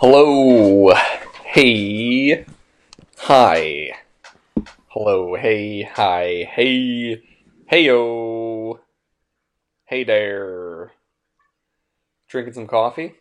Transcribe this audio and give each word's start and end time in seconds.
Hello. 0.00 0.94
Hey. 1.44 2.44
Hi. 3.18 3.90
Hello. 4.88 5.34
Hey. 5.34 5.82
Hi. 5.82 6.48
Hey. 6.52 7.22
Heyo. 7.72 8.78
Hey 9.86 10.04
there. 10.04 10.92
Drinking 12.28 12.54
some 12.54 12.66
coffee? 12.66 13.14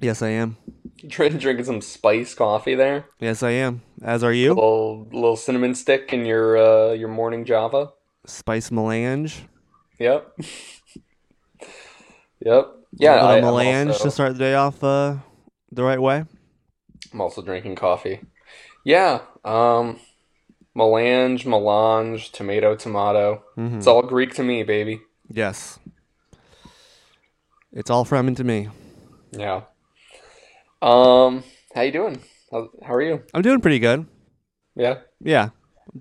Yes, 0.00 0.22
I 0.22 0.30
am. 0.30 0.56
Drinking 1.06 1.38
drinking 1.40 1.66
some 1.66 1.80
spice 1.80 2.34
coffee 2.34 2.74
there? 2.74 3.04
Yes, 3.20 3.42
I 3.42 3.50
am. 3.50 3.82
As 4.02 4.24
are 4.24 4.32
you. 4.32 4.50
little 4.54 5.04
little 5.12 5.36
cinnamon 5.36 5.74
stick 5.74 6.12
in 6.12 6.24
your 6.24 6.56
uh 6.56 6.92
your 6.92 7.08
morning 7.08 7.44
java? 7.44 7.90
Spice 8.26 8.70
melange. 8.70 9.44
Yep. 9.98 10.32
yep. 12.40 12.66
Yeah, 12.94 13.14
a 13.14 13.18
I, 13.18 13.34
little 13.34 13.36
I'm 13.36 13.40
melange 13.42 13.90
also- 13.90 14.04
to 14.04 14.10
start 14.10 14.32
the 14.34 14.38
day 14.40 14.54
off 14.54 14.82
uh, 14.82 15.16
the 15.72 15.82
right 15.82 16.00
way. 16.00 16.24
I'm 17.12 17.20
also 17.20 17.42
drinking 17.42 17.74
coffee. 17.76 18.20
Yeah, 18.84 19.20
um, 19.44 19.98
melange, 20.74 21.46
melange, 21.46 22.30
tomato, 22.32 22.76
tomato. 22.76 23.42
hmm 23.54 23.76
It's 23.78 23.86
all 23.86 24.02
Greek 24.02 24.34
to 24.34 24.42
me, 24.42 24.62
baby. 24.62 25.00
Yes. 25.28 25.78
It's 27.72 27.90
all 27.90 28.04
from 28.04 28.28
and 28.28 28.36
to 28.36 28.44
me. 28.44 28.68
Yeah. 29.32 29.62
Um, 30.82 31.42
how 31.74 31.82
you 31.82 31.92
doing? 31.92 32.22
How, 32.50 32.68
how 32.84 32.94
are 32.94 33.02
you? 33.02 33.22
I'm 33.32 33.42
doing 33.42 33.60
pretty 33.60 33.78
good. 33.78 34.06
Yeah. 34.74 34.98
Yeah. 35.20 35.50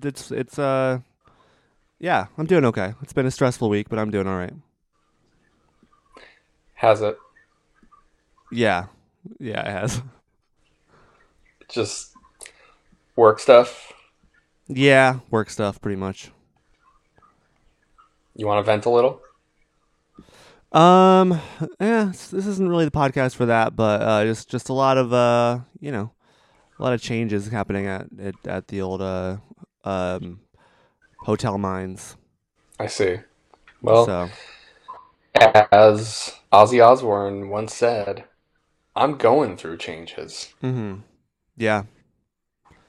It's 0.03 0.31
it's 0.31 0.59
uh 0.59 0.99
yeah, 1.99 2.27
I'm 2.37 2.45
doing 2.47 2.65
okay. 2.65 2.93
It's 3.01 3.13
been 3.13 3.25
a 3.25 3.31
stressful 3.31 3.69
week, 3.69 3.87
but 3.89 3.99
I'm 3.99 4.09
doing 4.11 4.27
all 4.27 4.37
right. 4.37 4.53
Has 6.75 7.01
it? 7.01 7.17
Yeah. 8.51 8.87
Yeah, 9.39 9.61
it 9.61 9.71
has. 9.71 10.01
Just 11.69 12.13
work 13.15 13.39
stuff. 13.39 13.93
Yeah, 14.67 15.19
work 15.29 15.49
stuff 15.49 15.81
pretty 15.81 15.97
much. 15.97 16.31
You 18.35 18.47
want 18.47 18.59
to 18.59 18.63
vent 18.63 18.85
a 18.85 18.89
little? 18.89 19.21
Um, 20.71 21.41
yeah, 21.79 22.05
this 22.05 22.33
isn't 22.33 22.69
really 22.69 22.85
the 22.85 22.91
podcast 22.91 23.35
for 23.35 23.45
that, 23.47 23.75
but 23.75 24.01
uh, 24.01 24.23
just 24.23 24.49
just 24.49 24.69
a 24.69 24.73
lot 24.73 24.97
of 24.97 25.11
uh, 25.11 25.59
you 25.79 25.91
know, 25.91 26.11
a 26.79 26.83
lot 26.83 26.93
of 26.93 27.01
changes 27.01 27.47
happening 27.47 27.87
at 27.87 28.07
at, 28.19 28.35
at 28.47 28.67
the 28.69 28.81
old 28.81 29.01
uh, 29.01 29.37
um, 29.83 30.39
hotel 31.19 31.57
mines. 31.57 32.15
I 32.79 32.87
see. 32.87 33.17
Well, 33.81 34.05
so 34.05 34.29
as 35.71 36.35
Ozzy 36.53 36.85
Osbourne 36.85 37.49
once 37.49 37.75
said, 37.75 38.23
I'm 38.95 39.17
going 39.17 39.57
through 39.57 39.77
changes. 39.77 40.53
Mm-hmm. 40.61 41.01
yeah. 41.57 41.83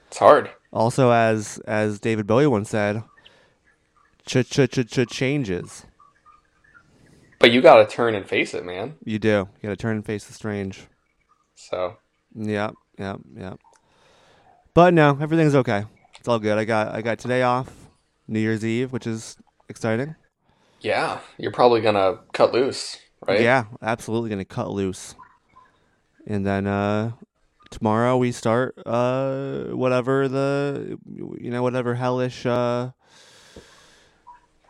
It's 0.09 0.19
hard. 0.19 0.51
Also, 0.73 1.11
as 1.11 1.59
as 1.67 1.99
David 2.01 2.27
Bowie 2.27 2.47
once 2.47 2.71
said, 2.71 3.03
ch 4.27 4.45
ch 4.45 4.69
ch 4.71 4.87
ch 4.87 5.09
changes. 5.09 5.85
But 7.39 7.51
you 7.51 7.61
got 7.61 7.77
to 7.77 7.87
turn 7.87 8.15
and 8.15 8.29
face 8.29 8.55
it, 8.55 8.65
man. 8.65 8.95
You 9.05 9.19
do. 9.19 9.29
You 9.29 9.49
gotta 9.63 9.77
turn 9.77 9.97
and 9.97 10.05
face 10.07 10.25
the 10.25 10.33
strange. 10.33 10.87
So, 11.55 11.97
Yep, 12.35 12.75
yep, 12.99 13.21
yep. 13.35 13.59
But 14.75 14.95
no, 14.95 15.19
everything's 15.21 15.55
okay. 15.55 15.85
It's 16.19 16.29
all 16.29 16.39
good. 16.39 16.57
I 16.59 16.65
got 16.65 16.95
I 16.95 17.03
got 17.03 17.19
today 17.19 17.43
off, 17.43 17.71
New 18.29 18.39
Year's 18.41 18.65
Eve, 18.65 18.93
which 18.93 19.07
is 19.07 19.37
exciting. 19.69 20.15
yeah, 20.81 21.21
you're 21.39 21.53
probably 21.53 21.81
going 21.81 21.95
to 21.95 22.19
cut 22.33 22.53
loose, 22.53 22.99
right? 23.27 23.41
Yeah, 23.41 23.65
absolutely 23.83 24.31
gonna 24.31 24.45
cut 24.45 24.71
loose. 24.71 25.15
And 26.27 26.47
then 26.47 26.67
uh 26.67 27.13
tomorrow 27.71 28.17
we 28.17 28.33
start 28.33 28.79
uh 28.85 29.65
whatever 29.71 30.29
the 30.29 30.99
you 31.07 31.51
know 31.51 31.63
whatever 31.63 31.95
hellish 31.95 32.45
uh 32.45 32.91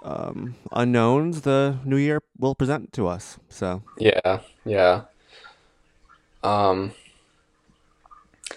um 0.03 0.55
unknowns 0.71 1.43
the 1.43 1.79
new 1.85 1.97
year 1.97 2.21
will 2.39 2.55
present 2.55 2.93
to 2.95 3.07
us. 3.07 3.39
So, 3.49 3.83
Yeah, 3.99 4.41
yeah. 4.65 5.03
Um, 6.43 6.93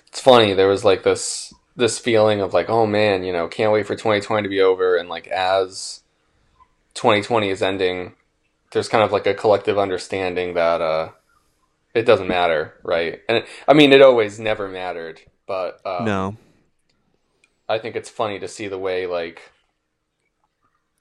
it's 0.08 0.22
funny. 0.22 0.54
There 0.54 0.68
was 0.68 0.84
like 0.84 1.04
this 1.04 1.54
this 1.76 2.00
feeling 2.00 2.42
of 2.42 2.54
like, 2.54 2.70
oh 2.70 2.86
man, 2.86 3.24
you 3.24 3.34
know, 3.34 3.48
can't 3.48 3.72
wait 3.72 3.86
for 3.86 3.96
2020 3.96 4.44
to 4.44 4.50
be 4.50 4.62
over. 4.62 4.96
And 4.96 5.10
like 5.10 5.28
as 5.28 6.02
2020 6.94 7.50
is 7.50 7.62
ending, 7.62 8.14
there's 8.72 8.88
kind 8.88 9.04
of 9.04 9.12
like 9.12 9.28
a 9.28 9.34
collective 9.34 9.78
understanding 9.78 10.54
that 10.54 10.82
uh, 10.82 11.10
it 11.96 12.06
doesn't 12.06 12.28
matter, 12.28 12.74
right? 12.84 13.22
And 13.28 13.40
it, 13.40 13.48
I 13.68 13.74
mean, 13.74 13.94
it 13.94 14.02
always 14.02 14.38
never 14.38 14.68
mattered, 14.68 15.22
but 15.48 15.80
um, 15.86 16.06
no. 16.06 16.38
I 17.68 17.80
think 17.80 17.96
it's 17.96 18.10
funny 18.10 18.38
to 18.40 18.48
see 18.48 18.68
the 18.68 18.78
way 18.78 19.08
like 19.08 19.42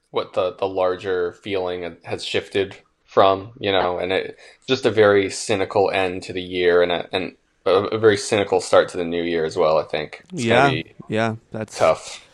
what 0.09 0.33
the 0.33 0.55
the 0.55 0.67
larger 0.67 1.33
feeling 1.33 1.97
has 2.05 2.23
shifted 2.23 2.77
from, 3.03 3.51
you 3.59 3.71
know, 3.71 3.99
and 3.99 4.11
it 4.13 4.39
just 4.67 4.85
a 4.85 4.91
very 4.91 5.29
cynical 5.29 5.91
end 5.91 6.23
to 6.23 6.33
the 6.33 6.41
year 6.41 6.81
and 6.81 6.91
a 6.91 7.09
and 7.11 7.35
a, 7.65 7.71
a 7.71 7.97
very 7.97 8.17
cynical 8.17 8.61
start 8.61 8.87
to 8.89 8.97
the 8.97 9.03
new 9.03 9.21
year 9.21 9.43
as 9.43 9.57
well, 9.57 9.77
I 9.77 9.83
think. 9.83 10.23
It's 10.31 10.45
Yeah. 10.45 10.71
Yeah, 11.09 11.35
that's 11.51 11.77
tough. 11.77 12.25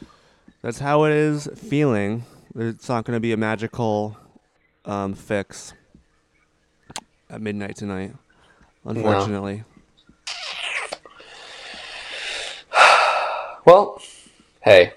that's 0.61 0.79
how 0.79 1.05
it 1.05 1.13
is 1.13 1.49
feeling. 1.55 2.25
It's 2.55 2.87
not 2.87 3.05
going 3.05 3.15
to 3.15 3.19
be 3.19 3.31
a 3.31 3.37
magical 3.37 4.17
um 4.85 5.15
fix 5.15 5.73
at 7.27 7.41
midnight 7.41 7.75
tonight. 7.75 8.13
Unfortunately. 8.85 9.63
Well, 13.63 14.01
hey, 14.61 14.93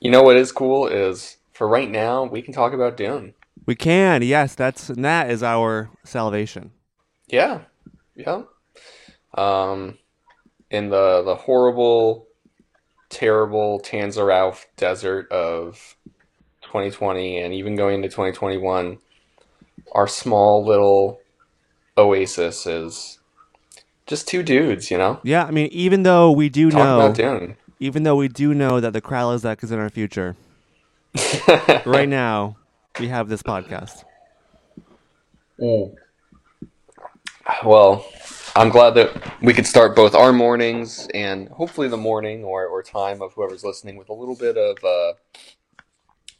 you 0.00 0.10
know 0.10 0.22
what 0.22 0.36
is 0.36 0.50
cool 0.50 0.86
is 0.86 1.36
for 1.52 1.68
right 1.68 1.90
now 1.90 2.24
we 2.24 2.40
can 2.40 2.54
talk 2.54 2.72
about 2.72 2.96
Dune. 2.96 3.34
We 3.66 3.74
can. 3.74 4.22
Yes, 4.22 4.54
that's 4.54 4.88
and 4.88 5.04
that 5.04 5.30
is 5.30 5.42
our 5.42 5.90
salvation. 6.04 6.70
Yeah, 7.26 7.60
yeah. 8.14 8.44
Um, 9.34 9.98
in 10.70 10.88
the 10.88 11.22
the 11.22 11.34
horrible, 11.34 12.26
terrible 13.10 13.78
Tanzerouft 13.80 14.64
desert 14.78 15.30
of 15.30 15.96
2020, 16.62 17.40
and 17.40 17.52
even 17.52 17.76
going 17.76 17.96
into 17.96 18.08
2021, 18.08 18.98
our 19.92 20.08
small 20.08 20.64
little 20.64 21.20
oasis 21.98 22.66
is 22.66 23.17
just 24.08 24.26
two 24.26 24.42
dudes, 24.42 24.90
you 24.90 24.98
know, 24.98 25.20
Yeah, 25.22 25.44
I 25.44 25.50
mean, 25.52 25.68
even 25.70 26.02
though 26.02 26.32
we 26.32 26.48
do 26.48 26.70
talking 26.70 26.84
know, 26.84 27.00
about 27.00 27.16
Dune. 27.16 27.56
even 27.78 28.02
though 28.02 28.16
we 28.16 28.26
do 28.28 28.52
know 28.54 28.80
that 28.80 28.92
the 28.92 29.00
Kralizec 29.00 29.62
is 29.62 29.70
in 29.70 29.78
our 29.78 29.90
future, 29.90 30.34
right 31.86 32.08
now 32.08 32.56
we 32.98 33.06
have 33.08 33.28
this 33.28 33.42
podcast. 33.42 34.02
Well, 37.64 38.06
I'm 38.54 38.68
glad 38.68 38.90
that 38.94 39.40
we 39.42 39.52
could 39.54 39.66
start 39.66 39.96
both 39.96 40.14
our 40.14 40.32
mornings 40.32 41.06
and 41.14 41.48
hopefully 41.48 41.88
the 41.88 41.96
morning 41.96 42.44
or, 42.44 42.66
or 42.66 42.82
time 42.82 43.22
of 43.22 43.32
whoever's 43.34 43.64
listening 43.64 43.96
with 43.96 44.08
a 44.08 44.12
little 44.12 44.34
bit 44.36 44.56
of 44.56 44.76
uh, 44.84 45.12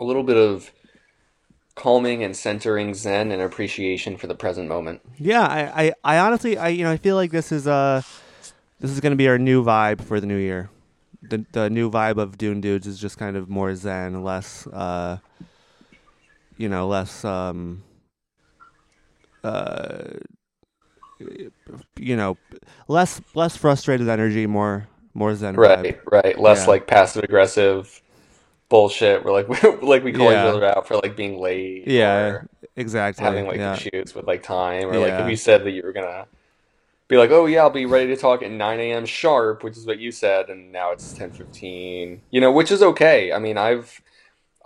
a 0.00 0.04
little 0.04 0.22
bit 0.22 0.36
of 0.36 0.70
calming 1.78 2.22
and 2.24 2.36
centering 2.36 2.92
zen 2.92 3.30
and 3.30 3.40
appreciation 3.40 4.16
for 4.16 4.26
the 4.26 4.34
present 4.34 4.68
moment. 4.68 5.00
Yeah, 5.18 5.46
I, 5.46 5.84
I, 5.84 5.92
I 6.04 6.18
honestly, 6.18 6.58
I, 6.58 6.68
you 6.68 6.84
know, 6.84 6.90
I 6.90 6.96
feel 6.96 7.16
like 7.16 7.30
this 7.30 7.52
is 7.52 7.66
uh, 7.66 8.02
this 8.80 8.90
is 8.90 9.00
gonna 9.00 9.16
be 9.16 9.28
our 9.28 9.38
new 9.38 9.64
vibe 9.64 10.02
for 10.02 10.20
the 10.20 10.26
new 10.26 10.36
year. 10.36 10.70
The 11.22 11.44
the 11.52 11.70
new 11.70 11.90
vibe 11.90 12.18
of 12.18 12.36
Dune 12.36 12.60
Dudes 12.60 12.86
is 12.86 12.98
just 12.98 13.16
kind 13.18 13.36
of 13.36 13.48
more 13.48 13.74
zen, 13.74 14.22
less, 14.22 14.66
uh, 14.66 15.18
you 16.56 16.68
know, 16.68 16.88
less, 16.88 17.24
um, 17.24 17.82
uh, 19.44 20.04
you 21.96 22.16
know, 22.16 22.38
less 22.88 23.20
less 23.34 23.56
frustrated 23.56 24.08
energy, 24.08 24.46
more 24.46 24.88
more 25.14 25.34
zen 25.34 25.56
vibe. 25.56 25.84
Right, 25.84 26.00
right. 26.10 26.38
Less 26.38 26.66
Yeah. 26.66 26.72
like 26.72 26.86
passive 26.86 27.24
aggressive 27.24 28.02
bullshit. 28.68 29.24
We're 29.24 29.32
like 29.32 29.48
like 29.82 30.04
we 30.04 30.12
call 30.12 30.30
Yeah. 30.30 30.44
each 30.48 30.54
other 30.54 30.64
out 30.64 30.86
for 30.86 30.96
like 30.96 31.16
being 31.16 31.38
late 31.40 31.86
Yeah, 31.86 32.42
exactly. 32.76 33.24
having 33.24 33.46
like 33.46 33.56
yeah. 33.58 33.74
issues 33.74 34.14
with 34.14 34.26
like 34.26 34.42
time 34.42 34.88
or 34.88 34.98
like 34.98 35.12
if 35.14 35.28
you 35.28 35.36
said 35.36 35.64
that 35.64 35.70
you 35.72 35.82
were 35.82 35.92
gonna 35.92 36.26
be 37.08 37.16
like, 37.16 37.30
oh 37.30 37.46
yeah, 37.46 37.60
I'll 37.60 37.70
be 37.70 37.86
ready 37.86 38.08
to 38.08 38.16
talk 38.16 38.42
at 38.42 38.50
9 38.50 38.80
a.m. 38.80 39.06
sharp, 39.06 39.64
which 39.64 39.78
is 39.78 39.86
what 39.86 39.98
you 39.98 40.12
said, 40.12 40.50
and 40.50 40.70
now 40.72 40.92
it's 40.92 41.14
10:15. 41.14 42.20
You 42.30 42.40
know, 42.40 42.52
which 42.52 42.70
is 42.70 42.82
okay. 42.82 43.32
I 43.32 43.38
mean, 43.38 43.56
I've 43.56 44.00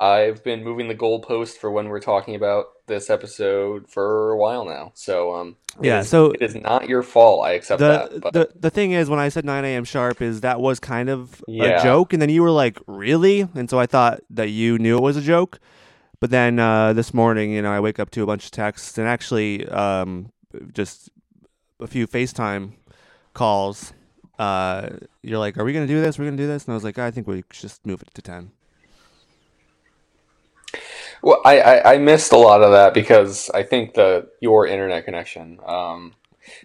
I've 0.03 0.43
been 0.43 0.65
moving 0.65 0.89
the 0.89 0.95
goalpost 0.97 1.59
for 1.59 1.71
when 1.71 1.89
we're 1.89 2.01
talking 2.01 2.35
about 2.35 2.67
this 2.89 3.09
episode 3.09 3.89
for 3.89 4.31
a 4.31 4.37
while 4.37 4.65
now. 4.65 4.91
So 4.95 5.35
um, 5.37 5.57
Yeah, 5.81 6.01
is- 6.01 6.09
so- 6.09 6.33
it 6.33 6.43
is 6.43 6.55
not 6.57 6.89
your 6.89 7.03
fault. 7.03 7.47
I 7.47 7.53
accept 7.53 7.79
the 7.79 8.09
that. 8.11 8.21
But 8.21 8.33
the 8.33 8.49
the 8.59 8.71
thing 8.71 8.91
is 8.93 9.09
when 9.09 9.21
I 9.21 9.29
said 9.29 9.45
9 9.45 9.65
a.m. 9.65 9.85
sharp 9.85 10.21
is 10.21 10.41
that 10.41 10.61
was 10.61 10.81
kind 10.81 11.09
of 11.09 11.43
Yeah. 11.47 11.79
a 11.81 11.83
joke, 11.83 12.13
and 12.13 12.21
then 12.21 12.31
you 12.31 12.43
were 12.43 12.51
like, 12.51 12.79
"Really?" 12.87 13.49
And 13.55 13.71
so 13.71 13.79
I 13.79 13.87
thought 13.87 14.21
that 14.31 14.51
you 14.51 14.77
knew 14.79 14.97
it 14.99 15.03
was 15.03 15.17
a 15.17 15.23
joke. 15.23 15.61
But 16.21 16.31
then 16.31 16.59
uh, 16.59 16.93
this 16.93 17.13
morning, 17.15 17.51
you 17.53 17.63
know, 17.63 17.71
I 17.73 17.81
wake 17.81 17.99
up 18.01 18.11
to 18.11 18.23
a 18.23 18.27
bunch 18.27 18.45
of 18.47 18.51
texts 18.51 18.99
and 18.99 19.07
actually 19.09 19.69
um, 19.69 20.33
just 20.73 21.11
a 21.81 21.87
few 21.87 22.07
FaceTime 22.07 22.73
calls, 23.35 23.93
uh, 24.39 24.89
you're 25.23 25.39
like, 25.39 25.57
"Are 25.59 25.65
we 25.65 25.73
gonna 25.73 25.87
do 25.87 26.01
this? 26.01 26.19
We're 26.19 26.27
gonna 26.27 26.37
do 26.37 26.47
this?" 26.47 26.65
And 26.65 26.73
I 26.73 26.75
was 26.75 26.85
like, 26.85 26.99
"I 26.99 27.11
think 27.13 27.27
we 27.29 27.45
should 27.51 27.63
just 27.69 27.87
move 27.87 28.03
it 28.03 28.13
to 28.15 28.23
10. 28.23 28.51
Well, 31.23 31.41
I, 31.45 31.61
I, 31.61 31.95
I 31.95 31.99
missed 31.99 32.33
a 32.33 32.37
lot 32.37 32.63
of 32.63 32.73
that 32.73 32.95
because 32.95 33.49
I 33.51 33.63
think 33.63 33.95
the 33.95 34.29
your 34.41 34.67
internet 34.67 35.05
connection. 35.05 35.59
Um, 35.65 36.15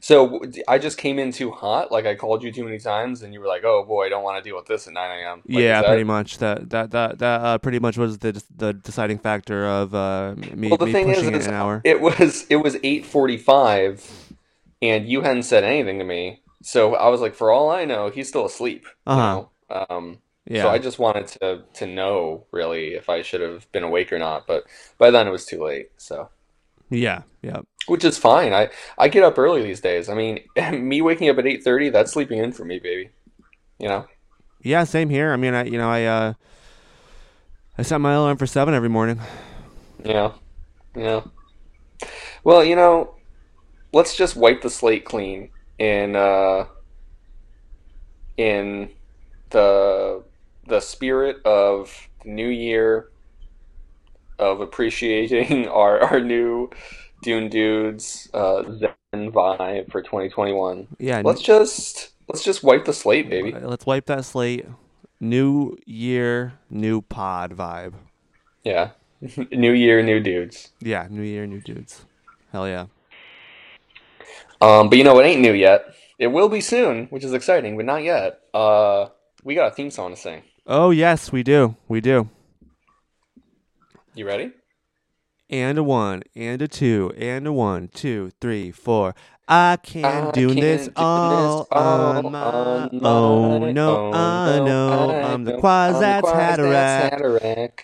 so 0.01 0.41
I 0.67 0.79
just 0.79 0.97
came 0.97 1.19
in 1.19 1.31
too 1.31 1.51
hot. 1.51 1.91
Like 1.91 2.05
I 2.07 2.15
called 2.15 2.41
you 2.43 2.51
too 2.51 2.63
many 2.63 2.79
times, 2.79 3.21
and 3.21 3.33
you 3.33 3.39
were 3.39 3.47
like, 3.47 3.63
"Oh 3.63 3.83
boy, 3.85 4.07
I 4.07 4.09
don't 4.09 4.23
want 4.23 4.43
to 4.43 4.47
deal 4.47 4.57
with 4.57 4.65
this 4.65 4.87
at 4.87 4.93
9 4.93 5.19
a.m." 5.19 5.37
Like, 5.47 5.63
yeah, 5.63 5.81
that- 5.81 5.87
pretty 5.87 6.03
much. 6.03 6.39
That 6.39 6.69
that 6.71 6.91
that 6.91 7.19
that 7.19 7.41
uh, 7.41 7.57
pretty 7.59 7.79
much 7.79 7.97
was 7.97 8.17
the 8.17 8.43
the 8.55 8.73
deciding 8.73 9.19
factor 9.19 9.65
of 9.67 9.93
uh, 9.93 10.33
me, 10.35 10.69
Well, 10.69 10.77
the 10.77 10.87
me 10.87 10.91
thing 10.91 11.09
is, 11.09 11.17
pushing 11.19 11.35
an 11.35 11.53
hour. 11.53 11.81
it 11.83 12.01
was 12.01 12.47
it 12.49 12.57
was 12.57 12.75
8:45, 12.77 14.03
and 14.81 15.07
you 15.07 15.21
hadn't 15.21 15.43
said 15.43 15.63
anything 15.63 15.99
to 15.99 16.05
me. 16.05 16.41
So 16.63 16.95
I 16.95 17.09
was 17.09 17.21
like, 17.21 17.35
for 17.35 17.51
all 17.51 17.69
I 17.69 17.85
know, 17.85 18.09
he's 18.09 18.27
still 18.27 18.45
asleep. 18.45 18.85
Uh-huh. 19.05 19.43
know? 19.69 19.85
Um, 19.89 20.17
Yeah. 20.49 20.63
So 20.63 20.69
I 20.69 20.77
just 20.79 20.97
wanted 20.97 21.27
to 21.27 21.63
to 21.73 21.85
know 21.85 22.45
really 22.51 22.93
if 22.93 23.09
I 23.09 23.21
should 23.21 23.41
have 23.41 23.69
been 23.73 23.83
awake 23.83 24.13
or 24.13 24.19
not. 24.19 24.47
But 24.47 24.63
by 24.97 25.11
then 25.11 25.27
it 25.27 25.31
was 25.31 25.45
too 25.45 25.63
late. 25.63 25.91
So. 25.97 26.29
yeah. 26.89 27.23
Yeah. 27.41 27.61
Which 27.87 28.03
is 28.03 28.17
fine. 28.17 28.53
I, 28.53 28.69
I 28.97 29.07
get 29.07 29.23
up 29.23 29.37
early 29.37 29.61
these 29.61 29.81
days. 29.81 30.09
I 30.09 30.13
mean, 30.13 30.39
me 30.71 31.01
waking 31.01 31.29
up 31.29 31.37
at 31.37 31.45
eight 31.45 31.63
thirty, 31.63 31.89
that's 31.89 32.11
sleeping 32.11 32.39
in 32.39 32.53
for 32.53 32.65
me, 32.65 32.79
baby. 32.79 33.09
You 33.77 33.89
know? 33.89 34.05
Yeah. 34.61 34.85
Same 34.85 35.09
here. 35.09 35.33
I 35.33 35.35
mean, 35.35 35.53
I 35.53 35.65
you 35.65 35.77
know 35.77 35.89
I 35.89 36.05
uh, 36.05 36.33
I 37.77 37.81
set 37.81 37.99
my 37.99 38.13
alarm 38.13 38.37
for 38.37 38.47
seven 38.47 38.73
every 38.73 38.89
morning. 38.89 39.19
Yeah. 40.03 40.31
Yeah. 40.95 41.21
Well, 42.43 42.63
you 42.63 42.75
know, 42.75 43.15
let's 43.91 44.15
just 44.15 44.35
wipe 44.37 44.61
the 44.61 44.69
slate 44.69 45.03
clean 45.03 45.49
in 45.77 46.15
uh 46.15 46.65
in 48.37 48.89
the 49.49 50.23
the 50.67 50.79
spirit 50.79 51.37
of 51.45 52.09
the 52.23 52.29
new 52.29 52.47
year 52.47 53.09
of 54.39 54.61
appreciating 54.61 55.67
our 55.67 55.99
our 55.99 56.19
new 56.19 56.69
Dune 57.23 57.49
Dudes 57.49 58.29
uh 58.33 58.63
Zen 58.63 59.31
vibe 59.31 59.91
for 59.91 60.01
2021. 60.01 60.87
Yeah. 60.99 61.21
Let's 61.23 61.41
just 61.41 62.11
let's 62.27 62.43
just 62.43 62.63
wipe 62.63 62.85
the 62.85 62.93
slate, 62.93 63.29
baby. 63.29 63.51
Let's 63.51 63.85
wipe 63.85 64.05
that 64.07 64.25
slate. 64.25 64.65
New 65.19 65.77
year, 65.85 66.53
new 66.69 67.01
pod 67.01 67.55
vibe. 67.55 67.93
Yeah. 68.63 68.91
new 69.51 69.71
year, 69.71 70.03
new 70.03 70.19
dudes. 70.19 70.71
Yeah, 70.79 71.07
new 71.09 71.23
year, 71.23 71.47
new 71.47 71.59
dudes. 71.61 72.05
Hell 72.51 72.67
yeah. 72.67 72.85
Um, 74.61 74.89
but 74.89 74.97
you 74.97 75.03
know 75.03 75.19
it 75.19 75.25
ain't 75.25 75.41
new 75.41 75.53
yet. 75.53 75.85
It 76.19 76.27
will 76.27 76.49
be 76.49 76.61
soon, 76.61 77.07
which 77.07 77.23
is 77.23 77.33
exciting, 77.33 77.77
but 77.77 77.85
not 77.85 78.03
yet. 78.03 78.41
Uh, 78.53 79.07
we 79.43 79.55
got 79.55 79.71
a 79.71 79.75
theme 79.75 79.91
song 79.91 80.11
to 80.11 80.17
sing. 80.19 80.43
Oh 80.69 80.89
yes, 80.89 81.31
we 81.31 81.43
do. 81.43 81.77
We 81.87 82.01
do. 82.01 82.29
You 84.13 84.27
ready? 84.27 84.51
And 85.49 85.77
a 85.77 85.83
one, 85.83 86.23
and 86.35 86.61
a 86.61 86.67
two, 86.67 87.13
and 87.17 87.47
a 87.47 87.53
one, 87.53 87.87
two, 87.87 88.31
three, 88.41 88.71
four. 88.71 89.15
I 89.47 89.77
can't 89.81 90.27
I 90.27 90.31
do 90.31 90.49
can't 90.49 90.59
this 90.59 90.87
do 90.87 90.93
all 90.97 91.59
this 91.59 91.67
all 91.71 92.01
on 92.01 92.31
my 92.33 92.41
on 92.41 92.89
my 92.91 93.09
own. 93.09 93.73
No. 93.73 94.11
I 94.11 94.59
know 94.59 95.09
I 95.09 95.21
I'm 95.31 95.45
the 95.45 95.53
Kwisatz 95.53 96.23
Haderach. 96.23 97.13
Haderach. 97.13 97.81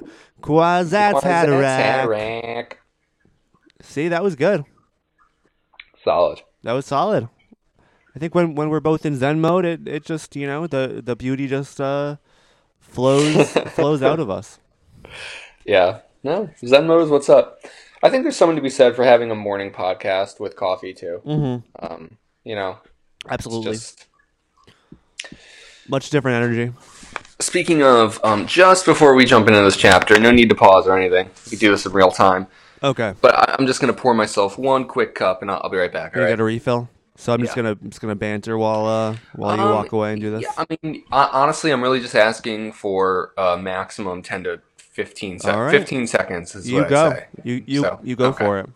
Dude! 0.00 0.10
Kwisatz 0.40 1.12
Kwisatz 1.12 1.22
Haderach. 1.22 2.08
Haderach. 2.08 2.72
See, 3.82 4.08
that 4.08 4.24
was 4.24 4.34
good. 4.34 4.64
Solid. 6.02 6.42
That 6.64 6.72
was 6.72 6.86
solid. 6.86 7.28
I 8.14 8.18
think 8.18 8.34
when 8.34 8.54
when 8.54 8.68
we're 8.70 8.80
both 8.80 9.04
in 9.04 9.16
Zen 9.16 9.40
mode, 9.40 9.64
it, 9.64 9.88
it 9.88 10.04
just 10.04 10.36
you 10.36 10.46
know 10.46 10.66
the 10.66 11.02
the 11.04 11.16
beauty 11.16 11.46
just 11.48 11.80
uh 11.80 12.16
flows 12.78 13.50
flows 13.74 14.02
out 14.02 14.20
of 14.20 14.30
us. 14.30 14.58
Yeah. 15.64 16.00
No, 16.22 16.48
Zen 16.64 16.86
mode 16.86 17.02
is 17.02 17.10
what's 17.10 17.28
up. 17.28 17.60
I 18.02 18.10
think 18.10 18.22
there's 18.22 18.36
something 18.36 18.56
to 18.56 18.62
be 18.62 18.70
said 18.70 18.96
for 18.96 19.04
having 19.04 19.30
a 19.30 19.34
morning 19.34 19.70
podcast 19.72 20.40
with 20.40 20.56
coffee 20.56 20.94
too. 20.94 21.20
Mm-hmm. 21.26 21.84
Um, 21.84 22.16
you 22.44 22.54
know, 22.54 22.78
Absolutely, 23.28 23.72
just 23.72 24.06
much 25.88 26.10
different 26.10 26.36
energy. 26.42 26.72
Speaking 27.40 27.82
of, 27.82 28.20
um, 28.24 28.46
just 28.46 28.86
before 28.86 29.14
we 29.14 29.24
jump 29.24 29.48
into 29.48 29.60
this 29.62 29.76
chapter, 29.76 30.18
no 30.18 30.30
need 30.30 30.48
to 30.48 30.54
pause 30.54 30.86
or 30.86 30.96
anything. 30.98 31.28
We 31.46 31.50
can 31.50 31.58
do 31.58 31.70
this 31.72 31.84
in 31.84 31.92
real 31.92 32.10
time. 32.10 32.46
Okay, 32.82 33.14
But 33.20 33.34
I- 33.34 33.56
I'm 33.58 33.66
just 33.66 33.80
gonna 33.80 33.92
pour 33.92 34.14
myself 34.14 34.56
one 34.58 34.86
quick 34.86 35.14
cup, 35.14 35.42
and 35.42 35.50
I'll, 35.50 35.60
I'll 35.64 35.70
be 35.70 35.76
right 35.78 35.92
back. 35.92 36.16
All 36.16 36.22
right? 36.22 36.28
got 36.30 36.40
a 36.40 36.44
refill. 36.44 36.88
So 37.16 37.32
I'm 37.32 37.40
just 37.40 37.56
Yeah. 37.56 37.62
gonna 37.62 37.78
I'm 37.80 37.90
just 37.90 38.00
gonna 38.00 38.16
banter 38.16 38.58
while 38.58 38.86
uh 38.86 39.16
while 39.34 39.56
you 39.56 39.62
Um, 39.62 39.70
walk 39.72 39.92
away 39.92 40.12
and 40.12 40.20
do 40.20 40.30
this. 40.30 40.42
Yeah, 40.42 40.52
I 40.56 40.66
mean, 40.82 41.04
honestly, 41.12 41.70
I'm 41.70 41.82
really 41.82 42.00
just 42.00 42.14
asking 42.16 42.72
for 42.72 43.32
a 43.38 43.56
maximum 43.56 44.20
10 44.22 44.44
to 44.44 44.60
15 44.76 45.38
seconds. 45.40 45.58
Right. 45.60 45.70
15 45.70 46.06
seconds 46.08 46.54
is 46.54 46.70
you 46.70 46.80
what 46.80 46.88
go. 46.88 47.06
I 47.10 47.14
say. 47.14 47.26
You 47.44 47.62
you 47.66 47.82
So, 47.82 48.00
you 48.02 48.16
go 48.16 48.26
okay. 48.26 48.44
for 48.44 48.58
it. 48.60 48.70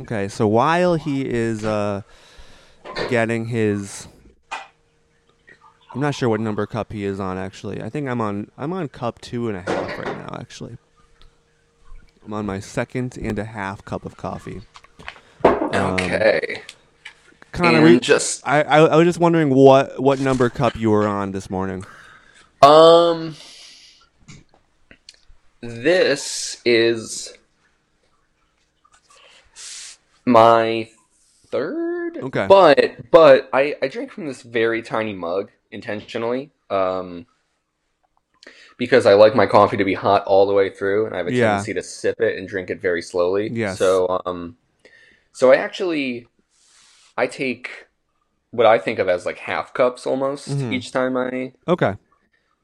Okay, 0.00 0.28
so 0.28 0.46
while 0.46 0.94
he 0.94 1.24
is 1.28 1.64
uh 1.64 2.02
getting 3.10 3.46
his 3.46 4.08
I'm 5.94 6.00
not 6.00 6.14
sure 6.14 6.28
what 6.28 6.40
number 6.40 6.66
cup 6.66 6.92
he 6.92 7.04
is 7.04 7.20
on 7.20 7.38
actually. 7.38 7.82
I 7.82 7.88
think 7.90 8.08
I'm 8.08 8.20
on 8.20 8.50
I'm 8.56 8.72
on 8.72 8.88
cup 8.88 9.20
two 9.20 9.48
and 9.48 9.56
a 9.56 9.62
half 9.62 9.98
right 9.98 10.16
now 10.18 10.36
actually. 10.40 10.76
I'm 12.24 12.32
on 12.32 12.46
my 12.46 12.58
second 12.60 13.16
and 13.20 13.38
a 13.38 13.44
half 13.44 13.84
cup 13.84 14.04
of 14.04 14.16
coffee. 14.16 14.62
Um, 15.74 15.94
Okay. 15.94 16.62
Connor, 17.52 17.78
and 17.78 17.84
we, 17.84 18.00
just 18.00 18.46
I, 18.46 18.62
I 18.62 18.78
I 18.80 18.96
was 18.96 19.04
just 19.04 19.20
wondering 19.20 19.50
what 19.50 20.02
what 20.02 20.18
number 20.18 20.50
cup 20.50 20.76
you 20.76 20.90
were 20.90 21.06
on 21.06 21.30
this 21.32 21.48
morning. 21.48 21.84
um, 22.62 23.36
this 25.60 26.60
is 26.64 27.32
my 30.24 30.88
third. 31.48 32.18
Okay. 32.18 32.46
But 32.48 33.10
but 33.12 33.48
I 33.52 33.76
I 33.80 33.88
drink 33.88 34.10
from 34.10 34.26
this 34.26 34.42
very 34.42 34.82
tiny 34.82 35.12
mug 35.12 35.50
intentionally. 35.70 36.50
Um. 36.70 37.26
Because 38.76 39.06
I 39.06 39.14
like 39.14 39.36
my 39.36 39.46
coffee 39.46 39.76
to 39.76 39.84
be 39.84 39.94
hot 39.94 40.24
all 40.24 40.46
the 40.46 40.52
way 40.52 40.68
through, 40.68 41.06
and 41.06 41.14
I 41.14 41.18
have 41.18 41.28
a 41.28 41.32
Yeah. 41.32 41.46
tendency 41.46 41.74
to 41.74 41.82
sip 41.82 42.20
it 42.20 42.36
and 42.36 42.48
drink 42.48 42.70
it 42.70 42.80
very 42.80 43.02
slowly. 43.02 43.48
Yes. 43.50 43.78
So 43.78 44.20
um, 44.26 44.56
so 45.34 45.52
I 45.52 45.56
actually 45.56 46.26
I 47.16 47.26
take 47.26 47.86
what 48.50 48.66
I 48.66 48.78
think 48.78 48.98
of 48.98 49.08
as 49.08 49.26
like 49.26 49.38
half 49.38 49.74
cups 49.74 50.06
almost 50.06 50.48
Mhm. 50.48 50.72
each 50.72 50.92
time 50.92 51.16
I 51.16 51.52
Okay. 51.68 51.96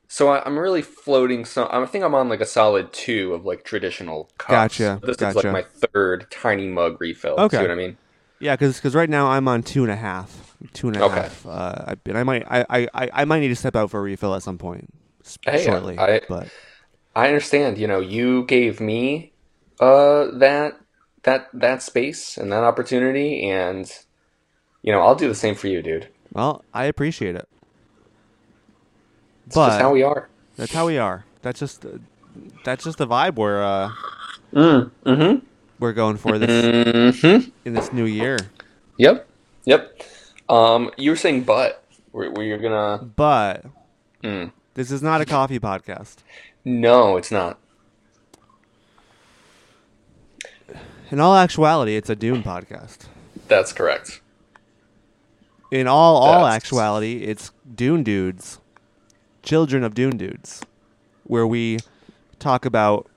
so 0.09 0.29
I, 0.29 0.43
I'm 0.45 0.59
really 0.59 0.83
floating 0.83 1.45
some. 1.45 1.69
I 1.71 1.85
think 1.87 2.05
I'm 2.05 2.15
on 2.15 2.29
like 2.29 2.41
a 2.41 2.47
solid 2.47 2.93
two 2.93 3.35
of 3.35 3.45
like 3.45 3.65
traditional 3.65 4.31
cups. 4.39 4.79
Gotcha, 4.79 5.01
This 5.03 5.17
is 5.21 5.37
like 5.37 5.53
my 5.53 5.63
third 5.93 6.31
tiny 6.31 6.69
mug 6.69 7.01
refill. 7.01 7.35
Okay. 7.39 7.59
See 7.59 7.63
what 7.63 7.71
I 7.71 7.75
mean? 7.77 7.97
Yeah, 8.41 8.57
because 8.57 8.95
right 8.95 9.11
now 9.11 9.29
I'm 9.29 9.47
on 9.49 9.63
two 9.63 9.83
and 9.83 9.93
a 9.93 9.97
half, 9.97 10.57
two 10.73 10.89
and 10.89 10.97
a 10.97 11.09
half. 11.09 11.45
Okay. 11.47 11.55
Uh, 11.55 11.85
I, 11.89 11.97
and 12.07 12.19
I 12.19 12.23
might 12.25 12.45
I, 12.51 12.65
I, 12.71 12.89
I- 12.95 13.11
I 13.13 13.25
might 13.25 13.41
need 13.41 13.49
to 13.49 13.57
step 13.57 13.77
out 13.77 13.91
for 13.91 14.01
a 14.01 14.03
refill 14.03 14.35
at 14.35 14.43
some 14.43 14.59
point 14.59 14.89
Hey, 15.43 15.65
shortly. 15.65 15.99
I- 15.99 16.23
but 16.29 16.49
I 17.15 17.27
understand. 17.27 17.79
You 17.79 17.87
know, 17.87 18.01
you 18.01 18.45
gave 18.47 18.81
me 18.81 19.33
uh 19.81 20.27
that 20.39 20.79
that 21.25 21.49
that 21.53 21.83
space 21.83 22.37
and 22.37 22.51
that 22.53 22.63
opportunity, 22.65 23.49
and 23.51 23.91
you 24.83 24.93
know 24.93 25.01
I'll 25.01 25.15
do 25.15 25.29
the 25.29 25.35
same 25.35 25.55
for 25.55 25.69
you, 25.69 25.83
dude. 25.83 26.09
well, 26.33 26.65
I 26.75 26.85
appreciate 26.85 27.37
it. 27.37 27.49
It's 29.47 29.55
But 29.55 29.69
just 29.71 29.81
how 29.81 29.93
we 29.93 30.03
are. 30.03 30.29
that's 30.57 30.73
how 30.73 30.87
we 30.87 30.99
are. 30.99 31.25
That's 31.43 31.59
just 31.61 31.85
uh, 31.85 31.91
that's 32.65 32.85
just 32.85 32.99
the 32.99 33.07
vibe 33.07 33.37
we're 33.37 33.63
uh, 33.63 33.93
Mm, 34.53 34.91
mm-hmm. 35.07 35.45
we're 35.79 35.93
going 35.93 36.17
for 36.17 36.39
this 36.39 36.51
Mm-hmm. 36.51 37.51
in 37.65 37.75
this 37.75 37.93
new 37.93 38.05
year. 38.05 38.37
Yep. 38.97 39.29
Yep. 39.65 40.03
Um, 40.49 40.91
you 40.97 41.11
were 41.11 41.17
saying 41.17 41.45
but. 41.45 41.85
Were, 42.13 42.29
were 42.33 42.43
you 42.43 42.57
gonna? 42.59 43.05
But 43.15 43.65
Mm. 44.25 44.51
this 44.75 44.91
is 44.91 45.03
not 45.03 45.21
a 45.21 45.25
coffee 45.25 45.61
podcast. 45.61 46.17
No, 46.65 47.17
it's 47.17 47.31
not. 47.31 47.60
In 51.11 51.19
all 51.19 51.35
actuality, 51.35 51.97
it's 51.97 52.09
a 52.09 52.15
Dune 52.17 52.43
podcast. 52.43 53.07
That's 53.49 53.73
correct. 53.73 54.21
In 55.71 55.87
all 55.87 56.17
all 56.17 56.45
That's- 56.45 56.57
actuality, 56.57 57.25
it's 57.25 57.51
Dune 57.75 58.03
Dudes, 58.03 58.61
Children 59.43 59.83
of 59.85 59.95
Dune 59.95 60.17
Dudes, 60.17 60.63
where 61.25 61.47
we 61.47 61.79
talk 62.39 62.65
about 62.65 63.09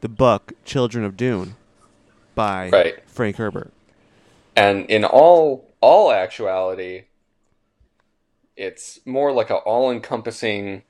the 0.00 0.08
book 0.08 0.52
Children 0.64 1.04
of 1.04 1.16
Dune 1.16 1.56
by 2.34 2.70
Right. 2.70 2.94
Frank 3.08 3.36
Herbert. 3.36 3.72
And 4.54 4.88
in 4.90 5.04
all 5.04 5.68
all 5.80 6.12
actuality, 6.12 7.04
it's 8.56 9.00
more 9.04 9.32
like 9.32 9.50
a 9.50 9.56
all-encompassing 9.56 10.82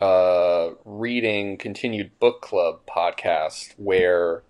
uh, 0.00 0.70
reading 0.84 1.56
continued 1.58 2.18
book 2.18 2.40
club 2.42 2.80
podcast 2.86 3.74
where 3.76 4.42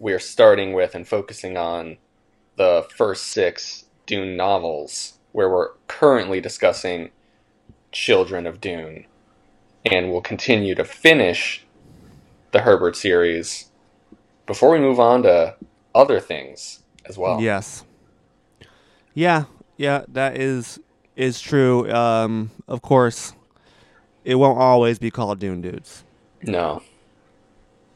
we're 0.00 0.18
starting 0.18 0.72
with 0.72 0.96
and 0.96 1.06
focusing 1.06 1.56
on 1.56 1.98
the 2.56 2.88
first 2.96 3.28
six 3.28 3.84
Dune 4.06 4.36
novels, 4.36 5.18
where 5.30 5.48
we're 5.48 5.74
currently 5.86 6.40
discussing 6.40 7.10
Children 7.92 8.46
of 8.46 8.60
Dune, 8.60 9.06
and 9.84 10.10
we'll 10.10 10.22
continue 10.22 10.74
to 10.74 10.84
finish 10.84 11.64
the 12.50 12.62
Herbert 12.62 12.96
series 12.96 13.70
before 14.46 14.70
we 14.70 14.78
move 14.78 14.98
on 14.98 15.22
to 15.22 15.54
other 15.94 16.18
things 16.18 16.80
as 17.04 17.18
well. 17.18 17.40
Yes. 17.40 17.84
Yeah, 19.12 19.44
yeah, 19.76 20.04
that 20.08 20.38
is 20.38 20.80
is 21.14 21.40
true. 21.40 21.90
Um, 21.92 22.50
of 22.66 22.80
course, 22.80 23.34
it 24.24 24.36
won't 24.36 24.58
always 24.58 24.98
be 24.98 25.10
called 25.10 25.38
Dune 25.38 25.60
Dudes. 25.60 26.04
No. 26.42 26.82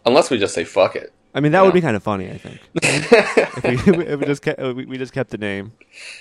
Unless 0.05 0.29
we 0.29 0.39
just 0.39 0.55
say 0.55 0.65
fuck 0.65 0.97
it. 0.97 1.13
I 1.35 1.41
mean, 1.41 1.53
that 1.53 1.64
would 1.64 1.75
be 1.75 1.81
kind 1.81 1.97
of 1.97 2.03
funny. 2.03 2.31
I 2.31 2.38
think 2.38 2.61
if 2.75 3.87
we, 3.87 4.07
if 4.07 4.21
we 4.21 4.26
just 4.26 4.43
kept, 4.43 4.61
we 4.61 4.85
we 4.85 4.99
just 4.99 5.12
kept 5.12 5.31
the 5.31 5.38
name. 5.38 5.73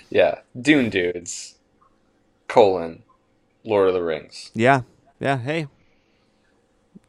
yeah. 0.10 0.39
Dune 0.60 0.89
Dudes. 0.89 1.55
Colon. 2.48 3.03
Lord 3.63 3.88
of 3.88 3.93
the 3.93 4.03
Rings. 4.03 4.51
Yeah, 4.53 4.82
yeah. 5.20 5.38
Hey, 5.38 5.67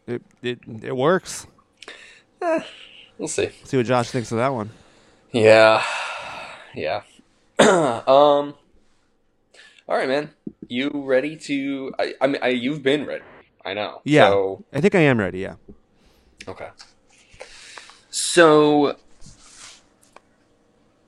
it 0.07 0.23
it 0.43 0.61
it 0.83 0.97
works. 0.97 1.47
We'll 3.19 3.29
see. 3.29 3.51
See 3.65 3.77
what 3.77 3.87
Josh 3.87 4.11
thinks 4.11 4.31
of 4.33 4.39
that 4.39 4.53
one. 4.53 4.71
Yeah. 5.33 5.83
Yeah. 6.75 7.03
um 7.59 8.55
All 9.89 9.97
right, 9.97 10.09
man. 10.09 10.31
You 10.69 10.91
ready 10.95 11.37
to 11.37 11.93
I, 11.99 12.15
I 12.21 12.27
mean 12.27 12.41
I, 12.43 12.49
you've 12.49 12.83
been 12.83 13.07
ready. 13.07 13.25
I 13.65 13.75
know. 13.75 14.03
Yeah. 14.05 14.29
So, 14.29 14.65
I 14.73 14.81
think 14.81 14.95
I 14.95 15.01
am 15.01 15.19
ready. 15.19 15.41
Yeah. 15.41 15.55
okay. 16.47 16.69
So 18.35 18.97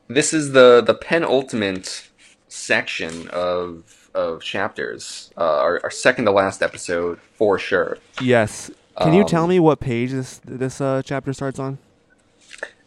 this 0.07 0.33
is 0.33 0.53
the 0.53 0.81
the 0.81 0.95
penultimate 0.95 2.09
section 2.47 3.27
of 3.31 4.09
of 4.15 4.43
chapters. 4.43 5.33
Uh, 5.37 5.41
our, 5.59 5.81
our 5.83 5.91
second 5.91 6.27
to 6.27 6.31
last 6.31 6.63
episode 6.63 7.19
for 7.35 7.59
sure. 7.59 7.99
Yes. 8.23 8.71
Can 9.03 9.13
you 9.13 9.23
Um, 9.23 9.27
tell 9.27 9.49
me 9.49 9.59
what 9.59 9.81
page 9.81 10.13
this 10.13 10.41
this 10.45 10.81
uh, 10.81 11.03
chapter 11.05 11.33
starts 11.33 11.59
on? 11.59 11.79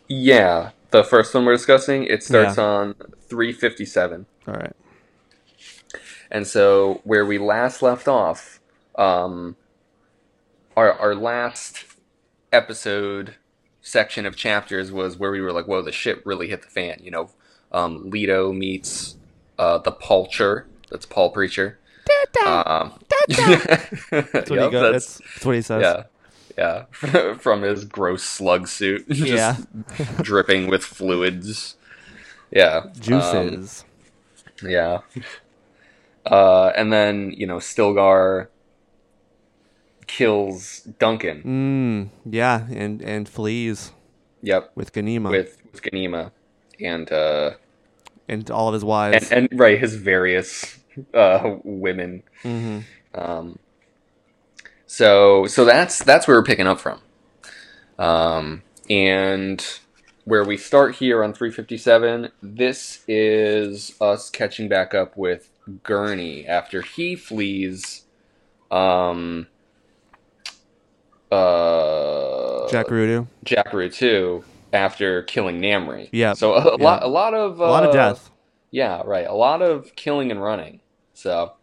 Yeah, 0.07 0.69
the 0.91 1.03
first 1.03 1.35
one 1.35 1.43
we're 1.43 1.57
discussing, 1.57 2.05
it 2.05 2.23
starts 2.23 2.55
Yeah. 2.57 2.63
on 2.63 2.95
357. 3.27 4.25
All 4.47 4.53
right. 4.53 4.71
And 6.31 6.47
so 6.47 7.01
where 7.03 7.25
we 7.25 7.37
last 7.39 7.81
left 7.81 8.07
off, 8.07 8.61
um, 8.95 9.57
our 10.77 10.93
our 10.93 11.13
last 11.13 11.83
episode 12.53 13.35
section 13.81 14.25
of 14.25 14.35
chapters 14.35 14.91
was 14.91 15.17
where 15.17 15.31
we 15.31 15.41
were 15.41 15.51
like, 15.51 15.65
"Whoa, 15.67 15.81
the 15.81 15.91
shit 15.91 16.25
really 16.25 16.47
hit 16.49 16.61
the 16.61 16.67
fan." 16.69 16.99
You 17.01 17.11
know, 17.11 17.29
um, 17.71 18.09
Leto 18.09 18.51
meets 18.51 19.15
uh, 19.57 19.77
the 19.79 19.91
Pulcher. 19.91 20.65
That's 20.89 21.05
Paul 21.05 21.29
Preacher. 21.31 21.77
Um, 22.45 22.99
That's 23.27 23.39
what, 24.09 24.49
Yup, 24.51 24.71
he 24.71 24.77
that's- 24.77 24.81
that's, 24.81 25.17
that's 25.17 25.45
what 25.45 25.55
he 25.55 25.61
says. 25.61 25.81
yeah, 26.57 26.83
yeah, 27.03 27.33
from 27.35 27.61
his 27.61 27.85
gross 27.85 28.23
slug 28.23 28.67
suit, 28.67 29.07
just 29.09 29.27
Yeah. 29.31 29.57
dripping 30.21 30.67
with 30.67 30.83
fluids. 30.83 31.75
Yeah, 32.51 32.77
um, 32.85 32.91
Juices. 32.99 33.85
yeah. 34.63 34.99
Uh, 36.25 36.71
and 36.75 36.91
then, 36.91 37.31
you 37.37 37.45
know, 37.47 37.57
Stilgar 37.57 38.47
kills 40.09 40.79
Duncan. 40.99 41.43
mm, 42.25 42.33
yeah, 42.33 42.65
and 42.71 43.01
and 43.01 43.29
flees 43.29 43.91
Yep. 44.41 44.71
with 44.75 44.91
Ganima 44.93 45.29
With, 45.29 45.57
with 45.71 45.81
Ganima. 45.81 46.31
And, 46.81 47.11
uh, 47.11 47.51
and 48.27 48.49
all 48.49 48.67
of 48.69 48.73
his 48.73 48.83
wives. 48.85 49.31
and, 49.31 49.49
right, 49.53 49.77
his 49.79 49.95
various, 49.95 50.77
uh, 51.13 51.55
women. 51.63 52.23
hmm 52.41 52.79
Um, 53.13 53.59
so, 54.85 55.45
so 55.45 55.65
that's, 55.65 55.99
that's 56.03 56.27
where 56.27 56.37
we're 56.37 56.43
picking 56.43 56.67
up 56.67 56.79
from. 56.79 57.01
Um, 57.99 58.63
and 58.89 59.63
where 60.23 60.43
we 60.45 60.55
start 60.57 60.95
here 60.95 61.21
on 61.23 61.33
357, 61.33 62.29
this 62.41 63.03
is 63.07 63.93
us 63.99 64.29
catching 64.29 64.69
back 64.69 64.93
up 64.93 65.17
with 65.17 65.49
Gurney 65.83 66.47
after 66.47 66.81
he 66.81 67.15
flees, 67.17 68.05
um, 68.71 69.47
uh. 71.31 72.67
Jacurutu 73.45 74.43
after 74.73 75.23
killing 75.23 75.59
Namri. 75.61 76.09
Yeah, 76.11 76.33
So 76.33 76.53
a, 76.53 76.77
yeah. 76.77 76.83
lot, 76.83 77.03
a 77.03 77.07
lot 77.07 77.33
of, 77.33 77.59
uh, 77.59 77.65
A 77.65 77.71
lot 77.71 77.85
of 77.85 77.93
death. 77.93 78.29
yeah, 78.71 79.01
right. 79.05 79.25
A 79.27 79.33
lot 79.33 79.61
of 79.61 79.95
killing 79.95 80.29
and 80.31 80.41
running. 80.41 80.81
So, 81.13 81.53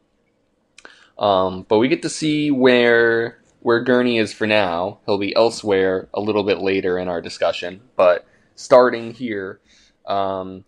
um, 1.18 1.64
but 1.68 1.78
we 1.78 1.88
get 1.88 2.02
to 2.02 2.08
see 2.08 2.50
where 2.50 3.38
where 3.60 3.80
Gurney 3.80 4.18
is 4.18 4.32
for 4.32 4.46
now. 4.46 4.98
He'll 5.06 5.18
be 5.18 5.34
elsewhere 5.34 6.08
a 6.14 6.20
little 6.20 6.44
bit 6.44 6.58
later 6.58 6.98
in 6.98 7.08
our 7.08 7.20
discussion, 7.20 7.80
but 7.96 8.24
starting 8.54 9.12
here, 9.12 9.60
um, 10.06 10.64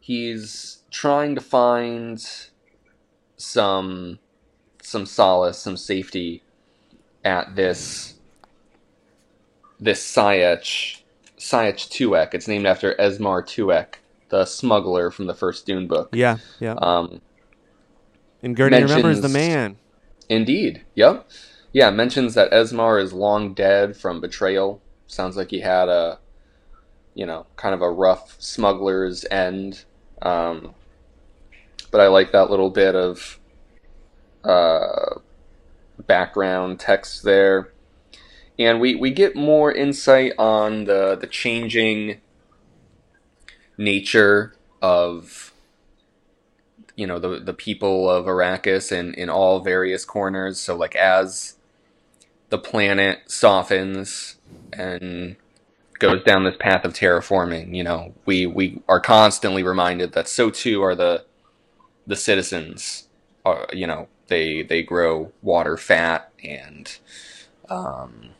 he's 0.00 0.78
trying 0.90 1.34
to 1.36 1.40
find 1.40 2.24
some 3.36 4.18
some 4.82 5.06
solace, 5.06 5.58
some 5.58 5.76
safety 5.76 6.42
at 7.24 7.54
this 7.56 8.14
this 9.78 10.04
Sietch 10.04 11.00
Sietch 11.38 11.88
Tuek. 11.88 12.34
It's 12.34 12.48
named 12.48 12.66
after 12.66 12.94
Esmar 12.94 13.42
Tuek, 13.42 13.94
the 14.28 14.44
smuggler 14.44 15.10
from 15.10 15.26
the 15.26 15.34
first 15.34 15.66
Dune 15.66 15.86
book. 15.86 16.10
Yeah, 16.12 16.38
yeah. 16.60 16.74
Um, 16.74 17.20
and 18.42 18.56
Gurney 18.56 18.82
remembers 18.82 19.20
the 19.20 19.28
man. 19.28 19.76
indeed. 20.28 20.82
Yep. 20.94 21.28
Yeah, 21.72 21.90
mentions 21.90 22.34
that 22.34 22.50
Esmar 22.50 23.02
is 23.02 23.12
long 23.12 23.54
dead 23.54 23.96
from 23.96 24.20
betrayal. 24.20 24.80
Sounds 25.06 25.36
like 25.36 25.50
he 25.50 25.60
had 25.60 25.88
a, 25.88 26.18
you 27.14 27.26
know, 27.26 27.46
kind 27.56 27.74
of 27.74 27.82
a 27.82 27.90
rough 27.90 28.36
smuggler's 28.40 29.24
end. 29.30 29.84
Um, 30.22 30.74
but 31.90 32.00
I 32.00 32.08
like 32.08 32.32
that 32.32 32.50
little 32.50 32.70
bit 32.70 32.94
of 32.94 33.38
uh, 34.44 35.20
background 36.06 36.80
text 36.80 37.22
there. 37.22 37.72
And 38.58 38.80
we, 38.80 38.94
we 38.94 39.10
get 39.10 39.34
more 39.34 39.72
insight 39.72 40.32
on 40.38 40.84
the, 40.84 41.16
the 41.16 41.26
changing 41.26 42.20
nature 43.78 44.54
of 44.82 45.50
you 47.00 47.06
know 47.06 47.18
the 47.18 47.40
the 47.40 47.54
people 47.54 48.10
of 48.10 48.26
Arrakis 48.26 48.92
in 48.92 49.14
in 49.14 49.30
all 49.30 49.60
various 49.60 50.04
corners. 50.04 50.60
So 50.60 50.76
like 50.76 50.94
as 50.94 51.56
the 52.50 52.58
planet 52.58 53.20
softens 53.26 54.36
and 54.72 55.36
goes 55.98 56.22
down 56.24 56.44
this 56.44 56.56
path 56.58 56.84
of 56.84 56.92
terraforming, 56.92 57.74
you 57.74 57.82
know, 57.82 58.14
we 58.26 58.44
we 58.46 58.82
are 58.86 59.00
constantly 59.00 59.62
reminded 59.62 60.12
that 60.12 60.28
so 60.28 60.50
too 60.50 60.82
are 60.82 60.94
the 60.94 61.24
the 62.06 62.16
citizens. 62.16 63.08
Are 63.46 63.66
you 63.72 63.86
know 63.86 64.08
they 64.30 64.62
they 64.62 64.82
grow 64.82 65.30
water 65.42 65.76
fat 65.76 66.32
and 66.42 66.96
um 67.68 68.30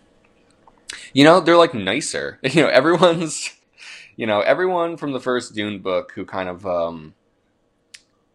you 1.12 1.24
know 1.24 1.40
they're 1.40 1.56
like 1.56 1.74
nicer. 1.74 2.38
You 2.50 2.62
know 2.62 2.68
everyone's 2.68 3.50
you 4.16 4.26
know 4.26 4.40
everyone 4.40 4.96
from 4.96 5.12
the 5.12 5.20
first 5.20 5.54
Dune 5.54 5.80
book 5.80 6.12
who 6.14 6.24
kind 6.24 6.48
of 6.48 6.66
um 6.66 7.14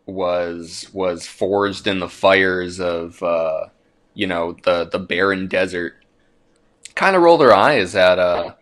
was 0.06 0.90
was 0.94 1.26
forged 1.26 1.88
in 1.88 2.00
the 2.00 2.10
fires 2.10 2.80
of 2.80 3.22
uh, 3.24 3.68
you 4.14 4.28
know 4.28 4.56
the 4.64 4.86
the 4.86 5.00
barren 5.00 5.48
desert 5.48 5.96
kind 6.94 7.16
of 7.16 7.22
roll 7.22 7.38
their 7.38 7.54
eyes 7.54 7.96
at 7.96 8.20
uh 8.20 8.54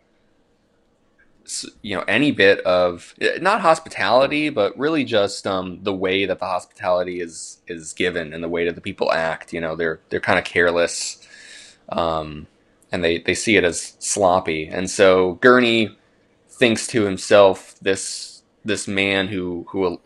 you 1.82 1.96
know 1.96 2.04
any 2.08 2.32
bit 2.32 2.60
of 2.62 3.14
eh, 3.20 3.38
not 3.42 3.62
hospitality 3.62 4.50
but 4.50 4.78
really 4.78 5.04
just 5.04 5.46
um 5.46 5.80
the 5.84 5.94
way 5.94 6.26
that 6.26 6.40
the 6.40 6.46
hospitality 6.46 7.20
is 7.20 7.60
is 7.68 7.94
given 7.94 8.34
and 8.34 8.44
the 8.44 8.50
way 8.50 8.66
that 8.66 8.76
the 8.76 8.82
people 8.82 9.12
act 9.12 9.52
you 9.52 9.60
know 9.60 9.76
they're 9.76 10.00
they're 10.10 10.22
kind 10.22 10.40
of 10.40 10.46
careless 10.46 11.28
um 11.90 12.48
and 12.92 13.04
they 13.04 13.18
they 13.20 13.36
see 13.36 13.58
it 13.58 13.64
as 13.64 13.96
sloppy 14.00 14.68
and 14.68 14.90
so 14.90 15.34
Gurney 15.36 15.98
thinks 16.48 16.88
to 16.88 17.04
himself 17.04 17.76
this 17.82 18.42
this 18.64 18.88
man 18.88 19.28
who 19.28 19.66
who 19.70 20.00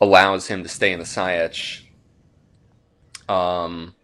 allows 0.00 0.46
him 0.48 0.62
to 0.62 0.68
stay 0.68 0.92
in 0.92 0.98
the 0.98 1.04
Sietch. 1.04 1.82
Um, 3.28 3.94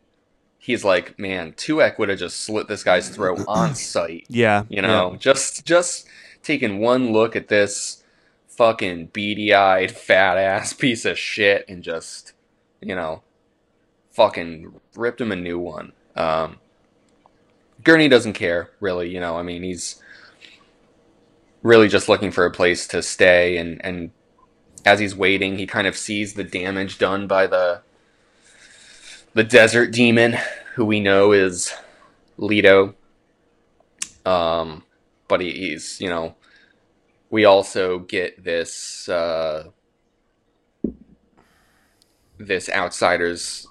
he's 0.63 0.85
like, 0.85 1.19
man, 1.19 1.53
Tuek 1.55 1.99
would 1.99 2.09
have 2.09 2.21
just 2.21 2.41
slit 2.41 2.69
this 2.69 2.85
guy's 2.85 3.09
throat 3.09 3.41
on 3.49 3.75
sight. 3.75 4.27
Yeah, 4.29 4.63
You 4.69 4.81
know, 4.81 5.17
just 5.19 5.67
just 5.67 6.07
taking 6.43 6.79
one 6.79 7.13
look 7.13 7.35
at 7.35 7.49
this 7.49 8.05
fucking 8.47 9.07
beady-eyed, 9.07 9.91
fat-ass 9.91 10.73
piece 10.85 11.05
of 11.05 11.19
shit 11.19 11.65
and 11.69 11.83
just, 11.83 12.33
you 12.81 12.95
know, 12.95 13.23
fucking 14.13 14.81
ripped 14.95 15.21
him 15.21 15.33
a 15.33 15.37
new 15.37 15.59
one. 15.59 15.93
Um, 16.15 16.59
Gurney 17.83 18.09
doesn't 18.09 18.35
care, 18.35 18.71
really. 18.79 19.11
You 19.11 19.19
know, 19.19 19.37
I 19.37 19.43
mean, 19.43 19.65
he's 19.65 20.01
really 21.63 21.89
just 21.89 22.09
looking 22.09 22.31
for 22.31 22.45
a 22.45 22.51
place 22.51 22.87
to 22.89 23.03
stay 23.03 23.57
and 23.57 23.85
and 23.85 24.11
as 24.85 24.99
he's 24.99 25.15
waiting 25.15 25.59
he 25.59 25.65
kind 25.65 25.87
of 25.87 25.97
sees 25.97 26.35
the 26.35 26.43
damage 26.43 26.99
done 26.99 27.29
by 27.29 27.47
the 27.47 27.81
the 29.35 29.45
desert 29.45 29.93
demon 29.93 30.37
who 30.75 30.85
we 30.85 31.01
know 31.01 31.33
is 31.33 31.73
Leto 32.37 32.95
um 34.25 34.85
but 35.29 35.41
he, 35.41 35.51
he's 35.53 36.01
you 36.01 36.09
know 36.09 36.35
we 37.31 37.45
also 37.45 37.99
get 38.01 38.43
this 38.45 39.09
uh 39.09 39.65
this 42.39 42.69
outsider's 42.71 43.67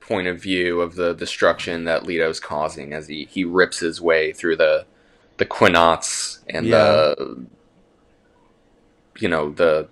point 0.00 0.26
of 0.26 0.40
view 0.40 0.80
of 0.80 0.94
the 0.94 1.14
destruction 1.14 1.84
that 1.84 2.04
Leto's 2.04 2.40
causing 2.40 2.92
as 2.92 3.06
he, 3.08 3.26
he 3.30 3.44
rips 3.44 3.78
his 3.78 4.00
way 4.00 4.32
through 4.32 4.56
the 4.56 4.84
the 5.38 5.46
qanats 5.46 6.40
and 6.48 6.66
Yeah. 6.66 6.78
the 6.78 7.46
you 9.18 9.28
know 9.28 9.50
the 9.50 9.88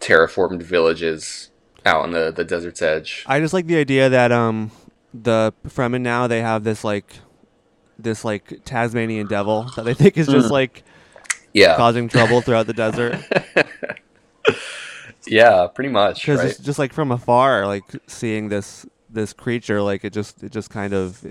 terraformed 0.00 0.62
villages 0.62 1.50
out 1.88 2.02
on 2.04 2.12
the, 2.12 2.30
the 2.30 2.44
desert's 2.44 2.82
edge. 2.82 3.24
I 3.26 3.40
just 3.40 3.52
like 3.54 3.66
the 3.66 3.76
idea 3.76 4.08
that 4.08 4.30
um 4.32 4.70
the 5.14 5.52
Fremen 5.66 6.02
now 6.02 6.26
they 6.26 6.40
have 6.42 6.62
this 6.64 6.84
like 6.84 7.06
this 7.98 8.24
like 8.24 8.60
Tasmanian 8.64 9.26
devil 9.26 9.64
that 9.76 9.84
they 9.84 9.94
think 9.94 10.16
is 10.18 10.26
just 10.28 10.48
Mhm. 10.48 10.52
like 10.52 10.84
Yeah, 11.52 11.76
causing 11.76 12.08
trouble 12.08 12.40
throughout 12.42 12.66
the 12.66 12.72
desert. 12.84 13.16
yeah, 15.26 15.66
pretty 15.74 15.90
much. 15.90 16.20
Because 16.22 16.38
Right? 16.40 16.48
just, 16.48 16.62
just 16.64 16.78
like 16.78 16.92
from 16.92 17.10
afar, 17.10 17.66
like 17.66 17.84
seeing 18.06 18.48
this 18.48 18.86
this 19.10 19.32
creature, 19.32 19.80
like 19.82 20.04
it 20.04 20.12
just 20.12 20.42
it 20.42 20.52
just 20.52 20.70
kind 20.70 20.92
of 20.92 21.24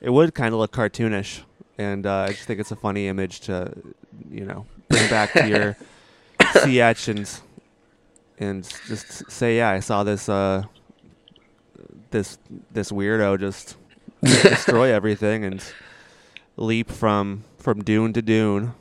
it, 0.00 0.10
would 0.10 0.34
kind 0.34 0.52
of 0.54 0.60
look 0.60 0.72
cartoonish, 0.72 1.40
and 1.78 2.06
uh, 2.06 2.26
I 2.28 2.28
just 2.28 2.42
think 2.44 2.60
it's 2.60 2.70
a 2.70 2.76
funny 2.76 3.08
image 3.08 3.40
to 3.40 3.72
you 4.30 4.44
know 4.44 4.66
bring 4.88 5.08
back 5.08 5.32
to 5.32 5.48
your 5.48 5.76
sea 6.62 6.80
etchings 6.80 7.40
and 8.38 8.62
just 8.88 9.30
say, 9.30 9.56
yeah, 9.56 9.70
I 9.70 9.80
saw 9.80 10.02
this 10.04 10.28
uh 10.28 10.64
this 12.10 12.38
this 12.70 12.90
weirdo 12.92 13.38
just 13.40 13.76
destroy 14.22 14.92
everything 14.92 15.44
and 15.44 15.64
leap 16.56 16.90
from 16.90 17.44
from 17.58 17.82
dune 17.82 18.12
to 18.12 18.22
dune. 18.22 18.74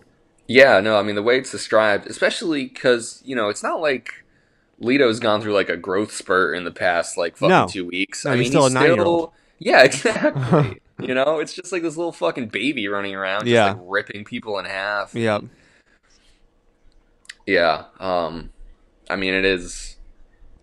Yeah, 0.48 0.80
no, 0.82 0.98
I 0.98 1.04
mean 1.04 1.16
the 1.16 1.24
way 1.24 1.38
it's 1.38 1.52
described, 1.52 2.08
especially 2.08 2.66
because 2.66 3.22
you 3.26 3.36
know 3.36 3.50
it's 3.50 3.64
not 3.64 3.80
like 3.82 4.26
Leto's 4.80 5.20
gone 5.20 5.42
through 5.42 5.54
like 5.54 5.70
a 5.70 5.78
growth 5.78 6.12
spurt 6.12 6.58
in 6.58 6.64
the 6.66 6.72
past 6.72 7.18
like 7.18 7.38
fucking 7.38 7.50
No. 7.50 7.68
two 7.68 7.86
weeks. 7.86 8.26
No, 8.26 8.32
I 8.32 8.36
he's 8.36 8.46
mean, 8.46 8.52
still 8.52 8.66
a 8.66 8.70
nine-year-old. 8.70 9.32
Yeah, 9.60 9.84
exactly. 9.86 10.82
you 11.00 11.14
know, 11.14 11.40
it's 11.40 11.54
just 11.54 11.72
like 11.72 11.84
this 11.84 11.96
little 11.96 12.12
fucking 12.12 12.48
baby 12.48 12.88
running 12.88 13.14
around, 13.16 13.42
just 13.42 13.52
Yeah. 13.52 13.74
like 13.74 13.78
ripping 13.84 14.26
people 14.26 14.58
in 14.60 14.66
half. 14.66 15.14
Yep. 15.16 15.44
Yeah. 17.46 17.86
Um, 18.00 18.50
I 19.12 19.18
mean, 19.18 19.34
it 19.34 19.44
is, 19.44 19.98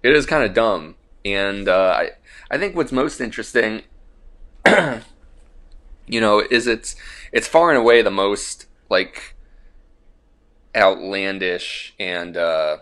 it 0.03 0.15
is 0.15 0.25
kind 0.25 0.43
of 0.43 0.55
dumb, 0.55 0.95
and 1.25 1.69
uh, 1.69 1.95
I, 1.99 2.11
I 2.51 2.57
think 2.57 2.75
what's 2.75 2.93
most 2.93 3.21
interesting, 3.21 3.83
you 4.67 6.21
know, 6.21 6.43
is 6.51 6.67
it's, 6.67 6.97
it's 7.31 7.47
far 7.47 7.69
and 7.69 7.79
away 7.79 8.01
the 8.01 8.11
most 8.11 8.67
like 8.89 9.37
outlandish 10.75 11.95
and, 12.01 12.39
uh, 12.39 12.79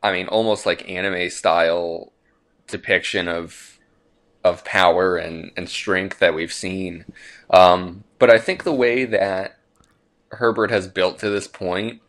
I 0.00 0.12
mean, 0.12 0.28
almost 0.28 0.64
like 0.64 0.88
anime 0.88 1.28
style 1.30 2.12
depiction 2.68 3.26
of, 3.26 3.80
of 4.44 4.64
power 4.64 5.16
and, 5.16 5.50
and 5.56 5.68
strength 5.68 6.20
that 6.20 6.34
we've 6.34 6.52
seen. 6.52 7.04
Um, 7.50 8.04
but 8.20 8.30
I 8.30 8.38
think 8.38 8.62
the 8.62 8.72
way 8.72 9.04
that 9.06 9.58
Herbert 10.28 10.70
has 10.70 10.86
built 10.86 11.18
to 11.18 11.30
this 11.30 11.48
point 11.48 12.00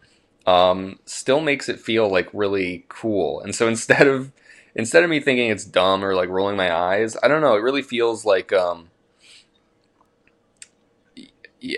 um, 0.45 0.99
still 1.05 1.41
makes 1.41 1.69
it 1.69 1.79
feel 1.79 2.09
like 2.09 2.29
really 2.33 2.85
cool. 2.89 3.41
And 3.41 3.55
so 3.55 3.67
instead 3.69 4.07
of 4.07 4.31
instead 4.75 5.03
of 5.03 5.09
me 5.09 5.19
thinking 5.19 5.49
it's 5.49 5.65
dumb 5.65 6.03
or 6.03 6.15
like 6.15 6.29
rolling 6.29 6.57
my 6.57 6.73
eyes, 6.73 7.17
I 7.23 7.27
don't 7.27 7.41
know. 7.41 7.55
It 7.55 7.61
really 7.61 7.81
feels 7.81 8.25
like 8.25 8.53
um, 8.53 8.91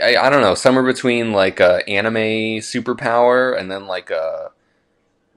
I, 0.03 0.15
I 0.17 0.30
don't 0.30 0.41
know 0.41 0.56
somewhere 0.56 0.84
between 0.84 1.32
like 1.32 1.60
a 1.60 1.88
anime 1.88 2.60
superpower 2.62 3.58
and 3.58 3.71
then 3.71 3.88
like 3.88 4.10
a 4.10 4.51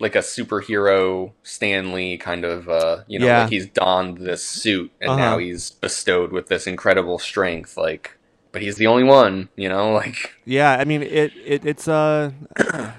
like 0.00 0.16
a 0.16 0.20
superhero 0.20 1.32
Stan 1.44 1.92
Lee 1.92 2.18
kind 2.18 2.44
of 2.44 2.68
uh, 2.68 3.04
you 3.08 3.18
know 3.18 3.28
Yeah. 3.28 3.36
like 3.36 3.48
he's 3.50 3.68
donned 3.68 4.18
this 4.18 4.44
suit 4.44 4.92
and 5.00 5.16
Uh-huh. 5.16 5.16
now 5.16 5.38
he's 5.38 5.70
bestowed 5.72 6.32
with 6.32 6.48
this 6.48 6.66
incredible 6.66 7.18
strength 7.18 7.76
like 7.76 8.18
but 8.52 8.62
he's 8.62 8.76
the 8.76 8.88
only 8.88 9.04
one 9.04 9.50
you 9.56 9.68
know 9.68 9.92
like 9.94 10.32
Yeah, 10.44 10.72
I 10.78 10.84
mean 10.84 11.02
it, 11.02 11.32
it 11.36 11.64
it's 11.64 11.86
uh 11.88 12.32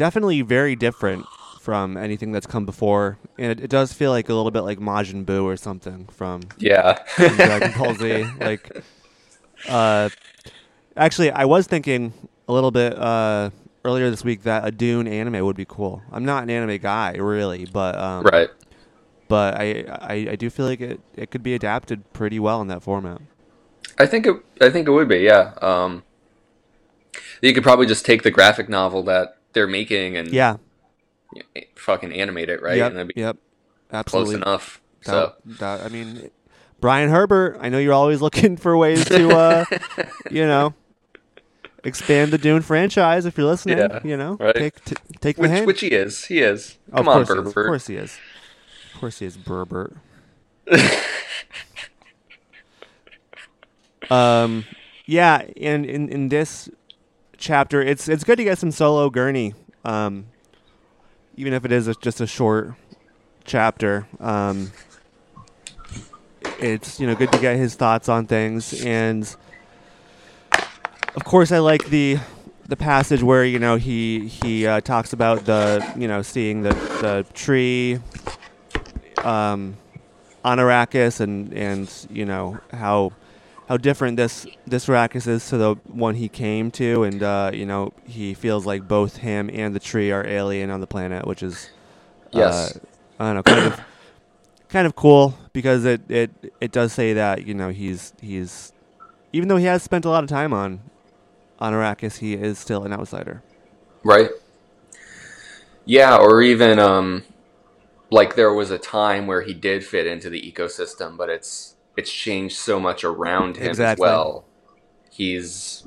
definitely 0.00 0.40
very 0.40 0.74
different 0.74 1.26
from 1.60 1.98
anything 1.98 2.32
that's 2.32 2.46
come 2.46 2.64
before, 2.64 3.18
and 3.38 3.52
it, 3.52 3.60
it 3.64 3.68
does 3.68 3.92
feel 3.92 4.10
like 4.10 4.30
a 4.30 4.34
little 4.34 4.50
bit 4.50 4.62
like 4.62 4.78
Majin 4.78 5.26
Buu 5.26 5.44
or 5.44 5.58
something 5.58 6.06
from, 6.06 6.40
yeah 6.56 6.94
from 7.04 7.36
Dragon 7.36 7.78
Ball 7.78 7.94
Z. 7.94 8.24
Like, 8.40 8.82
uh, 9.68 10.08
actually, 10.96 11.30
I 11.30 11.44
was 11.44 11.66
thinking 11.66 12.14
a 12.48 12.52
little 12.52 12.70
bit 12.70 12.98
uh 12.98 13.50
earlier 13.84 14.08
this 14.08 14.24
week 14.24 14.44
that 14.44 14.66
a 14.66 14.70
Dune 14.70 15.06
anime 15.06 15.44
would 15.44 15.56
be 15.56 15.66
cool. 15.66 16.00
I'm 16.10 16.24
not 16.24 16.44
an 16.44 16.50
anime 16.50 16.78
guy 16.78 17.16
really, 17.16 17.66
but 17.66 17.94
um, 17.96 18.24
right 18.24 18.48
but 19.28 19.54
I, 19.60 19.84
I 19.86 20.14
I 20.30 20.36
do 20.36 20.50
feel 20.50 20.66
like 20.66 20.80
it 20.80 21.00
it 21.14 21.30
could 21.30 21.42
be 21.42 21.54
adapted 21.54 22.10
pretty 22.14 22.40
well 22.40 22.62
in 22.62 22.68
that 22.68 22.82
format. 22.82 23.20
I 23.98 24.06
think 24.06 24.26
it. 24.26 24.36
I 24.62 24.70
think 24.70 24.88
it 24.88 24.92
would 24.92 25.08
be. 25.08 25.18
Yeah. 25.18 25.52
Um, 25.60 26.04
you 27.42 27.52
could 27.52 27.62
probably 27.62 27.86
just 27.86 28.04
take 28.04 28.22
the 28.22 28.30
graphic 28.30 28.68
novel 28.68 29.02
that 29.04 29.36
they're 29.52 29.66
making 29.66 30.16
and 30.16 30.28
Yeah. 30.28 30.56
y- 31.34 31.66
fucking 31.76 32.12
animate 32.12 32.48
it, 32.48 32.62
right? 32.62 32.76
Yep. 32.78 32.86
And 32.88 32.96
that'd 32.96 33.14
be 33.14 33.20
Yep. 33.20 33.36
close 33.88 33.98
Absolutely. 34.00 34.34
enough. 34.36 34.80
That, 35.04 35.10
So 35.10 35.32
that, 35.58 35.80
I 35.82 35.88
mean, 35.88 36.30
Brian 36.80 37.10
Herbert. 37.10 37.58
I 37.60 37.68
know 37.68 37.78
you're 37.78 37.92
always 37.94 38.20
looking 38.26 38.56
for 38.56 38.76
ways 38.76 39.04
to, 39.06 39.30
uh, 39.30 39.64
you 40.30 40.46
know, 40.46 40.74
expand 41.84 42.30
the 42.32 42.38
Dune 42.38 42.62
franchise. 42.62 43.24
If 43.26 43.36
you're 43.38 43.46
listening, 43.46 43.78
Yeah, 43.78 44.00
you 44.04 44.16
know, 44.16 44.36
right. 44.38 44.54
take 44.54 44.84
t- 44.84 44.96
take 45.20 45.36
the 45.36 45.42
which 45.42 45.50
hint. 45.50 45.66
which 45.66 45.80
he 45.80 45.88
is. 45.88 46.24
He 46.26 46.40
is. 46.40 46.76
of 46.92 47.04
Come 47.04 47.08
on, 47.08 47.24
course 47.24 47.28
he 47.28 47.40
is. 47.40 47.46
Of 47.48 47.54
course 47.54 47.86
he 47.86 47.96
is. 47.96 48.18
Of 48.94 49.00
course 49.00 49.18
he 49.20 49.26
is, 49.26 49.36
Burbert. 49.38 49.96
Um, 54.10 54.64
yeah, 55.06 55.42
and 55.60 55.84
in 55.86 56.08
in 56.08 56.28
this 56.30 56.68
chapter, 57.40 57.82
it's 57.82 58.08
it's 58.08 58.22
good 58.22 58.36
to 58.36 58.44
get 58.44 58.58
some 58.58 58.70
solo 58.70 59.10
Gurney. 59.10 59.54
Um, 59.84 60.26
even 61.36 61.52
if 61.54 61.64
it 61.64 61.72
is 61.72 61.88
a, 61.88 61.94
just 61.94 62.20
a 62.20 62.26
short 62.26 62.74
chapter. 63.44 64.06
Um, 64.20 64.72
it's 66.58 67.00
you 67.00 67.06
know 67.06 67.14
good 67.14 67.32
to 67.32 67.38
get 67.38 67.56
his 67.56 67.74
thoughts 67.74 68.08
on 68.08 68.26
things, 68.26 68.84
and 68.84 69.34
of 71.16 71.24
course 71.24 71.50
I 71.50 71.58
like 71.58 71.86
the 71.86 72.18
the 72.68 72.76
passage 72.76 73.22
where 73.22 73.44
you 73.44 73.58
know 73.58 73.76
he 73.76 74.28
he 74.28 74.66
uh, 74.66 74.80
talks 74.80 75.12
about 75.12 75.46
the 75.46 75.84
you 75.96 76.06
know 76.06 76.22
seeing 76.22 76.62
the 76.62 76.74
the 77.00 77.26
tree 77.32 77.98
um, 79.24 79.76
on 80.44 80.58
Arrakis 80.58 81.20
and 81.20 81.52
and 81.54 82.06
you 82.10 82.26
know 82.26 82.60
how 82.72 83.12
how 83.70 83.76
different 83.76 84.16
this 84.16 84.48
this 84.66 84.86
Arrakis 84.86 85.28
is 85.28 85.48
to 85.48 85.56
the 85.56 85.76
one 85.86 86.16
he 86.16 86.28
came 86.28 86.72
to, 86.72 87.04
and 87.04 87.22
uh, 87.22 87.52
you 87.54 87.64
know 87.64 87.92
he 88.04 88.34
feels 88.34 88.66
like 88.66 88.88
both 88.88 89.18
him 89.18 89.48
and 89.52 89.76
the 89.76 89.78
tree 89.78 90.10
are 90.10 90.26
alien 90.26 90.70
on 90.70 90.80
the 90.80 90.88
planet, 90.88 91.24
which 91.24 91.40
is 91.40 91.70
Yes. 92.32 92.76
uh, 92.76 92.80
I 93.20 93.26
don't 93.26 93.36
know, 93.36 93.42
kind 93.44 93.66
of 93.72 93.80
kind 94.68 94.86
of 94.88 94.96
cool 94.96 95.38
because 95.52 95.84
it, 95.84 96.00
it 96.10 96.32
it 96.60 96.72
does 96.72 96.92
say 96.92 97.12
that 97.12 97.46
you 97.46 97.54
know 97.54 97.68
he's 97.68 98.12
he's 98.20 98.72
even 99.32 99.48
though 99.48 99.56
he 99.56 99.66
has 99.66 99.84
spent 99.84 100.04
a 100.04 100.10
lot 100.10 100.24
of 100.24 100.28
time 100.28 100.52
on 100.52 100.80
on 101.60 101.72
Arrakis, 101.72 102.18
he 102.18 102.34
is 102.34 102.58
still 102.58 102.82
an 102.82 102.92
outsider. 102.92 103.40
Right. 104.02 104.30
Yeah, 105.84 106.16
or 106.16 106.42
even 106.42 106.80
um 106.80 107.22
like 108.10 108.34
there 108.34 108.52
was 108.52 108.72
a 108.72 108.78
time 108.78 109.28
where 109.28 109.42
he 109.42 109.54
did 109.54 109.84
fit 109.86 110.08
into 110.08 110.28
the 110.28 110.42
ecosystem, 110.42 111.16
but 111.16 111.28
it's 111.28 111.76
it's 111.96 112.12
changed 112.12 112.56
so 112.56 112.78
much 112.80 113.04
around 113.04 113.56
him 113.56 113.68
Exactly. 113.68 114.04
as 114.06 114.10
well. 114.10 114.44
He's 115.10 115.84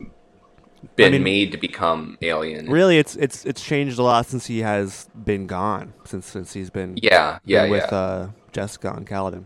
been 0.95 1.13
mean- 1.13 1.23
made 1.23 1.51
to 1.53 1.57
become 1.57 2.17
alien. 2.21 2.69
Really, 2.69 2.97
it's 2.97 3.15
it's 3.15 3.45
it's 3.45 3.63
changed 3.63 3.97
a 3.99 4.03
lot 4.03 4.25
since 4.25 4.45
he 4.47 4.59
has 4.59 5.09
been 5.25 5.47
gone. 5.47 5.93
Since 6.05 6.27
since 6.27 6.53
he's 6.53 6.69
been 6.69 6.97
Yeah, 7.01 7.39
yeah, 7.45 7.63
been 7.63 7.71
with 7.71 7.85
yeah. 7.91 7.97
uh, 7.97 8.29
Jessica 8.51 8.93
and 8.93 9.07
Kaladin. 9.07 9.45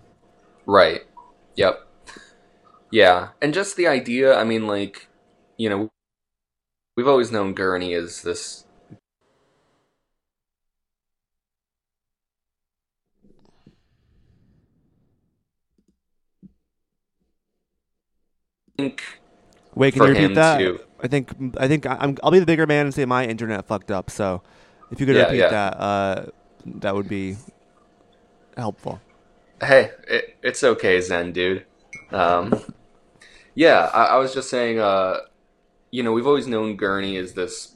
Right. 0.65 1.01
Yep. 1.55 1.79
Yeah, 2.91 3.29
and 3.41 3.53
just 3.53 3.75
the 3.75 3.87
idea, 3.87 4.37
I 4.37 4.43
mean 4.43 4.65
like, 4.67 5.07
you 5.57 5.69
know, 5.69 5.89
we've 6.95 7.07
always 7.07 7.31
known 7.31 7.53
Gurney 7.53 7.93
as 7.93 8.21
this 8.21 8.65
think 18.77 19.03
Wait, 19.75 19.93
can 19.93 20.03
you 20.03 20.09
repeat 20.09 20.35
that? 20.35 20.57
to- 20.59 20.79
I 20.99 21.07
think 21.07 21.29
I 21.57 21.67
think 21.67 21.85
I'm, 21.85 22.17
I'll 22.23 22.31
be 22.31 22.39
the 22.39 22.45
bigger 22.45 22.65
man 22.65 22.85
and 22.87 22.93
say 22.93 23.05
my 23.05 23.25
internet 23.25 23.65
fucked 23.65 23.91
up. 23.91 24.09
So 24.09 24.41
if 24.91 24.99
you 24.99 25.05
could 25.05 25.15
Yeah, 25.15 25.23
repeat 25.25 25.37
yeah. 25.37 25.49
that, 25.49 25.79
uh, 25.79 26.25
that 26.65 26.95
would 26.95 27.07
be 27.07 27.37
helpful. 28.55 28.99
Hey, 29.61 29.91
it, 30.07 30.37
it's 30.41 30.63
okay, 30.63 30.99
Zen 31.01 31.33
dude. 31.33 31.65
Um, 32.11 32.59
yeah, 33.53 33.89
I, 33.93 34.05
I 34.05 34.17
was 34.17 34.33
just 34.33 34.49
saying. 34.49 34.79
Uh, 34.79 35.17
you 35.91 36.03
know, 36.03 36.11
we've 36.11 36.27
always 36.27 36.47
known 36.47 36.75
Gurney 36.75 37.15
as 37.17 37.33
this 37.33 37.75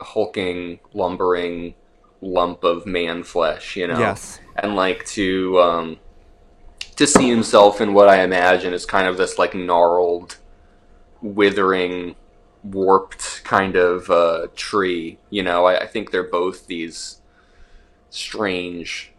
hulking, 0.00 0.80
lumbering 0.92 1.74
lump 2.20 2.64
of 2.64 2.86
man 2.86 3.22
flesh. 3.22 3.76
You 3.76 3.86
know, 3.88 3.98
Yes. 3.98 4.40
and 4.56 4.74
like 4.76 5.04
to 5.06 5.60
um, 5.60 5.96
to 6.96 7.06
see 7.06 7.28
himself 7.28 7.80
in 7.80 7.94
what 7.94 8.08
I 8.08 8.22
imagine 8.22 8.72
is 8.72 8.86
kind 8.86 9.08
of 9.08 9.16
this 9.16 9.38
like 9.38 9.54
gnarled, 9.54 10.36
withering, 11.20 12.14
warped 12.62 13.42
kind 13.44 13.76
of 13.76 14.10
uh, 14.10 14.46
tree. 14.54 15.18
You 15.30 15.42
know, 15.42 15.66
I, 15.66 15.80
I 15.80 15.86
think 15.86 16.10
they're 16.10 16.22
both 16.22 16.66
these 16.66 17.20
strange 18.10 19.12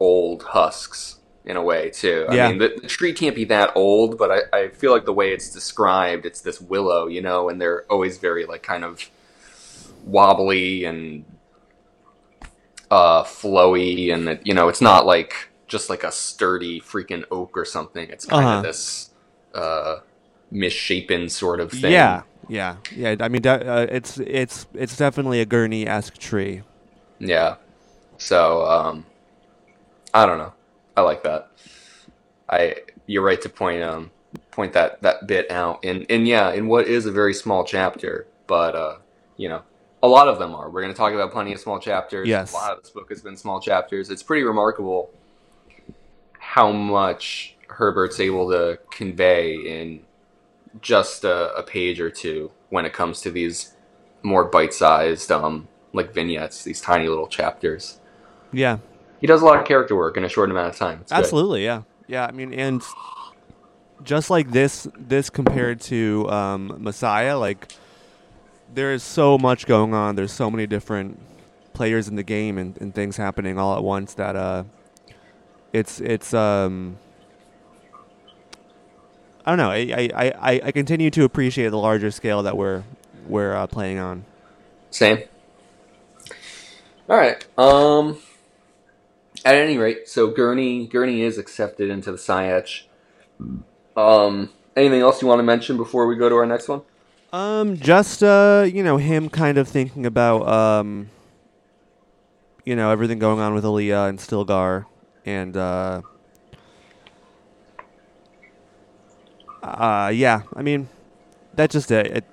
old 0.00 0.42
husks 0.42 1.16
in 1.44 1.56
a 1.56 1.62
way 1.62 1.90
too. 1.90 2.26
Yeah. 2.30 2.46
I 2.46 2.48
mean, 2.50 2.58
the, 2.58 2.78
the 2.82 2.88
tree 2.88 3.12
can't 3.12 3.34
be 3.34 3.44
that 3.46 3.72
old, 3.74 4.18
but 4.18 4.30
I, 4.30 4.56
I 4.56 4.68
feel 4.68 4.92
like 4.92 5.06
the 5.06 5.12
way 5.14 5.32
it's 5.32 5.50
described, 5.50 6.26
it's 6.26 6.40
this 6.40 6.60
willow, 6.60 7.06
you 7.06 7.22
know, 7.22 7.48
and 7.48 7.60
they're 7.60 7.84
always 7.90 8.18
very 8.18 8.44
like 8.44 8.62
kind 8.62 8.84
of 8.84 9.08
wobbly 10.04 10.84
and 10.84 11.24
uh 12.90 13.22
flowy 13.22 14.14
and 14.14 14.40
you 14.44 14.54
know 14.54 14.68
it's 14.68 14.80
not 14.80 15.04
like 15.04 15.47
just 15.68 15.88
like 15.90 16.02
a 16.04 16.10
sturdy 16.12 16.80
freaking 16.80 17.24
oak 17.30 17.56
or 17.56 17.64
something 17.64 18.08
it's 18.10 18.24
kind 18.24 18.44
Uh-huh. 18.46 18.56
of 18.58 18.62
this 18.62 19.10
uh 19.54 19.96
misshapen 20.50 21.28
sort 21.28 21.60
of 21.60 21.70
thing 21.70 21.92
Yeah. 21.92 22.22
Yeah. 22.48 22.76
Yeah. 22.96 23.16
I 23.20 23.28
mean, 23.28 23.46
uh, 23.46 23.86
it's 23.90 24.18
it's 24.18 24.66
it's 24.74 24.96
definitely 24.96 25.40
a 25.40 25.44
Gurney 25.46 25.86
esque 25.86 26.16
tree. 26.18 26.62
yeah 27.20 27.56
so 28.16 28.64
um 28.66 29.04
i 30.14 30.24
don't 30.26 30.38
know 30.38 30.52
i 30.96 31.00
like 31.02 31.22
that 31.22 31.50
i 32.48 32.74
you're 33.06 33.22
right 33.22 33.40
to 33.42 33.48
point 33.48 33.82
um 33.82 34.10
point 34.50 34.72
that 34.72 35.00
that 35.02 35.26
bit 35.26 35.50
out 35.50 35.84
and 35.84 36.06
and 36.10 36.26
yeah 36.26 36.52
in 36.52 36.66
what 36.68 36.86
is 36.86 37.06
a 37.06 37.12
very 37.12 37.34
small 37.34 37.64
chapter 37.64 38.26
but 38.46 38.74
uh 38.74 38.96
you 39.36 39.48
know 39.48 39.62
a 40.02 40.08
lot 40.08 40.28
of 40.28 40.38
them 40.38 40.54
are 40.54 40.70
we're 40.70 40.80
going 40.82 40.92
to 40.92 40.96
talk 40.96 41.12
about 41.12 41.30
plenty 41.32 41.52
of 41.52 41.60
small 41.60 41.78
chapters 41.78 42.28
Yes. 42.28 42.52
a 42.52 42.56
lot 42.56 42.72
of 42.72 42.82
this 42.82 42.90
book 42.90 43.08
has 43.10 43.20
been 43.22 43.36
small 43.36 43.60
chapters 43.60 44.10
it's 44.10 44.22
pretty 44.22 44.42
remarkable 44.42 45.10
how 46.52 46.72
much 46.72 47.54
herbert's 47.68 48.18
able 48.20 48.48
to 48.50 48.78
convey 48.90 49.54
in 49.54 50.00
just 50.80 51.22
a, 51.24 51.54
a 51.54 51.62
page 51.62 52.00
or 52.00 52.10
two 52.10 52.50
when 52.70 52.84
it 52.86 52.92
comes 52.92 53.20
to 53.20 53.30
these 53.30 53.74
more 54.22 54.44
bite-sized 54.44 55.30
um 55.30 55.68
like 55.92 56.12
vignettes 56.14 56.64
these 56.64 56.80
tiny 56.80 57.06
little 57.08 57.26
chapters 57.26 58.00
Yeah. 58.52 58.78
he 59.20 59.26
does 59.26 59.42
a 59.42 59.44
lot 59.44 59.58
of 59.60 59.66
character 59.66 59.94
work 59.94 60.16
in 60.16 60.24
a 60.24 60.28
short 60.28 60.50
amount 60.50 60.68
of 60.68 60.76
time 60.76 61.00
it's 61.02 61.12
good. 61.12 61.18
Absolutely, 61.18 61.64
yeah, 61.64 61.82
yeah. 62.06 62.24
I 62.26 62.30
mean, 62.32 62.54
and 62.54 62.82
just 64.04 64.30
like 64.30 64.50
this, 64.50 64.86
this 64.96 65.28
compared 65.28 65.80
to 65.82 66.28
um, 66.30 66.76
Messiah, 66.78 67.36
like 67.38 67.72
there 68.72 68.92
is 68.92 69.02
so 69.02 69.36
much 69.38 69.66
going 69.66 69.92
on. 69.94 70.14
There's 70.16 70.32
so 70.32 70.50
many 70.50 70.66
different 70.66 71.20
players 71.74 72.08
in 72.08 72.16
the 72.16 72.22
game 72.22 72.58
and, 72.58 72.76
and 72.80 72.94
things 72.94 73.16
happening 73.16 73.58
all 73.58 73.76
at 73.76 73.82
once 73.82 74.14
that 74.14 74.36
uh, 74.36 74.64
it's 75.72 76.00
it's 76.00 76.34
um. 76.34 76.98
I 79.44 79.56
don't 79.56 79.58
know. 79.58 79.70
I, 79.70 80.10
I, 80.14 80.32
I, 80.38 80.60
I 80.64 80.72
continue 80.72 81.10
to 81.10 81.24
appreciate 81.24 81.70
the 81.70 81.78
larger 81.78 82.10
scale 82.10 82.42
that 82.42 82.56
we're 82.56 82.82
we're 83.26 83.54
uh, 83.54 83.66
playing 83.66 83.98
on. 83.98 84.24
Same. 84.90 85.22
All 87.08 87.16
right. 87.16 87.46
Um. 87.56 88.18
At 89.44 89.54
any 89.54 89.78
rate, 89.78 90.08
so 90.08 90.28
Gurney 90.28 90.86
Gurney 90.86 91.22
is 91.22 91.38
accepted 91.38 91.90
into 91.90 92.12
the 92.12 92.18
Sietch. 92.18 92.82
Um. 93.96 94.50
Anything 94.76 95.00
else 95.00 95.20
you 95.20 95.26
want 95.26 95.40
to 95.40 95.44
mention 95.44 95.76
before 95.76 96.06
we 96.06 96.14
go 96.14 96.28
to 96.28 96.36
our 96.36 96.46
next 96.46 96.68
one? 96.68 96.82
Um, 97.32 97.76
just 97.76 98.22
uh, 98.22 98.64
you 98.72 98.82
know, 98.82 98.96
him 98.96 99.28
kind 99.28 99.58
of 99.58 99.68
thinking 99.68 100.06
about 100.06 100.48
um, 100.48 101.10
you 102.64 102.76
know, 102.76 102.90
everything 102.90 103.18
going 103.18 103.40
on 103.40 103.54
with 103.54 103.64
Alia 103.64 104.02
and 104.02 104.18
Stilgar, 104.18 104.86
and 105.28 105.56
uh, 105.58 106.00
uh, 109.62 110.10
yeah, 110.14 110.42
I 110.56 110.62
mean, 110.62 110.88
that's 111.54 111.74
just 111.74 111.90
it. 111.90 112.06
it. 112.06 112.24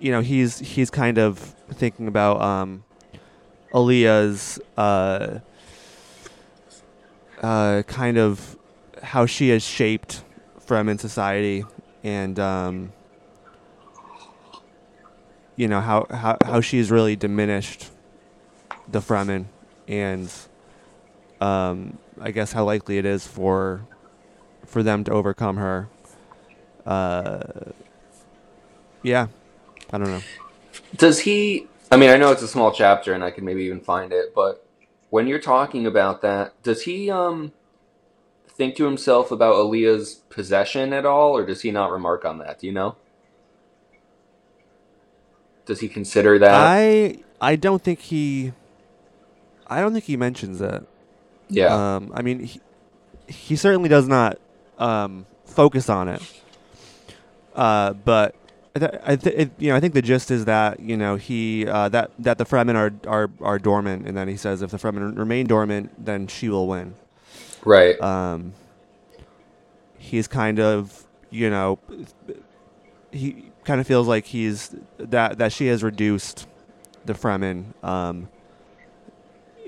You 0.00 0.10
know, 0.10 0.20
he's 0.20 0.58
he's 0.58 0.90
kind 0.90 1.18
of 1.18 1.38
thinking 1.70 2.08
about 2.08 2.40
um, 2.40 2.82
Alia's 3.72 4.58
uh, 4.76 5.38
uh, 7.40 7.82
kind 7.86 8.18
of 8.18 8.56
how 9.02 9.26
she 9.26 9.50
has 9.50 9.62
shaped 9.62 10.24
Fremen 10.66 10.98
society, 10.98 11.64
and 12.02 12.38
um 12.38 12.92
you 15.56 15.68
know 15.68 15.80
how 15.80 16.06
how 16.10 16.36
how 16.44 16.60
she's 16.60 16.90
really 16.90 17.16
diminished 17.16 17.90
the 18.88 19.00
Fremen, 19.00 19.44
and 19.86 20.30
um, 21.40 21.98
I 22.20 22.30
guess 22.30 22.52
how 22.52 22.64
likely 22.64 22.98
it 22.98 23.06
is 23.06 23.26
for 23.26 23.86
for 24.66 24.82
them 24.82 25.04
to 25.04 25.10
overcome 25.10 25.56
her. 25.56 25.88
Uh, 26.84 27.72
yeah, 29.02 29.28
I 29.92 29.98
don't 29.98 30.10
know. 30.10 30.22
Does 30.96 31.20
he? 31.20 31.66
I 31.90 31.96
mean, 31.96 32.10
I 32.10 32.16
know 32.16 32.30
it's 32.30 32.42
a 32.42 32.48
small 32.48 32.72
chapter, 32.72 33.14
and 33.14 33.24
I 33.24 33.30
can 33.30 33.44
maybe 33.44 33.62
even 33.64 33.80
find 33.80 34.12
it. 34.12 34.34
But 34.34 34.64
when 35.08 35.26
you're 35.26 35.40
talking 35.40 35.86
about 35.86 36.20
that, 36.22 36.62
does 36.62 36.82
he 36.82 37.10
um 37.10 37.52
think 38.48 38.76
to 38.76 38.84
himself 38.84 39.30
about 39.30 39.54
Alia's 39.54 40.16
possession 40.28 40.92
at 40.92 41.06
all, 41.06 41.34
or 41.36 41.46
does 41.46 41.62
he 41.62 41.70
not 41.70 41.90
remark 41.90 42.26
on 42.26 42.38
that? 42.38 42.60
Do 42.60 42.66
you 42.66 42.72
know? 42.72 42.96
Does 45.64 45.80
he 45.80 45.88
consider 45.88 46.38
that? 46.38 46.52
I 46.52 47.20
I 47.40 47.56
don't 47.56 47.82
think 47.82 48.00
he. 48.00 48.52
I 49.66 49.80
don't 49.80 49.92
think 49.92 50.04
he 50.04 50.16
mentions 50.16 50.58
that. 50.58 50.84
Yeah. 51.50 51.96
Um, 51.96 52.12
I 52.14 52.22
mean, 52.22 52.40
he, 52.44 52.60
he 53.28 53.56
certainly 53.56 53.88
does 53.88 54.08
not 54.08 54.38
um, 54.78 55.26
focus 55.44 55.88
on 55.88 56.08
it. 56.08 56.22
Uh, 57.54 57.92
but 57.92 58.34
I, 58.74 58.78
th- 58.78 58.92
I 59.04 59.16
th- 59.16 59.36
it, 59.36 59.50
you 59.58 59.70
know, 59.70 59.76
I 59.76 59.80
think 59.80 59.94
the 59.94 60.02
gist 60.02 60.30
is 60.30 60.44
that 60.46 60.80
you 60.80 60.96
know 60.96 61.16
he 61.16 61.66
uh, 61.66 61.88
that 61.90 62.12
that 62.20 62.38
the 62.38 62.44
Fremen 62.44 62.76
are, 62.76 62.92
are 63.08 63.30
are 63.40 63.58
dormant, 63.58 64.06
and 64.06 64.16
then 64.16 64.28
he 64.28 64.36
says 64.36 64.62
if 64.62 64.70
the 64.70 64.76
Fremen 64.78 65.18
remain 65.18 65.46
dormant, 65.46 66.04
then 66.04 66.26
she 66.28 66.48
will 66.48 66.66
win. 66.68 66.94
right. 67.64 68.00
Um, 68.00 68.52
he's 69.98 70.28
kind 70.28 70.60
of 70.60 71.04
you 71.30 71.50
know 71.50 71.78
he 73.12 73.50
kind 73.64 73.80
of 73.80 73.86
feels 73.86 74.06
like 74.06 74.26
he's 74.26 74.74
that 74.98 75.38
that 75.38 75.52
she 75.52 75.66
has 75.66 75.82
reduced 75.82 76.46
the 77.04 77.12
Fremen 77.14 77.64
um, 77.84 78.28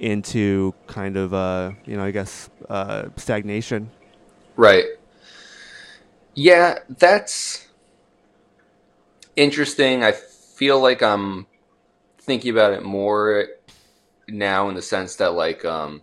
into 0.03 0.75
kind 0.89 1.17
of 1.17 1.33
uh 1.33 1.73
you 1.87 1.97
know 1.97 2.05
I 2.05 2.11
guess 2.11 2.51
uh, 2.69 3.09
stagnation. 3.17 3.91
Right. 4.57 4.85
Yeah, 6.35 6.79
that's 6.89 7.69
interesting. 9.37 10.03
I 10.03 10.13
feel 10.13 10.81
like 10.81 11.03
I'm 11.03 11.47
thinking 12.19 12.51
about 12.51 12.73
it 12.73 12.83
more 12.83 13.47
now 14.29 14.69
in 14.69 14.75
the 14.75 14.83
sense 14.83 15.17
that 15.17 15.35
like 15.35 15.65
um 15.65 16.03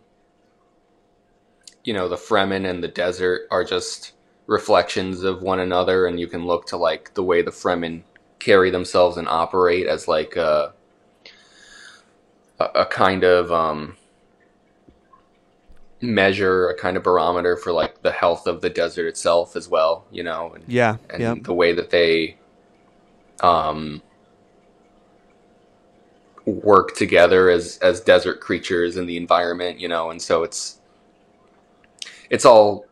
you 1.83 1.93
know, 1.93 2.09
the 2.09 2.17
Fremen 2.17 2.69
and 2.69 2.83
the 2.83 2.87
desert 2.87 3.47
are 3.51 3.63
just 3.63 4.13
reflections 4.47 5.23
of 5.23 5.41
one 5.41 5.59
another 5.59 6.05
and 6.05 6.19
you 6.19 6.27
can 6.27 6.45
look 6.45 6.67
to 6.67 6.77
like 6.77 7.13
the 7.13 7.23
way 7.23 7.41
the 7.41 7.51
Fremen 7.51 8.03
carry 8.37 8.69
themselves 8.69 9.17
and 9.17 9.27
operate 9.27 9.87
as 9.87 10.07
like 10.07 10.35
a 10.35 10.73
a, 12.59 12.65
a 12.81 12.85
kind 12.85 13.23
of 13.23 13.51
um 13.51 13.95
measure 16.01 16.69
a 16.69 16.77
kind 16.77 16.95
of 16.95 17.03
barometer 17.03 17.57
for 17.57 17.71
like 17.73 18.01
the 18.01 18.11
health 18.11 18.47
of 18.47 18.61
the 18.61 18.69
desert 18.69 19.07
itself 19.07 19.55
as 19.55 19.67
well, 19.67 20.05
you 20.11 20.23
know, 20.23 20.53
and, 20.53 20.63
Yeah, 20.67 20.97
and 21.09 21.21
yeah, 21.21 21.35
the 21.41 21.53
way 21.53 21.73
that 21.73 21.89
they 21.89 22.37
um 23.41 24.01
work 26.45 26.95
together 26.95 27.49
as 27.49 27.77
as 27.79 28.01
desert 28.01 28.39
creatures 28.39 28.97
in 28.97 29.05
the 29.05 29.17
environment, 29.17 29.79
you 29.79 29.87
know, 29.87 30.09
and 30.09 30.21
so 30.21 30.43
it's 30.43 30.79
it's 32.29 32.45
all 32.45 32.85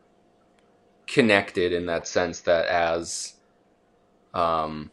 connected 1.05 1.71
in 1.71 1.85
that 1.85 2.07
sense 2.07 2.41
that 2.41 2.65
as 2.65 3.35
um 4.33 4.91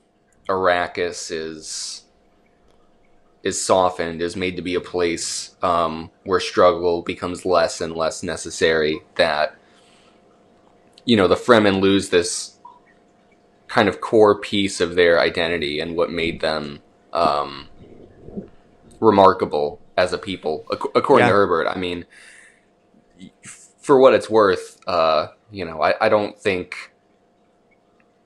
Arrakis 0.49 1.31
is 1.33 2.04
is 3.45 3.63
softened, 3.63 4.23
is 4.23 4.35
made 4.37 4.57
to 4.57 4.63
be 4.63 4.75
a 4.75 4.81
place 4.81 5.55
um, 5.63 6.11
where 6.25 6.41
struggle 6.41 7.03
becomes 7.03 7.45
less 7.45 7.81
and 7.81 7.95
less 7.95 8.23
necessary. 8.23 9.01
That 9.17 9.55
you 11.05 11.17
know 11.17 11.29
the 11.29 11.37
Fremen 11.37 11.81
lose 11.81 12.09
this 12.09 12.59
kind 13.69 13.89
of 13.89 14.01
core 14.01 14.39
piece 14.39 14.81
of 14.81 14.95
their 14.95 15.21
identity 15.21 15.81
and 15.81 15.97
what 15.97 16.11
made 16.11 16.41
them 16.41 16.81
um, 17.13 17.69
remarkable 19.01 19.81
as 19.97 20.13
a 20.13 20.19
people, 20.19 20.65
ac- 20.73 20.89
according 20.95 21.27
Yeah. 21.27 21.33
to 21.33 21.37
Herbert. 21.37 21.69
I 21.69 21.77
mean, 21.77 22.05
for 23.81 23.99
what 23.99 24.15
it's 24.15 24.31
worth, 24.31 24.81
uh, 24.87 25.29
you 25.51 25.65
know, 25.65 25.83
I, 25.83 25.95
I 26.01 26.09
don't 26.09 26.39
think 26.39 26.93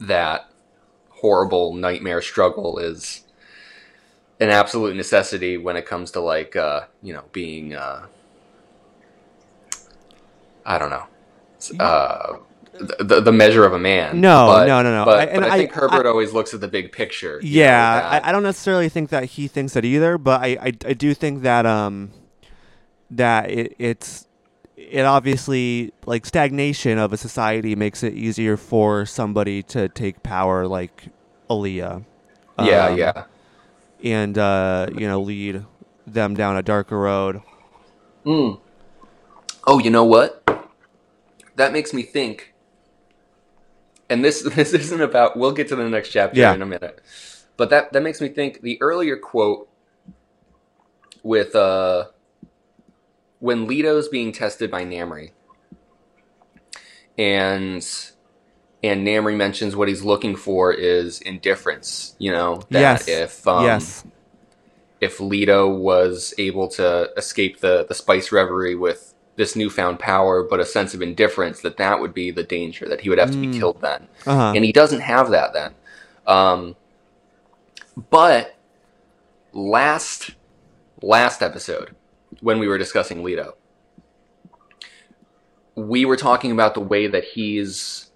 that 0.00 0.48
horrible 1.10 1.74
nightmare 1.74 2.22
struggle 2.22 2.78
is 2.78 3.24
an 4.40 4.50
absolute 4.50 4.96
necessity 4.96 5.56
when 5.56 5.76
it 5.76 5.86
comes 5.86 6.10
to 6.12 6.20
like 6.20 6.54
uh, 6.56 6.82
you 7.02 7.12
know 7.12 7.24
being 7.32 7.74
uh, 7.74 8.06
I 10.64 10.78
don't 10.78 10.90
know 10.90 11.04
uh, 11.80 12.36
the 13.00 13.20
the 13.20 13.32
measure 13.32 13.64
of 13.64 13.72
a 13.72 13.78
man. 13.78 14.20
No, 14.20 14.46
but, 14.46 14.66
no, 14.66 14.82
no, 14.82 14.94
no. 14.94 15.04
But, 15.04 15.28
I- 15.28 15.34
but 15.34 15.44
I, 15.44 15.54
I- 15.54 15.58
think 15.58 15.72
Herbert 15.72 16.06
always 16.06 16.32
looks 16.32 16.54
at 16.54 16.60
the 16.60 16.68
big 16.68 16.92
picture. 16.92 17.40
Yeah, 17.42 18.20
I, 18.22 18.28
I 18.28 18.32
don't 18.32 18.42
necessarily 18.42 18.88
think 18.88 19.10
that 19.10 19.24
he 19.24 19.48
thinks 19.48 19.72
that 19.74 19.84
either, 19.84 20.18
but 20.18 20.40
I, 20.42 20.46
I, 20.60 20.66
I 20.66 20.92
do 20.94 21.14
think 21.14 21.42
that 21.42 21.66
um 21.66 22.12
that 23.10 23.50
it, 23.50 23.74
it's 23.78 24.26
it 24.76 25.02
obviously 25.04 25.92
like 26.06 26.24
stagnation 26.24 26.98
of 26.98 27.12
a 27.12 27.16
society 27.16 27.74
makes 27.74 28.02
it 28.02 28.14
easier 28.14 28.56
for 28.56 29.04
somebody 29.04 29.62
to 29.64 29.88
take 29.88 30.22
power 30.22 30.66
like 30.66 31.08
Alia. 31.50 32.02
yeah, 32.62 32.86
um, 32.86 32.98
yeah. 32.98 33.24
And 34.02 34.36
uh, 34.38 34.88
you 34.94 35.06
know 35.08 35.20
lead 35.20 35.64
them 36.06 36.34
down 36.34 36.56
a 36.56 36.62
darker 36.62 36.98
road. 36.98 37.42
Mm. 38.24 38.60
Oh, 39.66 39.78
you 39.78 39.90
know 39.90 40.04
what? 40.04 40.44
That 41.56 41.72
makes 41.72 41.92
me 41.92 42.02
think. 42.02 42.54
And 44.10 44.24
this 44.24 44.42
this 44.54 44.72
isn't 44.74 45.00
about. 45.00 45.36
We'll 45.36 45.52
get 45.52 45.68
to 45.68 45.76
the 45.76 45.88
next 45.88 46.10
chapter 46.10 46.38
Yeah. 46.38 46.54
in 46.54 46.62
a 46.62 46.66
minute. 46.66 47.00
But 47.56 47.70
that 47.70 47.92
that 47.92 48.02
makes 48.02 48.20
me 48.20 48.28
think. 48.28 48.62
The 48.62 48.80
earlier 48.80 49.16
quote 49.16 49.68
with 51.22 51.54
uh, 51.56 52.06
when 53.40 53.66
Leto's 53.66 54.08
being 54.08 54.32
tested 54.32 54.70
by 54.70 54.84
Namri, 54.84 55.32
and 57.16 57.84
and 58.82 59.06
Namri 59.06 59.36
mentions 59.36 59.74
what 59.74 59.88
he's 59.88 60.02
looking 60.04 60.36
for 60.36 60.72
is 60.72 61.20
indifference. 61.20 62.14
You 62.18 62.32
know 62.32 62.62
that 62.70 62.80
Yes. 62.80 63.08
if 63.08 63.46
um, 63.48 63.64
yes. 63.64 64.04
if 65.00 65.20
Leto 65.20 65.68
was 65.68 66.34
able 66.38 66.68
to 66.68 67.10
escape 67.16 67.60
the, 67.60 67.86
the 67.88 67.94
spice 67.94 68.30
reverie 68.32 68.74
with 68.74 69.14
this 69.36 69.54
newfound 69.54 70.00
power, 70.00 70.42
but 70.42 70.58
a 70.58 70.64
sense 70.66 70.94
of 70.94 71.00
indifference, 71.02 71.60
that 71.60 71.76
that 71.76 72.00
would 72.00 72.12
be 72.12 72.30
the 72.32 72.42
danger, 72.42 72.88
that 72.88 73.00
he 73.02 73.08
would 73.08 73.18
have 73.20 73.30
to 73.30 73.36
be 73.36 73.46
Mm. 73.46 73.58
killed 73.58 73.80
then. 73.80 74.08
Uh-huh. 74.26 74.52
And 74.56 74.64
he 74.64 74.72
doesn't 74.72 75.00
have 75.00 75.30
that 75.30 75.52
then. 75.52 75.74
Um, 76.26 76.74
but 78.10 78.56
last 79.52 80.32
last 81.02 81.42
episode, 81.42 81.94
when 82.40 82.58
we 82.58 82.66
were 82.66 82.78
discussing 82.78 83.22
Leto, 83.22 83.54
we 85.76 86.04
were 86.04 86.16
talking 86.16 86.50
about 86.50 86.74
the 86.74 86.80
way 86.80 87.06
that 87.06 87.24
he's 87.24 88.07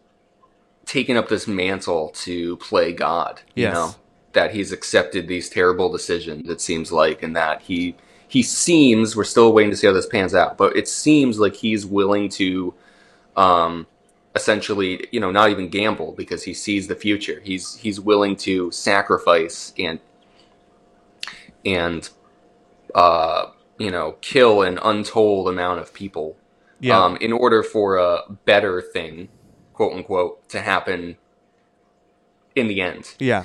taken 0.86 1.16
up 1.16 1.28
this 1.28 1.46
mantle 1.46 2.10
to 2.10 2.56
play 2.58 2.92
God. 2.92 3.40
You 3.54 3.68
know? 3.68 3.94
That 4.32 4.54
he's 4.54 4.72
accepted 4.72 5.28
these 5.28 5.50
terrible 5.50 5.92
decisions, 5.92 6.48
it 6.48 6.60
seems 6.60 6.90
like, 6.90 7.22
and 7.22 7.36
that 7.36 7.60
he 7.62 7.96
he 8.28 8.42
seems 8.42 9.14
we're 9.14 9.24
still 9.24 9.52
waiting 9.52 9.70
to 9.70 9.76
see 9.76 9.86
how 9.86 9.92
this 9.92 10.06
pans 10.06 10.34
out, 10.34 10.56
but 10.56 10.74
it 10.74 10.88
seems 10.88 11.38
like 11.38 11.54
he's 11.54 11.84
willing 11.84 12.30
to 12.30 12.72
um 13.36 13.86
essentially, 14.34 15.06
you 15.12 15.20
know, 15.20 15.30
not 15.30 15.50
even 15.50 15.68
gamble 15.68 16.12
because 16.12 16.42
he 16.44 16.54
sees 16.54 16.88
the 16.88 16.94
future. 16.94 17.40
He's 17.44 17.76
he's 17.76 18.00
willing 18.00 18.36
to 18.36 18.70
sacrifice 18.70 19.74
and 19.78 20.00
and 21.66 22.08
uh 22.94 23.48
you 23.78 23.90
know, 23.90 24.12
kill 24.22 24.62
an 24.62 24.78
untold 24.82 25.48
amount 25.48 25.80
of 25.80 25.92
people 25.92 26.36
yeah. 26.80 27.04
um, 27.04 27.16
in 27.16 27.32
order 27.32 27.62
for 27.62 27.96
a 27.96 28.22
better 28.44 28.80
thing, 28.80 29.28
quote 29.72 29.94
unquote, 29.94 30.48
to 30.50 30.60
happen 30.60 31.16
in 32.54 32.68
the 32.68 32.80
end. 32.80 33.14
yeah. 33.18 33.44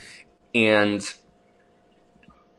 And 0.54 1.14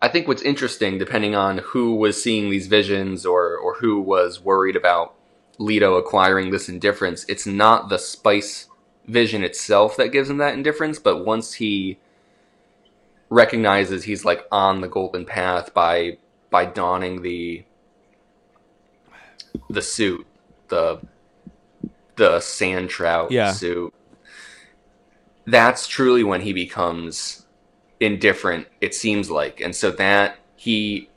I 0.00 0.08
think 0.08 0.28
what's 0.28 0.42
interesting, 0.42 0.98
depending 0.98 1.34
on 1.34 1.58
who 1.58 1.96
was 1.96 2.22
seeing 2.22 2.50
these 2.50 2.68
visions 2.68 3.26
or, 3.26 3.56
or 3.56 3.74
who 3.74 4.00
was 4.00 4.40
worried 4.40 4.76
about 4.76 5.14
Leto 5.58 5.96
acquiring 5.96 6.50
this 6.50 6.68
indifference, 6.68 7.24
it's 7.28 7.46
not 7.46 7.88
the 7.88 7.98
spice 7.98 8.68
vision 9.06 9.42
itself 9.42 9.96
that 9.96 10.12
gives 10.12 10.30
him 10.30 10.36
that 10.38 10.54
indifference, 10.54 10.98
but 10.98 11.24
once 11.24 11.54
he 11.54 11.98
recognizes 13.30 14.04
he's 14.04 14.24
like 14.24 14.46
on 14.52 14.80
the 14.80 14.88
golden 14.88 15.24
path 15.24 15.74
by 15.74 16.16
by 16.50 16.64
donning 16.64 17.22
the 17.22 17.64
the 19.68 19.82
suit, 19.82 20.26
the 20.68 21.00
the 22.18 22.40
sand 22.40 22.90
trout 22.90 23.30
Yeah. 23.30 23.52
suit. 23.52 23.94
That's 25.46 25.86
truly 25.86 26.22
when 26.22 26.42
he 26.42 26.52
becomes 26.52 27.46
indifferent, 28.00 28.68
it 28.82 28.94
seems 28.94 29.30
like. 29.30 29.60
And 29.60 29.74
so 29.74 29.90
that 29.92 30.36
he 30.56 31.08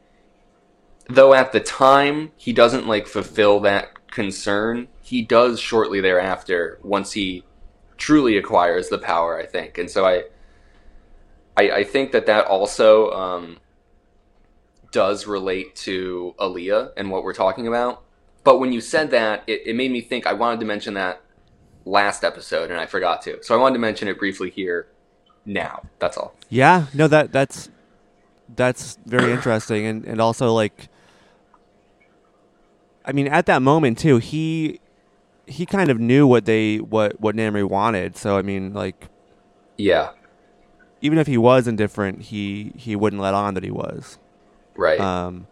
though 1.09 1.33
at 1.33 1.51
the 1.51 1.59
time 1.59 2.31
he 2.37 2.53
doesn't 2.53 2.87
like 2.87 3.05
fulfill 3.07 3.59
that 3.61 4.09
concern, 4.09 4.87
he 5.01 5.21
does 5.21 5.59
shortly 5.59 5.99
thereafter 5.99 6.79
once 6.83 7.11
he 7.11 7.43
truly 7.97 8.37
acquires 8.37 8.87
the 8.87 8.97
power, 8.97 9.37
I 9.37 9.45
think. 9.45 9.77
And 9.77 9.89
so 9.89 10.05
I 10.05 10.23
I, 11.57 11.71
I 11.71 11.83
think 11.83 12.13
that 12.13 12.27
that 12.27 12.45
also 12.45 13.11
um, 13.11 13.57
does 14.91 15.27
relate 15.27 15.75
to 15.75 16.33
Alia 16.39 16.91
and 16.95 17.11
what 17.11 17.23
we're 17.23 17.33
talking 17.33 17.67
about. 17.67 18.03
But 18.43 18.59
when 18.59 18.71
you 18.73 18.81
said 18.81 19.11
that, 19.11 19.43
it, 19.47 19.61
it 19.67 19.75
made 19.75 19.91
me 19.91 20.01
think 20.01 20.25
I 20.25 20.33
wanted 20.33 20.59
to 20.61 20.65
mention 20.65 20.93
that 20.95 21.21
last 21.85 22.23
episode 22.23 22.71
and 22.71 22.79
I 22.79 22.85
forgot 22.85 23.21
to. 23.23 23.41
So 23.43 23.55
I 23.55 23.57
wanted 23.57 23.73
to 23.73 23.79
mention 23.79 24.07
it 24.07 24.17
briefly 24.17 24.49
here 24.49 24.87
now. 25.45 25.83
That's 25.99 26.17
all. 26.17 26.33
Yeah, 26.49 26.85
no, 26.93 27.07
that 27.07 27.31
that's 27.31 27.69
that's 28.55 28.97
very 29.05 29.31
interesting, 29.37 29.85
and 29.85 30.05
and 30.05 30.19
also 30.19 30.53
like, 30.53 30.89
I 33.05 33.11
mean, 33.11 33.27
at 33.27 33.45
that 33.47 33.61
moment 33.61 33.97
too, 33.97 34.17
he 34.17 34.79
he 35.47 35.65
kind 35.65 35.89
of 35.91 35.99
knew 35.99 36.25
what 36.27 36.45
they 36.45 36.77
what 36.77 37.19
what 37.19 37.35
Namri 37.35 37.67
wanted. 37.67 38.15
So 38.17 38.37
I 38.37 38.41
mean, 38.41 38.73
like, 38.73 39.07
Yeah. 39.77 40.11
even 41.01 41.17
if 41.17 41.27
he 41.27 41.37
was 41.37 41.67
indifferent, 41.67 42.23
he 42.23 42.73
he 42.75 42.95
wouldn't 42.95 43.21
let 43.21 43.33
on 43.33 43.53
that 43.55 43.63
he 43.63 43.71
was. 43.71 44.17
Right. 44.75 44.99
Um, 44.99 45.47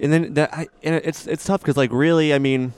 and 0.00 0.12
then 0.12 0.34
that 0.34 0.52
I, 0.52 0.68
and 0.82 0.94
it's 0.96 1.26
it's 1.26 1.44
tough 1.44 1.60
because 1.60 1.76
like 1.76 1.92
really, 1.92 2.34
I 2.34 2.38
mean, 2.38 2.72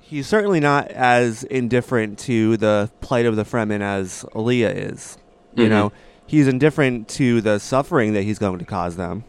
he's 0.00 0.26
certainly 0.26 0.60
not 0.60 0.88
as 0.88 1.44
indifferent 1.44 2.18
to 2.20 2.56
the 2.56 2.90
plight 3.00 3.26
of 3.26 3.36
the 3.36 3.44
Fremen 3.44 3.80
as 3.80 4.24
Alia 4.34 4.70
is. 4.70 5.18
You 5.54 5.66
Mhm. 5.66 5.70
know, 5.70 5.92
he's 6.26 6.48
indifferent 6.48 7.08
to 7.10 7.40
the 7.40 7.58
suffering 7.58 8.12
that 8.14 8.22
he's 8.22 8.38
going 8.38 8.58
to 8.58 8.64
cause 8.64 8.96
them 8.96 9.24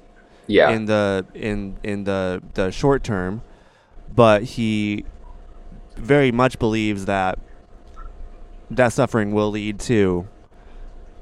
yeah. 0.47 0.71
in 0.71 0.85
the 0.85 1.25
in 1.33 1.77
in 1.83 2.03
the 2.03 2.41
the 2.55 2.71
short 2.71 3.03
term, 3.03 3.41
but 4.13 4.43
he 4.43 5.05
very 5.97 6.31
much 6.31 6.59
believes 6.59 7.05
that 7.05 7.39
that 8.71 8.91
suffering 8.93 9.31
will 9.31 9.51
lead 9.51 9.79
to 9.79 10.27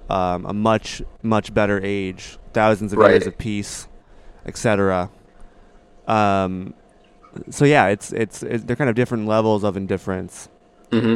um, 0.09 0.45
a 0.45 0.53
much 0.53 1.01
much 1.21 1.53
better 1.53 1.79
age, 1.83 2.37
thousands 2.53 2.93
of 2.93 2.99
years 2.99 3.27
of 3.27 3.37
peace, 3.37 3.87
etc. 4.45 5.09
Um, 6.07 6.73
so 7.49 7.65
yeah, 7.65 7.87
it's, 7.87 8.11
it's 8.13 8.43
it's 8.43 8.63
they're 8.65 8.75
kind 8.75 8.89
of 8.89 8.95
different 8.95 9.27
levels 9.27 9.63
of 9.63 9.77
indifference, 9.77 10.49
hmm 10.91 11.15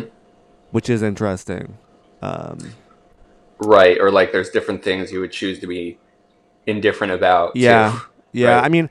which 0.71 0.89
is 0.89 1.01
interesting. 1.01 1.77
Um, 2.21 2.73
Right. 3.59 3.97
Or 3.99 4.11
like 4.11 4.31
there's 4.31 4.49
different 4.49 4.83
things 4.83 5.11
you 5.11 5.19
would 5.19 5.31
choose 5.31 5.59
to 5.59 5.67
be 5.67 5.97
indifferent 6.67 7.13
about. 7.13 7.59
too. 7.61 7.61
Yeah, 7.61 7.99
yeah. 8.33 8.55
Right. 8.55 8.65
I 8.65 8.69
mean, 8.69 8.89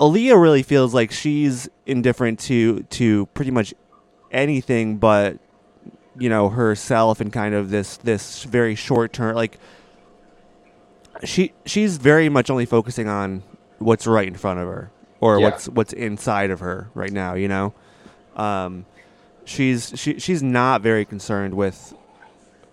Alia 0.00 0.36
really 0.36 0.62
feels 0.62 0.92
like 0.94 1.10
she's 1.10 1.68
indifferent 1.86 2.38
to 2.40 2.82
to 2.84 3.26
pretty 3.26 3.50
much 3.50 3.74
anything, 4.30 4.98
but 4.98 5.38
you 6.18 6.28
know 6.28 6.48
herself 6.50 7.20
and 7.20 7.32
kind 7.32 7.54
of 7.54 7.70
this 7.70 7.96
this 7.98 8.44
very 8.44 8.74
short 8.74 9.12
term. 9.12 9.34
Like 9.34 9.58
she 11.24 11.52
she's 11.64 11.96
very 11.96 12.28
much 12.28 12.50
only 12.50 12.66
focusing 12.66 13.08
on 13.08 13.42
what's 13.78 14.06
right 14.06 14.26
in 14.28 14.34
front 14.34 14.60
of 14.60 14.66
her 14.68 14.90
or 15.20 15.38
Yeah. 15.38 15.44
what's 15.50 15.68
what's 15.68 15.92
inside 15.92 16.50
of 16.50 16.60
her 16.60 16.88
right 16.94 17.12
now. 17.12 17.34
You 17.34 17.48
know, 17.48 17.74
um, 18.36 18.86
she's 19.44 19.92
she 19.96 20.18
she's 20.18 20.42
not 20.42 20.82
very 20.82 21.04
concerned 21.04 21.54
with 21.54 21.94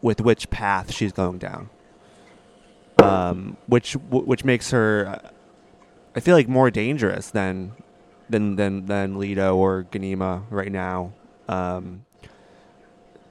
with 0.02 0.20
which 0.22 0.50
path 0.50 0.92
she's 0.92 1.14
going 1.14 1.38
down 1.38 1.70
um, 3.02 3.58
which 3.68 3.94
w- 3.94 4.26
which 4.26 4.46
makes 4.46 4.72
her, 4.72 5.20
I 6.16 6.20
feel 6.20 6.36
like 6.36 6.48
more 6.48 6.70
dangerous 6.72 7.30
than 7.32 7.74
than 8.30 8.56
than 8.56 8.86
than 8.86 9.18
Leto 9.18 9.56
or 9.58 9.86
Ganima 9.92 10.44
right 10.50 10.72
now, 10.72 11.12
um, 11.50 12.06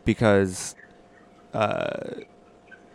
because 0.04 0.74
uh, 1.54 2.10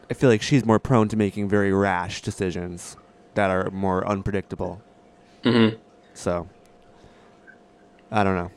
I 0.10 0.14
feel 0.14 0.30
like 0.30 0.42
she's 0.42 0.66
more 0.66 0.80
prone 0.80 1.08
to 1.10 1.16
making 1.18 1.50
very 1.50 1.72
rash 1.72 2.22
decisions 2.22 2.98
that 3.38 3.52
are 3.52 3.70
more 3.70 4.06
unpredictable. 4.06 4.82
Mm-hmm. 5.44 5.78
So, 6.14 6.50
I 8.12 8.24
don't 8.24 8.36
know. 8.36 8.52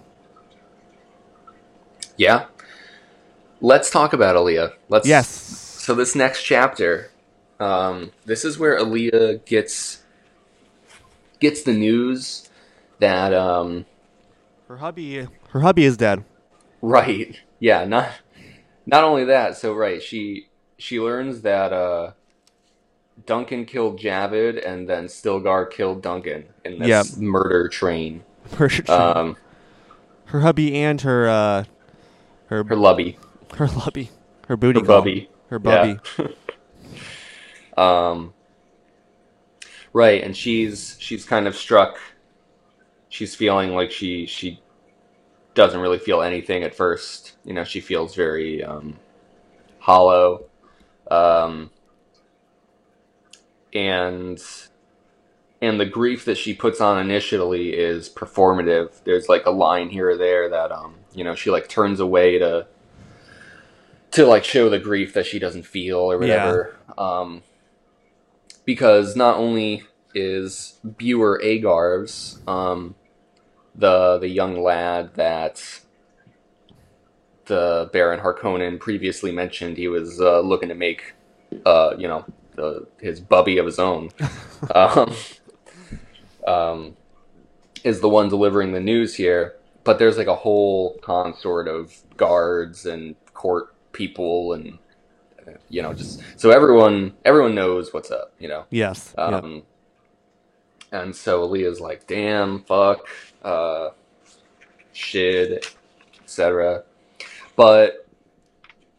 Yeah. 2.16 2.46
Let's 3.60 3.90
talk 3.90 4.14
about 4.14 4.36
Alia. 4.36 4.72
Let's. 4.88 5.06
Yes. 5.06 5.28
So 5.28 5.94
this 5.94 6.14
next 6.14 6.42
chapter, 6.42 7.10
um, 7.60 8.12
this 8.24 8.44
is 8.44 8.58
where 8.58 8.78
Alia 8.78 9.36
gets 9.44 10.02
gets 11.40 11.62
the 11.62 11.72
news 11.74 12.48
that 13.00 13.34
um, 13.34 13.84
Her 14.68 14.78
hubby, 14.78 15.28
her 15.50 15.60
hubby 15.60 15.84
is 15.84 15.96
dead. 15.98 16.24
right, 16.80 17.36
yeah, 17.58 17.84
not 17.84 18.08
not 18.86 19.04
only 19.04 19.24
that. 19.24 19.56
So 19.58 19.74
right, 19.74 20.02
she 20.02 20.48
she 20.78 20.98
learns 20.98 21.42
that 21.42 21.72
uh, 21.72 22.12
Duncan 23.26 23.64
killed 23.64 23.98
Javid, 23.98 24.64
and 24.66 24.88
then 24.88 25.06
Stilgar 25.06 25.70
killed 25.70 26.02
Duncan 26.02 26.44
in 26.64 26.78
this 26.78 26.88
Yep. 26.88 27.06
murder 27.18 27.68
train. 27.68 28.22
Her, 28.56 28.68
Um, 28.88 29.37
her 30.26 30.40
hubby 30.40 30.74
and 30.76 31.00
her, 31.02 31.28
uh, 31.28 31.64
her, 32.46 32.64
her 32.64 32.76
lubby, 32.76 33.16
her 33.56 33.66
hubby, 33.66 34.11
her 34.48 34.56
booty 34.56 34.80
her 34.80 34.87
call. 34.87 34.98
bubby. 35.00 35.28
her 35.48 35.59
bubby. 35.59 35.98
Um, 37.76 38.35
right, 39.92 40.22
and 40.22 40.37
she's 40.37 40.96
she's 40.98 41.24
kind 41.24 41.46
of 41.46 41.56
struck. 41.56 41.98
She's 43.09 43.35
feeling 43.35 43.74
like 43.74 43.90
she 43.90 44.26
she 44.26 44.61
doesn't 45.54 45.80
really 45.80 45.98
feel 45.98 46.20
anything 46.20 46.62
at 46.62 46.74
first. 46.74 47.37
You 47.44 47.54
know, 47.54 47.64
she 47.64 47.80
feels 47.80 48.14
very 48.14 48.62
um, 48.62 48.96
hollow, 49.78 50.44
um, 51.11 51.70
and 53.74 54.42
and 55.62 55.78
the 55.78 55.87
grief 55.87 56.24
that 56.24 56.38
she 56.38 56.54
puts 56.54 56.80
on 56.80 56.98
initially 56.98 57.74
is 57.74 58.09
performative. 58.09 59.04
There's 59.04 59.28
like 59.28 59.44
a 59.44 59.50
line 59.50 59.90
here 59.90 60.11
or 60.11 60.16
there 60.16 60.48
that 60.48 60.72
um, 60.72 60.96
you 61.14 61.24
know 61.24 61.35
she 61.35 61.50
like 61.50 61.68
turns 61.68 62.00
away 62.00 62.38
to 62.38 62.66
to 64.12 64.26
like 64.26 64.44
show 64.44 64.68
the 64.68 64.78
grief 64.78 65.12
that 65.14 65.26
she 65.26 65.38
doesn't 65.38 65.66
feel 65.66 65.98
or 65.98 66.18
whatever. 66.18 66.76
Yeah. 66.88 66.94
Um, 66.96 67.42
because 68.64 69.16
not 69.16 69.37
only 69.37 69.85
is 70.14 70.78
Buer 70.85 71.40
Agarves, 71.42 72.46
um, 72.48 72.94
the 73.74 74.18
the 74.18 74.28
young 74.28 74.61
lad 74.62 75.14
that 75.14 75.80
the 77.46 77.90
Baron 77.92 78.20
Harkonnen 78.20 78.78
previously 78.78 79.33
mentioned, 79.33 79.76
he 79.76 79.88
was 79.88 80.20
uh, 80.20 80.40
looking 80.40 80.68
to 80.68 80.74
make, 80.74 81.14
uh, 81.66 81.94
you 81.98 82.06
know, 82.06 82.24
the, 82.60 82.86
his 83.00 83.20
bubby 83.20 83.58
of 83.58 83.66
his 83.66 83.78
own, 83.78 84.10
um, 84.74 85.14
um, 86.46 86.96
is 87.84 88.00
the 88.00 88.08
one 88.08 88.28
delivering 88.28 88.72
the 88.72 88.80
news 88.80 89.14
here. 89.14 89.54
But 89.82 89.98
there's 89.98 90.18
like 90.18 90.26
a 90.26 90.36
whole 90.36 90.98
consort 90.98 91.66
of 91.66 91.94
guards 92.16 92.84
and 92.86 93.16
court 93.32 93.74
people 93.92 94.52
and 94.52 94.78
you 95.68 95.82
know 95.82 95.92
just 95.92 96.22
so 96.36 96.50
everyone 96.50 97.12
everyone 97.24 97.54
knows 97.54 97.92
what's 97.92 98.10
up 98.10 98.32
you 98.38 98.46
know 98.46 98.64
Yes. 98.70 99.14
yep. 99.16 99.32
um 99.42 99.62
and 100.92 101.16
so 101.16 101.42
Alia's 101.42 101.80
like 101.80 102.06
damn 102.06 102.62
fuck 102.64 103.06
uh 103.42 103.88
shit 104.92 105.74
etc 106.22 106.84
but 107.56 108.06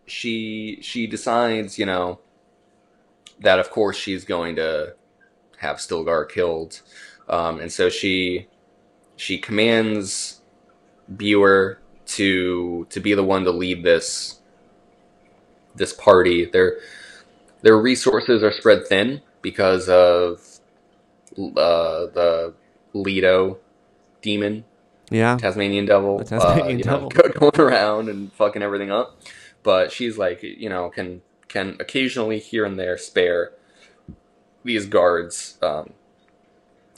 she 0.07 0.79
she 0.81 1.07
decides 1.07 1.77
you 1.79 1.85
know 1.85 2.19
that 3.41 3.59
of 3.59 3.69
course 3.69 3.97
she's 3.97 4.23
going 4.23 4.55
to 4.55 4.95
have 5.57 5.77
Stilgar 5.77 6.29
killed 6.29 6.81
um 7.29 7.59
and 7.59 7.71
so 7.71 7.89
she 7.89 8.47
she 9.15 9.37
commands 9.37 10.41
Buer 11.15 11.79
to 12.05 12.85
to 12.89 12.99
be 12.99 13.13
the 13.13 13.23
one 13.23 13.43
to 13.43 13.51
lead 13.51 13.83
this 13.83 14.41
this 15.75 15.93
party. 15.93 16.45
Their 16.45 16.79
their 17.61 17.77
resources 17.77 18.43
are 18.43 18.51
spread 18.51 18.87
thin 18.87 19.21
because 19.41 19.87
of 19.89 20.41
uh, 21.37 22.07
the 22.11 22.53
Leto 22.93 23.59
demon, 24.21 24.65
Yeah. 25.09 25.37
Tasmanian 25.37 25.85
devil, 25.85 26.17
The 26.17 26.25
Tasmanian 26.25 26.65
uh, 26.65 26.69
you 26.69 26.83
know, 26.83 27.09
devil. 27.09 27.09
going 27.51 27.59
around 27.59 28.09
and 28.09 28.31
fucking 28.33 28.61
everything 28.61 28.91
up. 28.91 29.21
But 29.63 29.91
she's 29.91 30.17
like, 30.17 30.41
you 30.43 30.69
know, 30.69 30.89
can 30.89 31.21
can 31.51 31.75
occasionally 31.79 32.39
here 32.39 32.65
and 32.65 32.79
there 32.79 32.97
spare 32.97 33.51
these 34.63 34.85
guards, 34.85 35.57
um, 35.61 35.91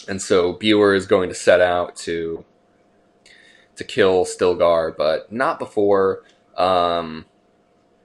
and 0.07 0.21
so 0.21 0.53
Buer 0.53 0.93
is 0.93 1.05
going 1.07 1.29
to 1.29 1.35
set 1.35 1.59
out 1.61 1.95
to 1.97 2.45
to 3.75 3.83
kill 3.83 4.25
Stilgar, 4.25 4.95
but 4.95 5.31
not 5.31 5.57
before 5.57 6.23
um, 6.57 7.25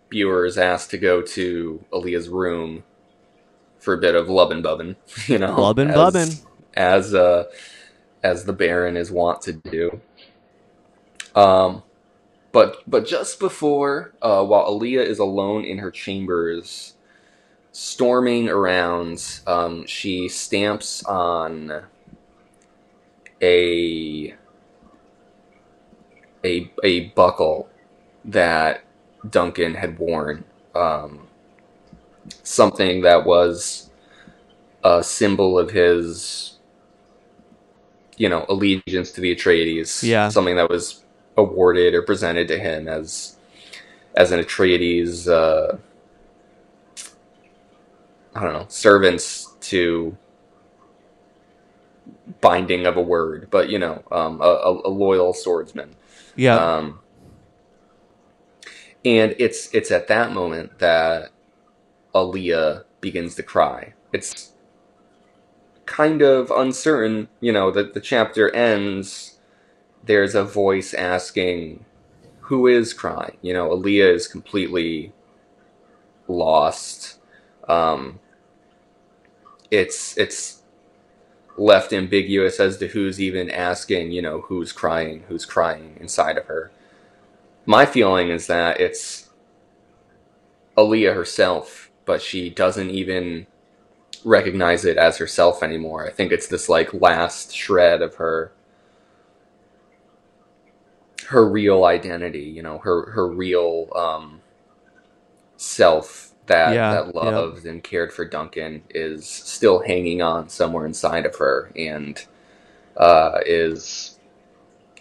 Buer 0.08 0.46
is 0.46 0.56
asked 0.56 0.90
to 0.90 0.98
go 0.98 1.20
to 1.20 1.84
Alia's 1.92 2.28
room 2.28 2.84
for 3.78 3.92
a 3.94 3.98
bit 3.98 4.14
of 4.14 4.28
lubbin 4.28 4.62
bubbin, 4.62 4.96
you 5.26 5.38
know, 5.38 5.54
Lubbin 5.56 5.90
as- 5.90 5.94
bubbin. 5.94 6.28
as 6.74 7.14
uh, 7.14 7.44
as 8.22 8.44
the 8.44 8.52
Baron 8.54 8.96
is 8.96 9.11
wont 9.11 9.42
to 9.42 9.52
do. 9.52 10.00
Um, 11.34 11.82
but 12.52 12.78
but 12.87 13.06
just 13.06 13.38
before, 13.38 14.14
uh, 14.22 14.44
while 14.44 14.66
Alia 14.68 15.02
is 15.02 15.18
alone 15.18 15.64
in 15.64 15.78
her 15.78 15.90
chambers, 15.90 16.94
storming 17.72 18.48
around, 18.48 19.40
um, 19.46 19.87
she 19.87 20.28
stamps 20.28 21.04
on 21.04 21.84
a 23.42 24.34
a 26.44 26.70
a 26.82 27.00
buckle 27.11 27.68
that 28.24 28.84
Duncan 29.28 29.74
had 29.74 29.98
worn. 29.98 30.44
Um, 30.74 31.26
something 32.42 33.02
that 33.02 33.24
was 33.24 33.90
a 34.84 35.02
symbol 35.02 35.58
of 35.58 35.70
his, 35.70 36.58
you 38.16 38.28
know, 38.28 38.46
allegiance 38.48 39.12
to 39.12 39.20
the 39.20 39.34
Atreides. 39.34 40.02
Yeah. 40.02 40.28
Something 40.28 40.56
that 40.56 40.70
was 40.70 41.04
awarded 41.38 41.94
or 41.94 42.03
presented 42.03 42.48
to 42.48 42.59
him 42.59 42.88
as 42.88 43.37
as 44.14 44.33
an 44.33 44.40
Atreides. 44.40 45.29
Uh, 45.29 45.79
I 48.35 48.42
don't 48.42 48.53
know, 48.53 48.66
servants 48.68 49.53
to 49.62 50.16
binding 52.40 52.87
of 52.87 52.96
a 52.96 53.03
word, 53.03 53.48
but 53.51 53.68
you 53.68 53.79
know, 53.79 54.03
um, 54.12 54.40
a, 54.40 54.81
a, 54.85 54.90
loyal 54.90 55.33
swordsman. 55.33 55.96
Yeah. 56.37 56.57
Um, 56.57 57.01
and 59.05 59.35
it's 59.38 59.72
it's 59.74 59.90
at 59.90 60.09
that 60.09 60.33
moment 60.33 60.79
that 60.79 61.31
Alia 62.14 62.85
begins 63.01 63.35
to 63.37 63.42
cry. 63.42 63.94
It's 64.12 64.53
kind 65.87 66.22
of 66.22 66.51
uncertain, 66.51 67.29
you 67.40 67.53
know, 67.53 67.70
that 67.70 67.94
the 67.94 68.01
chapter 68.01 68.55
ends. 68.55 69.27
There's 70.04 70.34
a 70.34 70.44
voice 70.44 70.94
asking, 70.94 71.84
"Who 72.42 72.66
is 72.66 72.92
crying?" 72.94 73.37
You 73.42 73.52
know, 73.54 73.72
Alia 73.72 74.08
is 74.08 74.28
completely 74.28 75.12
lost. 76.28 77.18
Um, 77.68 78.20
it's 79.70 80.16
it's 80.16 80.62
left 81.56 81.92
ambiguous 81.92 82.61
as 82.61 82.78
to 82.78 82.88
who's 82.88 83.20
even 83.20 83.51
asking, 83.51 84.12
you 84.12 84.22
know, 84.22 84.42
who's 84.42 84.72
crying, 84.72 85.24
who's 85.28 85.44
crying 85.44 85.96
inside 86.01 86.38
of 86.38 86.46
her. 86.46 86.70
My 87.66 87.84
feeling 87.84 88.30
is 88.30 88.46
that 88.46 88.80
it's 88.80 89.28
Alia 90.78 91.12
herself, 91.12 91.90
but 92.05 92.22
she 92.22 92.49
doesn't 92.49 92.90
even 92.90 93.46
recognize 94.24 94.84
it 94.84 94.96
as 94.96 95.18
herself 95.18 95.62
anymore. 95.62 96.07
I 96.07 96.11
think 96.11 96.32
it's 96.32 96.46
this 96.46 96.68
like 96.68 96.94
last 96.94 97.55
shred 97.55 98.01
of 98.03 98.16
her 98.16 98.53
her 101.29 101.49
real 101.49 101.85
identity, 101.85 102.41
you 102.43 102.62
know, 102.62 102.79
her 102.79 103.11
her 103.12 103.29
real 103.29 103.89
um 103.95 104.41
self 105.57 106.33
that 106.47 106.89
Yeah, 106.89 106.89
that 106.89 107.14
yeah. 107.20 107.35
loved 107.35 107.66
and 107.66 107.83
cared 107.83 108.12
for 108.12 108.24
Duncan 108.24 108.83
is 108.91 109.26
still 109.26 109.83
hanging 109.83 110.22
on 110.22 110.49
somewhere 110.49 110.87
inside 110.87 111.26
of 111.26 111.37
her 111.37 111.70
and 111.76 112.24
uh, 112.97 113.41
is 113.47 114.18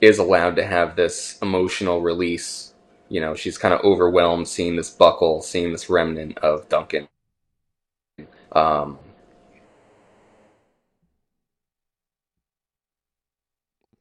is 0.02 0.20
allowed 0.20 0.56
to 0.58 0.66
have 0.66 0.96
this 0.96 1.40
emotional 1.42 2.02
release. 2.02 2.74
You 3.10 3.22
know, 3.22 3.36
she's 3.36 3.58
kind 3.58 3.74
of 3.74 3.82
overwhelmed 3.82 4.48
seeing 4.48 4.76
this 4.78 4.90
buckle, 4.92 5.42
seeing 5.42 5.72
this 5.74 5.90
remnant 5.90 6.38
of 6.40 6.70
Duncan. 6.70 7.08
Um, 8.52 8.98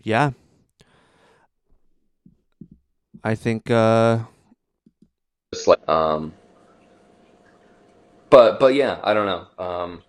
yeah. 0.02 0.30
I 3.24 3.34
think 3.34 3.70
uh 3.70 4.20
just 5.52 5.68
like 5.68 5.88
um, 5.88 6.34
but 8.30 8.60
but 8.60 8.74
yeah, 8.74 8.98
I 9.02 9.14
don't 9.14 9.26
know. 9.26 9.64
Um, 9.64 10.02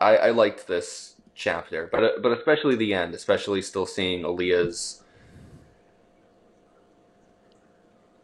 I 0.00 0.16
I 0.16 0.30
liked 0.30 0.66
this 0.66 1.14
chapter, 1.34 1.88
but 1.90 2.22
but 2.22 2.32
especially 2.32 2.76
the 2.76 2.94
end, 2.94 3.14
especially 3.14 3.62
still 3.62 3.86
seeing 3.86 4.24
Alia's 4.24 5.02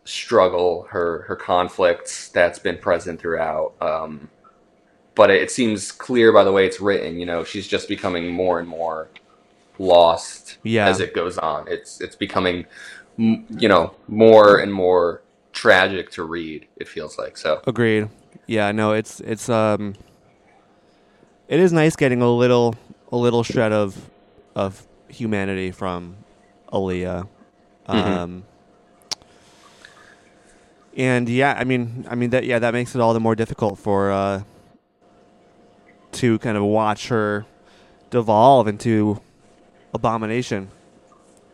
struggle, 0.04 0.86
her 0.90 1.22
her 1.22 1.36
conflicts 1.36 2.28
that's 2.28 2.58
been 2.58 2.78
present 2.78 3.20
throughout. 3.20 3.74
Um, 3.80 4.30
but 5.14 5.30
it, 5.30 5.42
it 5.42 5.50
seems 5.50 5.92
clear 5.92 6.32
by 6.32 6.44
the 6.44 6.52
way 6.52 6.66
it's 6.66 6.80
written. 6.80 7.18
You 7.20 7.26
know, 7.26 7.44
she's 7.44 7.68
just 7.68 7.88
becoming 7.88 8.28
more 8.28 8.58
and 8.58 8.68
more 8.68 9.10
lost 9.80 10.58
Yeah. 10.62 10.88
as 10.88 11.00
it 11.00 11.14
goes 11.14 11.38
on. 11.38 11.66
It's 11.66 12.00
it's 12.00 12.14
becoming, 12.14 12.66
you 13.16 13.68
know, 13.68 13.94
more 14.08 14.58
and 14.58 14.72
more 14.72 15.22
tragic 15.52 16.10
to 16.12 16.22
read. 16.22 16.68
It 16.76 16.86
feels 16.86 17.18
like 17.18 17.36
so. 17.36 17.62
Agreed. 17.66 18.08
Yeah, 18.46 18.72
no, 18.72 18.92
it's 18.92 19.20
it's 19.20 19.48
um 19.48 19.94
it 21.48 21.58
is 21.58 21.72
nice 21.72 21.96
getting 21.96 22.20
a 22.22 22.30
little 22.30 22.74
a 23.10 23.16
little 23.16 23.42
shred 23.42 23.72
of 23.72 24.10
of 24.54 24.86
humanity 25.08 25.70
from 25.70 26.16
Alia. 26.72 27.26
Mhm. 27.88 27.94
Um 28.06 28.44
and 30.96 31.28
yeah, 31.28 31.54
I 31.58 31.64
mean 31.64 32.06
I 32.10 32.14
mean 32.16 32.30
that 32.30 32.44
yeah, 32.44 32.58
that 32.58 32.74
makes 32.74 32.94
it 32.94 33.00
all 33.00 33.14
the 33.14 33.20
more 33.20 33.34
difficult 33.34 33.78
for 33.78 34.12
uh 34.12 34.42
to 36.12 36.38
kind 36.40 36.56
of 36.58 36.64
watch 36.64 37.08
her 37.08 37.46
devolve 38.10 38.66
into 38.68 39.20
abomination. 39.94 40.70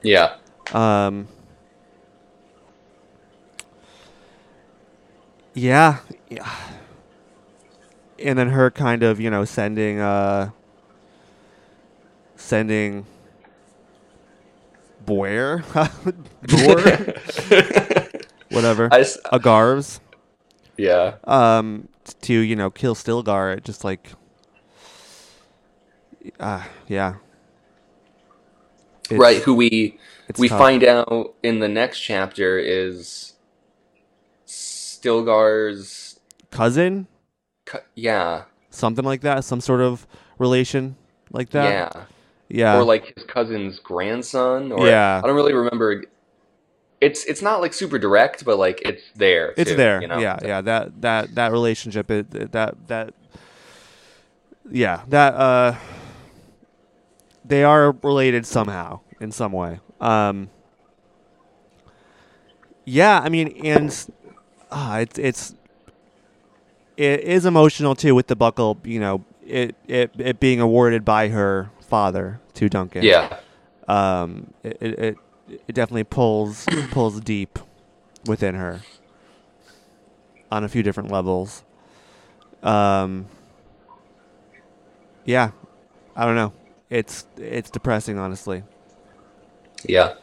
Yeah, 0.03 0.35
Um, 0.73 1.29
yeah, 5.55 5.99
yeah. 6.29 6.55
And 8.19 8.39
then 8.39 8.49
her 8.51 8.71
kind 8.71 9.03
of, 9.03 9.21
you 9.21 9.31
know, 9.31 9.45
sending, 9.45 10.01
uh, 10.01 10.51
sending 12.37 13.07
Boyer, 15.05 15.65
Boer, 16.43 16.81
whatever, 18.51 18.89
I 18.93 18.99
just, 18.99 19.23
Agars, 19.25 20.01
yeah, 20.77 21.15
um, 21.25 21.89
to 22.23 22.35
you 22.35 22.57
know 22.57 22.71
kill 22.71 22.95
Stilgar. 22.95 23.57
It 23.57 23.65
just 23.65 23.85
like, 23.85 24.13
uh, 26.41 26.65
yeah. 26.89 27.15
It's- 29.07 29.19
right. 29.21 29.43
Who 29.43 29.55
we 29.55 29.99
we 30.39 30.49
tough. 30.49 30.59
find 30.59 30.85
out 30.85 31.35
in 31.43 31.61
the 31.61 31.69
next 31.69 32.01
chapter 32.01 32.59
is 32.59 33.35
Stilgar's. 34.47 36.19
cousin, 36.51 37.07
Yeah, 37.95 38.45
something 38.71 39.05
like 39.05 39.21
that, 39.23 39.45
some 39.45 39.61
sort 39.61 39.81
of 39.81 40.07
relation 40.39 40.97
like 41.33 41.51
that. 41.51 41.71
yeah, 41.71 42.03
Yeah. 42.49 42.79
or 42.79 42.85
like 42.85 43.13
his 43.15 43.25
cousin's 43.27 43.79
grandson. 43.81 44.73
Or 44.73 44.87
Yeah. 44.87 45.21
I 45.23 45.27
don't 45.27 45.37
really 45.37 45.53
remember. 45.55 46.05
It's 47.01 47.25
it's 47.27 47.43
not 47.43 47.61
like 47.61 47.75
super 47.75 47.99
direct, 47.99 48.45
but 48.45 48.59
like 48.59 48.81
it's 48.85 49.03
there. 49.17 49.53
it's 49.57 49.71
too, 49.71 49.77
there. 49.77 50.01
You 50.01 50.09
know? 50.09 50.19
Yeah, 50.19 50.39
yeah. 50.43 50.61
That 50.63 51.03
that 51.03 51.35
that 51.35 51.53
relationship 51.53 52.11
it- 52.11 52.53
that 52.53 52.75
that 52.89 53.15
yeah, 54.71 55.03
that 55.09 55.35
uh 55.35 55.75
they 57.47 57.65
are 57.65 57.93
related 58.03 58.47
somehow 58.47 59.01
in 59.21 59.31
some 59.33 59.53
way. 59.53 59.81
Um 60.01 60.51
Yeah, 62.85 63.21
I 63.21 63.29
mean 63.29 63.49
and 63.65 64.11
ah 64.71 64.99
it's 64.99 65.19
it's 65.19 65.55
it 66.97 67.21
is 67.21 67.45
emotional 67.45 67.95
too 67.95 68.15
with 68.15 68.27
the 68.27 68.37
buckle, 68.37 68.79
you 68.85 69.01
know, 69.01 69.25
it 69.45 69.75
it 69.87 70.11
it 70.19 70.41
being 70.41 70.61
awarded 70.61 71.05
by 71.05 71.29
her 71.29 71.71
father 71.81 72.41
to 72.55 72.69
Duncan. 72.69 73.03
Yeah. 73.03 73.39
um, 73.87 74.53
it, 74.63 74.77
it 74.81 74.99
it 74.99 75.17
it 75.69 75.73
definitely 75.75 76.05
pulls 76.05 76.67
pulls 76.91 77.21
deep 77.21 77.59
within 78.27 78.55
her 78.55 78.81
on 80.51 80.65
a 80.65 80.69
few 80.69 80.83
different 80.83 81.11
levels. 81.11 81.65
Um, 82.63 83.27
yeah, 85.25 85.51
I 86.17 86.25
don't 86.25 86.35
know. 86.35 86.53
It's 86.91 87.27
it's 87.37 87.71
depressing, 87.71 88.19
honestly. 88.19 88.63
Yeah. 89.85 90.15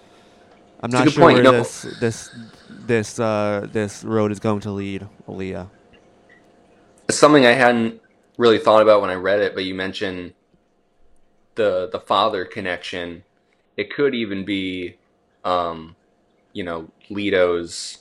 I'm 0.81 0.91
It's 0.91 0.93
not 0.93 1.09
sure 1.09 1.23
point, 1.23 1.35
where 1.35 1.43
no. 1.43 1.51
this 1.51 1.83
this 1.99 2.29
this 2.69 3.19
uh, 3.19 3.67
this 3.71 4.03
road 4.03 4.31
is 4.31 4.39
going 4.39 4.61
to 4.61 4.71
lead, 4.71 5.07
Alia. 5.27 5.69
It's 7.07 7.17
something 7.17 7.45
I 7.45 7.51
hadn't 7.51 8.01
really 8.37 8.59
thought 8.59 8.81
about 8.81 9.01
when 9.01 9.09
I 9.09 9.15
read 9.15 9.39
it, 9.39 9.55
but 9.55 9.65
you 9.65 9.75
mentioned 9.75 10.33
the 11.55 11.89
the 11.91 11.99
father 11.99 12.45
connection. 12.45 13.23
It 13.77 13.93
could 13.93 14.13
even 14.15 14.45
be, 14.45 14.97
um, 15.43 15.95
you 16.53 16.63
know, 16.63 16.89
Leto's 17.09 17.99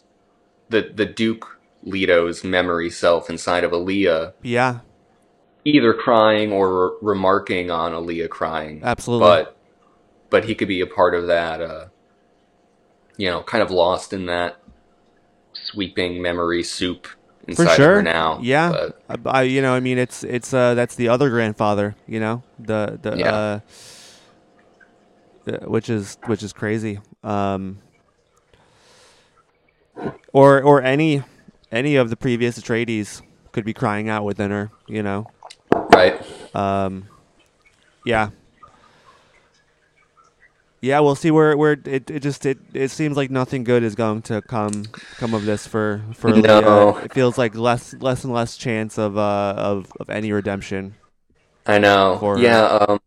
the 0.68 0.92
the 0.94 1.06
Duke 1.06 1.60
Leto's 1.84 2.44
memory 2.44 2.90
self 2.90 3.30
inside 3.30 3.64
of 3.64 3.72
Alia, 3.72 4.34
Yeah, 4.42 4.80
either 5.64 5.94
crying 5.94 6.52
or 6.52 6.90
re- 6.90 6.96
remarking 7.02 7.70
on 7.70 7.92
Alia 7.94 8.28
crying. 8.28 8.80
absolutely. 8.82 9.26
But 9.28 9.56
but 10.30 10.44
he 10.44 10.54
could 10.54 10.68
be 10.68 10.80
a 10.80 10.86
part 10.86 11.14
of 11.14 11.26
that. 11.26 11.60
Uh, 11.60 11.86
you 13.18 13.28
know, 13.30 13.42
kind 13.42 13.62
of 13.62 13.70
lost 13.70 14.12
in 14.12 14.26
that 14.26 14.56
sweeping 15.52 16.22
memory 16.22 16.62
soup 16.62 17.06
inside 17.46 17.64
of 17.72 17.76
sure. 17.76 17.94
her 17.96 18.02
now. 18.02 18.38
Yeah. 18.42 18.88
But 19.08 19.26
I, 19.26 19.40
I- 19.40 19.42
you 19.42 19.60
know, 19.62 19.74
I 19.74 19.80
mean, 19.80 19.98
it's 19.98 20.24
it's 20.24 20.52
uh, 20.54 20.74
that's 20.74 20.94
the 20.94 21.08
other 21.08 21.28
grandfather, 21.30 21.94
you 22.06 22.18
know, 22.20 22.42
the 22.58 22.98
the 23.02 23.16
Yeah. 23.18 23.34
uh, 23.34 23.60
the- 25.44 25.58
which 25.68 25.90
is 25.90 26.16
which 26.26 26.42
is 26.42 26.52
crazy. 26.52 26.98
Um, 27.22 27.78
or 30.32 30.62
or 30.62 30.82
any 30.82 31.22
any 31.70 31.96
of 31.96 32.10
the 32.10 32.16
previous 32.16 32.58
Atreides 32.58 33.22
could 33.52 33.64
be 33.64 33.74
crying 33.74 34.08
out 34.08 34.24
within 34.24 34.50
her, 34.50 34.70
you 34.86 35.02
know. 35.02 35.26
Right. 35.92 36.54
Um, 36.54 37.08
yeah. 38.04 38.30
Yeah, 40.80 40.98
we'll 40.98 41.14
see 41.14 41.30
where 41.30 41.56
where 41.56 41.72
it, 41.84 42.10
it 42.10 42.20
just 42.20 42.44
it, 42.44 42.58
it 42.74 42.90
seems 42.90 43.16
like 43.16 43.30
nothing 43.30 43.62
good 43.62 43.84
is 43.84 43.94
going 43.94 44.22
to 44.22 44.42
come 44.42 44.84
come 45.16 45.32
of 45.32 45.44
this 45.44 45.64
for 45.64 46.02
for 46.12 46.30
No. 46.30 46.90
Leah. 46.96 47.04
It 47.04 47.12
feels 47.12 47.38
like 47.38 47.54
less 47.54 47.94
less 47.94 48.24
and 48.24 48.32
less 48.32 48.56
chance 48.56 48.98
of 48.98 49.16
uh 49.16 49.54
of, 49.56 49.92
of 50.00 50.10
any 50.10 50.32
redemption. 50.32 50.96
I 51.66 51.78
know. 51.78 52.36
yeah, 52.36 52.64
um 52.64 53.00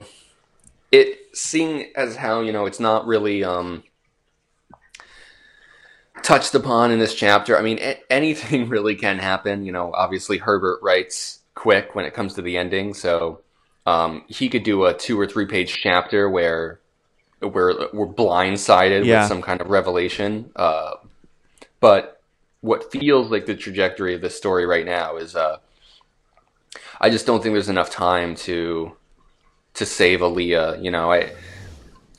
it 0.93 1.19
seeing 1.33 1.91
as 1.97 2.15
how, 2.15 2.39
you 2.39 2.53
know, 2.53 2.65
it's 2.65 2.79
not 2.79 3.05
really 3.07 3.43
um 3.43 3.83
touched 6.23 6.55
upon 6.55 6.91
in 6.91 6.99
this 6.99 7.13
chapter. 7.13 7.57
I 7.57 7.61
mean, 7.61 7.79
a- 7.79 7.99
anything 8.09 8.69
really 8.69 8.95
can 8.95 9.19
happen, 9.19 9.65
you 9.65 9.73
know. 9.73 9.91
Obviously 9.93 10.38
Herbert 10.38 10.79
writes 10.81 11.39
quick 11.55 11.95
when 11.95 12.05
it 12.05 12.13
comes 12.13 12.33
to 12.35 12.41
the 12.41 12.57
ending, 12.57 12.93
so 12.93 13.41
um 13.87 14.23
he 14.27 14.49
could 14.49 14.63
do 14.63 14.85
a 14.85 14.93
2 14.93 15.19
or 15.19 15.27
3 15.27 15.45
page 15.45 15.79
chapter 15.81 16.29
where 16.29 16.79
we're 17.41 17.87
we're 17.93 18.07
blindsided 18.07 19.05
Yeah. 19.05 19.21
with 19.21 19.27
some 19.29 19.41
kind 19.41 19.61
of 19.61 19.69
revelation. 19.69 20.51
Uh 20.55 20.93
but 21.79 22.21
what 22.61 22.91
feels 22.91 23.29
like 23.29 23.45
the 23.45 23.55
trajectory 23.55 24.15
of 24.15 24.21
this 24.21 24.35
story 24.35 24.65
right 24.65 24.85
now 24.85 25.17
is 25.17 25.35
uh 25.35 25.57
I 26.99 27.09
just 27.09 27.25
don't 27.25 27.41
think 27.43 27.53
there's 27.53 27.69
enough 27.69 27.89
time 27.89 28.35
to 28.47 28.95
to 29.75 29.85
save 29.85 30.21
Alia. 30.21 30.77
You 30.79 30.91
know, 30.91 31.11
I 31.11 31.31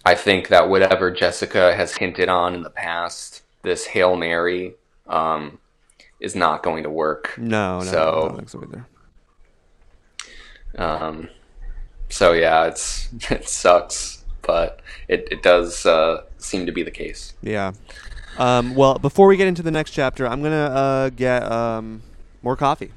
I 0.05 0.15
think 0.15 0.49
that 0.49 0.69
whatever 0.69 1.11
Jessica 1.11 1.75
has 1.75 1.97
hinted 1.97 2.29
on 2.29 2.55
in 2.55 2.63
the 2.63 2.71
past, 2.71 3.43
this 3.63 3.87
Hail 3.87 4.15
Mary, 4.15 4.75
um, 5.09 5.59
is 6.21 6.37
not 6.37 6.63
going 6.63 6.85
to 6.85 6.91
work. 6.91 7.35
No, 7.39 7.81
no, 7.81 7.85
So- 7.85 7.99
I 8.25 8.29
don't 8.29 8.37
think 8.37 8.49
so 8.51 8.63
either. 8.63 8.87
Um, 10.77 11.29
so 12.09 12.33
yeah, 12.33 12.67
it's 12.67 13.09
it 13.31 13.49
sucks, 13.49 14.25
but 14.43 14.81
it 15.09 15.29
it 15.31 15.43
does 15.43 15.87
uh, 15.87 16.23
seem 16.39 16.67
to 16.67 16.73
be 16.73 16.83
the 16.83 16.91
case. 16.91 17.35
Yeah. 17.43 17.73
Um, 18.39 18.75
well, 18.75 18.99
before 18.99 19.29
we 19.29 19.37
get 19.37 19.49
into 19.49 19.63
the 19.63 19.71
next 19.71 19.93
chapter, 19.93 20.27
I'm 20.27 20.43
gonna 20.43 20.57
uh, 20.57 21.11
get 21.11 21.51
um, 21.51 22.03
more 22.43 22.57
coffee. 22.57 22.93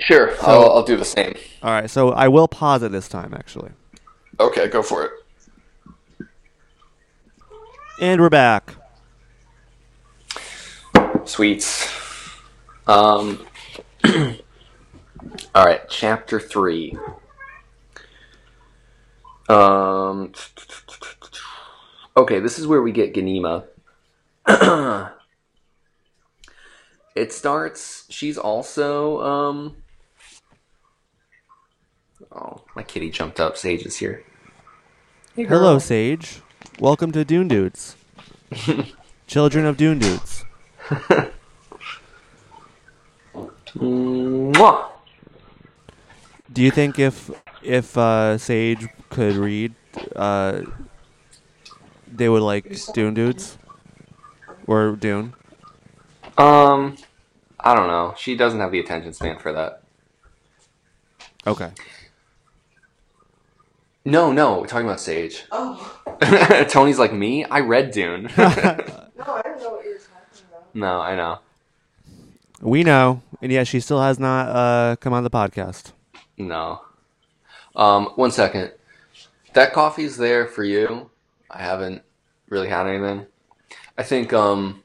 Sure, 0.00 0.34
I'll, 0.42 0.70
I'll 0.72 0.82
do 0.82 0.96
the 0.96 1.04
same. 1.04 1.34
All 1.62 1.70
right, 1.70 1.88
so 1.88 2.10
I 2.10 2.26
will 2.26 2.48
pause 2.48 2.82
it 2.82 2.90
this 2.90 3.08
time, 3.08 3.32
actually. 3.34 3.70
Okay, 4.40 4.66
go 4.66 4.82
for 4.82 5.04
it. 5.04 5.12
And 8.00 8.20
we're 8.20 8.30
back. 8.30 8.74
Sweets. 11.24 11.88
Um. 12.88 13.46
all 15.54 15.64
right, 15.64 15.88
chapter 15.88 16.40
three. 16.40 16.96
Um. 19.48 20.32
Okay, 22.16 22.40
this 22.40 22.58
is 22.58 22.66
where 22.66 22.82
we 22.82 22.92
get 22.92 23.14
Ganima. 23.14 23.64
it 27.14 27.32
starts. 27.32 28.06
She's 28.10 28.38
also 28.38 29.20
um. 29.22 29.76
Oh, 32.30 32.62
my 32.74 32.82
kitty 32.82 33.10
jumped 33.10 33.40
up. 33.40 33.56
Sage 33.56 33.84
is 33.84 33.98
here. 33.98 34.24
Hey, 35.36 35.44
Hello, 35.44 35.78
Sage. 35.78 36.40
Welcome 36.78 37.12
to 37.12 37.24
Dune 37.24 37.48
Dudes. 37.48 37.96
Children 39.26 39.66
of 39.66 39.76
Dune 39.76 39.98
Dudes. 39.98 40.44
Mwah. 43.76 44.91
Do 46.52 46.62
you 46.62 46.70
think 46.70 46.98
if 46.98 47.30
if 47.62 47.96
uh, 47.96 48.36
Sage 48.36 48.86
could 49.08 49.36
read, 49.36 49.74
uh, 50.14 50.62
they 52.12 52.28
would 52.28 52.42
like 52.42 52.76
Dune 52.92 53.14
Dudes 53.14 53.56
or 54.66 54.96
Dune? 54.96 55.32
Um, 56.36 56.96
I 57.60 57.74
don't 57.74 57.86
know. 57.86 58.14
She 58.18 58.36
doesn't 58.36 58.60
have 58.60 58.72
the 58.72 58.80
attention 58.80 59.12
span 59.12 59.38
for 59.38 59.52
that. 59.52 59.82
Okay. 61.46 61.70
No, 64.04 64.32
no, 64.32 64.60
we're 64.60 64.66
talking 64.66 64.86
about 64.86 65.00
Sage. 65.00 65.44
Oh, 65.52 66.00
Tony's 66.68 66.98
like 66.98 67.12
me. 67.12 67.44
I 67.44 67.60
read 67.60 67.92
Dune. 67.92 68.24
no, 68.36 68.44
I 68.44 69.42
don't 69.44 69.60
know 69.60 69.70
what 69.70 69.84
you're 69.84 69.98
talking 69.98 70.44
about. 70.50 70.74
no, 70.74 71.00
I 71.00 71.14
know. 71.14 71.38
We 72.60 72.82
know, 72.82 73.22
and 73.40 73.50
yet 73.52 73.66
she 73.66 73.80
still 73.80 74.00
has 74.00 74.18
not 74.18 74.48
uh, 74.48 74.96
come 74.96 75.12
on 75.12 75.24
the 75.24 75.30
podcast. 75.30 75.92
No. 76.36 76.82
Um, 77.74 78.06
one 78.16 78.30
second. 78.30 78.72
That 79.54 79.72
coffee's 79.72 80.16
there 80.16 80.46
for 80.46 80.64
you. 80.64 81.10
I 81.50 81.62
haven't 81.62 82.02
really 82.48 82.68
had 82.68 82.86
anything. 82.86 83.26
I 83.96 84.02
think 84.02 84.32
um 84.32 84.82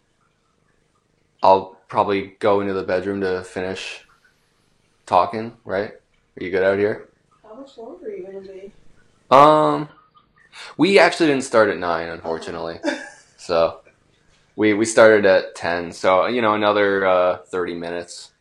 I'll 1.42 1.78
probably 1.88 2.36
go 2.40 2.62
into 2.62 2.74
the 2.74 2.84
bedroom 2.84 3.22
to 3.22 3.44
finish 3.44 4.06
talking, 5.06 5.56
right? 5.64 5.92
Are 5.92 6.44
you 6.44 6.52
good 6.52 6.64
out 6.64 6.78
here? 6.78 7.10
How 7.44 7.56
much 7.56 7.78
longer 7.78 8.08
are 8.08 8.10
you 8.10 8.26
gonna 8.26 8.42
be? 8.42 8.72
Um 9.32 9.90
we 10.78 11.00
actually 11.00 11.28
didn't 11.28 11.44
start 11.44 11.70
at 11.70 11.78
nine, 11.78 12.10
unfortunately. 12.10 12.80
so 13.38 13.82
we 14.56 14.74
we 14.74 14.86
started 14.86 15.26
at 15.26 15.56
ten, 15.56 15.94
so 15.94 16.26
you 16.26 16.42
know, 16.42 16.54
another 16.54 17.06
uh 17.06 17.38
thirty 17.38 17.76
minutes. 17.76 18.32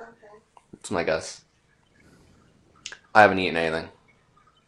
Okay, 0.00 0.10
That's 0.72 0.90
my 0.90 1.04
guess. 1.04 1.41
I 3.14 3.22
haven't 3.22 3.38
eaten 3.38 3.56
anything. 3.56 3.88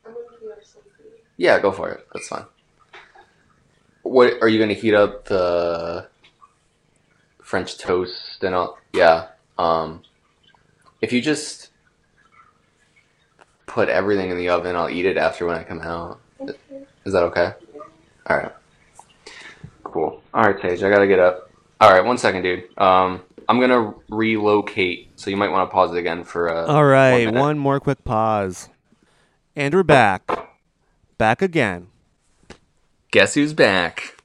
I'm 0.07 0.13
gonna 0.13 0.25
give 0.33 0.43
you 0.43 0.53
some 0.63 0.83
food. 0.83 1.13
Yeah, 1.37 1.59
go 1.61 1.73
for 1.73 1.91
it. 1.91 2.07
That's 2.13 2.29
fine. 2.29 2.45
What 4.03 4.43
are 4.43 4.49
you 4.49 4.59
going 4.59 4.69
to 4.69 4.75
heat 4.75 4.93
up 4.93 5.25
the 5.25 6.07
French 7.43 7.79
toast 7.79 8.45
and 8.45 8.55
all? 8.55 8.79
Yeah. 8.93 9.29
Um, 9.59 10.03
if 11.01 11.11
you 11.11 11.23
just 11.23 11.71
put 13.67 13.89
everything 13.89 14.31
in 14.31 14.37
the 14.37 14.51
oven, 14.51 14.77
I'll 14.77 14.91
eat 14.91 15.07
it 15.07 15.17
after 15.17 15.47
when 15.47 15.57
I 15.57 15.65
come 15.65 15.81
out. 15.81 16.21
Is 17.05 17.15
that 17.15 17.23
okay? 17.25 17.55
All 18.27 18.37
right. 18.37 18.53
Cool. 19.83 20.23
All 20.35 20.45
right, 20.45 20.61
Tage. 20.61 20.83
I 20.83 20.91
gotta 20.91 21.07
get 21.07 21.19
up. 21.19 21.51
All 21.81 21.91
right, 21.91 22.05
one 22.05 22.19
second, 22.19 22.43
dude. 22.43 22.79
Um, 22.79 23.23
I'm 23.49 23.61
gonna 23.61 23.95
relocate, 24.09 25.19
so 25.19 25.31
you 25.31 25.37
might 25.37 25.51
want 25.51 25.69
to 25.69 25.73
pause 25.73 25.93
it 25.93 25.99
again 25.99 26.25
for. 26.25 26.49
Uh, 26.49 26.67
All 26.67 26.85
right, 26.85 27.27
minute. 27.27 27.41
one 27.41 27.59
more 27.59 27.81
quick 27.81 28.05
pause. 28.05 28.69
And 29.57 29.73
we're 29.73 29.83
back. 29.83 30.29
Back 31.19 31.43
again. 31.43 31.89
Guess 33.11 33.35
who's 33.35 33.53
back? 33.53 34.21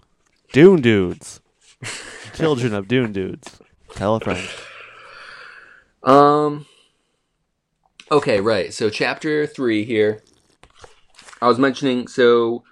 Dune 0.51 0.81
Dudes. 0.81 1.41
Children 2.33 2.73
of 2.73 2.87
Dune 2.87 3.11
Dudes. 3.11 3.59
Tell 3.95 4.15
a 4.15 4.19
friend. 4.19 4.47
Um. 6.03 6.65
Okay, 8.11 8.41
right. 8.41 8.73
So 8.73 8.89
chapter 8.89 9.45
three 9.45 9.83
here. 9.85 10.23
I 11.41 11.47
was 11.47 11.59
mentioning. 11.59 12.07
So 12.07 12.63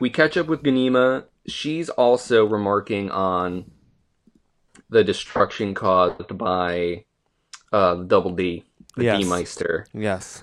we 0.00 0.10
catch 0.10 0.36
up 0.36 0.46
with 0.46 0.62
Ganima. 0.62 1.24
She's 1.46 1.88
also 1.90 2.44
remarking 2.44 3.10
on 3.10 3.70
the 4.90 5.04
destruction 5.04 5.74
caused 5.74 6.36
by 6.38 7.04
uh, 7.72 7.94
Double 7.96 8.30
D, 8.30 8.64
the 8.96 9.04
Yes. 9.04 9.22
D 9.22 9.28
Meister. 9.28 9.86
Yes. 9.92 10.42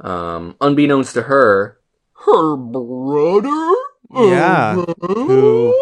Um, 0.00 0.56
unbeknownst 0.60 1.14
to 1.14 1.22
her, 1.22 1.78
her 2.26 2.56
brother. 2.56 3.74
Yeah. 4.12 4.74
Who 4.74 5.74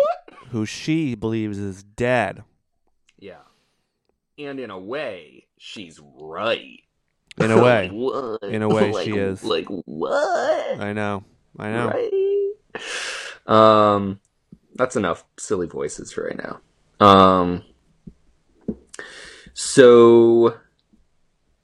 who 0.51 0.67
she 0.67 1.15
believes 1.15 1.59
is 1.59 1.83
dead. 1.83 2.45
Yeah. 3.19 3.41
And 4.39 4.61
in 4.61 4.71
a 4.71 4.79
way, 4.79 5.47
she's 5.59 5.99
right. 6.21 6.81
In 7.39 7.51
a 7.51 7.63
way. 7.63 7.87
In 8.43 8.63
a 8.63 8.69
way, 8.69 8.93
Like- 8.93 9.05
she 9.05 9.13
is. 9.13 9.43
Like 9.45 9.67
what? 9.69 10.81
I 10.81 10.93
know. 10.93 11.25
I 11.59 11.71
know. 11.71 11.89
Right. 11.89 12.53
Um, 13.47 14.21
that's 14.75 14.97
enough 14.97 15.25
silly 15.39 15.67
voices 15.67 16.13
for 16.13 16.25
right 16.25 16.37
now. 16.39 16.61
Um, 17.05 17.63
so 19.55 20.59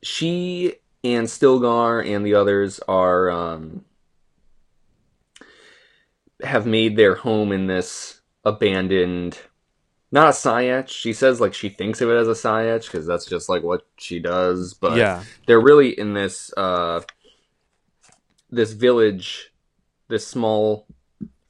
she 0.02 0.74
and 1.04 1.26
Stilgar 1.26 2.06
and 2.06 2.24
the 2.24 2.34
others 2.34 2.80
are 2.88 3.30
um 3.30 3.84
have 6.42 6.66
made 6.66 6.96
their 6.96 7.16
home 7.16 7.52
in 7.52 7.66
this 7.66 8.20
abandoned 8.44 9.38
not 10.10 10.28
a 10.28 10.30
Sietch. 10.30 10.88
She 10.88 11.12
says 11.12 11.40
like 11.40 11.54
she 11.54 11.68
thinks 11.68 12.00
of 12.00 12.08
it 12.08 12.16
as 12.16 12.28
a 12.28 12.32
Sietch 12.32 12.86
because 12.86 13.06
that's 13.06 13.26
just 13.26 13.48
like 13.48 13.62
what 13.62 13.86
she 13.98 14.18
does. 14.18 14.74
But 14.74 14.96
yeah. 14.96 15.22
they're 15.46 15.60
really 15.60 15.98
in 15.98 16.14
this 16.14 16.52
uh 16.56 17.02
this 18.50 18.72
village, 18.72 19.52
this 20.08 20.26
small 20.26 20.86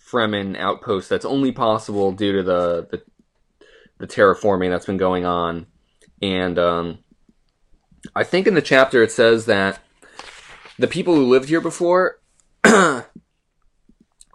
Fremen 0.04 0.58
outpost 0.58 1.08
that's 1.08 1.24
only 1.24 1.52
possible 1.52 2.12
due 2.12 2.32
to 2.32 2.42
the 2.42 2.88
the, 2.90 3.02
the 3.98 4.06
terraforming 4.06 4.70
that's 4.70 4.86
been 4.86 4.96
going 4.96 5.24
on. 5.24 5.66
And 6.22 6.58
um 6.58 6.98
I 8.14 8.24
think 8.24 8.46
in 8.46 8.54
the 8.54 8.62
chapter 8.62 9.02
it 9.02 9.12
says 9.12 9.46
that 9.46 9.80
the 10.78 10.86
people 10.86 11.14
who 11.14 11.24
lived 11.24 11.48
here 11.48 11.60
before 11.60 12.20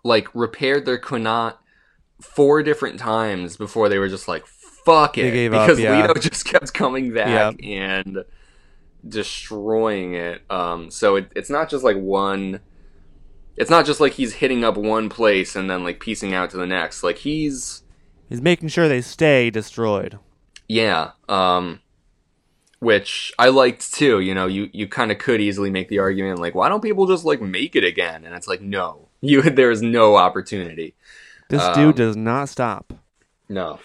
like 0.04 0.34
repaired 0.34 0.86
their 0.86 1.00
qanat 1.00 1.56
four 2.22 2.64
different 2.64 3.00
times 3.00 3.58
before 3.58 3.90
they 3.90 4.00
were 4.00 4.10
just 4.10 4.28
like 4.28 4.46
fuck 4.46 5.18
it 5.18 5.32
gave 5.32 5.54
up, 5.54 5.66
because 5.66 5.80
yeah. 5.80 6.02
Leto 6.02 6.14
just 6.20 6.46
kept 6.46 6.74
coming 6.74 7.14
back 7.14 7.56
and 7.64 8.24
destroying 9.08 10.14
it. 10.14 10.42
Um, 10.50 10.92
so 10.92 11.18
it, 11.18 11.32
it's 11.36 11.50
not 11.50 11.70
just 11.70 11.84
like 11.84 11.98
one. 11.98 12.60
It's 13.56 13.70
not 13.70 13.86
just 13.86 14.00
like 14.00 14.14
he's 14.14 14.34
hitting 14.34 14.64
up 14.64 14.78
one 14.78 15.10
place 15.10 15.56
and 15.56 15.70
then 15.70 15.84
like 15.84 16.00
piecing 16.00 16.34
out 16.34 16.50
to 16.52 16.58
the 16.58 16.66
next. 16.66 17.04
Like 17.04 17.20
he's 17.20 17.84
He's 18.30 18.42
making 18.42 18.70
sure 18.70 18.88
they 18.88 19.02
stay 19.02 19.50
destroyed. 19.50 20.18
Yeah. 20.68 21.12
Um, 21.30 21.80
which 22.80 23.34
I 23.40 23.50
liked 23.50 23.94
too. 23.94 24.20
You 24.20 24.34
know, 24.34 24.48
you 24.48 24.70
you 24.74 24.88
kind 24.88 25.12
of 25.12 25.18
could 25.18 25.42
easily 25.42 25.70
make 25.72 25.88
the 25.90 26.00
argument 26.00 26.40
like, 26.40 26.54
why 26.56 26.70
don't 26.70 26.82
people 26.84 27.08
just 27.08 27.26
like 27.26 27.42
make 27.42 27.76
it 27.76 27.84
again? 27.84 28.26
And 28.26 28.36
it's 28.36 28.48
like, 28.48 28.62
no, 28.62 29.08
you 29.22 29.42
there 29.42 29.72
is 29.72 29.82
no 29.82 30.16
opportunity. 30.18 30.96
This 31.50 31.62
Um, 31.62 31.74
dude 31.74 31.96
does 31.96 32.16
not 32.16 32.50
stop. 32.50 32.94
No. 33.50 33.80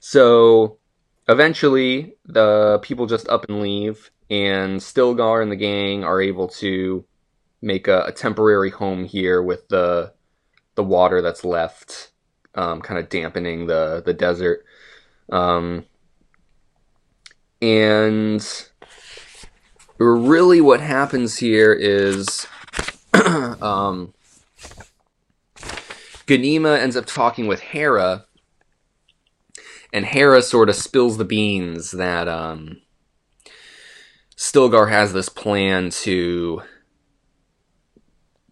So 0.00 0.78
eventually, 1.28 2.14
the 2.26 2.78
people 2.82 3.06
just 3.06 3.28
up 3.28 3.46
and 3.48 3.60
leave, 3.60 4.10
and 4.30 4.80
Stilgar 4.80 5.42
and 5.42 5.50
the 5.52 5.56
gang 5.56 6.04
are 6.04 6.20
able 6.20 6.48
to 6.48 7.04
make 7.60 7.86
a, 7.88 8.04
a 8.04 8.12
temporary 8.12 8.70
home 8.70 9.04
here 9.04 9.42
with 9.42 9.68
the 9.68 10.12
the 10.74 10.84
water 10.84 11.20
that's 11.22 11.44
left, 11.44 12.12
um, 12.54 12.80
kind 12.80 12.98
of 12.98 13.08
dampening 13.08 13.66
the 13.66 14.02
the 14.04 14.14
desert. 14.14 14.64
Um, 15.30 15.84
and 17.62 18.66
really, 19.98 20.60
what 20.60 20.80
happens 20.80 21.38
here 21.38 21.72
is. 21.72 22.46
um, 23.62 24.12
Ganima 26.26 26.78
ends 26.78 26.96
up 26.96 27.06
talking 27.06 27.46
with 27.46 27.60
Harah, 27.60 28.24
and 29.92 30.06
Harah 30.06 30.42
sort 30.42 30.68
of 30.68 30.76
spills 30.76 31.18
the 31.18 31.24
beans 31.24 31.90
that 31.90 32.28
um, 32.28 32.80
Stilgar 34.36 34.88
has 34.88 35.12
this 35.12 35.28
plan 35.28 35.90
to 35.90 36.62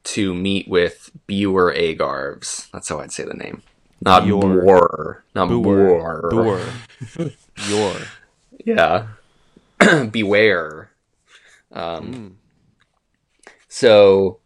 to 0.03 0.35
meet 0.35 0.69
with 0.69 1.11
Buer 1.27 1.73
Agarves. 1.75 2.71
That's 2.71 2.89
how 2.89 3.01
I'd 3.01 3.13
say 3.13 3.25
the 3.25 3.35
name. 3.35 3.63
Not 4.01 4.25
Buer. 4.25 5.25
Not. 5.35 5.49
Boer. 5.49 6.31
Boer. 6.31 6.61
Your. 7.69 7.95
Yeah. 8.65 9.07
Beware. 10.11 10.91
Um, 11.73 12.13
Mm. 12.13 12.33
So, 13.69 14.41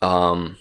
um, 0.00 0.56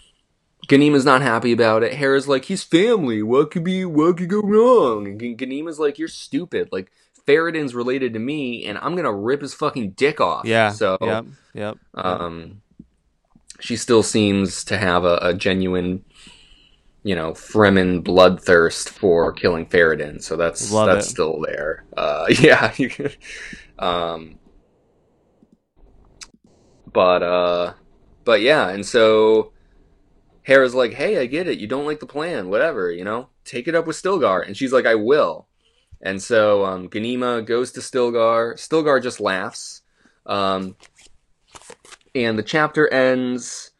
Ganima's 0.67 1.05
not 1.05 1.21
happy 1.21 1.51
about 1.53 1.83
it. 1.83 1.93
Harah's 1.93 2.27
like, 2.27 2.45
he's 2.45 2.63
family. 2.63 3.23
What 3.23 3.51
could 3.51 3.63
be? 3.63 3.85
What 3.85 4.17
could 4.17 4.29
go 4.29 4.41
wrong? 4.41 5.07
And 5.07 5.19
G- 5.19 5.33
Ganima's 5.33 5.79
like, 5.79 5.97
you're 5.97 6.07
stupid. 6.09 6.69
Like 6.71 6.91
Farad'n's 7.25 7.73
related 7.73 8.13
to 8.13 8.19
me, 8.19 8.65
and 8.65 8.77
I'm 8.77 8.95
gonna 8.95 9.13
rip 9.13 9.41
his 9.41 9.53
fucking 9.53 9.91
dick 9.91 10.19
off. 10.19 10.45
Yeah. 10.45 10.71
So, 10.71 10.97
Yep. 11.01 11.25
Yep. 11.53 11.77
um, 11.95 12.61
she 13.59 13.77
still 13.77 14.03
seems 14.03 14.63
to 14.65 14.77
have 14.77 15.05
a, 15.05 15.17
a 15.21 15.33
genuine, 15.33 16.03
you 17.03 17.15
know, 17.15 17.31
Fremen 17.31 18.03
bloodthirst 18.03 18.89
for 18.89 19.33
killing 19.33 19.65
Farad'n. 19.65 20.21
So 20.21 20.35
that's 20.35 20.71
Love 20.71 20.87
that's 20.87 21.07
it. 21.07 21.09
still 21.09 21.41
there. 21.41 21.85
Uh, 21.95 22.25
yeah. 22.39 22.73
um, 23.79 24.37
but 26.91 27.23
uh, 27.23 27.73
but 28.23 28.41
yeah, 28.41 28.69
and 28.69 28.85
so 28.85 29.53
Harah's 30.47 30.75
like, 30.75 30.93
"Hey, 30.93 31.17
I 31.17 31.25
get 31.25 31.47
it. 31.47 31.59
You 31.59 31.67
don't 31.67 31.85
like 31.85 31.99
the 31.99 32.05
plan. 32.05 32.49
Whatever, 32.49 32.91
you 32.91 33.03
know. 33.03 33.29
Take 33.43 33.67
it 33.67 33.75
up 33.75 33.87
with 33.87 33.95
Stilgar." 33.95 34.45
And 34.45 34.55
she's 34.55 34.73
like, 34.73 34.85
"I 34.85 34.95
will." 34.95 35.47
And 36.01 36.21
so 36.21 36.65
um, 36.65 36.89
Ganima 36.89 37.45
goes 37.45 37.71
to 37.73 37.79
Stilgar. 37.79 38.55
Stilgar 38.55 39.01
just 39.01 39.19
laughs. 39.19 39.81
Um, 40.25 40.75
and 42.15 42.37
the 42.37 42.43
chapter 42.43 42.87
ends. 42.91 43.71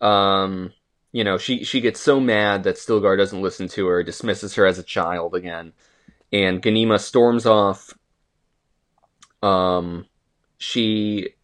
Um, 0.00 0.72
you 1.14 1.22
know, 1.22 1.38
she 1.38 1.62
she 1.62 1.80
gets 1.80 2.00
so 2.00 2.18
mad 2.18 2.64
that 2.64 2.74
Stilgar 2.74 3.16
doesn't 3.16 3.40
listen 3.40 3.68
to 3.68 3.86
her, 3.86 4.02
dismisses 4.02 4.56
her 4.56 4.66
as 4.66 4.80
a 4.80 4.82
child 4.82 5.36
again, 5.36 5.72
and 6.32 6.60
Ganima 6.60 6.98
storms 6.98 7.46
off. 7.46 7.94
Um, 9.40 10.06
she 10.58 11.34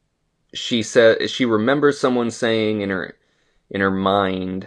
she 0.52 0.82
said 0.82 1.30
she 1.30 1.44
remembers 1.44 2.00
someone 2.00 2.32
saying 2.32 2.80
in 2.80 2.90
her 2.90 3.16
in 3.70 3.80
her 3.80 3.92
mind, 3.92 4.66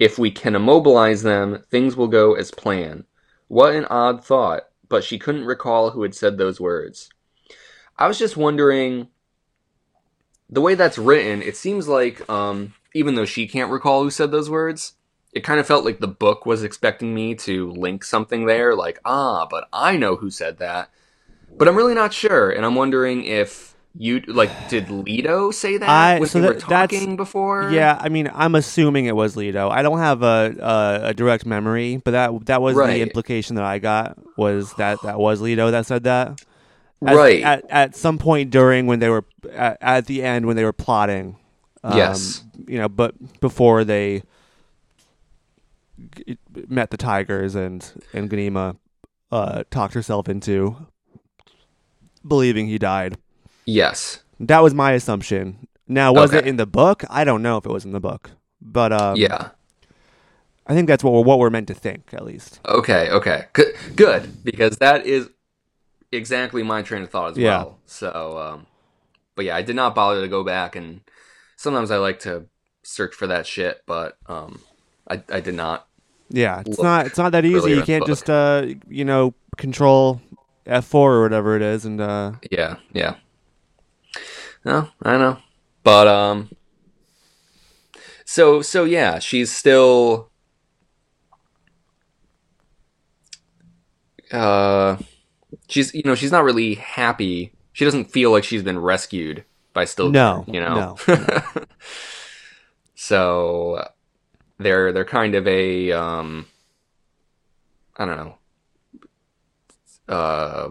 "If 0.00 0.18
we 0.18 0.32
can 0.32 0.56
immobilize 0.56 1.22
them, 1.22 1.62
things 1.70 1.96
will 1.96 2.08
go 2.08 2.34
as 2.34 2.50
planned." 2.50 3.04
What 3.46 3.76
an 3.76 3.84
odd 3.84 4.24
thought, 4.24 4.62
but 4.88 5.04
she 5.04 5.20
couldn't 5.20 5.44
recall 5.44 5.92
who 5.92 6.02
had 6.02 6.16
said 6.16 6.38
those 6.38 6.60
words. 6.60 7.08
I 7.96 8.08
was 8.08 8.18
just 8.18 8.36
wondering 8.36 9.10
the 10.50 10.60
way 10.60 10.74
that's 10.74 10.98
written, 10.98 11.40
it 11.40 11.56
seems 11.56 11.86
like 11.86 12.28
um, 12.28 12.74
even 12.94 13.14
though 13.14 13.24
she 13.24 13.46
can't 13.46 13.70
recall 13.70 14.02
who 14.02 14.10
said 14.10 14.30
those 14.30 14.48
words, 14.50 14.94
it 15.32 15.40
kind 15.44 15.60
of 15.60 15.66
felt 15.66 15.84
like 15.84 16.00
the 16.00 16.08
book 16.08 16.46
was 16.46 16.62
expecting 16.62 17.14
me 17.14 17.34
to 17.34 17.70
link 17.72 18.02
something 18.04 18.46
there, 18.46 18.74
like 18.74 18.98
ah, 19.04 19.46
but 19.50 19.68
I 19.72 19.96
know 19.96 20.16
who 20.16 20.30
said 20.30 20.58
that. 20.58 20.90
But 21.56 21.68
I'm 21.68 21.76
really 21.76 21.94
not 21.94 22.12
sure, 22.12 22.50
and 22.50 22.64
I'm 22.64 22.74
wondering 22.74 23.24
if 23.24 23.74
you 24.00 24.20
like 24.28 24.68
did 24.68 24.90
Leto 24.90 25.50
say 25.50 25.76
that 25.76 25.88
I- 25.88 26.18
when 26.20 26.28
so 26.28 26.40
we 26.40 26.46
were 26.46 26.52
that- 26.54 26.68
that's- 26.68 26.90
talking 27.00 27.16
before? 27.16 27.70
Yeah, 27.70 27.98
I 28.00 28.08
mean, 28.10 28.30
I'm 28.34 28.54
assuming 28.54 29.06
it 29.06 29.16
was 29.16 29.36
Leto. 29.36 29.68
I 29.68 29.82
don't 29.82 29.98
have 29.98 30.22
a 30.22 30.54
a, 30.60 31.08
a 31.08 31.14
direct 31.14 31.46
memory, 31.46 31.96
but 32.04 32.12
that 32.12 32.46
that 32.46 32.62
was 32.62 32.74
Right. 32.76 32.94
the 32.94 33.02
implication 33.02 33.56
that 33.56 33.64
I 33.64 33.78
got 33.78 34.16
was 34.36 34.72
that 34.74 35.02
that 35.02 35.18
was 35.18 35.40
Leto 35.40 35.70
that 35.70 35.86
said 35.86 36.04
that. 36.04 36.40
At- 37.04 37.16
right. 37.16 37.42
At 37.42 37.64
at 37.70 37.96
some 37.96 38.18
point 38.18 38.50
during 38.50 38.86
when 38.86 38.98
they 39.00 39.08
were 39.08 39.24
at, 39.52 39.78
at 39.80 40.06
the 40.06 40.22
end 40.22 40.46
when 40.46 40.56
they 40.56 40.64
were 40.64 40.72
plotting. 40.72 41.36
Um, 41.84 41.96
Yes. 41.96 42.42
You 42.66 42.78
know, 42.78 42.88
but 42.88 43.14
before 43.40 43.84
they 43.84 44.22
g- 46.16 46.38
met 46.68 46.90
the 46.90 46.96
tigers 46.96 47.54
and 47.54 47.90
and 48.12 48.28
Ganima 48.30 48.76
uh, 49.30 49.64
talked 49.70 49.94
herself 49.94 50.28
into 50.28 50.76
believing 52.26 52.66
he 52.66 52.78
died. 52.78 53.16
yes. 53.64 54.22
That 54.40 54.62
was 54.62 54.72
my 54.72 54.92
assumption. 54.92 55.66
Now, 55.88 56.12
was 56.12 56.32
it 56.32 56.46
in 56.46 56.58
the 56.58 56.66
book? 56.66 57.02
I 57.10 57.24
don't 57.24 57.42
know 57.42 57.56
if 57.56 57.66
it 57.66 57.72
was 57.72 57.84
in 57.84 57.90
the 57.90 57.98
book, 57.98 58.30
but 58.60 58.92
um, 58.92 59.16
yeah. 59.16 59.50
I 60.64 60.74
think 60.74 60.86
that's 60.86 61.02
what 61.02 61.12
we're, 61.12 61.22
what 61.22 61.40
we're 61.40 61.50
meant 61.50 61.66
to 61.68 61.74
think, 61.74 62.10
at 62.12 62.24
least. 62.24 62.60
Okay, 62.64 63.10
okay. 63.10 63.46
Good, 63.54 63.74
good 63.96 64.44
because 64.44 64.76
that 64.76 65.06
is 65.06 65.28
exactly 66.12 66.62
my 66.62 66.82
train 66.82 67.02
of 67.02 67.10
thought 67.10 67.32
as 67.32 67.36
Yeah. 67.38 67.64
well. 67.64 67.78
So, 67.86 68.38
um, 68.38 68.66
but 69.34 69.44
yeah, 69.46 69.56
I 69.56 69.62
did 69.62 69.74
not 69.74 69.94
bother 69.96 70.20
to 70.20 70.28
go 70.28 70.44
back, 70.44 70.76
and 70.76 71.00
sometimes 71.58 71.90
I 71.90 71.98
like 71.98 72.20
to 72.20 72.46
search 72.82 73.14
for 73.14 73.26
that 73.26 73.46
shit, 73.46 73.82
but 73.84 74.16
um, 74.26 74.60
I 75.06 75.22
I 75.30 75.40
did 75.40 75.54
not. 75.54 75.86
Yeah, 76.30 76.62
it's 76.64 76.78
not 76.80 77.06
it's 77.06 77.18
not 77.18 77.32
that 77.32 77.44
easy. 77.44 77.72
You 77.72 77.82
can't 77.82 78.06
just 78.06 78.30
uh, 78.30 78.66
you 78.88 79.04
know 79.04 79.34
control 79.58 80.22
F 80.64 80.86
four 80.86 81.12
or 81.14 81.22
whatever 81.22 81.54
it 81.56 81.62
is, 81.62 81.84
and 81.84 82.00
uh, 82.00 82.32
Yeah, 82.50 82.76
yeah. 82.94 83.16
No, 84.64 84.88
I 85.02 85.18
know, 85.18 85.38
but 85.82 86.08
um. 86.08 86.50
So 88.24 88.62
so 88.62 88.84
yeah, 88.84 89.18
she's 89.18 89.54
still. 89.54 90.30
Uh, 94.30 94.98
she's 95.68 95.94
you 95.94 96.02
know 96.04 96.14
she's 96.14 96.32
not 96.32 96.44
really 96.44 96.74
happy. 96.74 97.52
She 97.72 97.84
doesn't 97.84 98.10
feel 98.10 98.30
like 98.30 98.44
she's 98.44 98.62
been 98.62 98.78
rescued 98.78 99.44
by 99.78 99.84
still 99.84 100.10
No, 100.10 100.44
you 100.48 100.58
know. 100.60 100.96
so 102.94 103.88
they're 104.58 104.92
they're 104.92 105.04
kind 105.04 105.34
of 105.34 105.46
a 105.46 105.92
um. 105.92 106.46
I 107.96 108.04
don't 108.04 108.16
know. 108.16 108.34
Uh, 110.08 110.70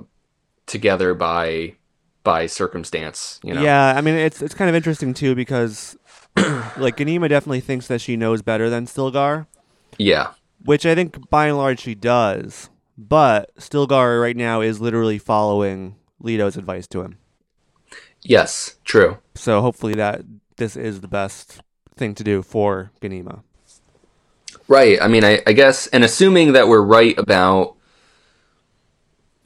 together 0.66 1.14
by 1.14 1.76
by 2.24 2.48
circumstance. 2.48 3.40
You 3.44 3.54
know. 3.54 3.62
yeah, 3.62 3.94
I 3.96 4.02
mean 4.02 4.16
it's 4.16 4.42
it's 4.42 4.54
kind 4.54 4.68
of 4.70 4.76
interesting 4.76 5.14
too 5.14 5.36
because 5.36 5.96
like 6.78 6.98
Ganima 6.98 7.30
definitely 7.30 7.62
thinks 7.62 7.88
that 7.88 8.02
she 8.02 8.18
knows 8.18 8.42
better 8.42 8.70
than 8.70 8.88
Stilgar, 8.88 9.48
Yeah. 9.98 10.32
which 10.66 10.86
I 10.86 10.96
think 10.96 11.30
by 11.30 11.48
and 11.48 11.58
large 11.58 11.80
she 11.80 11.96
does. 11.96 12.70
But 12.98 13.56
Stilgar 13.58 14.22
right 14.22 14.36
now 14.36 14.60
is 14.62 14.82
literally 14.82 15.18
following 15.18 15.96
Leto's 16.20 16.58
advice 16.58 16.88
to 16.88 17.02
him. 17.04 17.18
Yes. 18.28 18.76
True. 18.84 19.18
So 19.36 19.62
hopefully 19.62 19.94
that 19.96 20.22
this 20.58 20.76
is 20.76 21.02
the 21.02 21.08
best 21.08 21.62
thing 21.96 22.14
to 22.16 22.24
do 22.24 22.42
for 22.44 22.92
Ganima. 23.02 23.42
Right. 24.68 25.02
I 25.02 25.08
mean, 25.08 25.24
I, 25.24 25.42
I 25.48 25.54
guess, 25.54 25.88
and 25.88 26.04
assuming 26.04 26.52
that 26.54 26.68
we're 26.68 26.82
right 26.82 27.18
about 27.18 27.76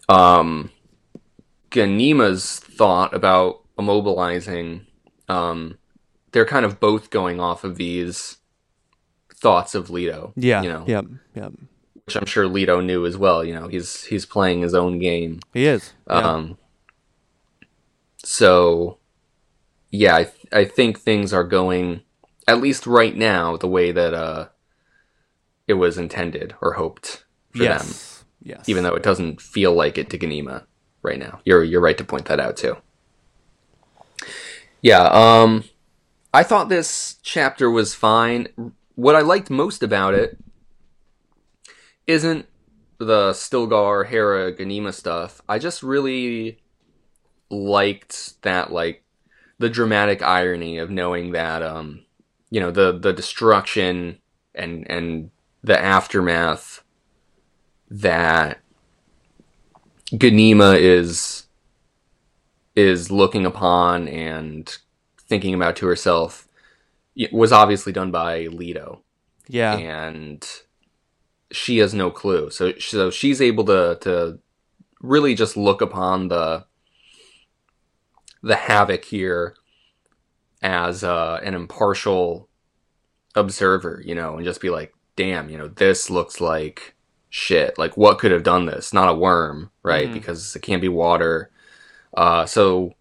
um, 0.10 0.72
Ganima's 1.70 2.60
thought 2.60 3.14
about 3.14 3.62
immobilizing, 3.78 4.86
um, 5.30 5.78
they're 6.32 6.46
kind 6.46 6.66
of 6.66 6.80
both 6.80 7.10
going 7.10 7.40
off 7.40 7.64
of 7.64 7.76
these 7.78 8.38
thoughts 9.34 9.76
of 9.76 9.90
Leto. 9.90 10.34
Yeah. 10.36 10.62
You 10.64 10.70
know, 10.70 10.86
Yep. 10.88 11.06
Yep. 11.36 11.52
which 12.06 12.16
I'm 12.16 12.26
sure 12.26 12.48
Leto 12.48 12.82
knew 12.82 13.06
as 13.06 13.18
well. 13.18 13.44
You 13.44 13.54
know, 13.54 13.68
he's 13.68 14.06
he's 14.06 14.26
playing 14.26 14.62
his 14.62 14.74
own 14.74 14.98
game. 15.00 15.40
He 15.54 15.66
is. 15.66 15.94
Yeah. 16.08 16.14
Um, 16.16 16.58
so, 18.42 18.98
yeah, 19.92 20.16
I, 20.16 20.24
th- 20.24 20.48
I 20.52 20.66
think 20.66 20.98
things 20.98 21.32
are 21.32 21.44
going, 21.44 22.02
at 22.48 22.60
least 22.60 22.88
right 22.88 23.16
now, 23.16 23.56
the 23.56 23.68
way 23.68 23.92
that 23.92 24.16
uh, 24.16 24.48
it 25.68 25.76
was 25.76 26.00
intended 26.00 26.56
or 26.60 26.74
hoped 26.74 27.24
for 27.52 27.60
them. 27.60 27.68
yes. 27.68 28.24
Yes. 28.44 28.68
Even 28.68 28.84
though 28.84 28.96
it 28.96 29.04
doesn't 29.04 29.40
feel 29.40 29.76
like 29.76 30.00
it 30.00 30.10
to 30.10 30.18
Ganima 30.18 30.64
right 31.04 31.20
now. 31.20 31.40
You're 31.46 31.64
you're 31.64 31.80
right 31.80 31.98
to 32.00 32.04
point 32.04 32.26
that 32.26 32.40
out 32.40 32.58
too. 32.58 32.78
Yeah, 34.82 35.04
um, 35.04 35.66
I 36.34 36.42
thought 36.42 36.68
this 36.68 37.18
chapter 37.22 37.70
was 37.70 37.94
fine. 37.94 38.48
What 38.96 39.16
I 39.16 39.22
liked 39.22 39.52
most 39.52 39.84
about 39.84 40.16
it 40.16 40.40
isn't 42.08 42.48
the 42.98 43.34
Stilgar, 43.34 44.10
Harah, 44.10 44.58
Ganima 44.60 44.92
stuff. 44.92 45.44
I 45.48 45.60
just 45.60 45.84
really 45.84 46.58
liked 47.52 48.42
that, 48.44 48.72
like, 48.72 49.04
the 49.60 49.70
dramatic 49.70 50.22
irony 50.22 50.78
of 50.78 50.90
knowing 50.90 51.32
that, 51.32 51.62
um, 51.62 52.06
you 52.50 52.60
know, 52.60 52.72
the 52.72 52.98
the 52.98 53.14
destruction 53.14 54.20
and 54.56 54.90
and 54.90 55.32
the 55.64 55.80
aftermath 55.80 56.84
that 57.90 58.60
Ganima 60.12 60.80
is 60.80 61.46
is 62.76 63.12
looking 63.12 63.46
upon 63.46 64.08
and 64.08 64.78
thinking 65.20 65.54
about 65.54 65.76
to 65.78 65.86
herself 65.86 66.48
was 67.32 67.52
obviously 67.52 67.92
done 67.92 68.12
by 68.12 68.48
Leto 68.48 69.04
yeah. 69.52 69.76
and 69.76 70.48
she 71.52 71.80
has 71.80 71.94
no 71.94 72.10
clue. 72.10 72.50
So 72.50 72.74
so 72.80 73.12
she's 73.12 73.42
able 73.42 73.66
to 73.66 73.98
to 74.02 74.40
really 75.02 75.36
just 75.36 75.58
look 75.58 75.82
upon 75.82 76.30
the 76.30 76.66
the 78.42 78.56
havoc 78.56 79.06
here 79.06 79.56
as 80.62 81.04
uh, 81.04 81.40
an 81.44 81.54
impartial 81.54 82.48
observer, 83.36 84.02
you 84.06 84.16
know, 84.16 84.36
and 84.36 84.46
just 84.46 84.62
be 84.62 84.70
like, 84.70 84.94
"Damn, 85.16 85.50
you 85.50 85.58
know, 85.58 85.68
this 85.68 86.10
looks 86.10 86.42
like 86.42 86.96
shit. 87.30 87.78
Like, 87.78 87.98
what 87.98 88.20
could 88.20 88.32
have 88.32 88.44
done 88.44 88.66
this? 88.66 88.94
Not 88.94 89.10
a 89.10 89.14
worm, 89.14 89.72
right? 89.84 90.10
Mhm. 90.10 90.14
Because 90.14 90.56
it 90.56 90.62
can't 90.62 90.82
be 90.82 90.90
water." 90.90 91.50
Uh, 92.14 92.46
so 92.46 92.94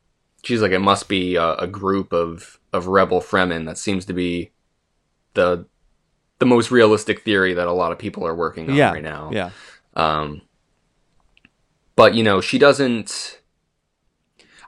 she's 0.42 0.62
like, 0.62 0.72
"It 0.72 0.78
must 0.80 1.08
be 1.08 1.36
a, 1.36 1.54
a 1.56 1.66
group 1.66 2.12
of 2.12 2.58
of 2.72 2.86
rebel 2.86 3.20
Fremen 3.20 3.66
that 3.66 3.78
seems 3.78 4.04
to 4.06 4.12
be 4.12 4.52
the 5.34 5.66
the 6.38 6.46
most 6.46 6.70
realistic 6.70 7.20
theory 7.20 7.54
that 7.54 7.68
a 7.68 7.72
lot 7.72 7.92
of 7.92 7.98
people 7.98 8.26
are 8.26 8.34
working 8.34 8.70
on 8.70 8.76
yeah, 8.76 8.92
right 8.92 9.02
now. 9.02 9.30
yeah, 9.32 9.50
Um, 9.94 10.42
but 11.96 12.14
you 12.14 12.22
know, 12.22 12.40
she 12.40 12.58
doesn't. 12.58 13.39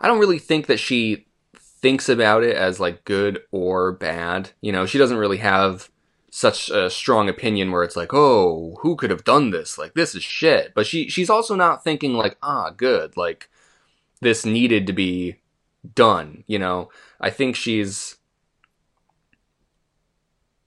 I 0.02 0.08
don't 0.08 0.18
really 0.18 0.40
think 0.40 0.66
that 0.66 0.80
she 0.80 1.26
thinks 1.56 2.08
about 2.08 2.42
it 2.42 2.56
as 2.56 2.80
like 2.80 3.04
good 3.04 3.42
or 3.52 3.92
bad. 3.92 4.50
You 4.60 4.72
know, 4.72 4.84
she 4.84 4.98
doesn't 4.98 5.16
really 5.16 5.38
have 5.38 5.88
such 6.30 6.70
a 6.70 6.90
strong 6.90 7.28
opinion 7.28 7.70
where 7.70 7.84
it's 7.84 7.96
like, 7.96 8.12
oh, 8.12 8.76
who 8.80 8.96
could 8.96 9.10
have 9.10 9.24
done 9.24 9.50
this? 9.50 9.78
Like 9.78 9.94
this 9.94 10.14
is 10.14 10.24
shit. 10.24 10.74
But 10.74 10.86
she 10.86 11.08
she's 11.08 11.30
also 11.30 11.54
not 11.54 11.84
thinking 11.84 12.14
like, 12.14 12.36
ah, 12.42 12.70
good. 12.70 13.16
Like 13.16 13.48
this 14.20 14.44
needed 14.44 14.86
to 14.88 14.92
be 14.92 15.36
done. 15.94 16.44
You 16.46 16.58
know, 16.58 16.90
I 17.20 17.30
think 17.30 17.54
she's. 17.54 18.16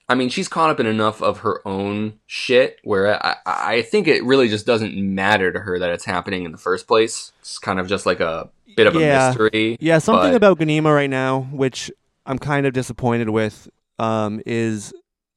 I 0.07 0.13
mean, 0.13 0.29
she's 0.29 0.47
caught 0.47 0.69
up 0.69 0.79
in 0.79 0.85
enough 0.85 1.19
of 1.23 1.39
her 1.39 1.67
own 1.67 2.19
shit 2.27 2.77
where 2.83 3.25
I, 3.25 3.37
I 3.43 3.81
think 3.81 4.07
it 4.07 4.23
really 4.23 4.47
just 4.47 4.67
doesn't 4.67 4.95
matter 4.95 5.51
to 5.51 5.61
her 5.61 5.79
that 5.79 5.89
it's 5.89 6.05
happening 6.05 6.45
in 6.45 6.51
the 6.51 6.59
first 6.59 6.87
place. 6.87 7.31
It's 7.39 7.57
kind 7.57 7.79
of 7.79 7.87
just 7.87 8.05
like 8.05 8.19
a 8.19 8.51
bit 8.75 8.87
of 8.87 8.95
Yeah. 8.95 9.25
a 9.25 9.29
mystery. 9.29 9.77
yeah. 9.79 9.97
Something 9.99 10.31
but- 10.31 10.35
about 10.35 10.59
Ganima 10.59 10.93
right 10.93 11.09
now, 11.09 11.47
which 11.51 11.91
I'm 12.25 12.39
kind 12.39 12.65
of 12.65 12.73
disappointed 12.73 13.29
with, 13.29 13.69
um, 13.99 14.41
is 14.45 14.93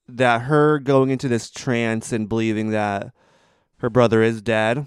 that 0.09 0.43
her 0.43 0.79
going 0.79 1.11
into 1.11 1.29
this 1.29 1.51
trance 1.51 2.13
and 2.13 2.29
believing 2.29 2.71
that 2.71 3.13
her 3.79 3.91
brother 3.91 4.23
is 4.23 4.41
dead. 4.43 4.87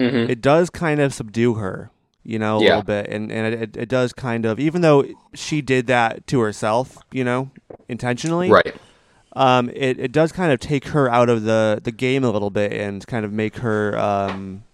Mhm. 0.00 0.28
it 0.28 0.40
does 0.40 0.68
kind 0.68 1.00
of 1.00 1.14
subdue 1.14 1.54
her, 1.54 1.90
you 2.24 2.36
know, 2.38 2.58
a 2.58 2.62
Yeah. 2.62 2.68
little 2.70 2.82
bit, 2.82 3.06
and 3.08 3.30
and 3.30 3.54
it, 3.54 3.76
it 3.76 3.88
does 3.88 4.12
kind 4.12 4.44
of, 4.44 4.58
even 4.58 4.80
though 4.80 5.04
she 5.32 5.60
did 5.62 5.86
that 5.86 6.26
to 6.28 6.40
herself, 6.40 6.98
you 7.12 7.22
know, 7.22 7.50
intentionally, 7.88 8.50
Right. 8.50 8.74
Um, 9.36 9.70
it 9.74 9.98
it 10.00 10.10
does 10.12 10.32
kind 10.32 10.50
of 10.52 10.58
take 10.60 10.88
her 10.88 11.08
out 11.10 11.28
of 11.30 11.44
the 11.44 11.80
the 11.82 11.92
game 11.92 12.24
a 12.24 12.30
little 12.30 12.50
bit 12.50 12.72
and 12.72 13.06
kind 13.06 13.24
of 13.24 13.32
make 13.32 13.58
her 13.58 13.96
um 13.98 14.64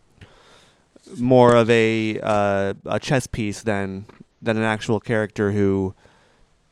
more 1.16 1.54
of 1.54 1.68
a 1.70 2.18
uh, 2.22 2.74
a 2.86 2.98
chess 3.00 3.26
piece 3.26 3.62
than 3.62 4.06
than 4.42 4.56
an 4.56 4.62
actual 4.62 5.00
character 5.00 5.52
who 5.52 5.94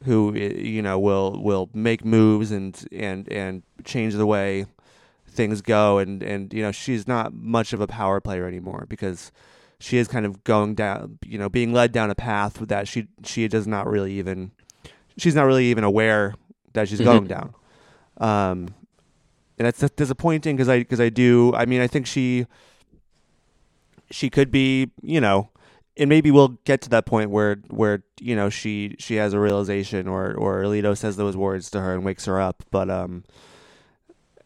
who 0.04 0.34
you 0.34 0.82
know 0.82 0.98
will 0.98 1.42
will 1.42 1.68
make 1.74 2.04
moves 2.04 2.50
and 2.52 2.86
and 2.92 3.30
and 3.32 3.62
change 3.84 4.14
the 4.14 4.26
way 4.26 4.66
things 5.28 5.60
go 5.62 5.98
and 5.98 6.22
and 6.22 6.52
you 6.52 6.62
know 6.62 6.70
she's 6.72 7.06
not 7.08 7.32
much 7.34 7.72
of 7.72 7.80
a 7.80 7.86
power 7.86 8.20
player 8.20 8.46
anymore 8.46 8.86
because 8.88 9.32
she 9.78 9.98
is 9.98 10.06
kind 10.08 10.24
of 10.24 10.44
going 10.44 10.74
down 10.74 11.18
you 11.24 11.38
know 11.38 11.48
being 11.48 11.72
led 11.72 11.92
down 11.92 12.10
a 12.10 12.14
path 12.14 12.54
that 12.68 12.86
she 12.88 13.06
she 13.24 13.48
does 13.48 13.66
not 13.66 13.86
really 13.86 14.12
even 14.12 14.50
she's 15.18 15.34
not 15.34 15.44
really 15.44 15.66
even 15.66 15.82
aware 15.84 16.34
that 16.74 16.88
she's 16.88 17.00
Mhm. 17.00 17.04
going 17.04 17.26
down 17.26 17.54
um 18.18 18.74
and 19.58 19.66
that's 19.66 19.80
disappointing 19.94 20.56
because 20.56 20.68
I 20.68 20.78
because 20.80 21.00
I 21.00 21.08
do 21.08 21.52
I 21.54 21.64
mean 21.66 21.80
I 21.80 21.86
think 21.86 22.06
she 22.06 22.46
she 24.10 24.30
could 24.30 24.50
be 24.50 24.90
you 25.02 25.20
know 25.20 25.50
and 25.96 26.08
maybe 26.08 26.30
we'll 26.30 26.58
get 26.64 26.80
to 26.82 26.90
that 26.90 27.06
point 27.06 27.30
where 27.30 27.56
where 27.68 28.04
you 28.20 28.36
know 28.36 28.48
she 28.48 28.96
she 28.98 29.16
has 29.16 29.32
a 29.32 29.40
realization 29.40 30.06
or 30.06 30.34
or 30.34 30.62
Alito 30.62 30.96
says 30.96 31.16
those 31.16 31.36
words 31.36 31.70
to 31.70 31.80
her 31.80 31.94
and 31.94 32.04
wakes 32.04 32.24
her 32.26 32.40
up 32.40 32.62
but 32.70 32.90
um 32.90 33.24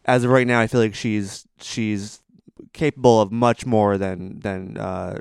as 0.04 0.24
of 0.24 0.30
right 0.30 0.46
now 0.46 0.60
I 0.60 0.66
feel 0.66 0.80
like 0.80 0.94
she's 0.94 1.46
she's 1.60 2.20
capable 2.72 3.20
of 3.20 3.32
much 3.32 3.66
more 3.66 3.98
than 3.98 4.40
than 4.40 4.76
uh 4.76 5.18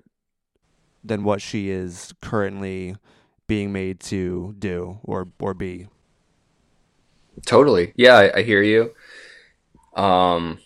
than 1.03 1.23
what 1.23 1.41
she 1.41 1.69
is 1.69 2.13
currently 2.21 2.95
being 3.47 3.71
made 3.71 3.99
to 3.99 4.55
do 4.59 4.99
or 5.03 5.27
or 5.39 5.53
be 5.53 5.87
Totally. 7.45 7.93
Yeah, 7.95 8.15
I, 8.15 8.39
I 8.39 8.43
hear 8.43 8.61
you. 8.61 8.93
Um, 9.95 10.59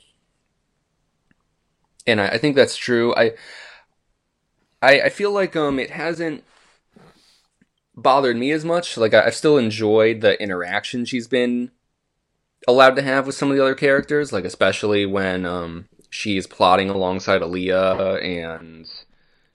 and 2.06 2.22
I, 2.22 2.28
I 2.28 2.38
think 2.38 2.56
that's 2.56 2.76
true. 2.76 3.14
I, 3.16 3.34
I, 4.82 5.02
I 5.02 5.10
feel 5.10 5.32
like 5.32 5.56
um, 5.56 5.80
it 5.80 5.92
hasn't 5.92 6.44
bothered 7.96 8.38
me 8.38 8.52
as 8.52 8.66
much. 8.66 8.98
Like 8.98 9.14
I, 9.14 9.28
I've 9.28 9.36
still 9.36 9.58
enjoyed 9.58 10.22
the 10.22 10.42
interaction 10.42 11.06
she's 11.06 11.28
been 11.28 11.72
allowed 12.68 12.96
to 12.96 13.02
have 13.02 13.26
with 13.26 13.36
some 13.36 13.50
of 13.50 13.58
the 13.58 13.64
other 13.64 13.76
characters. 13.76 14.34
Like 14.34 14.46
especially 14.46 15.06
when 15.06 15.46
um, 15.46 15.88
she's 16.10 16.48
plotting 16.48 16.90
alongside 16.90 17.42
Alia 17.42 17.94
and 18.22 18.88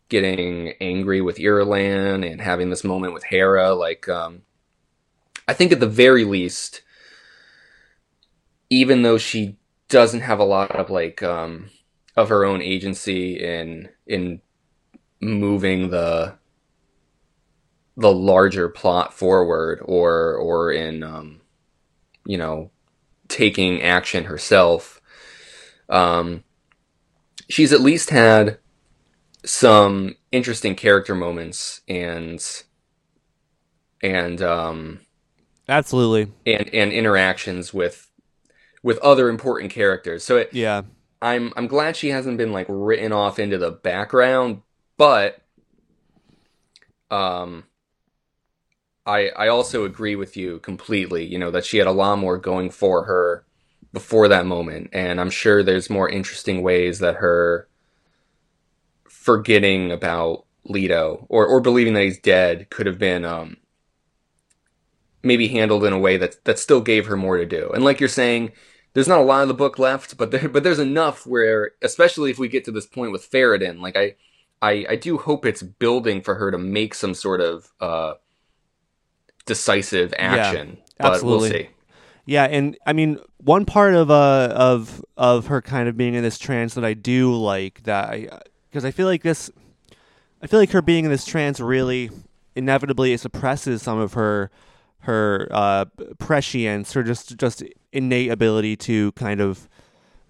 getting 0.09 0.70
angry 0.80 1.20
with 1.20 1.36
Irulan 1.36 2.28
and 2.30 2.40
having 2.40 2.70
this 2.70 2.84
moment 2.84 3.12
with 3.12 3.24
Harah. 3.30 3.78
Like 3.78 4.09
um, 4.09 4.42
I 5.46 5.53
think 5.53 5.72
at 5.72 5.80
the 5.80 5.86
very 5.86 6.24
least 6.24 6.82
even 8.70 9.03
though 9.03 9.18
she 9.18 9.57
doesn't 9.88 10.20
have 10.20 10.38
a 10.38 10.44
lot 10.44 10.70
of 10.72 10.90
like 10.90 11.22
um 11.22 11.70
of 12.19 12.31
her 12.31 12.45
own 12.45 12.61
agency 12.61 13.35
in 13.35 13.89
in 14.05 14.41
moving 15.21 15.91
the 15.91 16.35
the 17.97 18.12
larger 18.12 18.69
plot 18.69 19.14
forward 19.14 19.81
or 19.85 20.35
or 20.35 20.73
in 20.73 21.05
um 21.05 21.41
you 22.27 22.37
know 22.37 22.73
taking 23.29 23.83
action 23.83 24.25
herself. 24.25 25.01
Um 25.89 26.43
she's 27.49 27.73
at 27.73 27.81
least 27.81 28.11
had 28.11 28.59
some 29.45 30.16
interesting 30.33 30.75
character 30.75 31.14
moments 31.14 31.83
and 31.87 32.45
and 34.03 34.43
um 34.43 35.01
absolutely. 35.69 36.33
and 36.45 36.69
and 36.75 36.93
interactions 36.93 37.73
with 37.73 38.11
with 38.83 38.99
other 38.99 39.29
important 39.29 39.71
characters. 39.71 40.25
So 40.25 40.39
it, 40.39 40.53
yeah 40.53 40.83
I'm 41.21 41.53
I'm 41.57 41.66
glad 41.66 41.97
she 41.97 42.09
hasn't 42.11 42.39
been 42.39 42.53
like 42.53 42.66
written 42.69 43.12
off 43.12 43.39
into 43.39 43.59
the 43.59 43.71
background, 43.71 44.62
but 44.97 45.43
um 47.11 47.64
I 49.07 49.31
I 49.31 49.49
also 49.49 49.85
agree 49.85 50.16
with 50.16 50.37
you 50.37 50.59
completely, 50.61 51.25
you 51.25 51.39
know, 51.39 51.51
that 51.51 51.64
she 51.64 51.79
had 51.79 51.87
a 51.87 51.93
lot 51.93 52.19
more 52.19 52.39
going 52.39 52.71
for 52.71 53.05
her 53.05 53.45
before 53.93 54.29
that 54.29 54.47
moment 54.47 54.91
and 54.93 55.21
I'm 55.21 55.31
sure 55.31 55.62
there's 55.62 55.91
more 55.91 56.09
interesting 56.09 56.62
ways 56.62 56.99
that 57.01 57.16
her 57.16 57.69
forgetting 59.09 59.91
about 59.91 60.45
Leto 60.64 61.27
or 61.29 61.47
or 61.47 61.61
believing 61.61 61.95
that 61.95 62.05
he's 62.05 62.19
dead 62.19 62.71
could 62.71 62.87
have 62.87 62.99
been 62.99 63.25
um 63.25 63.57
maybe 65.23 65.49
handled 65.49 65.85
in 65.85 65.93
a 65.93 65.99
way 65.99 66.16
that 66.16 66.43
that 66.45 66.59
still 66.59 66.81
gave 66.81 67.07
her 67.07 67.16
more 67.16 67.39
to 67.39 67.47
do. 67.47 67.71
And 67.75 67.85
like 67.85 68.01
you're 68.01 68.09
saying, 68.09 68.53
there's 68.95 69.09
not 69.09 69.18
a 69.18 69.22
lot 69.22 69.43
of 69.43 69.49
the 69.49 69.55
book 69.55 69.78
left, 69.78 70.16
but 70.16 70.30
there 70.30 70.49
but 70.49 70.62
there's 70.62 70.78
enough 70.78 71.26
where, 71.26 71.72
especially 71.82 72.30
if 72.30 72.39
we 72.39 72.49
get 72.49 72.64
to 72.64 72.72
this 72.72 72.86
point 72.86 73.12
with 73.12 73.30
Farad'n, 73.30 73.80
like 73.80 73.97
I, 73.97 74.14
I, 74.61 74.86
I 74.91 74.97
do 74.97 75.18
hope 75.18 75.47
it's 75.47 75.62
building 75.62 76.20
for 76.20 76.34
her 76.36 76.51
to 76.51 76.59
make 76.59 76.95
some 76.95 77.14
sort 77.14 77.41
of 77.41 77.70
uh, 77.80 78.14
decisive 79.47 80.12
action. 80.18 80.78
but 80.99 81.14
absolutely. 81.14 81.51
we'll 81.51 81.61
see. 81.61 81.68
Yeah, 82.26 82.45
and 82.45 82.76
I 82.84 82.93
mean, 82.93 83.18
one 83.39 83.64
part 83.64 83.95
of 83.95 84.11
uh 84.11 84.53
of 84.55 85.03
of 85.16 85.47
her 85.47 85.62
kind 85.62 85.89
of 85.89 85.97
being 85.97 86.14
in 86.14 86.22
this 86.22 86.39
trance 86.39 86.74
that 86.74 86.84
I 86.84 86.93
do 86.93 87.34
like 87.34 87.84
that 87.84 88.11
I 88.11 88.28
because 88.68 88.84
I 88.84 88.91
feel 88.91 89.07
like 89.07 89.22
this, 89.22 89.51
I 90.43 90.47
feel 90.47 90.61
like 90.61 90.70
her 90.72 90.82
being 90.82 91.07
in 91.07 91.11
this 91.11 91.24
trance 91.24 91.59
really 91.59 92.11
inevitably 92.55 93.16
suppresses 93.16 93.80
some 93.80 93.99
of 93.99 94.12
her 94.12 94.51
her 95.01 95.49
uh 95.51 95.86
prescience 96.18 96.95
or 96.95 97.03
just 97.03 97.34
just 97.39 97.62
innate 97.93 98.30
ability 98.30 98.76
to 98.76 99.12
kind 99.12 99.41
of 99.41 99.68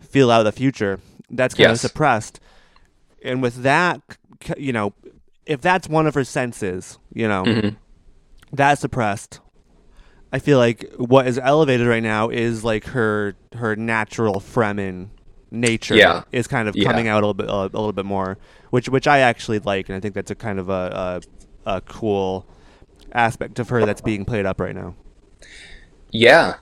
feel 0.00 0.30
out 0.30 0.44
the 0.44 0.52
future. 0.52 1.00
That's 1.30 1.54
kind 1.54 1.70
of 1.70 1.80
suppressed, 1.80 2.40
and 3.22 3.42
with 3.42 3.62
that, 3.62 4.00
you 4.56 4.72
know, 4.72 4.94
if 5.44 5.61
that's 5.61 5.88
one 5.88 6.06
of 6.06 6.14
her 6.14 6.24
senses, 6.24 6.98
you 7.12 7.28
know, 7.28 7.42
Mhm. 7.44 7.76
that's 8.52 8.80
suppressed. 8.80 9.40
I 10.32 10.38
feel 10.38 10.59
like 10.59 10.90
what 10.96 11.26
is 11.26 11.38
elevated 11.38 11.86
right 11.86 12.02
now 12.02 12.28
is 12.28 12.64
like 12.64 12.84
her 12.86 13.34
her 13.54 13.76
natural 13.76 14.36
Fremen 14.40 15.09
nature 15.50 15.96
Yeah. 15.96 16.22
is 16.32 16.46
kind 16.46 16.68
of 16.68 16.76
Yeah. 16.76 16.90
coming 16.90 17.09
out 17.09 17.22
a 17.22 17.26
little 17.26 17.34
bit 17.34 17.48
a, 17.48 17.62
little 17.64 17.92
bit 17.92 18.04
more, 18.04 18.36
which 18.70 18.88
which 18.88 19.06
I 19.06 19.18
actually 19.20 19.59
like, 19.59 19.88
and 19.88 19.96
I 19.96 20.00
think 20.00 20.14
that's 20.14 20.30
a 20.30 20.34
kind 20.34 20.59
of 20.59 20.68
a 20.68 21.20
a, 21.66 21.76
a 21.76 21.80
cool 21.82 22.46
aspect 23.12 23.59
of 23.59 23.68
her 23.70 23.84
that's 23.86 24.02
being 24.02 24.24
played 24.26 24.44
up 24.46 24.61
right 24.61 24.74
now. 24.74 24.94
Yeah, 26.11 26.54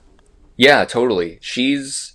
yeah, 0.57 0.83
totally. 0.85 1.39
She's 1.41 2.13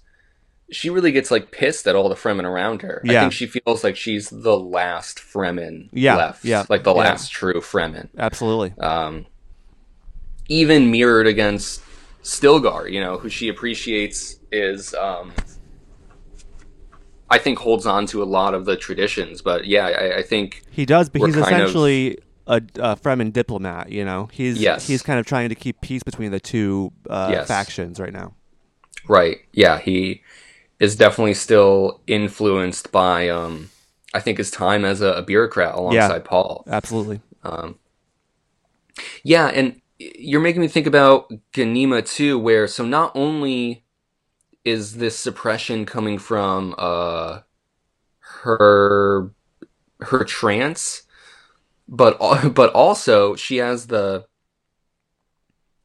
she 0.71 0.89
really 0.91 1.13
gets 1.13 1.31
like 1.31 1.51
pissed 1.51 1.87
at 1.87 1.95
all 1.95 2.09
the 2.09 2.15
Fremen 2.15 2.45
around 2.45 2.83
her. 2.83 3.01
Yeah. 3.05 3.19
I 3.19 3.21
think 3.23 3.33
she 3.35 3.47
feels 3.47 3.85
like 3.85 3.95
she's 3.97 4.31
the 4.31 4.59
last 4.59 5.19
Fremen 5.19 5.89
Yeah, 5.93 6.17
left. 6.17 6.45
yeah, 6.45 6.65
like 6.71 6.83
the 6.83 6.95
yeah. 6.95 7.01
last 7.01 7.31
true 7.31 7.61
Fremen. 7.61 8.09
Absolutely. 8.17 8.73
um, 8.81 9.27
even 10.49 10.91
mirrored 10.91 11.27
against 11.27 11.83
Stilgar, 12.23 12.91
you 12.91 13.01
know, 13.01 13.19
who 13.19 13.29
she 13.29 13.49
appreciates 13.49 14.39
is, 14.51 14.95
um, 14.95 15.33
I 17.31 17.39
think, 17.39 17.59
holds 17.59 17.87
on 17.87 18.07
to 18.07 18.23
a 18.23 18.25
lot 18.25 18.55
of 18.55 18.65
the 18.65 18.77
traditions. 18.77 19.43
But 19.43 19.67
yeah, 19.67 19.87
I, 19.87 20.19
I 20.19 20.23
think 20.23 20.63
He 20.71 20.85
does, 20.87 21.09
but 21.09 21.21
he's 21.23 21.35
kind 21.35 21.39
of- 21.57 21.69
essentially 21.69 22.19
a, 22.47 22.57
a 22.57 22.97
Fremen 22.97 23.33
diplomat. 23.33 23.91
You 23.91 24.05
know, 24.05 24.29
he's 24.33 24.61
Yes. 24.61 24.87
he's 24.87 25.03
kind 25.03 25.19
of 25.21 25.27
trying 25.27 25.49
to 25.49 25.55
keep 25.55 25.81
peace 25.81 26.03
between 26.03 26.31
the 26.31 26.41
two 26.41 26.93
uh, 27.09 27.31
Yes. 27.33 27.49
factions 27.49 28.01
right 28.01 28.13
now. 28.13 28.35
Right. 29.09 29.39
Yeah, 29.53 29.79
he 29.79 30.23
is 30.81 30.97
definitely 30.97 31.35
still 31.35 32.01
influenced 32.07 32.93
by 32.93 33.29
um 33.29 33.71
I 34.15 34.21
think 34.21 34.39
his 34.39 34.51
time 34.51 34.85
as 34.85 35.01
a, 35.01 35.15
a 35.15 35.23
bureaucrat 35.23 35.75
alongside 35.75 36.25
Paul. 36.25 36.65
Absolutely. 36.69 37.21
Um 37.45 37.79
Yeah, 39.25 39.47
and 39.49 39.81
you're 39.99 40.41
making 40.41 40.61
me 40.61 40.69
think 40.69 40.87
about 40.87 41.31
Ganima 41.53 42.07
too, 42.07 42.39
where 42.39 42.67
so 42.67 42.85
not 42.85 43.13
only 43.15 43.85
is 44.65 44.97
this 44.97 45.17
suppression 45.19 45.87
coming 45.87 46.19
from 46.19 46.75
uh 46.79 47.41
her 48.21 49.33
her 50.01 50.25
trance, 50.25 51.03
but 51.89 52.19
but 52.55 52.73
also 52.73 53.35
she 53.37 53.57
has 53.59 53.87
the 53.87 54.27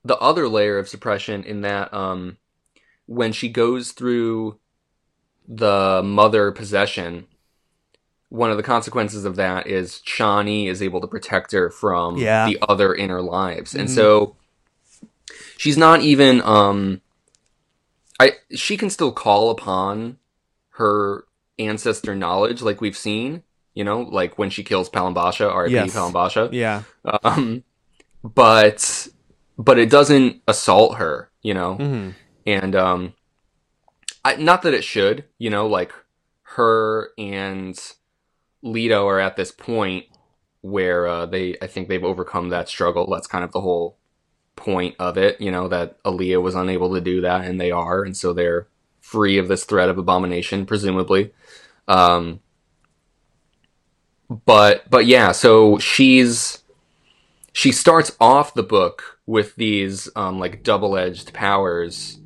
the 0.04 0.18
other 0.18 0.48
layer 0.48 0.78
of 0.78 0.88
suppression 0.88 1.44
in 1.44 1.62
that 1.62 1.94
um 1.94 2.38
when 3.06 3.32
she 3.34 3.50
goes 3.50 3.92
through 3.92 4.60
the 5.48 6.02
mother 6.04 6.52
possession 6.52 7.28
one 8.30 8.52
of 8.52 8.58
the 8.58 8.64
consequences 8.64 9.24
of 9.26 9.38
that 9.38 9.68
is 9.68 10.02
Chani 10.06 10.68
is 10.68 10.82
able 10.82 11.00
to 11.02 11.08
protect 11.08 11.54
her 11.54 11.70
from 11.70 12.18
Yeah. 12.18 12.46
the 12.46 12.58
other 12.68 12.94
inner 12.94 13.22
lives. 13.22 13.74
And 13.74 13.88
Mhm. 13.88 13.94
so 13.94 14.36
she's 15.58 15.78
not 15.78 16.02
even 16.02 16.42
um 16.42 17.02
I 18.20 18.34
she 18.52 18.78
can 18.78 18.90
still 18.90 19.12
call 19.12 19.50
upon 19.52 20.18
her 20.72 21.26
ancestor 21.60 22.16
knowledge 22.16 22.62
like 22.62 22.82
we've 22.82 22.98
seen, 22.98 23.44
you 23.78 23.84
know, 23.84 24.02
like 24.02 24.40
when 24.40 24.50
she 24.50 24.64
kills 24.64 24.90
Palimbasha, 24.90 25.48
R.I.P. 25.54 25.74
Yes. 25.74 25.94
Palimbasha. 25.94 26.50
Yeah. 26.52 26.84
Um 27.24 27.64
but 28.24 29.08
but 29.58 29.78
it 29.78 29.90
doesn't 29.90 30.42
assault 30.48 30.98
her, 30.98 31.30
you 31.42 31.54
know 31.54 31.76
hmm 31.76 32.10
and 32.46 32.76
um 32.76 33.14
I, 34.26 34.36
not 34.36 34.64
that 34.64 34.74
it 34.74 34.84
should 34.84 35.26
you 35.38 35.50
know 35.50 35.68
like 35.68 35.94
her 36.56 37.12
and 37.18 37.78
Leto 38.62 39.08
are 39.08 39.20
at 39.20 39.36
this 39.36 39.52
point 39.52 40.06
where 40.62 41.08
uh, 41.08 41.26
they 41.26 41.56
I 41.62 41.68
think 41.68 41.88
they've 41.88 42.04
overcome 42.04 42.50
that 42.50 42.68
struggle 42.68 43.08
that's 43.10 43.28
kind 43.28 43.44
of 43.44 43.52
the 43.52 43.62
whole 43.62 43.98
point 44.56 44.96
of 45.00 45.18
it 45.18 45.40
you 45.40 45.52
know 45.52 45.68
that 45.68 45.98
Alia 46.06 46.42
was 46.42 46.56
unable 46.56 46.94
to 46.96 47.02
do 47.02 47.22
that 47.22 47.46
and 47.46 47.62
they 47.62 47.72
are 47.72 48.04
and 48.04 48.18
so 48.18 48.34
they're 48.34 48.68
free 49.00 49.38
of 49.38 49.48
this 49.48 49.64
threat 49.64 49.88
of 49.88 49.98
abomination 49.98 50.66
presumably 50.66 51.32
um 51.88 52.42
but 54.30 54.90
but 54.90 55.06
yeah 55.06 55.32
so 55.32 55.78
she's 55.78 56.64
she 57.58 57.72
starts 57.72 58.16
off 58.20 58.54
the 58.54 58.62
book 58.62 59.18
with 59.26 59.56
these 59.56 60.08
um, 60.16 60.38
like 60.38 60.62
double-edged 60.62 61.34
powers. 61.34 62.20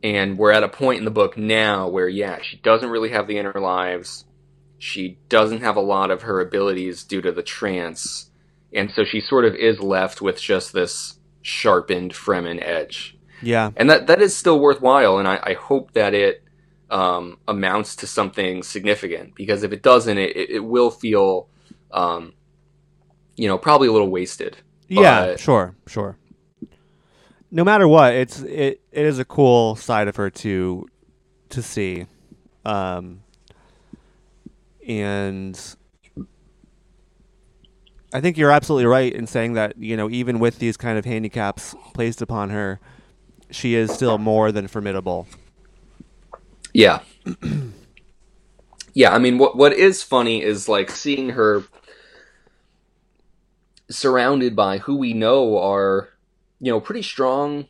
And 0.00 0.38
we're 0.38 0.52
at 0.52 0.62
a 0.62 0.68
point 0.68 1.00
in 1.00 1.04
the 1.04 1.10
book 1.10 1.36
now 1.36 1.88
where 1.88 2.08
yeah 2.08 2.38
she 2.40 2.56
doesn't 2.58 2.88
really 2.88 3.10
have 3.10 3.26
the 3.26 3.36
inner 3.36 3.60
lives. 3.60 4.24
She 4.78 5.18
doesn't 5.28 5.62
have 5.62 5.74
a 5.74 5.80
lot 5.80 6.12
of 6.12 6.22
her 6.22 6.38
abilities 6.38 7.02
due 7.02 7.20
to 7.20 7.32
the 7.32 7.42
trance. 7.42 8.30
And 8.72 8.92
so 8.92 9.02
she 9.04 9.20
sort 9.20 9.44
of 9.44 9.56
is 9.56 9.80
left 9.80 10.22
with 10.22 10.40
just 10.40 10.72
this 10.72 11.18
sharpened 11.42 12.12
fremen 12.12 12.62
edge. 12.62 13.18
Yeah. 13.42 13.72
and 13.76 13.90
that 13.90 14.06
that 14.06 14.22
is 14.22 14.36
still 14.36 14.58
worthwhile 14.58 15.18
and 15.18 15.28
i, 15.28 15.38
I 15.40 15.52
hope 15.54 15.92
that 15.92 16.12
it 16.12 16.42
um, 16.90 17.38
amounts 17.46 17.96
to 17.96 18.06
something 18.06 18.62
significant 18.62 19.34
because 19.34 19.62
if 19.62 19.72
it 19.72 19.82
doesn't 19.82 20.18
it, 20.18 20.36
it, 20.36 20.64
will 20.64 20.90
feel 20.90 21.48
um, 21.90 22.32
you 23.36 23.46
know 23.46 23.58
probably 23.58 23.88
a 23.88 23.92
little 23.92 24.08
wasted 24.08 24.56
Yeah, 24.88 25.36
sure, 25.36 25.74
sure. 25.86 26.16
No 27.50 27.64
matter 27.64 27.88
what, 27.88 28.14
it's 28.14 28.40
it, 28.40 28.80
it 28.92 29.06
is 29.06 29.18
a 29.18 29.24
cool 29.24 29.76
side 29.76 30.08
of 30.08 30.16
her 30.16 30.30
to 30.30 30.86
to 31.50 31.62
see. 31.62 32.06
Um 32.64 33.22
and 34.86 35.76
I 38.12 38.22
think 38.22 38.38
you're 38.38 38.50
absolutely 38.50 38.86
right 38.86 39.12
in 39.12 39.26
saying 39.26 39.52
that, 39.52 39.76
you 39.76 39.96
know, 39.96 40.08
even 40.08 40.38
with 40.38 40.58
these 40.58 40.78
kind 40.78 40.98
of 40.98 41.04
handicaps 41.04 41.74
placed 41.92 42.22
upon 42.22 42.48
her, 42.50 42.80
she 43.50 43.74
is 43.74 43.92
still 43.92 44.16
more 44.16 44.50
than 44.50 44.66
formidable. 44.66 45.26
Yeah. 46.78 47.00
yeah, 48.94 49.12
I 49.12 49.18
mean 49.18 49.36
what 49.36 49.56
what 49.56 49.72
is 49.72 50.04
funny 50.04 50.44
is 50.44 50.68
like 50.68 50.92
seeing 50.92 51.30
her 51.30 51.64
surrounded 53.90 54.54
by 54.54 54.78
who 54.78 54.96
we 54.96 55.12
know 55.12 55.58
are, 55.58 56.10
you 56.60 56.70
know, 56.70 56.80
pretty 56.80 57.02
strong 57.02 57.66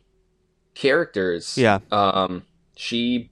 characters. 0.75 1.57
Yeah. 1.57 1.79
Um 1.91 2.43
she 2.75 3.31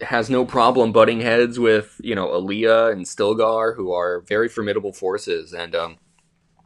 has 0.00 0.28
no 0.28 0.44
problem 0.44 0.90
butting 0.90 1.20
heads 1.20 1.56
with, 1.56 2.00
you 2.02 2.16
know, 2.16 2.34
Alia 2.34 2.86
and 2.86 3.06
Stilgar 3.06 3.76
who 3.76 3.92
are 3.92 4.22
very 4.22 4.48
formidable 4.48 4.92
forces 4.92 5.52
and 5.52 5.76
um 5.76 5.98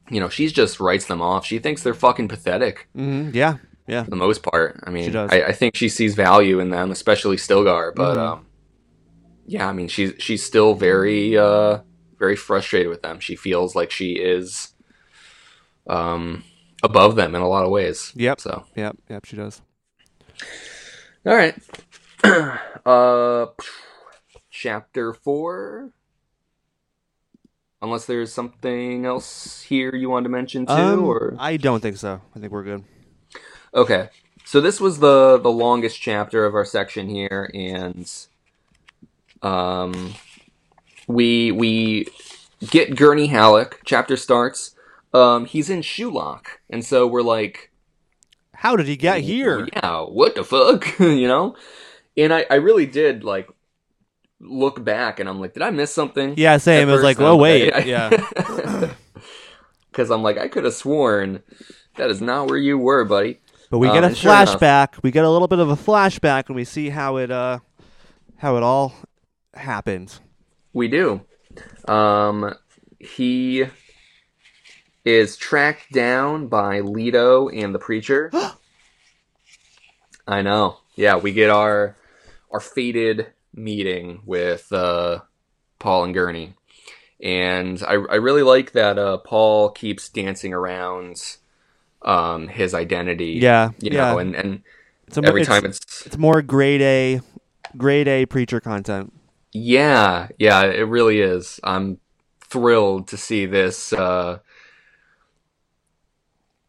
you 0.09 0.19
know, 0.19 0.31
she 0.31 0.49
just 0.49 0.81
writes 0.81 1.05
them 1.05 1.21
off. 1.21 1.45
She 1.45 1.59
thinks 1.59 1.83
they're 1.83 1.93
fucking 1.93 2.29
pathetic 2.29 2.89
hmm 2.95 3.33
Yeah. 3.35 3.59
Yeah. 3.87 4.05
for 4.05 4.11
the 4.11 4.17
most 4.17 4.43
part. 4.43 4.81
I 4.85 4.91
mean, 4.91 5.05
She 5.05 5.11
does. 5.11 5.31
I, 5.31 5.43
I 5.43 5.53
think 5.53 5.77
she 5.77 5.89
sees 5.89 6.15
value 6.15 6.59
in 6.61 6.71
them, 6.71 6.91
especially 6.91 7.37
Stilgar. 7.37 7.95
But 7.95 8.17
Mhm. 8.17 8.21
um, 8.21 8.47
yeah, 9.47 9.69
I 9.69 9.73
mean, 9.73 9.89
she's 9.89 10.15
she's 10.19 10.43
still 10.45 10.75
very 10.75 11.37
uh, 11.37 11.79
very 12.19 12.37
frustrated 12.37 12.89
with 12.89 13.03
them. 13.03 13.21
She 13.21 13.37
feels 13.37 13.75
like 13.77 13.91
she 13.91 14.13
is 14.13 14.73
um, 15.87 16.45
above 16.83 17.17
them 17.17 17.35
in 17.35 17.43
a 17.43 17.49
lot 17.49 17.65
of 17.65 17.71
ways. 17.71 18.11
Yep. 18.15 18.41
So, 18.41 18.65
Yep. 18.75 18.97
Yep. 19.11 19.25
She 19.27 19.37
does. 19.37 19.61
all 21.27 21.35
right. 21.35 21.55
uh, 22.87 23.47
chapter 24.51 25.13
four. 25.13 25.91
Unless 27.83 28.07
there's 28.07 28.33
something 28.33 29.05
else 29.05 29.61
here 29.61 29.95
you 29.95 30.09
wanted 30.09 30.23
to 30.25 30.29
mention 30.31 30.65
too, 30.65 30.73
Um, 30.73 31.05
or 31.05 31.37
I 31.39 31.59
don't 31.59 31.81
think 31.81 31.99
so. 31.99 32.23
I 32.35 32.39
think 32.39 32.51
we're 32.51 32.63
good. 32.63 32.83
Okay. 33.75 34.09
So 34.45 34.61
this 34.61 34.81
was 34.81 34.99
the 34.99 35.39
the 35.39 35.51
longest 35.51 36.01
chapter 36.01 36.45
of 36.45 36.55
our 36.55 36.65
section 36.65 37.09
here 37.09 37.51
and 37.55 38.11
um 39.43 40.15
we 41.07 41.51
we 41.53 42.07
get 42.71 42.97
Gurney 42.97 43.27
Halleck, 43.29 43.81
chapter 43.85 44.17
starts. 44.17 44.75
Um 45.13 45.47
he's 45.47 45.71
in 45.71 45.81
Shuloch, 45.81 46.47
And 46.71 46.85
so 46.85 47.07
we're 47.07 47.23
like 47.23 47.71
How 48.55 48.77
did 48.77 48.87
he 48.87 48.97
get 48.97 49.23
here? 49.23 49.67
Yeah, 49.75 50.01
what 50.03 50.35
the 50.35 50.45
fuck? 50.45 50.99
you 50.99 51.27
know? 51.29 51.57
And 52.17 52.33
I 52.33 52.47
I 52.51 52.57
really 52.57 52.87
did 52.87 53.25
like 53.25 53.49
look 54.41 54.85
back 54.85 55.21
and 55.21 55.29
I'm 55.29 55.41
like, 55.41 55.55
did 55.55 55.63
I 55.63 55.71
miss 55.71 55.93
something? 55.93 56.35
Yeah, 56.37 56.59
same. 56.59 56.89
It 56.89 56.93
was 56.93 57.03
like, 57.03 57.21
oh 57.21 57.37
wait, 57.37 57.73
I- 57.73 57.79
yeah. 57.81 58.11
Cuz 59.93 60.11
I'm 60.11 60.23
like 60.23 60.39
I 60.39 60.49
could 60.49 60.65
have 60.65 60.75
sworn 60.75 61.43
that 61.97 62.11
is 62.11 62.21
not 62.21 62.49
where 62.49 62.59
you 62.59 62.77
were, 62.79 63.05
buddy. 63.05 63.41
But 63.75 63.79
we 63.79 63.89
Um, 63.89 63.95
get 63.95 64.05
a 64.05 64.07
and 64.07 64.17
sure 64.17 64.31
flashback. 64.31 65.03
We 65.03 65.11
get 65.11 65.25
a 65.25 65.31
little 65.31 65.49
bit 65.49 65.59
of 65.59 65.69
a 65.69 65.75
flashback, 65.75 66.47
and 66.47 66.55
we 66.55 66.63
see 66.63 66.91
how 66.91 67.17
it 67.17 67.33
uh 67.33 67.59
how 68.37 68.57
it 68.57 68.63
all 68.63 68.95
happened. 69.53 70.17
We 70.73 70.87
do. 70.87 71.23
Um, 71.89 72.55
he 73.01 73.65
is 75.05 75.37
tracked 75.37 75.91
down 75.91 76.47
by 76.47 76.79
Leto 76.83 77.49
and 77.49 77.75
the 77.75 77.81
preacher. 77.81 78.31
I 80.29 80.43
know. 80.43 80.77
Yeah, 80.95 81.17
we 81.17 81.33
get 81.33 81.51
our 81.51 81.97
our 82.53 82.61
fated 82.61 83.27
meeting 83.53 84.23
with 84.25 84.73
uh, 84.73 85.23
Paul 85.81 86.05
and 86.05 86.15
Gurney, 86.15 86.55
and 87.21 87.83
I 87.83 87.95
I 87.95 88.15
really 88.23 88.45
like 88.45 88.71
that 88.71 89.01
uh, 89.01 89.17
Paul 89.17 89.71
keeps 89.71 90.09
dancing 90.09 90.55
around 90.55 91.39
um, 92.05 92.49
his 92.49 92.75
identity. 92.75 93.41
Yeah, 93.41 93.71
you 93.81 93.91
yeah. 93.91 94.15
know, 94.15 94.19
and 94.19 94.35
and 94.35 94.63
It's 95.07 95.19
a, 95.19 95.23
every 95.23 95.43
it's, 95.43 95.49
time 95.49 95.65
it's 95.65 95.81
it's 96.07 96.19
more 96.19 96.43
grade 96.43 96.83
A, 96.83 97.21
grade 97.77 98.09
A 98.09 98.27
preacher 98.27 98.61
content. 98.61 99.13
Yeah, 99.53 100.29
yeah, 100.39 100.63
it 100.65 100.83
really 100.89 101.21
is. 101.21 101.61
I'm 101.63 101.99
thrilled 102.41 103.09
to 103.09 103.17
see 103.17 103.47
this 103.47 103.93
uh 103.93 104.41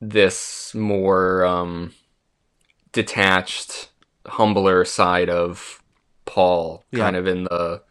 this 0.02 0.74
more 0.76 1.46
um 1.46 1.94
detached, 2.92 3.90
humbler 4.28 4.86
side 4.86 5.30
of 5.30 5.82
Paul 6.26 6.86
Yeah. 6.92 7.00
kind 7.00 7.16
of 7.16 7.28
in 7.28 7.44
the 7.46 7.84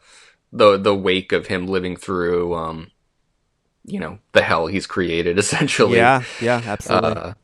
the 0.53 0.79
the 0.79 0.95
wake 0.95 1.33
of 1.33 1.49
him 1.49 1.67
living 1.67 1.97
through 1.97 2.55
um 2.55 2.91
you 3.85 4.01
know, 4.01 4.19
the 4.33 4.43
hell 4.43 4.67
he's 4.67 4.87
created 4.87 5.39
essentially. 5.45 5.97
Yeah, 5.97 6.23
yeah, 6.41 6.63
absolutely. 6.65 7.11
Uh, 7.11 7.35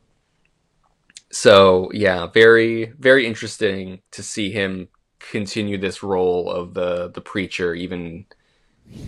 so 1.30 1.90
yeah, 1.92 2.26
very 2.26 2.86
very 2.98 3.26
interesting 3.26 4.00
to 4.12 4.22
see 4.22 4.50
him 4.50 4.88
continue 5.18 5.78
this 5.78 6.02
role 6.02 6.50
of 6.50 6.74
the 6.74 7.10
the 7.10 7.20
preacher 7.20 7.74
even 7.74 8.24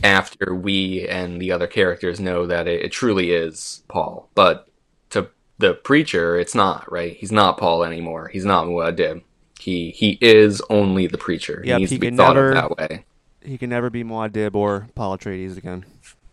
after 0.05 0.55
we 0.55 1.09
and 1.09 1.41
the 1.41 1.51
other 1.51 1.67
characters 1.67 2.21
know 2.21 2.47
that 2.47 2.69
it, 2.69 2.83
it 2.83 2.93
truly 2.93 3.33
is 3.33 3.83
Paul. 3.89 4.29
But 4.35 4.69
to 5.11 5.29
the 5.59 5.75
preacher, 5.75 6.39
it's 6.39 6.55
not 6.55 6.91
right. 6.91 7.17
He's 7.17 7.33
not 7.33 7.59
Paul 7.59 7.83
anymore. 7.85 8.29
He's 8.29 8.45
not 8.45 8.67
Muad'Dib. 8.67 9.23
He 9.59 9.91
he 9.91 10.19
is 10.21 10.63
only 10.71 11.07
the 11.07 11.19
preacher. 11.19 11.63
Yep, 11.65 11.77
he 11.77 11.81
needs 11.81 11.91
he 11.91 11.97
to 11.97 12.01
be 12.01 12.07
can 12.09 12.17
thought 12.17 12.35
never- 12.35 12.49
of 12.51 12.55
that 12.55 12.77
way. 12.77 13.05
He 13.45 13.59
can 13.59 13.71
never 13.71 13.91
be 13.91 14.05
Muad'Dib 14.05 14.55
or 14.55 14.89
Paul 14.95 15.19
Atreides 15.19 15.57
again. 15.57 15.85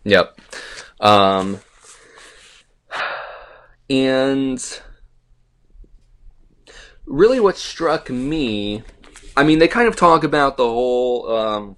Yep. 0.04 0.40
Um, 1.00 1.60
and 3.88 4.80
really, 7.06 7.40
what 7.40 7.56
struck 7.56 8.10
me, 8.10 8.82
I 9.36 9.44
mean, 9.44 9.58
they 9.58 9.68
kind 9.68 9.88
of 9.88 9.96
talk 9.96 10.24
about 10.24 10.56
the 10.56 10.68
whole. 10.68 11.30
Um, 11.30 11.76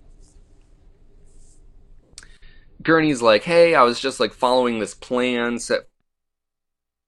Gurney's 2.83 3.23
like, 3.23 3.45
"Hey, 3.45 3.75
I 3.75 3.83
was 3.83 4.01
just 4.01 4.21
like 4.21 4.33
following 4.33 4.79
this 4.79 4.95
plan 4.95 5.59
set 5.59 5.83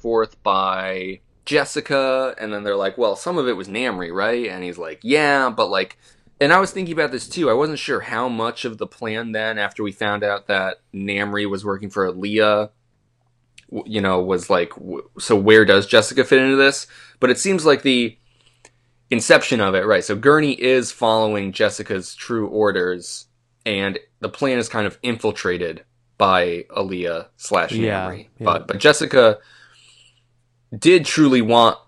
forth 0.00 0.40
by 0.42 1.20
Jessica," 1.44 2.34
and 2.38 2.52
then 2.52 2.62
they're 2.64 2.76
like, 2.76 2.96
"Well, 2.96 3.16
some 3.16 3.38
of 3.38 3.48
it 3.48 3.56
was 3.56 3.68
Namri, 3.68 4.12
right?" 4.12 4.46
And 4.48 4.62
he's 4.64 4.78
like, 4.78 5.00
"Yeah, 5.02 5.50
but 5.50 5.68
like." 5.68 5.98
And 6.44 6.52
I 6.52 6.60
was 6.60 6.72
thinking 6.72 6.92
about 6.92 7.10
this 7.10 7.26
too. 7.26 7.48
I 7.48 7.54
wasn't 7.54 7.78
sure 7.78 8.00
how 8.00 8.28
much 8.28 8.66
of 8.66 8.76
the 8.76 8.86
plan 8.86 9.32
then, 9.32 9.56
after 9.56 9.82
we 9.82 9.92
found 9.92 10.22
out 10.22 10.46
that 10.48 10.82
Namri 10.92 11.48
was 11.48 11.64
working 11.64 11.88
for 11.88 12.04
Alia, 12.04 12.68
w- 13.70 13.90
you 13.90 14.02
know, 14.02 14.20
was 14.20 14.50
like, 14.50 14.74
so 15.18 15.36
where 15.36 15.64
does 15.64 15.86
Jessica 15.86 16.22
fit 16.22 16.42
into 16.42 16.56
this? 16.56 16.86
But 17.18 17.30
it 17.30 17.38
seems 17.38 17.64
like 17.64 17.80
the 17.80 18.18
inception 19.08 19.62
of 19.62 19.74
it, 19.74 19.86
right? 19.86 20.04
So 20.04 20.14
Gurney 20.14 20.52
is 20.52 20.92
following 20.92 21.50
Jessica's 21.50 22.14
true 22.14 22.46
orders, 22.48 23.24
and 23.64 23.98
the 24.20 24.28
plan 24.28 24.58
is 24.58 24.68
kind 24.68 24.86
of 24.86 24.98
infiltrated 25.02 25.82
by 26.18 26.66
Alia 26.76 27.28
slash 27.38 27.70
Namri. 27.70 28.28
yeah. 28.38 28.44
But 28.44 28.66
but 28.66 28.76
Jessica 28.80 29.38
did 30.76 31.06
truly 31.06 31.40
want 31.40 31.78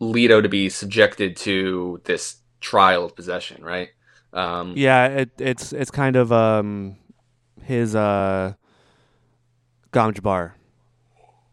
Leto 0.00 0.40
to 0.40 0.48
be 0.48 0.68
subjected 0.70 1.36
to 1.36 2.00
this 2.02 2.41
trial 2.62 3.04
of 3.04 3.14
possession, 3.14 3.62
right? 3.62 3.90
Um, 4.32 4.72
Yeah, 4.76 5.06
it, 5.08 5.30
it's 5.38 5.72
it's 5.74 5.90
kind 5.90 6.16
of 6.16 6.32
um 6.32 6.96
his 7.62 7.94
uh 7.94 8.54
gom 9.90 10.14
jabbar. 10.14 10.52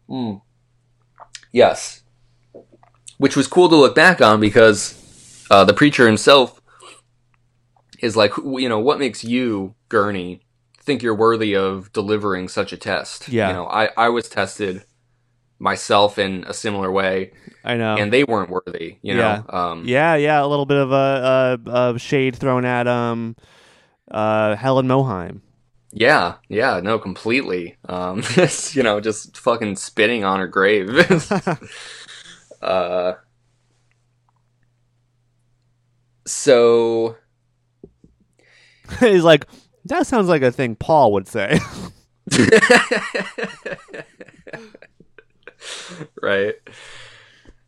Mm. 0.08 0.40
Yes. 1.52 2.02
Which 3.18 3.36
was 3.36 3.46
cool 3.46 3.68
to 3.68 3.76
look 3.76 3.94
back 3.94 4.22
on 4.22 4.40
because 4.40 4.96
uh, 5.50 5.64
the 5.64 5.74
preacher 5.74 6.06
himself 6.06 6.60
is 8.00 8.16
like, 8.16 8.32
you 8.38 8.68
know, 8.68 8.78
what 8.78 8.98
makes 8.98 9.22
you, 9.22 9.74
Gurney, 9.90 10.40
think 10.80 11.02
you're 11.02 11.14
worthy 11.14 11.54
of 11.54 11.92
delivering 11.92 12.48
such 12.48 12.72
a 12.72 12.78
test? 12.78 13.28
Yeah. 13.28 13.48
You 13.48 13.54
know, 13.54 13.66
I, 13.66 13.90
I 13.96 14.08
was 14.08 14.28
tested 14.28 14.84
myself 15.60 16.18
in 16.18 16.42
a 16.48 16.54
similar 16.54 16.90
way, 16.90 17.32
I 17.64 17.76
know. 17.76 17.96
and 17.96 18.12
they 18.12 18.24
weren't 18.24 18.50
worthy, 18.50 18.96
you 19.02 19.14
know? 19.14 19.44
Um, 19.48 19.84
yeah, 19.86 20.16
yeah, 20.16 20.42
a 20.42 20.46
little 20.46 20.66
bit 20.66 20.78
of 20.78 20.90
a, 20.90 21.60
a, 21.66 21.94
a 21.94 21.98
shade 21.98 22.34
thrown 22.34 22.64
at 22.64 22.88
um 22.88 23.36
uh 24.10 24.56
Helen 24.56 24.88
Mohiam. 24.88 25.42
Yeah, 25.92 26.36
yeah, 26.48 26.80
no, 26.80 26.98
completely. 26.98 27.76
Um, 27.88 28.22
you 28.72 28.82
know, 28.82 29.00
just 29.00 29.36
fucking 29.36 29.76
spitting 29.76 30.24
on 30.24 30.40
her 30.40 30.48
grave. 30.48 30.88
uh, 32.62 33.14
so 36.26 37.16
He's 39.00 39.24
like, 39.24 39.46
that 39.84 40.06
sounds 40.06 40.28
like 40.28 40.42
a 40.42 40.50
thing 40.50 40.76
Paul 40.76 41.12
would 41.12 41.28
say. 41.28 41.58
right. 46.22 46.54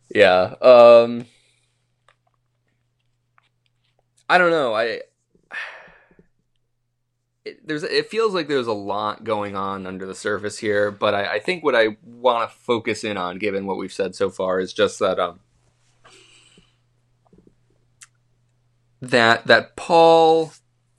Yeah. 0.09 0.55
Um, 0.61 1.25
I 4.29 4.37
don't 4.37 4.51
know. 4.51 4.73
I 4.73 5.01
it, 7.45 7.67
there's 7.67 7.83
it 7.83 8.09
feels 8.09 8.33
like 8.33 8.47
there's 8.47 8.67
a 8.67 8.73
lot 8.73 9.23
going 9.23 9.55
on 9.55 9.85
under 9.85 10.05
the 10.05 10.15
surface 10.15 10.57
here, 10.57 10.91
but 10.91 11.13
I, 11.13 11.33
I 11.35 11.39
think 11.39 11.63
what 11.63 11.75
I 11.75 11.97
want 12.03 12.49
to 12.49 12.55
focus 12.57 13.03
in 13.03 13.17
on, 13.17 13.37
given 13.37 13.65
what 13.65 13.77
we've 13.77 13.93
said 13.93 14.15
so 14.15 14.29
far, 14.29 14.59
is 14.59 14.73
just 14.73 14.99
that 14.99 15.19
um 15.19 15.39
that 19.01 19.45
that 19.47 19.75
Paul 19.75 20.53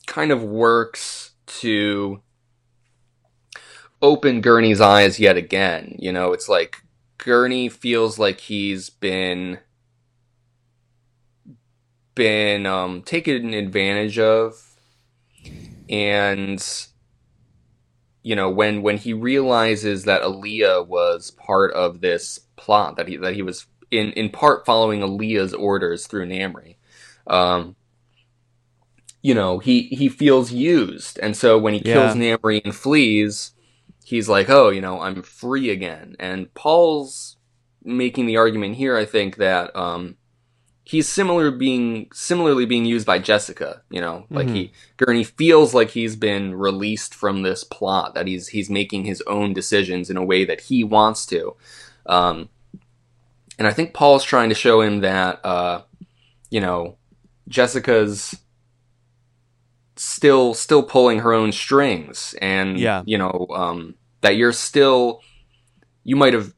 kind 0.06 0.30
of 0.30 0.42
works 0.42 1.32
to 1.46 2.20
open 4.02 4.42
Gurney's 4.42 4.80
eyes 4.80 5.18
yet 5.18 5.36
again. 5.36 5.96
You 5.98 6.12
know, 6.12 6.32
it's 6.32 6.48
like 6.48 6.83
Gurney 7.18 7.68
feels 7.68 8.18
like 8.18 8.40
he's 8.40 8.90
been 8.90 9.58
been 12.14 12.66
um, 12.66 13.02
taken 13.02 13.54
advantage 13.54 14.18
of, 14.18 14.76
and 15.88 16.64
you 18.22 18.36
know 18.36 18.50
when 18.50 18.82
when 18.82 18.98
he 18.98 19.12
realizes 19.12 20.04
that 20.04 20.22
Alia 20.22 20.82
was 20.82 21.30
part 21.32 21.72
of 21.72 22.00
this 22.00 22.40
plot 22.56 22.96
that 22.96 23.08
he 23.08 23.16
that 23.16 23.34
he 23.34 23.42
was 23.42 23.66
in 23.90 24.12
in 24.12 24.30
part 24.30 24.66
following 24.66 25.02
Alia's 25.02 25.54
orders 25.54 26.06
through 26.06 26.28
Namri. 26.28 26.76
Um, 27.26 27.76
you 29.22 29.34
know, 29.34 29.58
he 29.58 29.84
he 29.84 30.10
feels 30.10 30.52
used, 30.52 31.18
and 31.20 31.34
so 31.34 31.58
when 31.58 31.72
he 31.72 31.80
kills 31.80 32.14
Namri 32.14 32.62
and 32.62 32.74
flees, 32.74 33.52
he's 34.04 34.28
like, 34.28 34.48
"Oh, 34.48 34.68
you 34.68 34.80
know, 34.80 35.00
I'm 35.00 35.22
free 35.22 35.70
again." 35.70 36.14
And 36.20 36.52
Paul's 36.54 37.36
making 37.82 38.26
the 38.26 38.36
argument 38.36 38.76
here, 38.76 38.96
I 38.96 39.04
think, 39.04 39.36
that 39.36 39.74
um, 39.74 40.16
he's 40.84 41.08
similar 41.08 41.50
being 41.50 42.08
similarly 42.12 42.66
being 42.66 42.84
used 42.84 43.06
by 43.06 43.18
Jessica. 43.18 43.82
You 43.90 44.00
know, 44.00 44.26
like 44.30 44.48
he 44.48 44.72
Gurney 44.98 45.24
feels 45.24 45.74
like 45.74 45.90
he's 45.90 46.14
been 46.14 46.54
released 46.54 47.14
from 47.14 47.42
this 47.42 47.64
plot 47.64 48.14
that 48.14 48.26
he's 48.26 48.48
he's 48.48 48.70
making 48.70 49.04
his 49.04 49.22
own 49.26 49.52
decisions 49.52 50.10
in 50.10 50.16
a 50.16 50.24
way 50.24 50.44
that 50.44 50.60
he 50.60 50.84
wants 50.84 51.26
to. 51.26 51.56
Um, 52.06 52.50
and 53.58 53.66
I 53.66 53.72
think 53.72 53.94
Paul's 53.94 54.24
trying 54.24 54.48
to 54.48 54.54
show 54.54 54.80
him 54.80 55.00
that, 55.00 55.44
uh, 55.44 55.82
you 56.50 56.60
know, 56.60 56.96
Jessica's 57.48 58.34
still 59.96 60.54
still 60.54 60.82
pulling 60.82 61.20
her 61.20 61.32
own 61.32 61.52
strings 61.52 62.34
and 62.40 62.78
Yeah. 62.78 63.02
you 63.06 63.16
know 63.18 63.46
um 63.54 63.94
that 64.22 64.36
you're 64.36 64.52
still 64.52 65.20
you 66.02 66.16
might 66.16 66.32
have 66.34 66.52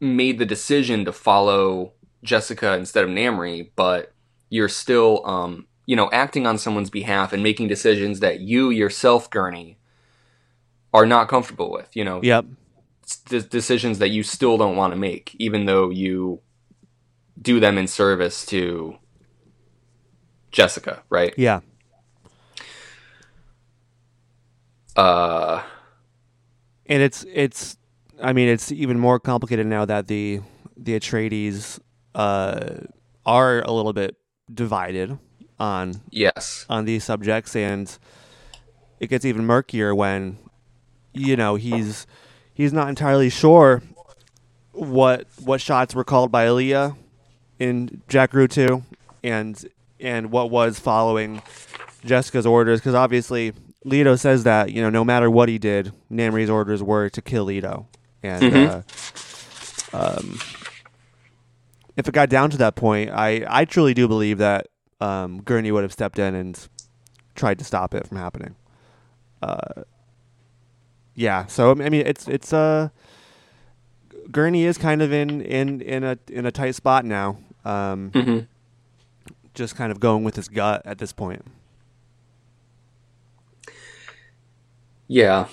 made 0.00 0.38
the 0.38 0.46
decision 0.46 1.04
to 1.04 1.12
follow 1.12 1.92
Jessica 2.24 2.74
instead 2.74 3.04
of 3.04 3.10
Namri 3.10 3.70
but 3.76 4.12
you're 4.50 4.68
still 4.68 5.24
um 5.26 5.66
you 5.86 5.94
know 5.96 6.10
acting 6.12 6.46
on 6.46 6.58
someone's 6.58 6.90
behalf 6.90 7.32
and 7.32 7.42
making 7.42 7.68
decisions 7.68 8.20
that 8.20 8.40
you 8.40 8.70
yourself 8.70 9.30
Gurney 9.30 9.78
are 10.92 11.06
not 11.06 11.28
comfortable 11.28 11.70
with 11.70 11.94
you 11.94 12.04
know 12.04 12.20
yep. 12.22 12.44
de- 13.26 13.42
decisions 13.42 13.98
that 14.00 14.08
you 14.08 14.22
still 14.24 14.58
don't 14.58 14.74
want 14.76 14.92
to 14.92 14.98
make 14.98 15.36
even 15.38 15.66
though 15.66 15.90
you 15.90 16.40
do 17.40 17.60
them 17.60 17.78
in 17.78 17.86
service 17.86 18.44
to 18.46 18.96
Jessica 20.50 21.02
right 21.08 21.34
Yeah. 21.36 21.60
Uh 24.98 25.62
And 26.86 27.02
it's 27.02 27.24
it's 27.32 27.76
I 28.20 28.32
mean 28.32 28.48
it's 28.48 28.72
even 28.72 28.98
more 28.98 29.20
complicated 29.20 29.66
now 29.66 29.84
that 29.84 30.08
the 30.08 30.40
the 30.76 30.98
Atreides 30.98 31.78
uh 32.16 32.80
are 33.24 33.60
a 33.62 33.70
little 33.70 33.92
bit 33.92 34.16
divided 34.52 35.16
on 35.60 36.00
yes. 36.10 36.66
on 36.68 36.84
these 36.84 37.04
subjects. 37.04 37.54
And 37.54 37.96
it 38.98 39.06
gets 39.08 39.24
even 39.24 39.46
murkier 39.46 39.94
when 39.94 40.38
you 41.12 41.36
know 41.36 41.54
he's 41.54 42.06
he's 42.52 42.72
not 42.72 42.88
entirely 42.88 43.30
sure 43.30 43.82
what 44.72 45.28
what 45.44 45.60
shots 45.60 45.94
were 45.94 46.04
called 46.04 46.32
by 46.32 46.46
Alia 46.46 46.96
in 47.60 48.02
Jacurutu 48.08 48.82
and 49.22 49.64
and 50.00 50.32
what 50.32 50.50
was 50.50 50.80
following 50.80 51.40
Jessica's 52.04 52.46
orders. 52.46 52.80
Because 52.80 52.94
obviously 52.94 53.52
Leto 53.84 54.16
says 54.16 54.44
that 54.44 54.72
you 54.72 54.82
know 54.82 54.90
no 54.90 55.04
matter 55.04 55.30
what 55.30 55.48
he 55.48 55.58
did 55.58 55.92
Namri's 56.10 56.50
orders 56.50 56.82
were 56.82 57.08
to 57.10 57.22
kill 57.22 57.44
Leto 57.44 57.86
and 58.22 58.42
Mhm. 58.52 58.84
uh, 59.92 59.96
um, 59.96 60.38
if 61.96 62.08
it 62.08 62.12
got 62.12 62.28
down 62.28 62.50
to 62.50 62.56
that 62.58 62.74
point 62.76 63.10
I 63.10 63.44
I 63.48 63.64
truly 63.64 63.94
do 63.94 64.08
believe 64.08 64.38
that 64.38 64.66
um, 65.00 65.42
Gurney 65.42 65.70
would 65.70 65.84
have 65.84 65.92
stepped 65.92 66.18
in 66.18 66.34
and 66.34 66.68
tried 67.36 67.58
to 67.60 67.64
stop 67.64 67.94
it 67.94 68.04
from 68.06 68.16
happening. 68.18 68.56
Uh, 69.40 69.84
yeah, 71.14 71.46
so 71.46 71.70
I 71.70 71.88
mean, 71.88 72.04
it's 72.04 72.26
it's 72.26 72.52
uh, 72.52 72.88
Gurney 74.32 74.64
is 74.64 74.76
kind 74.76 75.00
of 75.02 75.12
in 75.12 75.40
in 75.40 75.80
in 75.80 76.02
a 76.02 76.18
in 76.28 76.46
a 76.46 76.50
tight 76.50 76.74
spot 76.74 77.04
now. 77.04 77.38
Um, 77.64 78.10
hmm 78.12 78.38
just 79.54 79.74
kind 79.76 79.90
of 79.92 79.98
going 79.98 80.22
with 80.24 80.36
his 80.36 80.48
gut 80.48 80.82
at 80.84 80.98
this 80.98 81.12
point. 81.12 81.44
Yeah 85.08 85.46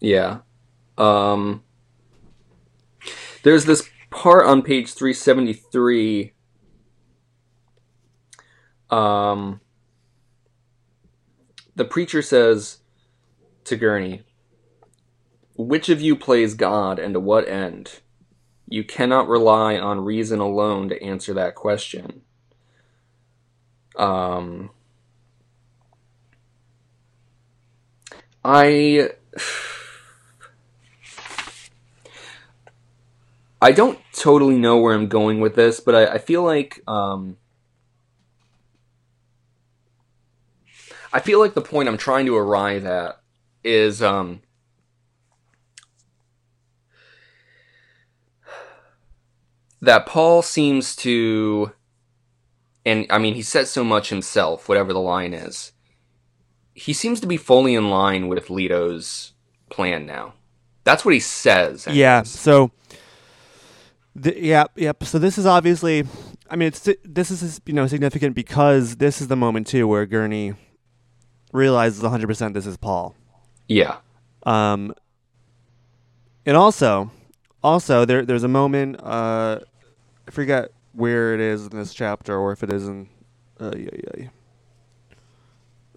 yeah 0.00 0.38
um 0.98 1.62
there's 3.42 3.66
this 3.66 3.88
part 4.10 4.46
on 4.46 4.62
page 4.62 4.94
373 4.94 6.34
Um, 8.90 9.60
the 11.74 11.84
preacher 11.84 12.22
says 12.22 12.78
to 13.64 13.76
Gurney, 13.76 14.22
Which 15.56 15.88
of 15.88 16.00
you 16.00 16.14
plays 16.16 16.54
God 16.54 16.98
and 16.98 17.14
to 17.14 17.20
what 17.20 17.48
end? 17.48 18.00
You 18.68 18.84
cannot 18.84 19.28
rely 19.28 19.76
on 19.76 20.04
reason 20.04 20.40
alone 20.40 20.88
to 20.90 21.02
answer 21.02 21.34
that 21.34 21.54
question. 21.54 22.22
Um, 23.96 24.70
I. 28.44 29.10
I 33.62 33.72
don't 33.72 33.98
totally 34.12 34.58
know 34.58 34.76
where 34.76 34.94
I'm 34.94 35.08
going 35.08 35.40
with 35.40 35.54
this, 35.54 35.80
but 35.80 35.94
I, 35.94 36.06
I 36.14 36.18
feel 36.18 36.42
like 36.42 36.82
um, 36.86 37.38
I 41.14 41.20
feel 41.20 41.38
like 41.38 41.54
the 41.54 41.62
point 41.62 41.88
I'm 41.88 41.96
trying 41.96 42.26
to 42.26 42.36
arrive 42.36 42.84
at 42.84 43.20
is 43.62 44.02
um, 44.02 44.42
that 49.80 50.06
Paul 50.06 50.42
seems 50.42 50.96
to, 50.96 51.72
and 52.84 53.06
I 53.08 53.18
mean, 53.18 53.34
he 53.34 53.42
says 53.42 53.70
so 53.70 53.84
much 53.84 54.08
himself, 54.10 54.68
whatever 54.68 54.92
the 54.92 54.98
line 54.98 55.32
is. 55.32 55.72
He 56.74 56.92
seems 56.92 57.20
to 57.20 57.26
be 57.26 57.36
fully 57.36 57.74
in 57.74 57.88
line 57.88 58.28
with 58.28 58.50
Leto's 58.50 59.32
plan 59.70 60.06
now. 60.06 60.34
That's 60.84 61.04
what 61.04 61.14
he 61.14 61.20
says. 61.20 61.86
Yeah. 61.90 62.22
So, 62.24 62.70
the, 64.14 64.38
yeah, 64.38 64.64
yep. 64.76 65.02
So 65.04 65.18
this 65.18 65.38
is 65.38 65.46
obviously, 65.46 66.04
I 66.50 66.56
mean, 66.56 66.68
it's 66.68 66.88
this 67.04 67.30
is 67.30 67.60
you 67.66 67.72
know 67.72 67.86
significant 67.86 68.34
because 68.34 68.96
this 68.96 69.20
is 69.20 69.28
the 69.28 69.36
moment 69.36 69.66
too 69.66 69.88
where 69.88 70.04
Gurney 70.06 70.54
realizes 71.52 72.02
100 72.02 72.26
percent 72.26 72.54
this 72.54 72.66
is 72.66 72.76
Paul. 72.76 73.14
Yeah. 73.68 73.96
Um, 74.44 74.94
and 76.44 76.56
also, 76.56 77.10
also 77.62 78.04
there 78.04 78.24
there's 78.24 78.44
a 78.44 78.48
moment. 78.48 79.00
Uh, 79.02 79.60
I 80.28 80.30
forget 80.30 80.70
where 80.92 81.34
it 81.34 81.40
is 81.40 81.66
in 81.66 81.76
this 81.76 81.94
chapter 81.94 82.36
or 82.36 82.52
if 82.52 82.62
it 82.62 82.72
is 82.72 82.86
in. 82.86 83.08
Uh, 83.58 83.72
yeah, 83.76 83.88
yeah. 84.18 84.28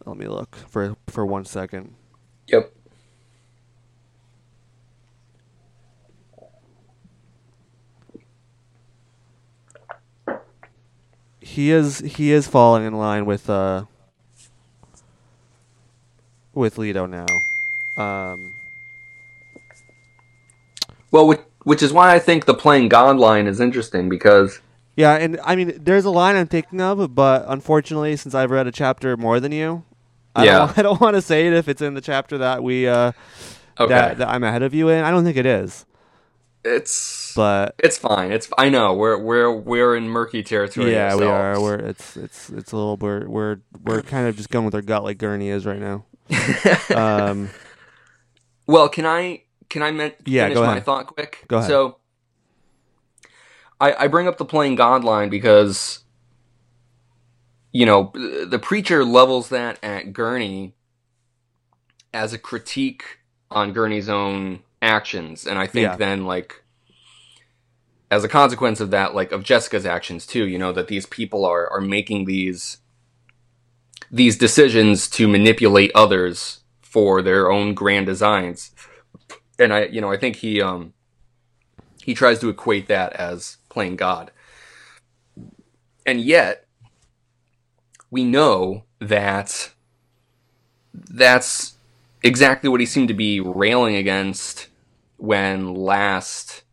Let 0.08 0.18
me 0.18 0.28
look 0.28 0.56
for 0.56 0.96
for 1.08 1.26
one 1.26 1.46
second. 1.46 1.94
Yep. 2.48 2.74
he 11.48 11.72
is 11.72 12.00
he 12.00 12.32
is 12.32 12.46
falling 12.46 12.86
in 12.86 12.94
line 12.94 13.26
with 13.26 13.50
uh 13.50 13.86
with 16.54 16.78
Leto 16.78 17.06
now. 17.06 17.26
Um, 17.98 18.54
Well, 21.12 21.28
which, 21.28 21.40
which 21.64 21.82
is 21.82 21.94
why 21.94 22.14
I 22.14 22.20
think 22.20 22.46
the 22.46 22.54
playing 22.54 22.90
God 22.90 23.18
line 23.18 23.48
is 23.48 23.60
interesting 23.60 24.10
because 24.10 24.60
yeah, 24.96 25.16
and 25.16 25.40
I 25.44 25.56
mean, 25.56 25.80
there's 25.80 26.06
a 26.06 26.10
line 26.10 26.36
I'm 26.36 26.48
thinking 26.48 26.82
of, 26.82 27.14
but 27.16 27.46
unfortunately, 27.48 28.16
since 28.18 28.36
I've 28.36 28.52
read 28.52 28.68
a 28.68 28.72
chapter 28.72 29.16
more 29.16 29.40
than 29.40 29.52
you, 29.52 29.84
I 30.38 30.46
Yeah. 30.46 30.58
don't, 30.60 30.78
I 30.78 30.82
don't 30.84 31.02
want 31.06 31.16
to 31.16 31.22
say 31.22 31.48
it 31.48 31.54
if 31.54 31.68
it's 31.68 31.82
in 31.82 31.94
the 31.96 32.02
chapter 32.02 32.38
that 32.38 32.64
we 32.64 32.88
uh 32.88 33.12
okay, 33.80 33.90
that, 33.94 34.18
that 34.20 34.30
I'm 34.30 34.44
ahead 34.44 34.64
of 34.64 34.74
you 34.74 34.90
in. 34.90 35.04
I 35.04 35.12
don't 35.12 35.24
think 35.24 35.38
it 35.38 35.46
is, 35.46 35.86
it's 36.64 37.34
but 37.36 37.76
it's 37.80 37.98
fine. 37.98 38.32
It's 38.32 38.50
I 38.58 38.70
know 38.70 38.94
we're 38.94 39.18
we're 39.18 39.52
we're 39.52 39.96
in 39.96 40.08
murky 40.10 40.44
territory. 40.44 40.92
yeah, 40.94 41.16
we 41.16 41.26
are. 41.26 41.60
We're 41.62 41.76
it's 41.80 42.16
it's 42.18 42.50
it's 42.50 42.72
a 42.72 42.76
little 42.78 42.98
we're 42.98 43.28
we're 43.28 43.58
we're 43.84 44.02
kind 44.02 44.28
of 44.28 44.36
just 44.38 44.50
going 44.50 44.66
with 44.66 44.76
our 44.76 44.82
gut 44.82 45.04
like 45.04 45.18
Gurney 45.18 45.50
is 45.50 45.66
right 45.66 45.80
now. 45.80 46.06
Um, 46.96 47.50
well, 48.66 48.90
can 48.90 49.06
I 49.06 49.44
can 49.70 49.82
I 49.82 49.92
men- 49.92 50.14
Yeah, 50.26 50.46
finish 50.46 50.56
go 50.58 50.66
my 50.66 50.80
thought 50.82 51.08
quick? 51.08 51.46
Go 51.48 51.58
ahead. 51.58 51.70
So, 51.70 51.98
I 53.80 53.94
I 53.94 54.08
bring 54.08 54.28
up 54.28 54.38
the 54.38 54.46
playing 54.46 54.76
God 54.76 55.04
line 55.04 55.30
because 55.30 56.00
you 57.72 57.86
know 57.86 58.12
the 58.16 58.60
preacher 58.60 59.04
levels 59.06 59.50
that 59.50 59.80
at 59.84 60.14
Gurney 60.14 60.74
as 62.14 62.34
a 62.34 62.38
critique 62.38 63.20
on 63.52 63.74
Gurney's 63.74 64.10
own 64.10 64.62
actions, 64.82 65.46
and 65.48 65.60
I 65.60 65.68
think 65.68 65.84
Yeah. 65.84 65.96
then 65.98 66.26
like 66.26 66.64
as 68.10 68.24
a 68.24 68.30
consequence 68.30 68.80
of 68.80 68.92
that, 68.92 69.14
like 69.14 69.32
of 69.32 69.44
Jessica's 69.44 69.86
actions 69.86 70.26
too, 70.26 70.48
you 70.48 70.58
know 70.58 70.72
that 70.72 70.88
these 70.88 71.06
people 71.06 71.46
are 71.46 71.70
are 71.72 71.82
making 71.82 72.26
these 72.26 72.78
these 74.12 74.38
decisions 74.38 75.10
to 75.10 75.28
manipulate 75.28 75.92
others 75.94 76.62
for 76.82 77.22
their 77.22 77.52
own 77.52 77.74
grand 77.74 78.06
designs. 78.06 78.72
And 79.60 79.74
I, 79.74 79.86
you 79.86 80.00
know, 80.02 80.12
I 80.12 80.18
think 80.18 80.38
he 80.38 80.62
um 80.62 80.94
he 82.04 82.14
tries 82.14 82.40
to 82.40 82.50
equate 82.50 82.88
that 82.88 83.14
as 83.14 83.58
playing 83.70 83.98
God. 83.98 84.32
And 86.06 86.22
yet 86.22 86.67
we 88.10 88.24
know 88.24 88.84
that 89.00 89.72
that's 90.94 91.76
exactly 92.24 92.70
what 92.70 92.80
he 92.80 92.86
seemed 92.86 93.08
to 93.08 93.14
be 93.14 93.40
railing 93.40 93.96
against 93.96 94.68
when 95.18 95.74
last 95.74 96.64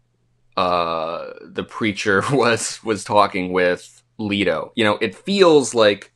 uh 0.57 1.31
the 1.43 1.65
preacher 1.65 2.23
was 2.31 2.83
was 2.85 3.05
talking 3.05 3.53
with 3.53 4.03
Leto. 4.19 4.73
You 4.77 4.85
know, 4.85 4.99
it 5.01 5.15
feels 5.15 5.75
like 5.75 6.13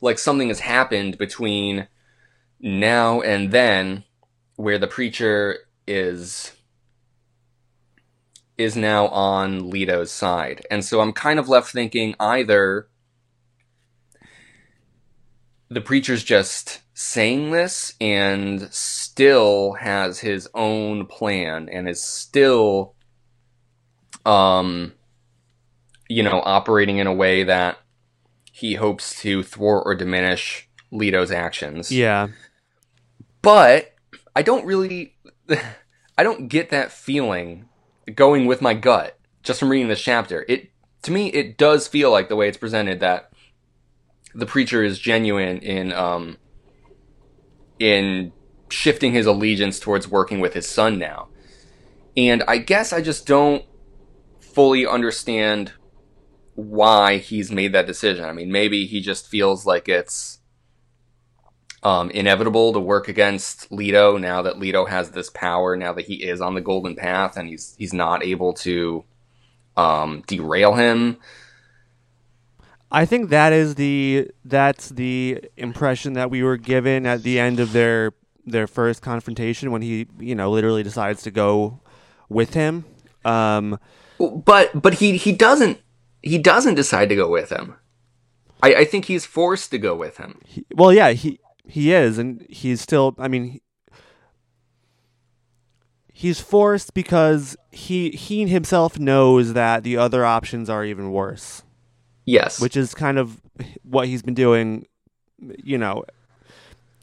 like 0.00 0.18
something 0.18 0.48
has 0.48 0.60
happened 0.60 1.18
between 1.18 1.88
now 2.60 3.20
and 3.20 3.50
then 3.50 4.04
where 4.56 4.78
the 4.78 4.86
preacher 4.86 5.58
is 5.86 6.52
is 8.56 8.76
now 8.76 9.08
on 9.08 9.70
Leto's 9.70 10.12
side. 10.12 10.66
And 10.70 10.84
so 10.84 11.00
I'm 11.00 11.12
kind 11.12 11.38
of 11.38 11.48
left 11.48 11.72
thinking 11.72 12.14
either 12.20 12.88
the 15.70 15.80
preacher's 15.80 16.24
just 16.24 16.80
saying 16.94 17.52
this 17.52 17.94
and 18.00 18.72
still 18.72 19.74
has 19.74 20.18
his 20.18 20.48
own 20.54 21.06
plan 21.06 21.68
and 21.70 21.88
is 21.88 22.02
still 22.02 22.94
um 24.26 24.92
you 26.08 26.22
know 26.22 26.42
operating 26.44 26.98
in 26.98 27.06
a 27.06 27.14
way 27.14 27.44
that 27.44 27.78
he 28.52 28.74
hopes 28.74 29.18
to 29.20 29.42
thwart 29.42 29.84
or 29.86 29.94
diminish 29.94 30.68
Leto's 30.90 31.30
actions. 31.30 31.90
yeah, 31.92 32.28
But 33.42 33.94
I 34.34 34.42
don't 34.42 34.66
really 34.66 35.14
I 36.18 36.22
don't 36.22 36.48
get 36.48 36.70
that 36.70 36.92
feeling 36.92 37.68
going 38.14 38.46
with 38.46 38.60
my 38.60 38.74
gut 38.74 39.18
just 39.42 39.60
from 39.60 39.70
reading 39.70 39.88
this 39.88 40.02
chapter. 40.02 40.44
It 40.48 40.70
to 41.02 41.12
me 41.12 41.28
it 41.28 41.56
does 41.56 41.88
feel 41.88 42.10
like 42.10 42.28
the 42.28 42.36
way 42.36 42.48
it's 42.48 42.58
presented 42.58 43.00
that 43.00 43.29
the 44.34 44.46
preacher 44.46 44.82
is 44.82 44.98
genuine 44.98 45.58
in 45.58 45.92
um 45.92 46.36
in 47.78 48.32
shifting 48.68 49.12
his 49.12 49.26
allegiance 49.26 49.80
towards 49.80 50.08
working 50.08 50.40
with 50.40 50.54
his 50.54 50.68
son 50.68 50.98
now. 50.98 51.28
And 52.16 52.42
I 52.46 52.58
guess 52.58 52.92
I 52.92 53.00
just 53.00 53.26
don't 53.26 53.64
fully 54.40 54.86
understand 54.86 55.72
why 56.54 57.18
he's 57.18 57.50
made 57.50 57.72
that 57.72 57.86
decision. 57.86 58.24
I 58.24 58.32
mean, 58.32 58.52
maybe 58.52 58.86
he 58.86 59.00
just 59.00 59.28
feels 59.28 59.64
like 59.64 59.88
it's 59.88 60.38
um, 61.82 62.10
inevitable 62.10 62.72
to 62.72 62.80
work 62.80 63.08
against 63.08 63.72
Leto 63.72 64.18
now 64.18 64.42
that 64.42 64.58
Leto 64.58 64.84
has 64.84 65.10
this 65.10 65.30
power, 65.30 65.76
now 65.76 65.92
that 65.94 66.06
he 66.06 66.22
is 66.22 66.40
on 66.40 66.54
the 66.54 66.60
golden 66.60 66.94
path 66.94 67.36
and 67.36 67.48
he's 67.48 67.74
he's 67.78 67.94
not 67.94 68.24
able 68.24 68.52
to 68.54 69.04
um, 69.76 70.22
derail 70.26 70.74
him. 70.74 71.16
I 72.92 73.06
think 73.06 73.30
that 73.30 73.52
is 73.52 73.76
the 73.76 74.30
that's 74.44 74.88
the 74.88 75.44
impression 75.56 76.14
that 76.14 76.30
we 76.30 76.42
were 76.42 76.56
given 76.56 77.06
at 77.06 77.22
the 77.22 77.38
end 77.38 77.60
of 77.60 77.72
their 77.72 78.12
their 78.44 78.66
first 78.66 79.00
confrontation 79.02 79.70
when 79.70 79.82
he 79.82 80.06
you 80.18 80.34
know 80.34 80.50
literally 80.50 80.82
decides 80.82 81.22
to 81.22 81.30
go 81.30 81.80
with 82.28 82.54
him. 82.54 82.84
Um, 83.24 83.78
But 84.18 84.80
but 84.80 84.94
he 84.94 85.16
he 85.16 85.32
doesn't 85.32 85.78
he 86.22 86.38
doesn't 86.38 86.74
decide 86.74 87.08
to 87.10 87.16
go 87.16 87.28
with 87.28 87.50
him. 87.50 87.76
I, 88.62 88.74
I 88.74 88.84
think 88.84 89.06
he's 89.06 89.24
forced 89.24 89.70
to 89.70 89.78
go 89.78 89.94
with 89.94 90.18
him. 90.18 90.40
he, 90.44 90.66
well, 90.74 90.92
yeah, 90.92 91.10
he 91.10 91.38
he 91.66 91.92
is, 91.92 92.18
and 92.18 92.44
he's 92.50 92.80
still. 92.80 93.14
I 93.18 93.28
mean, 93.28 93.44
he, 93.44 93.62
he's 96.12 96.40
forced 96.40 96.92
because 96.92 97.56
he 97.70 98.10
he 98.10 98.46
himself 98.46 98.98
knows 98.98 99.54
that 99.54 99.82
the 99.82 99.96
other 99.96 100.24
options 100.26 100.68
are 100.68 100.84
even 100.84 101.10
worse, 101.10 101.62
Yes. 102.30 102.60
which 102.60 102.76
is 102.76 102.94
kind 102.94 103.18
of 103.18 103.40
what 103.82 104.06
he's 104.06 104.22
been 104.22 104.34
doing. 104.34 104.86
You 105.38 105.78
know, 105.78 106.04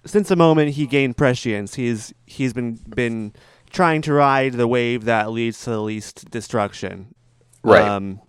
since 0.05 0.29
the 0.29 0.35
moment 0.35 0.71
he 0.71 0.87
gained 0.87 1.17
prescience, 1.17 1.75
he's 1.75 2.13
he's 2.25 2.53
been 2.53 2.79
been 2.95 3.33
trying 3.69 4.01
to 4.03 4.13
ride 4.13 4.53
the 4.53 4.67
wave 4.67 5.05
that 5.05 5.31
leads 5.31 5.63
to 5.63 5.71
the 5.71 5.81
least 5.81 6.29
destruction. 6.31 7.13
right. 7.63 7.81
Um, 7.87 8.21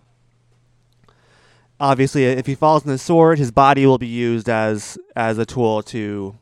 obviously, 1.79 2.25
if 2.25 2.45
he 2.45 2.55
falls 2.55 2.83
in 2.83 2.91
the 2.91 2.97
sword, 2.97 3.39
his 3.39 3.51
body 3.51 3.85
will 3.85 3.97
be 3.97 4.07
used 4.07 4.49
as 4.49 4.97
as 5.15 5.37
a 5.37 5.45
tool 5.45 5.81
to, 5.83 6.35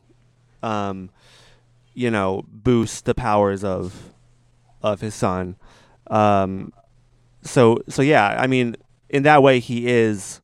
um, 0.62 1.10
you 1.94 2.10
know, 2.10 2.44
boost 2.48 3.04
the 3.04 3.14
powers 3.14 3.62
of 3.62 4.12
of 4.82 5.00
his 5.00 5.14
son. 5.14 5.56
Um, 6.08 6.72
so 7.42 7.78
so 7.88 8.02
yeah, 8.02 8.36
I 8.38 8.46
mean, 8.46 8.76
in 9.08 9.22
that 9.22 9.42
way, 9.42 9.60
he 9.60 9.86
is 9.88 10.40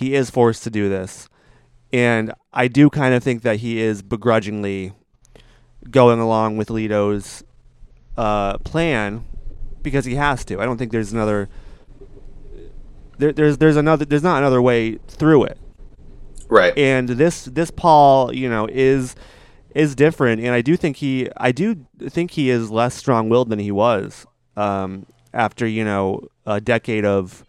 he 0.00 0.14
is 0.14 0.30
forced 0.30 0.64
to 0.64 0.70
do 0.70 0.88
this, 0.88 1.28
and 1.92 2.32
I 2.54 2.68
do 2.68 2.88
kind 2.88 3.14
of 3.14 3.22
think 3.22 3.42
that 3.42 3.56
he 3.56 3.78
is 3.80 4.00
begrudgingly 4.00 4.94
going 5.90 6.20
along 6.20 6.56
with 6.56 6.70
Leto's 6.70 7.44
uh, 8.16 8.56
plan 8.58 9.24
because 9.82 10.06
he 10.06 10.14
has 10.14 10.42
to. 10.46 10.58
I 10.58 10.64
don't 10.64 10.78
think 10.78 10.90
there's 10.90 11.12
another. 11.12 11.50
There, 13.18 13.32
there's 13.32 13.58
there's 13.58 13.76
another 13.76 14.06
there's 14.06 14.22
not 14.22 14.38
another 14.38 14.62
way 14.62 14.96
through 15.06 15.44
it. 15.44 15.58
Right. 16.48 16.76
And 16.78 17.06
this 17.06 17.44
this 17.44 17.70
Paul, 17.70 18.34
you 18.34 18.48
know, 18.48 18.66
is 18.70 19.14
is 19.74 19.94
different, 19.94 20.40
and 20.40 20.54
I 20.54 20.62
do 20.62 20.78
think 20.78 20.96
he 20.96 21.28
I 21.36 21.52
do 21.52 21.86
think 21.98 22.30
he 22.30 22.48
is 22.48 22.70
less 22.70 22.94
strong 22.94 23.28
willed 23.28 23.50
than 23.50 23.58
he 23.58 23.70
was 23.70 24.26
um, 24.56 25.04
after 25.34 25.66
you 25.66 25.84
know 25.84 26.22
a 26.46 26.58
decade 26.58 27.04
of 27.04 27.44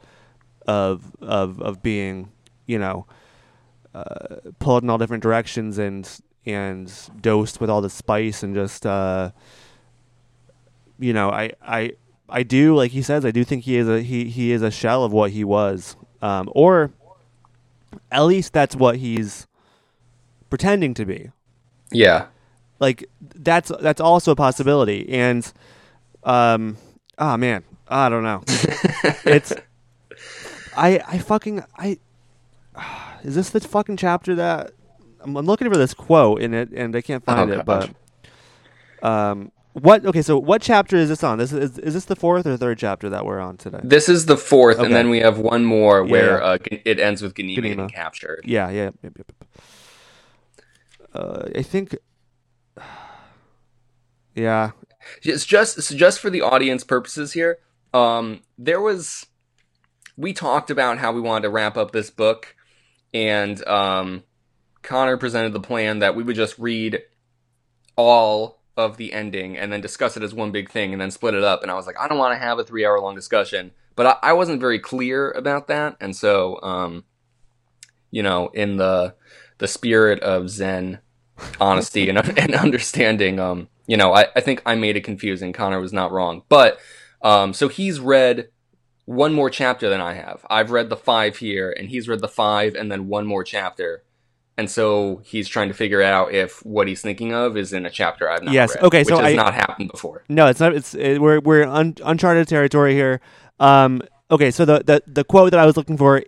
of 0.67 1.15
of 1.21 1.61
of 1.61 1.81
being 1.81 2.29
you 2.71 2.79
know 2.79 3.05
uh, 3.93 4.35
pulled 4.59 4.83
in 4.83 4.89
all 4.89 4.97
different 4.97 5.23
directions 5.23 5.77
and 5.77 6.03
and 6.45 6.85
dosed 7.21 7.59
with 7.61 7.69
all 7.69 7.81
the 7.81 7.89
spice 7.89 8.43
and 8.43 8.55
just 8.55 8.85
uh, 8.85 9.31
you 10.99 11.13
know 11.13 11.29
I 11.29 11.51
I 11.61 11.81
I 12.29 12.43
do 12.43 12.75
like 12.75 12.91
he 12.91 13.01
says 13.01 13.25
I 13.25 13.31
do 13.31 13.43
think 13.43 13.63
he 13.65 13.75
is 13.81 13.87
a 13.87 14.01
he 14.01 14.19
he 14.37 14.51
is 14.55 14.61
a 14.61 14.71
shell 14.71 15.03
of 15.03 15.11
what 15.11 15.31
he 15.31 15.43
was. 15.43 15.95
Um, 16.21 16.49
or 16.53 16.91
at 18.11 18.21
least 18.21 18.53
that's 18.53 18.75
what 18.75 18.97
he's 18.97 19.47
pretending 20.49 20.93
to 20.95 21.05
be. 21.05 21.31
Yeah. 21.91 22.27
like 22.79 23.03
that's 23.35 23.71
that's 23.81 23.99
also 24.01 24.31
a 24.31 24.35
possibility. 24.35 25.09
And 25.09 25.51
um 26.23 26.77
oh 27.17 27.35
man 27.37 27.63
i 27.87 28.07
don't 28.09 28.23
know. 28.23 28.43
It's 29.25 29.51
i 30.77 31.01
i 31.07 31.17
fucking 31.17 31.63
i 31.77 31.99
is 33.23 33.35
this 33.35 33.49
the 33.51 33.59
fucking 33.59 33.97
chapter 33.97 34.35
that 34.35 34.71
i'm, 35.23 35.35
I'm 35.37 35.45
looking 35.45 35.69
for 35.69 35.77
this 35.77 35.93
quote 35.93 36.41
in 36.41 36.53
it 36.53 36.69
and 36.71 36.95
i 36.95 37.01
can't 37.01 37.23
find 37.23 37.51
Oh, 37.51 37.59
it 37.59 37.65
but 37.65 37.89
um 39.03 39.51
what 39.73 40.05
okay 40.05 40.21
so 40.21 40.37
what 40.37 40.61
chapter 40.61 40.95
is 40.97 41.09
this 41.09 41.23
on 41.23 41.37
this 41.37 41.53
is 41.53 41.77
is 41.79 41.93
this 41.93 42.05
the 42.05 42.15
fourth 42.15 42.45
or 42.45 42.57
third 42.57 42.77
chapter 42.77 43.09
that 43.09 43.25
we're 43.25 43.39
on 43.39 43.55
today 43.57 43.79
This 43.83 44.09
is 44.09 44.25
the 44.25 44.35
fourth, 44.37 44.77
Okay. 44.77 44.85
and 44.85 44.93
then 44.93 45.09
we 45.09 45.19
have 45.19 45.37
one 45.39 45.63
more 45.63 46.03
where 46.03 46.39
Yeah. 46.39 46.43
uh, 46.45 46.57
it 46.69 46.99
ends 46.99 47.21
with 47.21 47.33
Ganima 47.35 47.57
Ganima. 47.57 47.61
getting 47.63 47.89
captured. 47.89 48.41
yeah 48.45 48.69
yeah 48.69 48.89
yep, 49.01 49.13
yep. 49.17 49.31
Uh, 51.13 51.43
i 51.55 51.61
think 51.61 51.95
yeah 54.35 54.71
It's 55.23 55.45
just 55.45 55.81
so 55.81 55.95
just 55.95 56.19
for 56.19 56.29
the 56.29 56.41
audience 56.41 56.83
purposes 56.83 57.33
here. 57.33 57.59
Um, 57.93 58.41
there 58.57 58.79
was 58.81 59.25
we 60.17 60.33
talked 60.33 60.69
about 60.69 60.97
how 60.99 61.11
we 61.11 61.19
wanted 61.21 61.43
to 61.43 61.49
wrap 61.49 61.75
up 61.77 61.91
this 61.91 62.09
book, 62.09 62.55
and 63.13 63.65
um, 63.67 64.23
Connor 64.81 65.17
presented 65.17 65.53
the 65.53 65.59
plan 65.59 65.99
that 65.99 66.15
we 66.15 66.23
would 66.23 66.35
just 66.35 66.57
read 66.57 67.01
all 67.95 68.61
of 68.77 68.97
the 68.97 69.13
ending 69.13 69.57
and 69.57 69.71
then 69.71 69.81
discuss 69.81 70.17
it 70.17 70.23
as 70.23 70.33
one 70.33 70.51
big 70.51 70.71
thing 70.71 70.93
and 70.93 71.01
then 71.01 71.11
split 71.11 71.33
it 71.33 71.43
up. 71.43 71.61
And 71.61 71.69
I 71.69 71.75
was 71.75 71.85
like, 71.85 71.99
I 71.99 72.07
don't 72.07 72.17
want 72.17 72.33
to 72.33 72.39
have 72.39 72.57
a 72.57 72.63
three 72.63 72.85
hour 72.85 72.99
long 72.99 73.15
discussion, 73.15 73.71
but 73.95 74.05
I, 74.05 74.29
I 74.29 74.33
wasn't 74.33 74.61
very 74.61 74.79
clear 74.79 75.31
about 75.31 75.67
that, 75.67 75.97
and 75.99 76.15
so 76.15 76.59
um, 76.61 77.03
you 78.11 78.23
know, 78.23 78.49
in 78.53 78.77
the 78.77 79.15
the 79.57 79.67
spirit 79.67 80.19
of 80.21 80.49
Zen 80.49 80.99
honesty 81.59 82.09
and, 82.09 82.17
and 82.37 82.55
understanding, 82.55 83.39
um, 83.39 83.69
you 83.87 83.97
know, 83.97 84.13
I, 84.13 84.27
I 84.35 84.41
think 84.41 84.61
I 84.65 84.75
made 84.75 84.95
it 84.95 85.03
confusing. 85.03 85.53
Connor 85.53 85.79
was 85.79 85.93
not 85.93 86.11
wrong. 86.11 86.43
But 86.49 86.79
um, 87.21 87.53
so 87.53 87.67
he's 87.67 87.99
read 87.99 88.49
one 89.11 89.33
more 89.33 89.49
chapter 89.49 89.89
than 89.89 90.01
I 90.01 90.13
have. 90.13 90.45
I've 90.49 90.71
read 90.71 90.89
the 90.89 90.97
five 90.97 91.37
here, 91.37 91.73
and 91.77 91.89
he's 91.89 92.07
read 92.07 92.19
the 92.21 92.27
five 92.27 92.75
and 92.75 92.91
then 92.91 93.07
one 93.07 93.25
more 93.25 93.43
chapter. 93.43 94.03
And 94.57 94.69
so 94.69 95.21
he's 95.25 95.47
trying 95.47 95.69
to 95.69 95.73
figure 95.73 96.01
out 96.01 96.33
if 96.33 96.63
what 96.65 96.87
he's 96.87 97.01
thinking 97.01 97.33
of 97.33 97.57
is 97.57 97.73
in 97.73 97.85
a 97.85 97.89
chapter 97.89 98.29
I've 98.29 98.43
not 98.43 98.53
Yes, 98.53 98.75
read. 98.75 98.83
okay, 98.85 98.99
which 98.99 99.07
so 99.09 99.17
has 99.17 99.33
I- 99.33 99.35
not 99.35 99.53
happened 99.53 99.89
before. 99.91 100.23
No, 100.29 100.47
it's 100.47 100.59
not. 100.59 100.73
It's 100.75 100.93
it, 100.93 101.19
we're 101.21 101.39
we're 101.39 101.63
un, 101.63 101.95
uncharted 102.03 102.47
territory 102.47 102.93
here. 102.93 103.21
Um, 103.59 104.01
okay, 104.29 104.51
so 104.51 104.65
the, 104.65 104.83
the 104.85 105.01
the 105.07 105.23
quote 105.23 105.51
that 105.51 105.59
I 105.59 105.65
was 105.65 105.77
looking 105.77 105.97
for. 105.97 106.23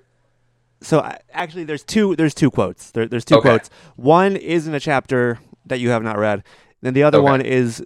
So 0.81 0.99
I, 0.99 1.19
actually, 1.31 1.63
there's 1.65 1.83
two. 1.83 2.15
There's 2.15 2.33
two 2.33 2.49
quotes. 2.51 2.91
There, 2.91 3.07
there's 3.07 3.25
two 3.25 3.35
Okay. 3.35 3.49
quotes. 3.49 3.69
One 3.95 4.35
is 4.35 4.67
in 4.67 4.73
a 4.73 4.79
chapter 4.79 5.39
that 5.67 5.79
you 5.79 5.89
have 5.89 6.03
not 6.03 6.17
read. 6.17 6.43
Then 6.81 6.93
the 6.93 7.03
other 7.03 7.19
Okay. 7.19 7.23
one 7.29 7.41
is 7.41 7.83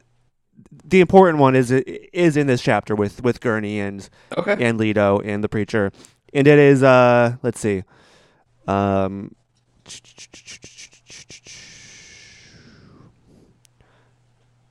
the 0.71 1.01
important 1.01 1.39
one 1.39 1.55
is 1.55 1.71
is 1.71 2.37
in 2.37 2.47
this 2.47 2.61
chapter 2.61 2.95
with 2.95 3.23
with 3.23 3.39
Gurney 3.41 3.79
and 3.79 4.07
Okay. 4.37 4.55
and 4.59 4.77
Leto 4.77 5.19
and 5.19 5.43
the 5.43 5.49
preacher, 5.49 5.91
and 6.33 6.47
it 6.47 6.59
is 6.59 6.83
uh 6.83 7.35
let's 7.43 7.59
see, 7.59 7.83
um. 8.67 9.33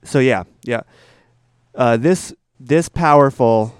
So 0.03 0.19
yeah, 0.19 0.43
yeah. 0.63 0.81
Uh, 1.75 1.97
this 1.97 2.33
this 2.59 2.89
powerful 2.89 3.75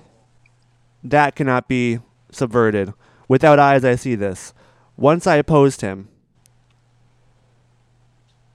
that 1.03 1.35
cannot 1.35 1.67
be 1.67 1.99
subverted. 2.31 2.93
Without 3.27 3.59
eyes, 3.59 3.83
I 3.83 3.95
see 3.95 4.15
this. 4.15 4.53
Once 4.95 5.27
I 5.27 5.35
opposed 5.35 5.81
him, 5.81 6.09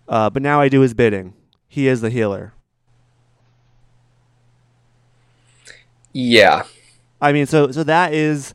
uh, 0.09 0.31
but 0.31 0.43
now 0.43 0.61
I 0.61 0.69
do 0.69 0.81
his 0.81 0.95
bidding. 0.95 1.35
He 1.69 1.89
is 1.89 2.01
the 2.01 2.11
healer. 2.11 2.53
Yeah. 6.13 6.65
I 7.21 7.33
mean, 7.33 7.47
so 7.47 7.71
so 7.71 7.85
that 7.85 8.13
is 8.13 8.53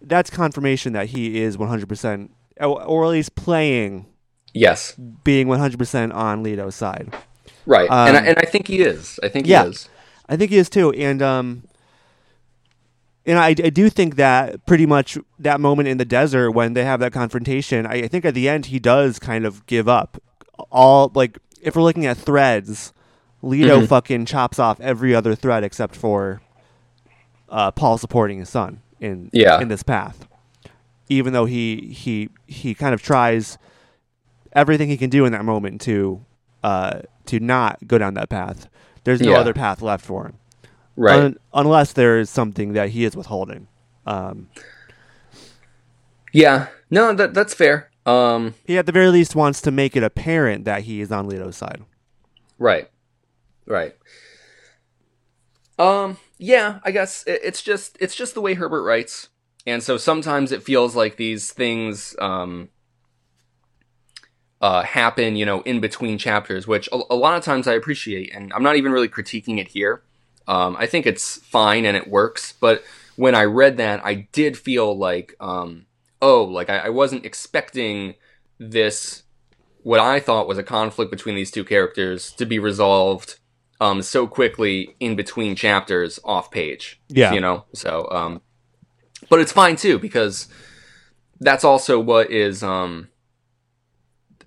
that's 0.00 0.30
confirmation 0.30 0.92
that 0.94 1.08
he 1.08 1.40
is 1.40 1.56
100%, 1.56 2.30
or 2.60 2.82
or 2.82 3.04
at 3.04 3.08
least 3.10 3.34
playing 3.34 4.06
Yes. 4.54 4.94
being 5.24 5.46
100% 5.48 6.14
on 6.14 6.42
Leto's 6.42 6.74
side. 6.74 7.14
Right. 7.66 7.88
and, 7.90 8.16
I, 8.16 8.20
Um, 8.20 8.26
and 8.26 8.38
I 8.38 8.42
think 8.46 8.66
he 8.68 8.80
is. 8.80 9.20
I 9.22 9.28
think 9.28 9.46
yeah. 9.46 9.64
he 9.64 9.70
is. 9.70 9.88
I 10.28 10.36
think 10.36 10.50
he 10.50 10.58
is 10.58 10.70
too, 10.70 10.92
and 10.92 11.20
um, 11.22 11.64
and 13.26 13.38
I, 13.38 13.48
I 13.48 13.52
do 13.52 13.90
think 13.90 14.16
that 14.16 14.64
pretty 14.66 14.86
much 14.86 15.18
that 15.38 15.60
moment 15.60 15.88
in 15.88 15.98
the 15.98 16.04
desert 16.04 16.52
when 16.52 16.72
they 16.74 16.84
have 16.84 17.00
that 17.00 17.12
confrontation, 17.12 17.86
I, 17.86 18.02
I 18.04 18.08
think 18.08 18.24
at 18.24 18.34
the 18.34 18.48
end 18.48 18.66
he 18.66 18.78
does 18.78 19.18
kind 19.18 19.44
of 19.44 19.66
give 19.66 19.88
up. 19.88 20.20
All 20.70 21.10
like 21.14 21.38
if 21.60 21.76
we're 21.76 21.82
looking 21.82 22.06
at 22.06 22.16
threads, 22.16 22.92
Leto 23.42 23.80
Mhm. 23.82 23.88
fucking 23.88 24.24
chops 24.26 24.58
off 24.58 24.80
every 24.80 25.14
other 25.14 25.34
thread 25.34 25.64
except 25.64 25.94
for 25.96 26.40
uh, 27.50 27.70
Paul 27.72 27.98
supporting 27.98 28.38
his 28.38 28.48
son 28.48 28.80
in 29.00 29.28
Yeah. 29.32 29.60
in 29.60 29.68
this 29.68 29.82
path. 29.82 30.26
Even 31.08 31.32
though 31.32 31.44
he 31.46 31.92
he 31.92 32.30
he 32.46 32.74
kind 32.74 32.94
of 32.94 33.02
tries 33.02 33.58
everything 34.52 34.88
he 34.88 34.96
can 34.96 35.10
do 35.10 35.24
in 35.24 35.32
that 35.32 35.44
moment 35.44 35.80
to 35.82 36.24
uh, 36.62 37.00
to 37.26 37.40
not 37.40 37.78
go 37.86 37.98
down 37.98 38.14
that 38.14 38.28
path. 38.28 38.68
There's 39.04 39.20
no 39.20 39.32
Yeah. 39.32 39.38
other 39.38 39.54
path 39.54 39.80
left 39.82 40.04
for 40.04 40.26
him, 40.26 40.34
Right. 40.96 41.18
Un- 41.20 41.36
unless 41.54 41.92
there 41.94 42.18
is 42.18 42.28
something 42.30 42.74
that 42.74 42.90
he 42.90 43.04
is 43.04 43.16
withholding. 43.16 43.66
Um, 44.06 44.48
yeah. 46.32 46.68
No, 46.90 47.12
that 47.14 47.34
that's 47.34 47.54
fair. 47.54 47.90
Um, 48.06 48.54
he 48.64 48.78
at 48.78 48.86
the 48.86 48.92
very 48.92 49.08
least 49.08 49.34
wants 49.34 49.60
to 49.62 49.70
make 49.70 49.96
it 49.96 50.02
apparent 50.02 50.64
that 50.64 50.82
he 50.82 51.00
is 51.00 51.10
on 51.12 51.28
Leto's 51.28 51.56
side. 51.56 51.82
Right. 52.58 52.90
Right. 53.66 53.94
Um 55.80 56.18
yeah, 56.38 56.78
I 56.84 56.90
guess 56.90 57.24
it's 57.26 57.62
just 57.62 57.96
it's 58.00 58.14
just 58.14 58.34
the 58.34 58.42
way 58.42 58.52
Herbert 58.54 58.82
writes. 58.82 59.30
And 59.66 59.82
so 59.82 59.96
sometimes 59.96 60.52
it 60.52 60.62
feels 60.62 60.94
like 60.94 61.16
these 61.16 61.52
things 61.52 62.14
um 62.18 62.68
uh 64.60 64.82
happen, 64.82 65.36
you 65.36 65.46
know, 65.46 65.62
in 65.62 65.80
between 65.80 66.18
chapters, 66.18 66.66
which 66.66 66.86
a, 66.92 67.00
a 67.08 67.16
lot 67.16 67.38
of 67.38 67.44
times 67.44 67.66
I 67.66 67.72
appreciate 67.72 68.30
and 68.34 68.52
I'm 68.52 68.62
not 68.62 68.76
even 68.76 68.92
really 68.92 69.08
critiquing 69.08 69.58
it 69.58 69.68
here. 69.68 70.02
Um 70.46 70.76
I 70.78 70.86
think 70.86 71.06
it's 71.06 71.38
fine 71.38 71.86
and 71.86 71.96
it 71.96 72.08
works, 72.08 72.52
but 72.52 72.84
when 73.16 73.34
I 73.34 73.44
read 73.44 73.78
that, 73.78 74.04
I 74.04 74.28
did 74.32 74.58
feel 74.58 74.96
like 74.96 75.34
um 75.40 75.86
oh, 76.20 76.44
like 76.44 76.68
I, 76.68 76.78
I 76.78 76.88
wasn't 76.90 77.24
expecting 77.24 78.16
this 78.58 79.22
what 79.82 79.98
I 80.00 80.20
thought 80.20 80.46
was 80.46 80.58
a 80.58 80.62
conflict 80.62 81.10
between 81.10 81.36
these 81.36 81.50
two 81.50 81.64
characters 81.64 82.32
to 82.32 82.44
be 82.44 82.58
resolved 82.58 83.39
um, 83.80 84.02
so 84.02 84.26
quickly 84.26 84.94
in 85.00 85.16
between 85.16 85.56
chapters 85.56 86.20
off 86.24 86.50
page. 86.50 87.00
Yeah. 87.08 87.32
You 87.32 87.40
know? 87.40 87.64
So, 87.74 88.06
um, 88.10 88.42
but 89.28 89.40
it's 89.40 89.52
fine 89.52 89.76
too, 89.76 89.98
because 89.98 90.48
that's 91.40 91.64
also 91.64 91.98
what 91.98 92.30
is, 92.30 92.62
um, 92.62 93.08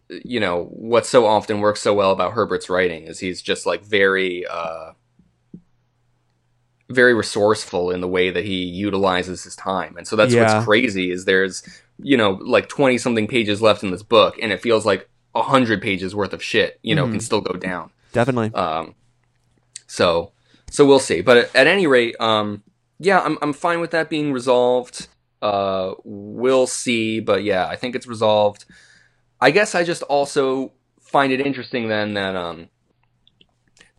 you 0.10 0.40
know, 0.40 0.66
what 0.66 1.06
so 1.06 1.26
often 1.26 1.60
works 1.60 1.82
so 1.82 1.94
well 1.94 2.12
about 2.12 2.34
Herbert's 2.34 2.70
writing 2.70 3.04
is 3.06 3.20
he's 3.20 3.42
just 3.42 3.66
like 3.66 3.84
very, 3.84 4.46
uh, 4.46 4.92
very 6.90 7.14
resourceful 7.14 7.90
in 7.90 8.02
the 8.02 8.08
way 8.08 8.30
that 8.30 8.46
he 8.46 8.64
utilizes 8.66 9.44
his 9.44 9.56
time. 9.56 9.96
And 9.98 10.08
so 10.08 10.16
that's 10.16 10.34
Yeah. 10.34 10.54
what's 10.54 10.66
crazy 10.66 11.10
is 11.12 11.26
there's, 11.26 11.64
you 11.98 12.18
know, 12.18 12.32
like 12.44 12.68
20 12.70 12.98
something 13.00 13.26
pages 13.28 13.62
left 13.62 13.84
in 13.84 13.90
this 13.90 14.04
book 14.04 14.38
and 14.40 14.52
it 14.52 14.62
feels 14.62 14.86
like 14.86 15.10
100 15.34 15.82
pages 15.82 16.14
worth 16.14 16.34
of 16.34 16.44
shit, 16.44 16.80
you 16.84 16.94
know, 16.94 17.08
Mhm. 17.08 17.12
can 17.14 17.20
still 17.22 17.42
go 17.42 17.58
down. 17.58 17.90
Definitely. 18.12 18.54
Um, 18.54 18.94
so, 19.94 20.32
so 20.72 20.88
we'll 20.88 20.98
see. 20.98 21.22
But 21.22 21.54
at, 21.56 21.68
any 21.68 21.86
rate, 21.86 22.16
um, 22.20 22.64
yeah, 22.98 23.20
I'm 23.20 23.38
I'm 23.44 23.54
fine 23.54 23.80
with 23.80 23.92
that 23.92 24.10
being 24.10 24.34
resolved. 24.34 25.08
Uh, 25.40 25.94
we'll 26.04 26.66
see. 26.66 27.20
But 27.20 27.44
yeah, 27.44 27.68
I 27.68 27.76
think 27.76 27.96
it's 27.96 28.08
resolved. 28.08 28.66
I 29.40 29.52
guess 29.52 29.76
I 29.76 29.84
just 29.84 30.02
also 30.04 30.72
find 31.00 31.32
it 31.32 31.40
interesting 31.46 31.90
then 31.90 32.16
that 32.16 32.36
um 32.36 32.70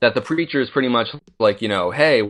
that 0.00 0.14
the 0.14 0.20
preacher 0.20 0.60
is 0.60 0.68
pretty 0.68 0.88
much 0.88 1.10
like 1.38 1.62
you 1.62 1.68
know, 1.68 1.92
hey, 1.92 2.28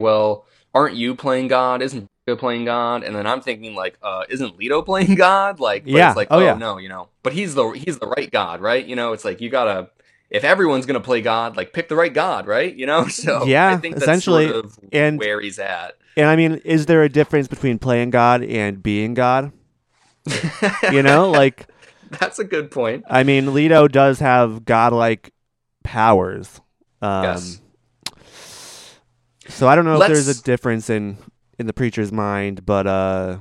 well, 0.00 0.46
aren't 0.74 0.96
you 0.96 1.14
playing 1.14 1.48
God? 1.48 1.82
Isn't 1.82 2.06
playing 2.38 2.64
God? 2.64 3.04
And 3.04 3.14
then 3.14 3.26
I'm 3.26 3.42
thinking 3.42 3.74
like, 3.74 3.98
uh, 4.02 4.24
isn't 4.30 4.56
Leto 4.56 4.80
playing 4.90 5.14
God? 5.14 5.60
Like, 5.60 5.84
but 5.84 5.92
Yeah. 5.92 6.08
it's 6.08 6.16
like, 6.16 6.28
Oh, 6.30 6.38
oh, 6.38 6.44
yeah. 6.44 6.54
no, 6.54 6.78
you 6.78 6.88
know, 6.88 7.10
but 7.22 7.34
he's 7.34 7.54
the 7.54 7.68
he's 7.72 7.98
the 7.98 8.06
right 8.08 8.30
God, 8.30 8.62
right? 8.62 8.84
You 8.84 8.96
know, 8.96 9.12
it's 9.12 9.26
like 9.26 9.42
you 9.42 9.50
gotta 9.50 9.90
if 10.30 10.44
everyone's 10.44 10.86
gonna 10.86 11.00
play 11.00 11.20
God, 11.20 11.56
like 11.56 11.72
pick 11.72 11.88
the 11.88 11.96
right 11.96 12.12
God, 12.12 12.46
right? 12.46 12.74
You 12.74 12.86
know, 12.86 13.06
so 13.08 13.44
Yeah, 13.44 13.68
I 13.68 13.76
think 13.76 13.94
that's 13.94 14.04
essentially, 14.04 14.48
sort 14.48 14.64
of 14.64 14.78
and- 14.92 15.18
where 15.18 15.40
he's 15.40 15.58
at. 15.58 15.96
And 16.18 16.26
I 16.26 16.36
mean, 16.36 16.54
is 16.64 16.86
there 16.86 17.02
a 17.02 17.10
difference 17.10 17.46
between 17.46 17.78
playing 17.78 18.08
God 18.10 18.42
and 18.42 18.82
being 18.82 19.14
God? 19.14 19.52
You 20.90 21.02
know, 21.02 21.30
like 21.30 21.66
that's 22.18 22.38
a 22.38 22.44
good 22.44 22.70
point. 22.70 23.04
I 23.08 23.22
mean, 23.22 23.52
Leto 23.52 23.86
does 23.88 24.18
have 24.20 24.64
godlike 24.64 25.32
powers. 25.84 26.60
Um, 27.02 27.22
Yes. 27.24 27.60
So 29.48 29.68
I 29.68 29.76
don't 29.76 29.84
know 29.84 30.00
if 30.00 30.08
there's 30.08 30.26
a 30.28 30.42
difference 30.42 30.90
in 30.90 31.18
in 31.58 31.66
the 31.66 31.72
preacher's 31.72 32.12
mind, 32.12 32.66
but 32.66 32.86
uh, 32.86 33.38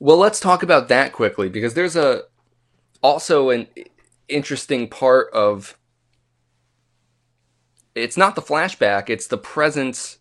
Well, 0.00 0.16
let's 0.16 0.40
talk 0.40 0.62
about 0.62 0.88
that 0.88 1.12
quickly 1.12 1.48
because 1.48 1.74
there's 1.74 1.96
a 1.96 2.22
also 3.02 3.50
an 3.50 3.66
interesting 4.28 4.88
part 4.88 5.28
of 5.34 5.76
it's 7.94 8.16
not 8.16 8.34
the 8.34 8.42
flashback, 8.42 9.08
it's 9.08 9.26
the 9.26 9.38
present 9.38 10.18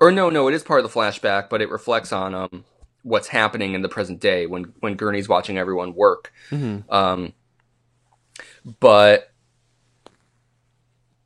or 0.00 0.10
no, 0.10 0.30
no, 0.30 0.48
it 0.48 0.54
is 0.54 0.62
part 0.62 0.84
of 0.84 0.92
the 0.92 0.98
flashback, 0.98 1.48
but 1.48 1.60
it 1.60 1.70
reflects 1.70 2.12
on 2.12 2.34
um 2.34 2.64
what's 3.02 3.28
happening 3.28 3.74
in 3.74 3.82
the 3.82 3.88
present 3.88 4.20
day 4.20 4.46
when 4.46 4.72
when 4.80 4.94
Gurney's 4.94 5.28
watching 5.28 5.58
everyone 5.58 5.94
work. 5.94 6.32
mhm. 6.50 6.84
Um 6.92 7.32
but 8.80 9.32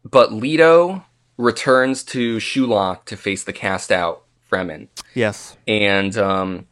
but 0.05 0.33
Leto 0.33 1.05
returns 1.37 2.05
to 2.05 2.37
Shuloch 2.37 3.05
to 3.07 3.17
face 3.17 3.45
the 3.45 3.53
cast 3.53 3.91
out 3.91 4.25
Fremen 4.51 4.89
yes, 5.15 5.57
and 5.67 6.17
um, 6.19 6.67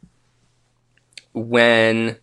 when 1.32 2.18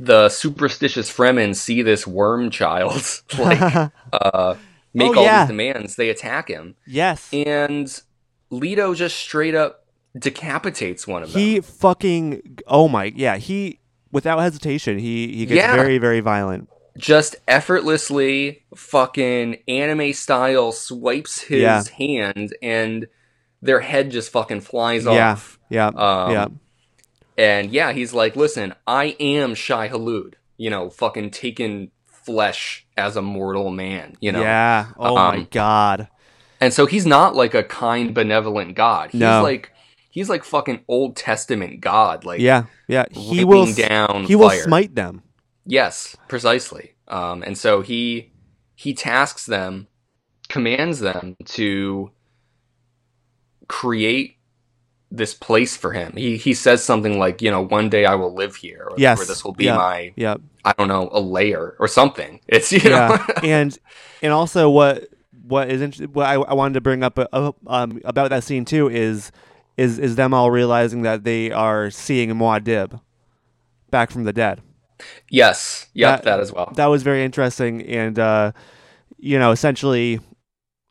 the 0.00 0.28
superstitious 0.28 1.10
Fremen 1.10 1.54
see 1.54 1.82
this 1.82 2.06
worm 2.06 2.50
child 2.50 3.22
like 3.38 3.92
uh, 4.12 4.56
make 4.94 5.10
Oh, 5.12 5.18
all 5.18 5.24
yeah. 5.24 5.40
these 5.44 5.48
demands, 5.48 5.96
they 5.96 6.10
attack 6.10 6.48
him, 6.48 6.74
yes, 6.86 7.28
and 7.32 8.00
Leto 8.50 8.94
just 8.94 9.16
straight 9.16 9.54
up 9.54 9.84
decapitates 10.18 11.06
one 11.06 11.22
of 11.22 11.32
them. 11.32 11.40
he 11.40 11.60
fucking 11.60 12.58
oh 12.66 12.86
my 12.86 13.04
yeah 13.16 13.38
he 13.38 13.80
without 14.10 14.38
hesitation 14.40 14.98
he 14.98 15.28
he 15.28 15.46
gets 15.46 15.56
Yeah. 15.56 15.74
very 15.74 15.96
very 15.96 16.20
violent. 16.20 16.68
just 16.98 17.36
effortlessly, 17.48 18.64
fucking 18.76 19.56
anime 19.66 20.12
style, 20.12 20.72
swipes 20.72 21.40
his 21.42 21.60
Yeah. 21.62 21.82
hand, 21.96 22.54
and 22.62 23.06
their 23.62 23.80
head 23.80 24.10
just 24.10 24.30
fucking 24.30 24.60
flies 24.60 25.04
Yeah. 25.06 25.32
off. 25.32 25.58
Yeah, 25.70 25.86
Um, 25.86 26.32
yeah, 26.32 26.46
And 27.38 27.70
yeah, 27.70 27.92
he's 27.92 28.12
like, 28.12 28.36
listen, 28.36 28.74
I 28.86 29.16
am 29.18 29.54
Shai-Hulud, 29.54 30.34
you 30.58 30.68
know, 30.68 30.90
fucking 30.90 31.30
taking 31.30 31.90
flesh 32.24 32.86
as 32.96 33.16
a 33.16 33.22
mortal 33.22 33.70
man, 33.70 34.16
you 34.20 34.32
know? 34.32 34.40
yeah. 34.40 34.88
Oh 34.98 35.14
my 35.14 35.36
um, 35.36 35.48
god. 35.50 36.08
And 36.60 36.72
so 36.72 36.86
he's 36.86 37.06
not 37.06 37.34
like 37.34 37.54
a 37.54 37.62
kind, 37.64 38.14
benevolent 38.14 38.74
God. 38.76 39.10
He's 39.10 39.20
No. 39.20 39.42
like, 39.42 39.72
he's 40.10 40.28
like 40.28 40.44
fucking 40.44 40.84
Old 40.88 41.16
Testament 41.16 41.80
God. 41.80 42.24
Like, 42.24 42.40
Yeah, 42.40 42.64
yeah. 42.88 43.04
He 43.10 43.44
will 43.44 43.72
down 43.72 44.24
he 44.24 44.36
will 44.36 44.48
fire. 44.50 44.62
smite 44.62 44.94
them. 44.94 45.22
Yes, 45.66 46.16
precisely. 46.28 46.94
Um, 47.08 47.42
and 47.42 47.58
so 47.58 47.82
he, 47.82 48.32
he 48.76 48.94
tasks 48.94 49.46
them, 49.46 49.88
commands 50.48 51.00
them 51.00 51.36
to 51.46 52.10
create 53.68 54.36
this 55.14 55.34
place 55.34 55.76
for 55.76 55.92
him. 55.92 56.12
He, 56.16 56.36
he 56.38 56.54
says 56.54 56.82
something 56.82 57.18
like, 57.18 57.42
you 57.42 57.50
know, 57.50 57.60
one 57.60 57.90
day 57.90 58.06
I 58.06 58.14
will 58.14 58.32
live 58.34 58.56
here, 58.56 58.88
or, 58.90 58.96
Yes, 58.98 59.20
or 59.20 59.26
this 59.26 59.44
will 59.44 59.52
be 59.52 59.66
yeah. 59.66 59.76
my 59.76 60.12
Yeah, 60.16 60.36
I 60.64 60.72
don't 60.72 60.88
know, 60.88 61.10
a 61.12 61.20
layer 61.20 61.76
or 61.78 61.86
something. 61.88 62.40
It's 62.48 62.72
you 62.72 62.80
yeah. 62.84 63.08
know, 63.08 63.34
and 63.48 63.78
and 64.22 64.32
also 64.32 64.70
what 64.70 65.08
what 65.46 65.70
is 65.70 65.82
int- 65.82 66.10
what 66.14 66.26
I, 66.26 66.34
I 66.34 66.54
wanted 66.54 66.74
to 66.74 66.80
bring 66.80 67.02
up 67.02 67.18
uh, 67.18 67.52
um, 67.66 68.00
about 68.04 68.30
that 68.30 68.42
scene 68.44 68.64
too 68.64 68.88
is 68.88 69.30
is 69.76 69.98
is 69.98 70.16
them 70.16 70.32
all 70.32 70.50
realizing 70.50 71.02
that 71.02 71.24
they 71.24 71.50
are 71.52 71.90
seeing 71.90 72.30
Muad'Dib 72.30 72.98
back 73.90 74.10
from 74.10 74.24
the 74.24 74.32
dead. 74.32 74.62
yes, 75.30 75.86
yep, 75.94 76.22
That- 76.22 76.24
that, 76.24 76.40
as 76.40 76.52
well. 76.52 76.72
That 76.76 76.86
was 76.86 77.02
very 77.02 77.22
interesting, 77.24 77.82
and 77.82 78.18
uh, 78.18 78.52
you 79.18 79.38
know, 79.38 79.50
essentially, 79.50 80.20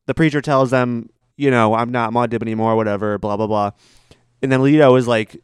the 0.05 0.13
preacher 0.13 0.41
tells 0.41 0.69
them, 0.69 1.09
you 1.41 1.49
know, 1.51 1.73
I'm 1.73 1.91
not 1.91 2.11
Muad'Dib 2.13 2.41
anymore, 2.41 2.75
whatever, 2.75 3.17
blah 3.17 3.35
blah 3.37 3.47
blah, 3.47 3.71
and 4.41 4.51
then 4.51 4.61
Leto 4.63 4.95
is 4.95 5.07
like, 5.07 5.41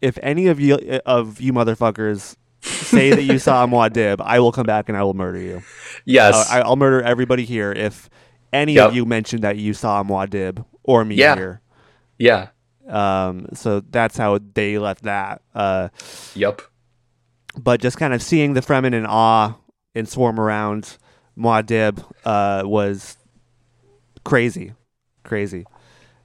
if 0.00 0.18
any 0.22 0.46
of 0.48 0.60
you 0.60 0.74
of 1.06 1.40
you 1.40 1.52
motherfuckers 1.52 2.36
say 2.62 3.10
that 3.10 3.22
you 3.22 3.38
saw 3.38 3.66
Muad'Dib, 3.74 4.20
I 4.20 4.38
will 4.40 4.52
come 4.52 4.66
back 4.66 4.88
and 4.88 4.96
I 4.98 5.02
will 5.02 5.14
murder 5.14 5.38
you. 5.40 5.62
yes, 6.04 6.34
Uh, 6.34 6.54
I, 6.54 6.60
I'll 6.60 6.76
murder 6.76 7.00
everybody 7.02 7.44
here 7.44 7.72
if 7.72 8.10
any 8.52 8.74
Yep. 8.74 8.88
of 8.90 8.94
you 8.94 9.04
mention 9.06 9.40
that 9.42 9.56
you 9.56 9.72
saw 9.74 10.02
Muad'Dib 10.02 10.64
or 10.82 11.04
me 11.04 11.14
Yeah. 11.14 11.36
here. 11.36 11.60
yeah, 12.18 12.48
Um, 12.88 13.46
so 13.54 13.80
that's 13.80 14.16
how 14.18 14.38
they 14.54 14.76
left 14.78 15.04
that. 15.04 15.40
Uh, 15.54 15.88
yep, 16.34 16.60
but 17.58 17.80
just 17.80 17.96
kind 17.96 18.12
of 18.12 18.20
seeing 18.22 18.54
the 18.54 18.60
Fremen 18.60 18.92
in 18.92 19.06
awe 19.06 19.54
and 19.94 20.08
swarm 20.08 20.38
around 20.38 20.98
Muad'Dib 21.38 22.04
uh, 22.24 22.62
was 22.66 23.16
crazy, 24.24 24.72
crazy. 25.30 25.64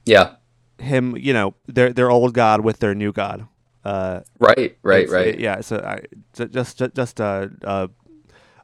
yeah, 0.04 0.34
Him, 0.78 1.16
you 1.16 1.32
know, 1.32 1.54
their 1.66 1.92
their 1.92 2.10
old 2.10 2.34
god 2.34 2.60
with 2.60 2.80
their 2.80 2.94
new 2.94 3.12
god. 3.12 3.46
Uh, 3.84 4.20
right, 4.40 4.76
right, 4.82 5.04
it's- 5.04 5.10
right. 5.10 5.38
yeah. 5.38 5.60
So 5.62 5.76
I, 5.78 6.00
ju- 6.34 6.48
just 6.48 6.82
just 6.94 7.20
a, 7.20 7.50
a 7.62 7.88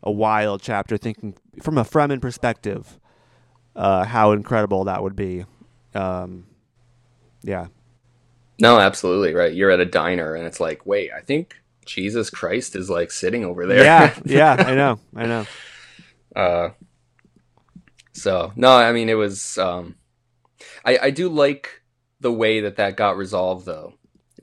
a 0.02 0.10
wild 0.10 0.60
chapter 0.62 0.97
thinking 0.98 1.35
from 1.62 1.78
a 1.78 1.85
Fremen 1.85 2.20
perspective, 2.20 2.98
uh, 3.77 4.05
how 4.05 4.32
incredible 4.32 4.85
that 4.85 5.01
would 5.02 5.14
be. 5.16 5.44
Um, 5.94 6.47
yeah, 7.44 7.66
No, 8.60 8.78
absolutely 8.81 9.32
right. 9.35 9.55
You're 9.55 9.70
at 9.70 9.78
a 9.81 9.85
diner 9.86 10.35
and 10.35 10.44
it's 10.47 10.59
like, 10.60 10.85
wait, 10.86 11.10
I 11.16 11.20
think 11.20 11.55
Jesus 11.86 12.31
Christ 12.31 12.74
is 12.77 12.89
like 12.90 13.10
sitting 13.12 13.44
over 13.44 13.66
there. 13.66 13.85
yeah, 13.85 14.14
yeah. 14.24 14.55
I 14.59 14.74
know, 14.74 14.98
I 15.14 15.27
know. 15.27 15.47
Uh, 16.35 16.69
so 18.12 18.52
no, 18.56 18.70
I 18.77 18.93
mean 18.93 19.09
it 19.09 19.14
was. 19.14 19.56
Um, 19.59 19.94
I 20.84 20.98
I 20.98 21.10
do 21.10 21.28
like 21.28 21.82
the 22.20 22.32
way 22.32 22.60
that 22.60 22.76
that 22.76 22.96
got 22.96 23.16
resolved 23.16 23.66
though, 23.66 23.94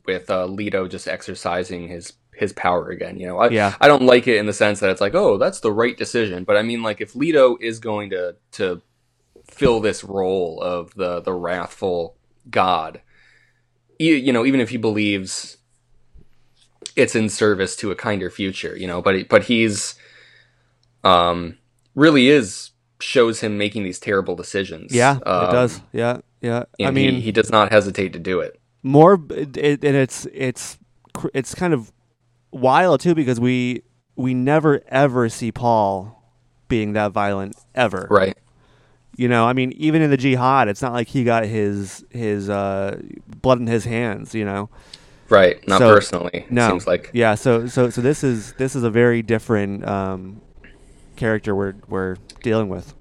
with 0.05 0.29
uh, 0.29 0.45
Leto 0.45 0.87
just 0.87 1.07
exercising 1.07 1.87
his 1.87 2.13
his 2.35 2.53
power 2.53 2.89
again. 2.89 3.19
You 3.19 3.27
know, 3.27 3.39
I 3.39 3.49
Yeah, 3.49 3.75
I 3.81 3.87
don't 3.87 4.03
like 4.03 4.27
it 4.27 4.37
in 4.37 4.45
the 4.45 4.53
sense 4.53 4.79
that 4.79 4.89
it's 4.89 5.01
like, 5.01 5.15
oh, 5.15 5.37
that's 5.37 5.59
the 5.59 5.71
right 5.71 5.97
decision. 5.97 6.43
But 6.43 6.57
I 6.57 6.61
mean, 6.61 6.81
like, 6.81 7.01
if 7.01 7.15
Leto 7.15 7.57
is 7.59 7.79
going 7.79 8.09
to 8.11 8.35
to 8.53 8.81
fill 9.49 9.79
this 9.79 10.03
role 10.03 10.61
of 10.61 10.93
the 10.95 11.21
the 11.21 11.33
wrathful 11.33 12.15
god, 12.49 13.01
you, 13.97 14.13
you 14.15 14.31
know, 14.33 14.45
even 14.45 14.59
if 14.59 14.69
he 14.69 14.77
believes 14.77 15.57
it's 16.95 17.15
in 17.15 17.29
service 17.29 17.75
to 17.77 17.91
a 17.91 17.95
kinder 17.95 18.29
future, 18.29 18.75
you 18.75 18.87
know, 18.87 19.01
but 19.01 19.27
but 19.29 19.43
he's 19.43 19.95
um 21.03 21.57
really 21.95 22.27
is 22.29 22.71
shows 22.99 23.39
him 23.39 23.57
making 23.57 23.83
these 23.83 23.99
terrible 23.99 24.35
decisions. 24.35 24.93
yeah. 24.93 25.17
it 25.17 25.27
Um, 25.27 25.51
does. 25.51 25.81
Yeah, 25.93 26.17
yeah. 26.41 26.63
And 26.79 26.87
I 26.87 26.91
mean, 26.91 27.15
he, 27.15 27.21
he 27.21 27.31
does 27.31 27.49
not 27.51 27.71
hesitate 27.71 28.13
to 28.13 28.19
do 28.19 28.39
it. 28.39 28.59
more 28.83 29.13
and 29.15 29.57
it's 29.57 30.25
it's 30.33 30.77
it's 31.33 31.53
kind 31.55 31.73
of 31.73 31.91
wild 32.51 33.01
too 33.01 33.13
because 33.15 33.39
we 33.39 33.83
we 34.15 34.33
never 34.33 34.81
ever 34.87 35.29
see 35.29 35.51
Paul 35.51 36.23
being 36.67 36.93
that 36.93 37.11
violent 37.11 37.55
ever. 37.75 38.07
Right. 38.09 38.37
You 39.17 39.27
know, 39.27 39.45
I 39.45 39.53
mean, 39.53 39.73
even 39.73 40.01
in 40.01 40.11
the 40.11 40.17
jihad, 40.17 40.69
it's 40.69 40.81
not 40.81 40.93
like 40.93 41.07
he 41.09 41.23
got 41.25 41.43
his 41.45 42.05
his 42.09 42.49
uh, 42.49 43.01
blood 43.41 43.59
in 43.59 43.67
his 43.67 43.83
hands. 43.85 44.33
You 44.33 44.45
know, 44.45 44.69
Right. 45.29 45.65
Not 45.67 45.79
So, 45.79 45.93
personally. 45.93 46.31
It 46.33 46.51
no. 46.51 46.69
seems 46.69 46.87
like. 46.87 47.11
yeah. 47.13 47.35
So 47.35 47.67
so 47.67 47.89
so 47.89 48.01
this 48.01 48.23
is 48.23 48.53
this 48.53 48.75
is 48.75 48.83
a 48.83 48.89
very 48.89 49.21
different 49.21 49.85
um, 49.87 50.41
character 51.17 51.53
we're 51.53 51.75
we're 51.89 52.15
dealing 52.43 52.69
with. 52.69 52.93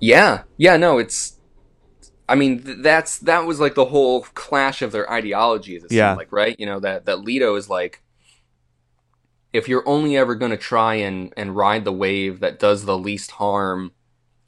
Yeah, 0.00 0.44
yeah, 0.56 0.76
no, 0.76 0.96
it's 0.98 1.37
I 2.28 2.34
mean, 2.34 2.62
th- 2.62 2.78
that's 2.80 3.18
that 3.20 3.46
was 3.46 3.58
like 3.60 3.74
the 3.74 3.86
whole 3.86 4.22
clash 4.34 4.82
of 4.82 4.92
their 4.92 5.10
ideologies. 5.10 5.84
It 5.84 5.92
Yeah. 5.92 6.14
like 6.14 6.30
right, 6.32 6.56
you 6.58 6.66
know 6.66 6.80
that 6.80 7.06
that 7.06 7.20
Leto 7.22 7.54
is 7.54 7.68
like, 7.70 8.02
if 9.52 9.68
you're 9.68 9.86
only 9.88 10.16
ever 10.16 10.34
going 10.34 10.50
to 10.50 10.56
try 10.56 10.94
and 10.96 11.32
and 11.36 11.56
ride 11.56 11.84
the 11.84 11.92
wave 11.92 12.40
that 12.40 12.58
does 12.58 12.84
the 12.84 12.98
least 12.98 13.32
harm 13.32 13.92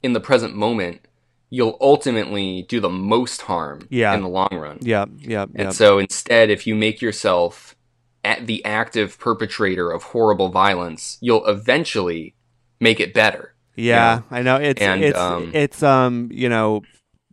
in 0.03 0.13
the 0.13 0.19
present 0.19 0.55
moment, 0.55 1.01
you'll 1.49 1.77
ultimately 1.81 2.63
do 2.63 2.79
the 2.79 2.89
most 2.89 3.41
harm 3.43 3.87
Yeah. 3.89 4.13
in 4.13 4.21
the 4.21 4.29
long 4.29 4.49
run. 4.51 4.77
Yeah, 4.81 5.05
yeah, 5.17 5.43
And 5.43 5.65
yeah. 5.67 5.69
so 5.71 5.99
instead, 5.99 6.49
if 6.49 6.65
you 6.67 6.75
make 6.75 7.01
yourself 7.01 7.75
at 8.23 8.45
the 8.47 8.63
active 8.63 9.17
perpetrator 9.19 9.91
of 9.91 10.03
horrible 10.03 10.49
violence, 10.49 11.17
you'll 11.21 11.45
eventually 11.47 12.35
make 12.79 12.99
it 12.99 13.13
better. 13.13 13.55
Yeah, 13.75 14.21
I 14.29 14.43
know 14.43 14.57
it's 14.57 14.81
And, 14.81 15.03
it's 15.03 15.17
um, 15.17 15.51
it's 15.53 15.81
um 15.81 16.29
you 16.31 16.47
know 16.49 16.83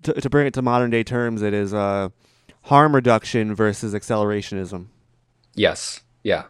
to, 0.02 0.12
to 0.14 0.30
bring 0.30 0.46
it 0.46 0.54
to 0.54 0.62
modern 0.62 0.90
day 0.90 1.02
terms, 1.02 1.42
it 1.42 1.54
is 1.54 1.72
uh 1.74 2.08
harm 2.62 2.94
reduction 2.94 3.54
versus 3.54 3.94
accelerationism. 3.94 4.86
Yes, 5.54 6.00
yeah, 6.22 6.44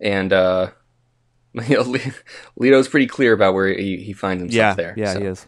and 0.00 0.32
uh, 0.32 0.70
Leto's 1.54 2.88
pretty 2.88 3.06
clear 3.06 3.32
about 3.32 3.54
where 3.54 3.68
he, 3.76 3.96
he 3.98 4.12
finds 4.12 4.42
himself 4.42 4.54
Yeah, 4.54 4.74
there. 4.74 4.94
yeah, 4.96 5.12
so, 5.14 5.20
he 5.20 5.26
is. 5.26 5.46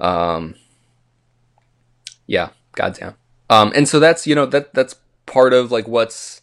Um, 0.00 0.54
yeah, 2.26 2.48
goddamn. 2.72 3.14
Um, 3.50 3.72
and 3.76 3.88
so 3.88 4.00
that's 4.00 4.26
you 4.26 4.34
know 4.34 4.46
that 4.46 4.74
that's 4.74 4.96
part 5.26 5.52
of 5.52 5.70
like 5.70 5.86
what's 5.86 6.42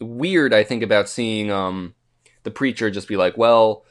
weird. 0.00 0.52
I 0.54 0.62
think 0.62 0.82
about 0.82 1.08
seeing 1.08 1.50
um 1.50 1.94
the 2.44 2.50
preacher 2.50 2.90
just 2.90 3.08
be 3.08 3.16
like, 3.16 3.36
well, 3.36 3.84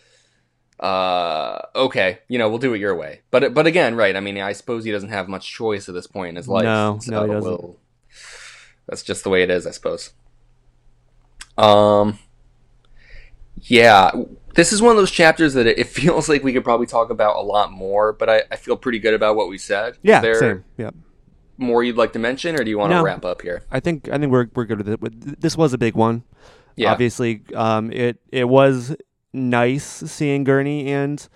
uh, 0.80 1.60
okay, 1.76 2.20
you 2.28 2.38
know, 2.38 2.50
we'll 2.50 2.60
do 2.60 2.74
it 2.74 2.80
your 2.80 2.96
way. 2.96 3.22
But 3.32 3.54
but 3.54 3.66
again, 3.68 3.96
right? 3.96 4.16
I 4.16 4.20
mean, 4.20 4.38
I 4.40 4.54
suppose 4.54 4.84
he 4.86 4.92
doesn't 4.92 5.10
have 5.10 5.28
much 5.28 5.52
choice 5.52 5.88
at 5.90 5.96
this 5.96 6.08
point 6.08 6.30
in 6.30 6.36
his 6.36 6.48
life. 6.48 6.64
No, 6.66 7.00
so 7.02 7.12
no, 7.12 7.22
he 7.26 7.32
doesn't. 7.34 7.50
we'll- 7.52 7.78
that's 8.88 9.04
just 9.04 9.24
the 9.26 9.30
way 9.30 9.44
it 9.44 9.50
is, 9.50 9.68
I 9.68 9.72
suppose. 9.72 10.12
Um, 11.58 12.20
yeah, 13.62 14.12
this 14.56 14.72
is 14.72 14.82
one 14.82 14.92
of 14.92 14.98
those 14.98 15.12
chapters 15.12 15.54
that 15.56 15.68
it, 15.68 15.80
it 15.80 15.88
feels 15.88 16.30
like 16.30 16.44
we 16.44 16.54
could 16.54 16.64
probably 16.64 16.88
talk 16.88 17.10
about 17.10 17.36
a 17.36 17.42
lot 17.42 17.72
more, 17.72 18.14
but 18.14 18.30
I, 18.30 18.44
I 18.52 18.56
feel 18.56 18.78
pretty 18.78 19.00
good 19.00 19.14
about 19.14 19.36
what 19.36 19.50
we 19.50 19.58
said. 19.58 19.98
Yeah, 20.04 20.22
there 20.22 20.36
same. 20.40 20.64
Yeah, 20.78 20.92
more 21.58 21.84
you'd 21.84 21.98
like 21.98 22.14
to 22.14 22.20
mention, 22.20 22.56
or 22.56 22.64
do 22.64 22.70
you 22.70 22.78
want 22.78 22.92
to 22.92 22.98
No. 22.98 23.04
wrap 23.04 23.26
up 23.26 23.42
here? 23.42 23.64
I 23.72 23.80
think 23.80 24.08
I 24.10 24.18
think 24.18 24.32
we're 24.32 24.48
we're 24.54 24.66
good 24.66 24.78
with 24.78 24.90
it. 25.04 25.42
This 25.42 25.58
was 25.58 25.74
a 25.74 25.78
big 25.78 25.96
one. 25.96 26.24
Yeah, 26.76 26.92
Obviously, 26.92 27.42
um, 27.56 27.92
it 27.92 28.20
it 28.32 28.48
was 28.48 28.96
nice 29.34 29.86
seeing 29.86 30.44
Gurney 30.44 30.88
and 30.92 31.28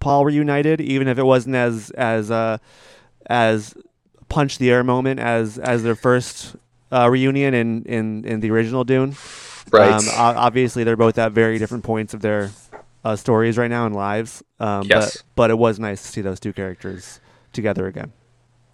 Paul 0.00 0.24
reunited, 0.24 0.80
even 0.80 1.08
if 1.08 1.18
it 1.18 1.24
wasn't 1.24 1.56
as 1.56 1.90
as 1.90 2.30
uh, 2.30 2.58
as 3.26 3.74
punch 4.28 4.58
the 4.58 4.70
air 4.70 4.84
moment 4.84 5.20
as 5.20 5.58
as 5.58 5.82
their 5.82 5.94
first 5.94 6.56
uh, 6.92 7.08
reunion 7.10 7.54
in, 7.54 7.84
in 7.84 8.24
in 8.24 8.40
the 8.40 8.50
original 8.50 8.84
Dune. 8.84 9.16
right. 9.70 9.90
Um, 9.90 10.04
obviously, 10.14 10.84
they're 10.84 10.96
both 10.96 11.18
at 11.18 11.32
very 11.32 11.58
different 11.58 11.84
points 11.84 12.14
of 12.14 12.20
their 12.20 12.50
uh, 13.04 13.16
stories 13.16 13.56
right 13.56 13.70
now 13.70 13.86
and 13.86 13.94
lives. 13.94 14.42
Um, 14.58 14.82
Yes. 14.88 15.16
But, 15.16 15.22
but 15.36 15.50
it 15.50 15.58
was 15.58 15.78
nice 15.78 16.02
to 16.02 16.08
see 16.08 16.20
those 16.20 16.40
two 16.40 16.52
characters 16.52 17.20
together 17.52 17.86
again. 17.86 18.12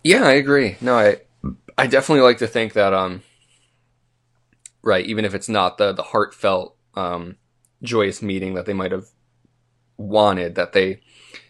Yeah, 0.05 0.25
I 0.25 0.33
agree. 0.33 0.77
No, 0.81 0.95
I 0.99 1.19
I 1.79 1.87
definitely 1.87 2.23
like 2.23 2.39
to 2.39 2.47
think 2.47 2.73
that 2.73 2.93
um 2.93 3.23
right, 4.83 5.05
even 5.07 5.25
if 5.25 5.35
it's 5.35 5.49
not 5.49 5.79
the 5.79 5.93
the 5.93 6.03
heartfelt 6.03 6.77
um 6.95 7.37
joyous 7.83 8.23
meeting 8.23 8.55
that 8.55 8.67
they 8.67 8.73
might 8.73 8.93
have 8.93 9.07
wanted 9.97 10.55
that 10.55 10.73
they 10.73 11.01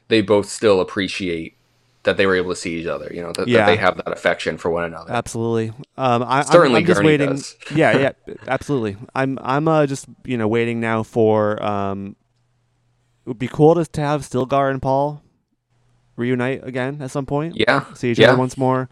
they 0.08 0.20
both 0.20 0.48
still 0.48 0.80
appreciate 0.80 1.56
that 2.02 2.16
they 2.16 2.26
were 2.26 2.34
able 2.34 2.50
to 2.50 2.56
see 2.56 2.80
each 2.80 2.86
other, 2.86 3.08
you 3.14 3.22
know, 3.22 3.32
that, 3.32 3.46
Yeah. 3.46 3.58
that 3.58 3.66
they 3.66 3.76
have 3.76 3.96
that 3.96 4.10
affection 4.12 4.58
for 4.58 4.70
one 4.70 4.84
another. 4.84 5.12
Absolutely. 5.12 5.68
Um, 5.96 6.24
I, 6.24 6.42
I'm- 6.42 6.74
I'm, 6.74 6.84
just 6.84 7.02
waiting. 7.02 7.30
does. 7.30 7.56
yeah, 7.74 7.96
yeah, 7.96 8.34
absolutely. 8.48 8.96
I'm 9.14 9.38
I'm 9.42 9.68
uh, 9.68 9.86
just 9.86 10.06
you 10.24 10.36
know 10.36 10.48
waiting 10.48 10.80
now 10.80 11.02
for 11.02 11.62
um. 11.62 12.16
It 13.24 13.28
would 13.28 13.38
be 13.38 13.48
cool 13.48 13.76
to 13.76 13.84
to 13.84 14.00
have 14.00 14.22
Stilgar 14.22 14.68
and 14.70 14.82
Paul 14.82 15.22
reunite 16.16 16.66
again 16.66 17.00
at 17.00 17.10
some 17.10 17.24
point. 17.26 17.54
Yeah. 17.56 17.92
See 17.94 18.10
each 18.10 18.18
yeah. 18.18 18.30
other 18.30 18.38
once 18.38 18.56
more. 18.56 18.88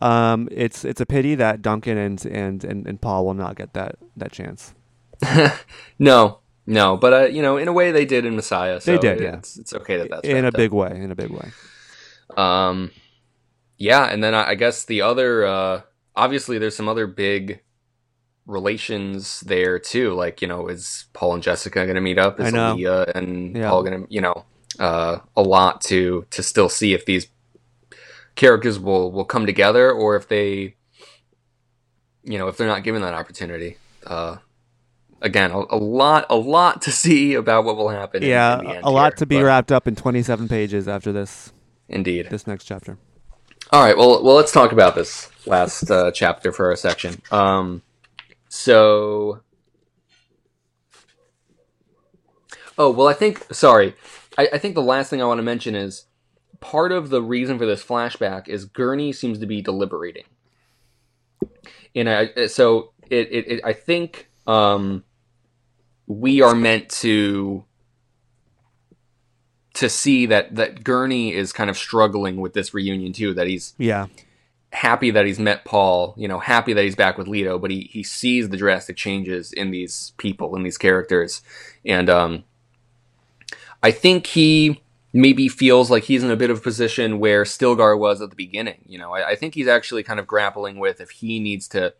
Um, 0.00 0.48
it's 0.50 0.84
it's 0.84 1.00
a 1.00 1.06
pity 1.06 1.34
that 1.36 1.62
Duncan 1.62 1.96
and, 1.98 2.24
and, 2.26 2.64
and, 2.64 2.86
and 2.86 3.00
Paul 3.00 3.24
will 3.24 3.34
not 3.34 3.56
get 3.56 3.74
that, 3.74 3.96
that 4.16 4.32
chance. 4.32 4.74
no. 5.98 6.38
No, 6.70 6.98
but 6.98 7.12
uh, 7.14 7.24
you 7.28 7.40
know, 7.40 7.56
in 7.56 7.66
a 7.66 7.72
way 7.72 7.92
they 7.92 8.04
did 8.04 8.26
in 8.26 8.36
Messiah. 8.36 8.78
So 8.78 8.92
They 8.92 8.98
did, 8.98 9.20
yeah. 9.22 9.36
It's, 9.38 9.58
it's 9.58 9.72
okay 9.72 9.96
that 9.96 10.10
that's 10.10 10.28
in 10.28 10.36
a 10.36 10.42
wrapped 10.42 10.54
up. 10.54 10.58
big 10.58 10.72
way. 10.72 10.90
In 10.94 11.10
a 11.10 11.14
big 11.14 11.30
way. 11.30 11.50
Um, 12.36 12.90
yeah, 13.78 14.04
and 14.04 14.22
then 14.22 14.34
I, 14.34 14.50
I 14.50 14.54
guess 14.54 14.84
the 14.84 15.00
other, 15.00 15.46
uh, 15.46 15.80
obviously, 16.14 16.58
there's 16.58 16.76
some 16.76 16.86
other 16.86 17.06
big 17.06 17.60
relations 18.44 19.40
there 19.40 19.78
too. 19.78 20.12
Like, 20.12 20.42
you 20.42 20.48
know, 20.48 20.68
is 20.68 21.06
Paul 21.14 21.34
and 21.34 21.42
Jessica 21.42 21.84
going 21.84 21.94
to 21.94 22.02
meet 22.02 22.18
up? 22.18 22.38
Is 22.38 22.48
I 22.48 22.50
know. 22.50 22.72
Alia 22.74 23.06
and 23.14 23.56
Yeah. 23.56 23.70
Paul 23.70 23.82
going 23.82 24.02
to, 24.04 24.12
you 24.12 24.20
know, 24.20 24.44
uh, 24.78 25.20
a 25.36 25.42
lot 25.42 25.80
to 25.82 26.26
to 26.30 26.42
still 26.42 26.68
see 26.68 26.92
if 26.92 27.06
these 27.06 27.28
characters 28.34 28.78
will 28.78 29.10
will 29.10 29.24
come 29.24 29.46
together 29.46 29.90
or 29.90 30.16
if 30.16 30.28
they, 30.28 30.76
you 32.24 32.36
know, 32.38 32.48
if 32.48 32.58
they're 32.58 32.68
not 32.68 32.84
given 32.84 33.00
that 33.00 33.14
opportunity. 33.14 33.78
Uh, 34.06 34.36
again, 35.20 35.50
a, 35.50 35.58
a 35.70 35.76
lot, 35.76 36.26
a 36.30 36.36
lot 36.36 36.82
to 36.82 36.90
see 37.02 37.34
about 37.34 37.64
what 37.64 37.76
will 37.76 37.88
happen. 37.88 38.22
in- 38.22 38.28
Yeah, 38.30 38.58
in 38.58 38.64
the 38.64 38.70
end 38.76 38.84
a 38.84 38.90
lot 38.90 39.12
here, 39.12 39.16
to 39.18 39.26
be 39.26 39.42
wrapped 39.42 39.72
up 39.72 39.86
in 39.88 39.94
27 39.96 40.48
pages 40.48 40.88
after 40.88 41.12
this 41.12 41.52
Indeed. 41.88 42.28
this 42.30 42.46
next 42.46 42.64
chapter. 42.64 42.98
All 43.70 43.84
right. 43.84 43.96
Well, 43.96 44.22
well, 44.24 44.34
let's 44.36 44.52
talk 44.52 44.72
about 44.72 44.94
this 44.94 45.28
last 45.46 45.90
uh, 45.90 46.10
chapter 46.14 46.52
for 46.52 46.66
our 46.70 46.76
section. 46.76 47.20
Um, 47.30 47.82
so, 48.48 49.40
oh 52.78 52.90
well, 52.90 53.08
I 53.08 53.12
think. 53.12 53.44
Sorry, 53.52 53.94
I, 54.36 54.48
I 54.54 54.58
think 54.58 54.74
the 54.74 54.82
last 54.82 55.10
thing 55.10 55.20
I 55.20 55.26
want 55.26 55.38
to 55.38 55.42
mention 55.42 55.74
is 55.74 56.06
part 56.60 56.92
of 56.92 57.10
the 57.10 57.22
reason 57.22 57.58
for 57.58 57.66
this 57.66 57.84
flashback 57.84 58.48
is 58.48 58.64
Gurney 58.64 59.12
seems 59.12 59.38
to 59.40 59.46
be 59.46 59.60
deliberating, 59.60 60.24
and 61.94 62.08
I 62.08 62.46
so 62.46 62.92
it, 63.10 63.28
it, 63.30 63.48
it 63.52 63.60
I 63.64 63.74
think 63.74 64.30
um, 64.46 65.04
we 66.08 66.40
are 66.40 66.54
meant 66.54 66.88
to 66.88 67.64
to 69.74 69.88
see 69.88 70.26
that 70.26 70.56
that 70.56 70.82
Gurney 70.82 71.32
is 71.32 71.52
kind 71.52 71.70
of 71.70 71.76
struggling 71.76 72.38
with 72.38 72.54
this 72.54 72.74
reunion 72.74 73.12
too. 73.12 73.34
That 73.34 73.46
he's 73.46 73.74
Yeah, 73.78 74.06
happy 74.72 75.10
that 75.12 75.26
he's 75.26 75.38
met 75.38 75.64
Paul, 75.64 76.14
you 76.16 76.26
know, 76.26 76.40
happy 76.40 76.72
that 76.72 76.82
he's 76.82 76.96
back 76.96 77.16
with 77.16 77.28
Leto, 77.28 77.58
but 77.58 77.70
he 77.70 77.82
he 77.92 78.02
sees 78.02 78.48
the 78.48 78.56
drastic 78.56 78.96
changes 78.96 79.52
in 79.52 79.70
these 79.70 80.14
people, 80.16 80.56
in 80.56 80.62
these 80.62 80.78
characters, 80.78 81.42
and 81.84 82.10
um, 82.10 82.44
I 83.82 83.90
think 83.90 84.26
he 84.26 84.82
maybe 85.12 85.48
feels 85.48 85.90
like 85.90 86.04
he's 86.04 86.24
in 86.24 86.30
a 86.30 86.36
bit 86.36 86.50
of 86.50 86.58
a 86.58 86.62
position 86.62 87.18
where 87.18 87.44
Stilgar 87.44 87.98
was 87.98 88.20
at 88.20 88.30
the 88.30 88.36
beginning. 88.36 88.84
You 88.86 88.98
know, 88.98 89.12
I, 89.12 89.30
I 89.30 89.36
think 89.36 89.54
he's 89.54 89.68
actually 89.68 90.02
kind 90.02 90.18
of 90.18 90.26
grappling 90.26 90.78
with 90.78 91.00
if 91.00 91.10
he 91.10 91.38
needs 91.38 91.68
to 91.68 91.94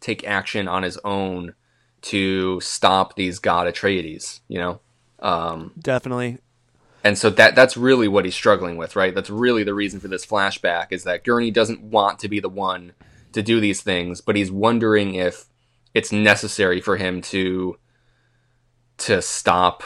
take 0.00 0.26
action 0.26 0.68
on 0.68 0.82
his 0.82 0.98
own 1.04 1.54
to 2.06 2.60
stop 2.60 3.16
these 3.16 3.38
God 3.38 3.66
Atreides. 3.66 4.40
You 4.48 4.58
know. 4.58 4.80
Um, 5.18 5.72
definitely. 5.78 6.38
and 7.02 7.16
so 7.16 7.30
that 7.30 7.54
that's 7.54 7.76
really 7.76 8.06
what 8.06 8.24
he's 8.24 8.34
struggling 8.34 8.76
with, 8.76 8.94
right? 8.94 9.14
That's 9.14 9.30
really 9.30 9.64
the 9.64 9.74
reason 9.74 9.98
for 9.98 10.08
this 10.08 10.26
flashback 10.26 10.88
is 10.90 11.04
that 11.04 11.24
Gurney 11.24 11.50
doesn't 11.50 11.80
want 11.80 12.18
to 12.20 12.28
be 12.28 12.38
the 12.38 12.50
one 12.50 12.92
to 13.32 13.42
do 13.42 13.58
these 13.60 13.80
things, 13.80 14.20
but 14.20 14.36
he's 14.36 14.50
wondering 14.50 15.14
if 15.14 15.46
it's 15.94 16.12
necessary 16.12 16.80
for 16.80 16.96
him 16.96 17.22
to 17.22 17.78
to 18.98 19.22
stop 19.22 19.82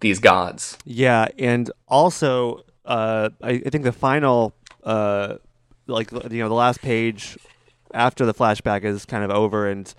these 0.00 0.18
gods. 0.18 0.78
Yeah, 0.84 1.26
and 1.38 1.70
also, 1.88 2.64
uh, 2.84 3.30
I, 3.42 3.62
I 3.66 3.70
think 3.70 3.84
the 3.84 3.92
final, 3.92 4.54
uh, 4.82 5.36
like 5.86 6.10
you 6.12 6.42
know, 6.42 6.48
the 6.48 6.54
last 6.54 6.80
page 6.80 7.36
after 7.92 8.24
the 8.24 8.34
flashback 8.34 8.84
is 8.84 9.04
kind 9.04 9.24
of 9.24 9.30
over, 9.30 9.68
and 9.68 9.92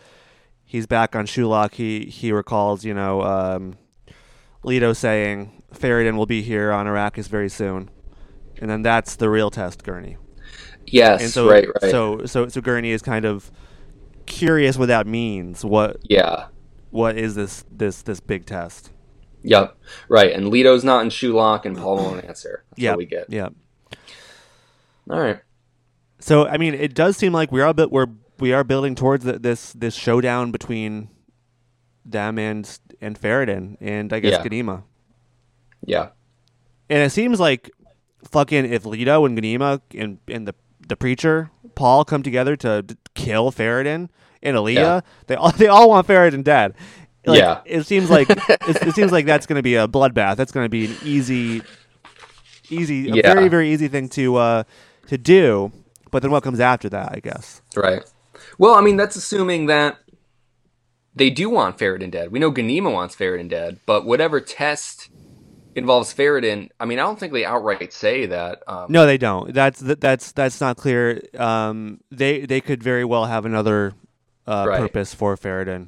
he's 0.72 0.88
back 0.88 1.18
on 1.18 1.26
Shuloch. 1.26 1.73
He 1.73 2.06
he 2.06 2.31
recalls, 2.31 2.85
you 2.85 2.93
know, 2.93 3.22
um, 3.23 3.77
Leto 4.64 4.93
saying 4.93 5.61
Farad'n 5.73 6.15
will 6.15 6.26
be 6.26 6.41
here 6.41 6.72
on 6.72 6.85
Arrakis 6.85 7.27
very 7.27 7.49
soon, 7.49 7.89
and 8.57 8.69
then 8.69 8.81
that's 8.81 9.18
the 9.18 9.30
real 9.30 9.52
test, 9.52 9.84
Gurney. 9.84 10.15
Yes, 10.88 11.22
And 11.22 11.30
so, 11.30 11.49
right, 11.49 11.68
right. 11.68 11.91
so 11.91 12.26
so 12.26 12.48
so 12.48 12.61
Gurney 12.61 12.91
is 12.91 13.02
kind 13.02 13.26
of 13.26 13.52
curious 14.26 14.77
what 14.77 14.88
that 14.88 15.06
means. 15.07 15.65
What 15.65 15.98
yeah. 16.03 16.48
what 16.89 17.18
is 17.18 17.35
this 17.35 17.65
this 17.69 18.02
this 18.02 18.22
big 18.22 18.45
test? 18.45 18.91
Yep. 19.43 19.76
Right. 20.07 20.31
And 20.31 20.49
Leto's 20.49 20.84
not 20.84 21.03
in 21.03 21.10
Shuloch 21.10 21.65
and 21.65 21.76
Paul 21.76 21.98
won't 21.98 22.23
answer. 22.26 22.64
Yeah, 22.77 22.95
we 22.95 23.06
get. 23.06 23.26
yeah. 23.30 23.49
All 25.10 25.19
right. 25.19 25.39
So 26.19 26.48
I 26.48 26.57
mean, 26.57 26.73
it 26.73 26.93
does 26.93 27.18
seem 27.18 27.34
like 27.34 27.52
we 27.52 27.61
are 27.61 27.68
a 27.68 27.73
bit 27.73 27.91
we're 27.91 28.07
we 28.42 28.52
are 28.54 28.64
building 28.64 28.96
towards 28.96 29.24
the, 29.24 29.40
this 29.40 29.72
this 29.74 29.96
showdown 29.96 30.52
between 30.52 31.10
them 32.04 32.38
and 32.40 32.80
and 33.00 33.20
Farad'n 33.20 33.78
and 33.80 34.12
I 34.12 34.20
guess 34.20 34.44
Yeah. 34.46 34.80
Yeah. 35.86 36.10
And 36.90 37.04
it 37.04 37.12
seems 37.12 37.40
like 37.40 37.72
fucking 38.30 38.66
if 38.66 38.86
Leto 38.86 39.26
and 39.26 39.38
Ganima 39.38 39.82
and 39.96 40.18
and 40.28 40.48
the 40.48 40.56
the 40.88 40.96
preacher 40.98 41.50
Paul 41.76 42.04
come 42.04 42.24
together 42.24 42.56
to 42.58 42.86
kill 43.14 43.52
Farad'n 43.52 44.10
and 44.44 44.58
Alia, 44.58 44.80
Yeah. 44.82 45.02
they 45.28 45.36
all 45.36 45.52
they 45.58 45.68
all 45.68 45.90
want 45.90 46.08
Farad'n 46.08 46.44
dead. 46.44 46.74
Like, 47.26 47.40
Yeah. 47.40 47.62
it 47.66 47.84
seems 47.86 48.10
like 48.10 48.30
it, 48.30 48.40
it 48.88 48.96
seems 48.96 49.12
like 49.12 49.26
that's 49.26 49.46
going 49.46 49.58
to 49.60 49.64
be 49.64 49.76
a 49.76 49.88
bloodbath. 49.88 50.36
That's 50.38 50.52
going 50.52 50.66
to 50.66 50.70
be 50.70 50.86
an 50.88 50.98
easy, 51.04 51.62
easy, 52.70 53.10
a 53.10 53.16
Yeah. 53.16 53.34
very 53.34 53.48
very 53.48 53.72
easy 53.72 53.88
thing 53.88 54.10
to 54.10 54.36
uh 54.38 54.64
to 55.08 55.18
do. 55.18 55.72
But 56.10 56.24
then 56.24 56.32
what 56.32 56.44
comes 56.44 56.60
after 56.60 56.90
that? 56.90 57.14
I 57.14 57.20
guess. 57.22 57.62
Right. 57.76 58.04
Well, 58.57 58.76
I 58.76 58.82
mean, 58.82 58.98
that's 58.98 59.15
assuming 59.15 59.65
that 59.68 59.98
they 61.15 61.30
do 61.30 61.49
want 61.49 61.78
Farad'n 61.78 62.11
dead. 62.11 62.32
We 62.32 62.40
know 62.40 62.52
Ganima 62.52 62.91
wants 62.91 63.15
Farad'n 63.15 63.49
dead, 63.49 63.80
but 63.86 64.06
whatever 64.06 64.40
test 64.40 65.10
involves 65.76 66.14
Farad'n, 66.14 66.69
I 66.80 66.86
mean, 66.86 66.99
I 66.99 67.03
don't 67.03 67.19
think 67.19 67.34
they 67.34 67.45
outright 67.45 67.91
say 67.94 68.26
that. 68.28 68.61
Um, 68.68 68.88
No, 68.90 69.06
they 69.06 69.18
don't. 69.18 69.53
That's 69.53 69.80
that's 69.80 70.32
that's 70.32 70.61
not 70.61 70.78
clear. 70.78 71.22
Um, 71.38 72.02
they 72.11 72.45
they 72.45 72.61
could 72.61 72.82
very 72.84 73.06
well 73.06 73.26
have 73.26 73.45
another 73.45 73.94
uh, 74.48 74.65
Right. 74.68 74.80
purpose 74.80 75.14
for 75.14 75.36
Farad'n. 75.38 75.88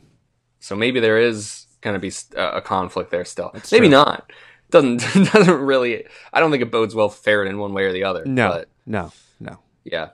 So 0.60 0.76
maybe 0.76 0.99
there 0.99 1.18
is 1.19 1.65
going 1.81 1.94
to 1.95 1.99
be 1.99 2.11
a 2.38 2.61
conflict 2.61 3.11
there 3.11 3.26
still. 3.26 3.52
That's 3.53 3.72
maybe 3.72 3.88
true. 3.88 3.98
not. 3.98 4.31
Doesn't 4.72 4.98
doesn't 5.34 5.60
really. 5.61 6.06
I 6.31 6.40
don't 6.40 6.52
think 6.52 6.64
it 6.64 6.72
bodes 6.72 6.95
well 6.95 7.10
for 7.10 7.22
Farad'n 7.30 7.57
one 7.57 7.73
way 7.73 7.84
or 7.84 7.91
the 7.94 8.06
other. 8.06 8.26
No, 8.26 8.49
But 8.49 8.69
no, 8.85 9.11
no. 9.40 9.60
yeah. 9.84 10.10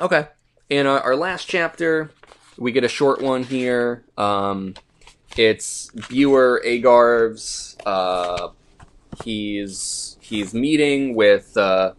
Okay. 0.00 0.26
In 0.74 0.88
our, 0.88 1.00
our 1.02 1.14
last 1.14 1.46
chapter, 1.46 2.10
we 2.58 2.72
get 2.72 2.82
a 2.82 2.88
short 2.88 3.22
one 3.22 3.44
here. 3.44 4.02
Um, 4.18 4.74
it's 5.36 5.88
Buer 6.08 6.60
Agarves. 6.66 7.76
Uh, 7.86 8.48
he's 9.22 10.18
he's 10.20 10.52
meeting 10.52 11.14
with 11.14 11.56
uh, 11.56 11.92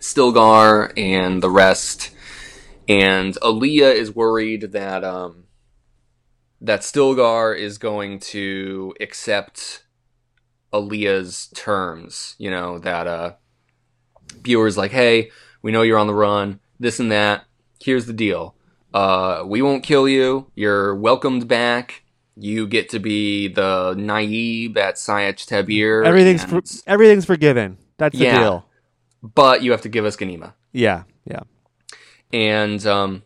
Stilgar 0.00 0.92
and 0.98 1.42
the 1.42 1.48
rest, 1.48 2.14
and 2.88 3.38
Alia 3.42 3.88
is 3.88 4.14
worried 4.14 4.72
that 4.72 5.02
um, 5.02 5.44
that 6.60 6.80
Stilgar 6.80 7.56
is 7.56 7.78
going 7.78 8.18
to 8.18 8.92
accept 9.00 9.86
Alia's 10.74 11.48
terms. 11.54 12.34
You 12.36 12.50
know 12.50 12.78
that 12.80 13.06
uh, 13.06 13.32
Buer's 14.42 14.76
like, 14.76 14.90
"Hey, 14.90 15.30
we 15.62 15.72
know 15.72 15.80
you're 15.80 15.96
on 15.96 16.06
the 16.06 16.12
run. 16.12 16.60
This 16.78 17.00
and 17.00 17.10
that. 17.12 17.44
Here's 17.80 18.06
the 18.06 18.12
deal. 18.12 18.54
Uh, 18.94 19.42
we 19.46 19.60
won't 19.62 19.82
kill 19.82 20.08
you. 20.08 20.50
You're 20.54 20.94
welcomed 20.94 21.48
back." 21.48 22.02
You 22.38 22.66
get 22.66 22.90
to 22.90 22.98
be 22.98 23.48
the 23.48 23.94
Naib 23.96 24.76
at 24.76 24.96
Sietch 24.96 25.46
Tabr. 25.46 26.04
Everything's 26.04 26.42
and- 26.44 26.50
for, 26.50 26.62
everything's 26.86 27.24
forgiven. 27.24 27.78
That's 27.96 28.16
the 28.18 28.24
Yeah. 28.24 28.38
deal. 28.40 28.66
but 29.34 29.62
you 29.62 29.70
have 29.70 29.80
to 29.80 29.88
give 29.88 30.04
us 30.04 30.16
Ganima. 30.16 30.52
Yeah, 30.72 31.04
yeah. 31.24 31.40
and 32.32 32.86
um, 32.86 33.22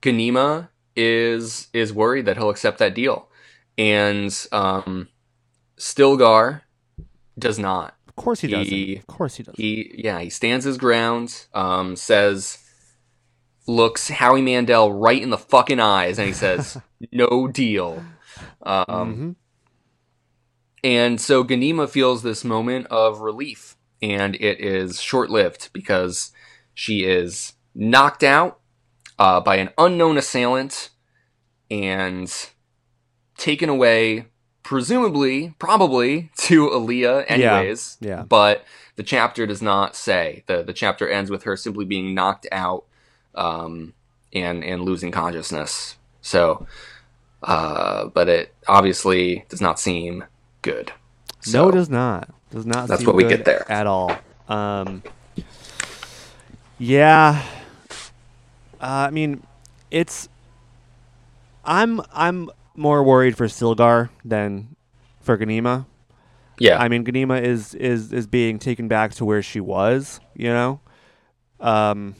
Ganima 0.00 0.68
is 0.94 1.66
is 1.72 1.92
worried 1.92 2.26
that 2.26 2.36
he'll 2.36 2.50
accept 2.50 2.78
that 2.78 2.94
deal, 2.94 3.28
and 3.76 4.32
um, 4.52 5.08
Stilgar 5.76 6.62
does 7.38 7.58
not. 7.58 7.96
Of 8.06 8.16
course 8.16 8.40
he 8.40 8.48
does. 8.48 8.68
He- 8.68 8.96
Of 8.96 9.06
course 9.06 9.34
he 9.36 9.42
doesn't. 9.42 9.58
He 9.60 9.92
yeah 9.98 10.20
he 10.20 10.30
stands 10.30 10.64
his 10.64 10.78
ground. 10.78 11.46
Um, 11.54 11.96
says 11.96 12.58
looks 13.66 14.08
Howie 14.08 14.42
Mandel 14.42 14.92
right 14.92 15.20
in 15.22 15.30
the 15.30 15.38
fucking 15.38 15.80
eyes, 15.80 16.18
and 16.18 16.26
he 16.26 16.34
says 16.34 16.78
no 17.12 17.48
deal. 17.48 18.04
Um, 18.62 18.86
Mhm. 18.86 19.36
and 20.84 21.20
so 21.20 21.44
Ganima 21.44 21.88
feels 21.88 22.22
this 22.22 22.44
moment 22.44 22.86
of 22.88 23.20
relief, 23.20 23.76
and 24.00 24.34
it 24.36 24.60
is 24.60 25.00
short 25.00 25.30
lived 25.30 25.70
because 25.72 26.32
she 26.74 27.04
is 27.04 27.52
knocked 27.74 28.22
out 28.22 28.58
uh, 29.18 29.40
by 29.40 29.56
an 29.56 29.70
unknown 29.78 30.16
assailant 30.18 30.90
and 31.70 32.50
taken 33.38 33.68
away, 33.68 34.26
presumably, 34.62 35.54
probably 35.58 36.30
to 36.38 36.72
Alia, 36.72 37.20
anyways. 37.28 37.98
yeah. 38.00 38.22
But 38.22 38.64
the 38.96 39.02
chapter 39.02 39.46
does 39.46 39.62
not 39.62 39.94
say. 39.94 40.42
the 40.46 40.62
The 40.64 40.72
chapter 40.72 41.08
ends 41.08 41.30
with 41.30 41.44
her 41.44 41.56
simply 41.56 41.84
being 41.84 42.14
knocked 42.14 42.46
out 42.50 42.84
um, 43.34 43.94
and 44.32 44.64
and 44.64 44.82
losing 44.82 45.10
consciousness. 45.10 45.96
So, 46.20 46.66
uh, 47.42 48.06
but 48.06 48.28
it 48.28 48.54
obviously 48.68 49.44
does 49.48 49.60
not 49.60 49.78
seem 49.80 50.24
good. 50.62 50.92
no, 51.52 51.68
it 51.68 51.72
does 51.72 51.90
not. 51.90 52.28
Does 52.50 52.66
not. 52.66 52.88
That's 52.88 53.00
seem 53.00 53.06
what 53.06 53.16
we 53.16 53.24
get 53.24 53.44
there. 53.44 53.70
at 53.70 53.86
all. 53.86 54.16
Um. 54.48 55.02
Yeah. 56.78 57.42
Uh, 58.80 59.06
I 59.08 59.10
mean, 59.10 59.42
it's. 59.90 60.28
I'm 61.64 62.00
I'm 62.12 62.50
more 62.74 63.02
worried 63.02 63.36
for 63.36 63.46
Stilgar 63.46 64.10
than 64.24 64.74
for 65.20 65.38
Ganima. 65.38 65.86
Yeah, 66.58 66.78
I 66.78 66.88
mean, 66.88 67.04
Ganima 67.04 67.42
is 67.42 67.74
is 67.74 68.12
is 68.12 68.26
being 68.26 68.58
taken 68.58 68.88
back 68.88 69.12
to 69.14 69.24
where 69.24 69.42
she 69.42 69.60
was. 69.60 70.20
You 70.34 70.48
know. 70.48 70.80
Um. 71.60 72.14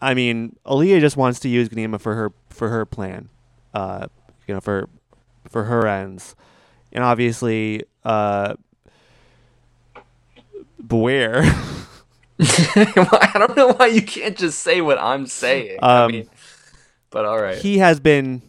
I 0.00 0.14
mean, 0.14 0.56
Alia 0.68 1.00
just 1.00 1.16
wants 1.16 1.40
to 1.40 1.48
use 1.48 1.68
Ganima 1.68 2.00
for 2.00 2.14
her 2.14 2.32
for 2.50 2.68
her 2.68 2.84
plan. 2.86 3.28
Uh, 3.74 4.06
you 4.46 4.54
know, 4.54 4.60
for 4.60 4.88
for 5.48 5.64
her 5.64 5.86
ends, 5.86 6.34
and 6.92 7.02
obviously, 7.04 7.82
uh, 8.04 8.54
beware. 10.86 11.42
I 12.40 13.32
don't 13.34 13.56
know 13.56 13.72
why 13.72 13.86
you 13.88 14.02
can't 14.02 14.36
just 14.36 14.60
say 14.60 14.80
what 14.80 14.98
I'm 14.98 15.26
saying. 15.26 15.78
I 15.82 16.04
Um, 16.04 16.12
mean, 16.12 16.30
but 17.10 17.24
all 17.24 17.40
right. 17.40 17.58
he 17.58 17.78
has 17.78 17.98
been 17.98 18.42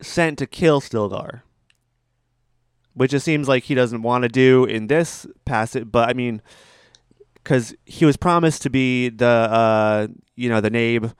sent 0.00 0.38
to 0.38 0.46
kill 0.46 0.80
Stilgar, 0.80 1.42
which 2.94 3.12
it 3.12 3.20
seems 3.20 3.48
like 3.48 3.64
he 3.64 3.74
doesn't 3.74 4.02
want 4.02 4.22
to 4.22 4.28
do 4.28 4.64
in 4.64 4.86
this 4.86 5.26
passage. 5.44 5.90
But 5.90 6.08
I 6.08 6.12
mean, 6.12 6.40
because 7.42 7.74
he 7.84 8.04
was 8.04 8.16
promised 8.16 8.62
to 8.62 8.70
be 8.70 9.08
the 9.08 9.26
uh, 9.26 10.06
you 10.36 10.48
know 10.48 10.60
the 10.60 10.70
Naib 10.70 11.12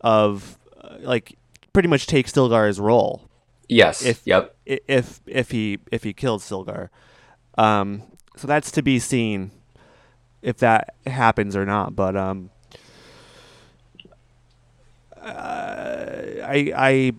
of 0.00 0.58
uh, 0.80 0.96
like 1.00 1.38
pretty 1.72 1.88
much 1.88 2.06
take 2.06 2.26
Stilgar's 2.26 2.80
role 2.80 3.28
yes. 3.68 4.04
if- 4.04 4.22
yep. 4.26 4.56
if 4.66 5.20
if 5.26 5.50
he 5.50 5.78
if 5.92 6.04
he 6.04 6.12
killed 6.12 6.40
Stilgar. 6.40 6.88
Um, 7.56 8.02
so 8.36 8.46
that's 8.46 8.70
to 8.72 8.82
be 8.82 8.98
seen 8.98 9.50
if 10.42 10.58
that 10.58 10.94
happens 11.06 11.56
or 11.56 11.66
not. 11.66 11.96
But 11.96 12.16
um, 12.16 12.50
uh, 15.20 15.24
I 16.44 16.72
I 16.76 17.12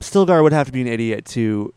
Stilgar 0.00 0.42
would 0.42 0.52
have 0.52 0.66
to 0.66 0.72
be 0.72 0.80
an 0.80 0.86
idiot 0.86 1.24
to 1.26 1.74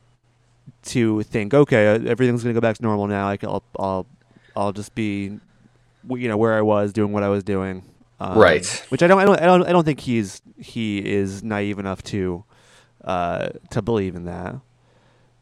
to 0.83 1.23
think 1.23 1.53
okay 1.53 1.85
everything's 1.85 2.43
gonna 2.43 2.53
go 2.53 2.61
back 2.61 2.77
to 2.77 2.83
normal 2.83 3.07
now. 3.07 3.25
Like 3.25 3.43
I'll 3.43 3.63
I'll 3.79 4.07
I'll 4.55 4.73
just 4.73 4.95
be 4.95 5.39
you 6.09 6.27
know 6.27 6.37
where 6.37 6.53
I 6.53 6.61
was 6.61 6.93
doing 6.93 7.11
what 7.11 7.23
I 7.23 7.29
was 7.29 7.43
doing. 7.43 7.83
Um, 8.19 8.37
Right. 8.37 8.65
Which 8.89 9.03
I 9.03 9.07
don't 9.07 9.19
I 9.19 9.25
don't 9.25 9.39
I 9.39 9.45
don't 9.45 9.67
I 9.67 9.71
don't 9.71 9.85
think 9.85 9.99
he's 9.99 10.41
he 10.57 10.99
is 10.99 11.43
naive 11.43 11.79
enough 11.79 12.03
to 12.03 12.43
uh, 13.03 13.49
to 13.71 13.81
believe 13.81 14.15
in 14.15 14.25
that. 14.25 14.55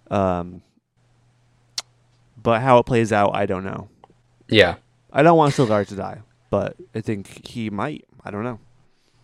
Um, 0.10 0.62
but 2.42 2.62
how 2.62 2.80
it 2.80 2.86
plays 2.86 3.12
out, 3.12 3.36
I 3.36 3.46
don't 3.46 3.64
know. 3.64 3.88
Yeah. 4.50 4.76
I 5.14 5.24
don't 5.24 5.38
want 5.38 5.54
Stilgar 5.54 5.86
to 5.88 5.96
die, 5.96 6.22
but 6.50 6.76
I 6.96 7.02
think 7.02 7.48
he 7.48 7.70
might. 7.70 8.06
I 8.24 8.32
don't 8.32 8.44
know. 8.44 8.60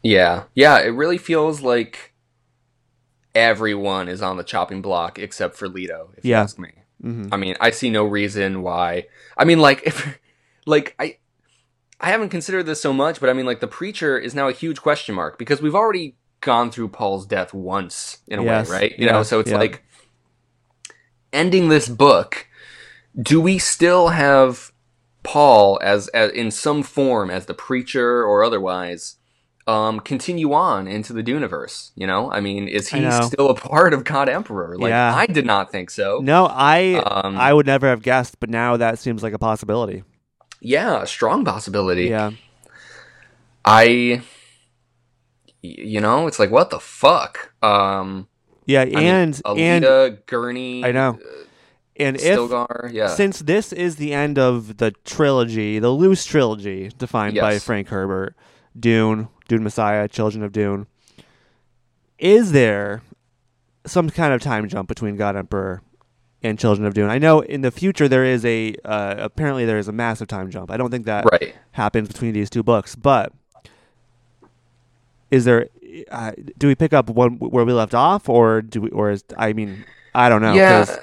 Yeah. 0.04 0.44
Yeah. 0.54 0.80
It 0.80 0.90
really 0.90 1.18
feels 1.18 1.62
like 1.62 2.14
everyone 3.34 4.08
is 4.08 4.22
on 4.22 4.38
the 4.38 4.44
chopping 4.44 4.82
block 4.82 5.18
except 5.20 5.56
for 5.56 5.68
Leto, 5.68 6.12
if 6.18 6.26
you 6.26 6.34
ask 6.34 6.60
me. 6.60 6.72
Hmm 7.02 7.30
I 7.32 7.38
mean, 7.38 7.56
I 7.60 7.72
see 7.72 7.90
no 7.90 8.06
reason 8.06 8.62
why. 8.62 9.06
I 9.38 9.46
mean, 9.46 9.60
like, 9.60 9.84
if, 9.86 10.20
like, 10.66 10.96
I, 11.00 11.18
I 12.00 12.10
haven't 12.10 12.30
considered 12.30 12.64
this 12.66 12.82
so 12.82 12.94
much, 12.94 13.20
but 13.20 13.30
I 13.30 13.34
mean, 13.34 13.46
like, 13.46 13.60
the 13.60 13.68
preacher 13.68 14.18
is 14.18 14.36
now 14.36 14.48
a 14.48 14.54
huge 14.54 14.82
question 14.82 15.16
mark 15.16 15.38
because 15.38 15.62
we've 15.62 15.76
already 15.76 16.16
gone 16.42 16.72
through 16.72 16.90
Paul's 16.90 17.26
death 17.26 17.54
once 17.54 18.20
in 18.28 18.40
a 18.40 18.44
Yes, 18.44 18.70
way, 18.70 18.78
right? 18.80 19.00
You 19.00 19.06
yeah, 19.06 19.12
know, 19.14 19.24
so 19.24 19.40
it's 19.40 19.52
yeah. 19.52 19.58
like 19.58 19.84
ending 21.34 21.70
this 21.70 21.88
book. 21.90 22.48
Do 23.20 23.42
we 23.42 23.58
still 23.58 24.10
have 24.10 24.72
Paul 25.24 25.80
as, 25.84 26.08
as 26.10 26.32
in 26.32 26.52
some 26.52 26.84
form 26.84 27.30
as 27.30 27.46
the 27.48 27.54
preacher 27.54 28.24
or 28.24 28.44
otherwise? 28.44 29.18
Um, 29.68 30.00
continue 30.00 30.54
on 30.54 30.88
into 30.88 31.12
the 31.12 31.22
Duneverse. 31.22 31.92
You 31.96 32.08
know, 32.08 32.32
I 32.32 32.40
mean, 32.40 32.70
is 32.70 32.88
he 32.88 33.12
still 33.24 33.50
a 33.50 33.56
part 33.56 33.94
of 33.94 34.06
God 34.06 34.30
Emperor? 34.30 34.78
Like, 34.78 34.92
Yeah. 34.92 35.14
I 35.14 35.26
did 35.26 35.46
not 35.46 35.72
think 35.72 35.90
so. 35.90 36.20
No, 36.24 36.48
I 36.50 36.96
Um, 37.06 37.38
I 37.38 37.54
would 37.54 37.66
never 37.66 37.88
have 37.88 38.02
guessed, 38.02 38.40
but 38.40 38.50
now 38.50 38.78
that 38.78 38.98
seems 38.98 39.24
like 39.24 39.34
a 39.34 39.40
possibility. 39.40 40.04
Yeah, 40.62 41.04
a 41.04 41.08
strong 41.08 41.44
possibility. 41.44 42.06
Yeah, 42.06 42.32
I, 43.66 44.22
you 45.62 46.00
know, 46.00 46.28
it's 46.28 46.40
like 46.40 46.50
what 46.50 46.70
the 46.70 46.80
fuck. 46.80 47.52
Um, 47.62 48.28
yeah, 48.66 48.82
I 48.82 48.86
mean, 48.86 48.98
and 48.98 49.42
and 49.46 49.84
Alita, 49.84 50.26
Gurney. 50.26 50.86
I 50.86 50.92
know. 50.92 51.20
And 52.00 52.16
if 52.16 52.38
Stilgar, 52.38 52.92
yeah. 52.94 53.08
since 53.08 53.40
this 53.40 53.74
is 53.74 53.96
the 53.96 54.14
end 54.14 54.38
of 54.38 54.78
the 54.78 54.92
trilogy, 55.04 55.80
the 55.80 55.90
loose 55.90 56.26
trilogy 56.26 56.92
defined 56.98 57.36
by 57.38 57.60
Frank 57.60 57.88
Herbert, 57.88 58.36
Dune, 58.80 59.30
Dune 59.48 59.64
Messiah, 59.64 60.08
Children 60.08 60.44
of 60.44 60.52
Dune, 60.52 60.88
is 62.20 62.52
there 62.52 63.02
some 63.86 64.10
kind 64.10 64.34
of 64.34 64.42
time 64.42 64.68
jump 64.68 64.88
between 64.88 65.16
God 65.16 65.36
Emperor 65.36 65.82
and 66.44 66.60
Children 66.60 66.86
of 66.88 66.94
Dune? 66.94 67.10
I 67.10 67.18
know 67.18 67.42
in 67.42 67.62
the 67.62 67.72
future 67.72 68.08
there 68.08 68.26
is 68.26 68.46
a 68.46 68.76
uh, 68.84 69.16
apparently 69.18 69.66
there 69.66 69.78
is 69.78 69.88
a 69.88 69.92
massive 69.92 70.28
time 70.28 70.50
jump. 70.50 70.72
I 70.72 70.78
don't 70.78 70.92
think 70.92 71.06
that 71.06 71.26
right. 71.32 71.56
happens 71.72 72.08
between 72.08 72.34
these 72.34 72.50
two 72.50 72.64
books, 72.64 72.96
but 72.96 73.32
is 75.32 75.46
there? 75.46 75.68
Uh, 76.12 76.32
do 76.58 76.68
we 76.68 76.76
pick 76.76 76.94
up 76.94 77.10
one 77.10 77.38
where 77.38 77.66
we 77.66 77.74
left 77.74 77.94
off, 77.94 78.30
or 78.30 78.62
do 78.62 78.82
we? 78.82 78.90
Or 78.90 79.10
is 79.12 79.24
I 79.38 79.54
mean, 79.54 79.86
I 80.14 80.30
don't 80.30 80.42
know. 80.42 80.54
yeah. 80.54 80.86
'cause- 80.86 81.00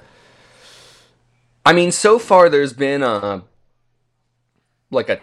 I 1.66 1.72
mean, 1.72 1.92
so 1.92 2.18
far 2.18 2.50
there's 2.50 2.74
been 2.74 3.02
a 3.02 3.42
like 4.90 5.08
a 5.08 5.18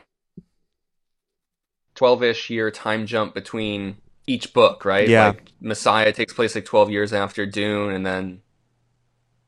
12-ish 2.02 2.50
year 2.50 2.72
time 2.72 3.06
jump 3.06 3.34
between 3.34 3.98
each 4.28 4.54
book, 4.54 4.86
right? 4.86 5.08
Yeah. 5.08 5.28
Like 5.28 5.52
Messiah 5.62 6.12
takes 6.12 6.34
place 6.34 6.56
like 6.56 6.66
12 6.66 6.90
years 6.90 7.14
after 7.14 7.46
Dune 7.46 7.92
and 7.92 8.06
then 8.06 8.42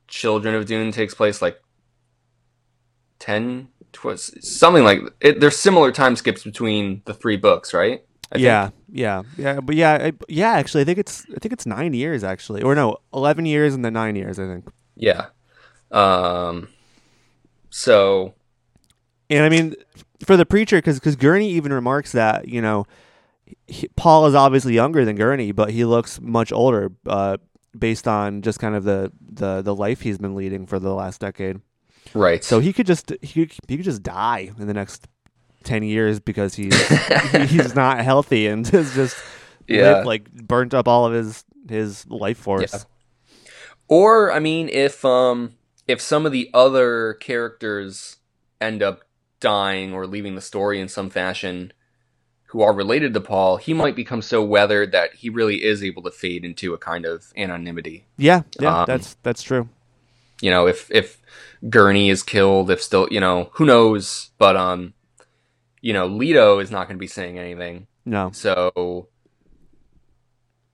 Children 0.07 0.53
of 0.55 0.65
Dune 0.67 0.91
takes 0.91 1.15
place 1.15 1.41
like 1.41 1.59
10 3.19 3.69
tw- 3.93 4.19
something 4.19 4.83
like 4.83 4.99
it, 5.21 5.39
there's 5.39 5.57
similar 5.57 5.91
time 5.91 6.15
skips 6.15 6.43
between 6.43 7.01
the 7.05 7.13
three 7.13 7.37
books, 7.37 7.73
right? 7.73 8.03
I 8.31 8.35
think. 8.35 8.43
yeah, 8.43 8.69
yeah, 8.91 9.21
yeah, 9.37 9.59
but 9.59 9.75
yeah, 9.75 9.93
I, 9.93 10.13
yeah. 10.27 10.51
Actually, 10.53 10.81
I 10.81 10.85
think 10.85 10.97
it's 10.97 11.25
I 11.35 11.39
think 11.39 11.53
it's 11.53 11.65
nine 11.67 11.93
years 11.93 12.23
actually, 12.23 12.63
or 12.63 12.73
no, 12.73 12.97
eleven 13.13 13.45
years 13.45 13.75
and 13.75 13.85
then 13.85 13.93
nine 13.93 14.15
years. 14.15 14.39
I 14.39 14.45
think. 14.45 14.67
Yeah. 14.95 15.27
Um 15.91 16.67
so 17.69 18.33
And 19.29 19.43
I 19.45 19.49
mean, 19.49 19.75
for 20.25 20.37
the 20.37 20.45
preacher, 20.45 20.77
because 20.77 20.99
because 20.99 21.15
Gurney 21.15 21.49
even 21.51 21.71
remarks 21.73 22.11
that 22.13 22.47
you 22.47 22.61
know, 22.61 22.85
he, 23.67 23.87
Paul 23.95 24.25
is 24.27 24.35
obviously 24.35 24.73
younger 24.73 25.03
than 25.05 25.15
Gurney, 25.15 25.51
but 25.51 25.71
he 25.71 25.85
looks 25.85 26.19
much 26.21 26.51
older, 26.51 26.91
uh, 27.07 27.37
based 27.77 28.07
on 28.07 28.41
just 28.41 28.59
kind 28.59 28.75
of 28.75 28.83
the 28.83 29.11
the 29.21 29.61
the 29.61 29.75
life 29.75 30.01
he's 30.01 30.17
been 30.17 30.35
leading 30.35 30.65
for 30.65 30.79
the 30.79 30.93
last 30.93 31.21
decade. 31.21 31.59
right. 32.13 32.43
So 32.43 32.59
he 32.59 32.73
could 32.73 32.85
just 32.87 33.11
he 33.21 33.45
could, 33.45 33.57
he 33.67 33.77
could 33.77 33.85
just 33.85 34.03
die 34.03 34.51
in 34.59 34.67
the 34.67 34.73
next 34.73 35.07
ten 35.63 35.81
years 35.83 36.19
because 36.19 36.55
he's 36.55 36.75
he's 37.49 37.73
not 37.75 37.99
healthy 38.01 38.47
and 38.47 38.71
is 38.73 38.93
just 38.93 39.17
Yeah. 39.67 39.97
lit- 39.99 40.05
like 40.05 40.31
burnt 40.31 40.73
up 40.73 40.87
all 40.87 41.05
of 41.05 41.13
his 41.13 41.43
his 41.69 42.05
life 42.09 42.37
force. 42.37 42.73
Yeah. 42.73 42.79
Or 43.87 44.31
I 44.31 44.39
mean, 44.39 44.69
if 44.69 45.03
um 45.05 45.53
if 45.87 45.99
some 46.01 46.25
of 46.25 46.31
the 46.31 46.49
other 46.53 47.13
characters 47.15 48.17
end 48.61 48.81
up 48.83 49.01
dying 49.43 49.93
or 49.93 50.07
leaving 50.07 50.35
the 50.35 50.41
story 50.41 50.79
in 50.81 50.87
some 50.87 51.09
fashion, 51.11 51.71
who 52.45 52.61
are 52.61 52.73
related 52.73 53.13
to 53.13 53.21
Paul, 53.21 53.57
he 53.57 53.73
might 53.73 53.95
become 53.95 54.21
so 54.21 54.43
weathered 54.43 54.91
that 54.91 55.15
he 55.15 55.29
really 55.29 55.63
is 55.63 55.83
able 55.83 56.01
to 56.03 56.11
fade 56.11 56.45
into 56.45 56.73
a 56.73 56.77
kind 56.77 57.05
of 57.05 57.33
anonymity. 57.35 58.05
Yeah, 58.17 58.43
yeah, 58.59 58.81
Um, 58.81 58.85
that's 58.87 59.17
that's 59.23 59.43
true. 59.43 59.69
You 60.41 60.51
know, 60.51 60.67
if 60.67 60.89
if 60.91 61.21
Gurney 61.69 62.09
is 62.09 62.23
killed, 62.23 62.69
if 62.71 62.81
still, 62.81 63.07
you 63.11 63.19
know, 63.19 63.49
who 63.53 63.65
knows? 63.65 64.31
But 64.37 64.55
um, 64.55 64.93
you 65.81 65.93
know, 65.93 66.07
Leto 66.07 66.59
is 66.59 66.71
not 66.71 66.87
going 66.87 66.97
to 66.97 66.99
be 66.99 67.07
saying 67.07 67.37
anything. 67.37 67.87
No, 68.05 68.31
So, 68.33 69.07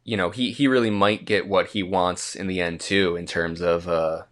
you 0.04 0.18
know, 0.18 0.32
he, 0.32 0.52
he 0.52 0.68
really 0.68 0.90
might 0.90 1.26
get 1.26 1.48
what 1.48 1.68
he 1.68 1.84
wants 1.84 2.36
in 2.36 2.48
the 2.48 2.60
end 2.60 2.80
too, 2.80 3.16
in 3.16 3.26
terms 3.26 3.62
of 3.62 3.88
uh, 3.88 4.24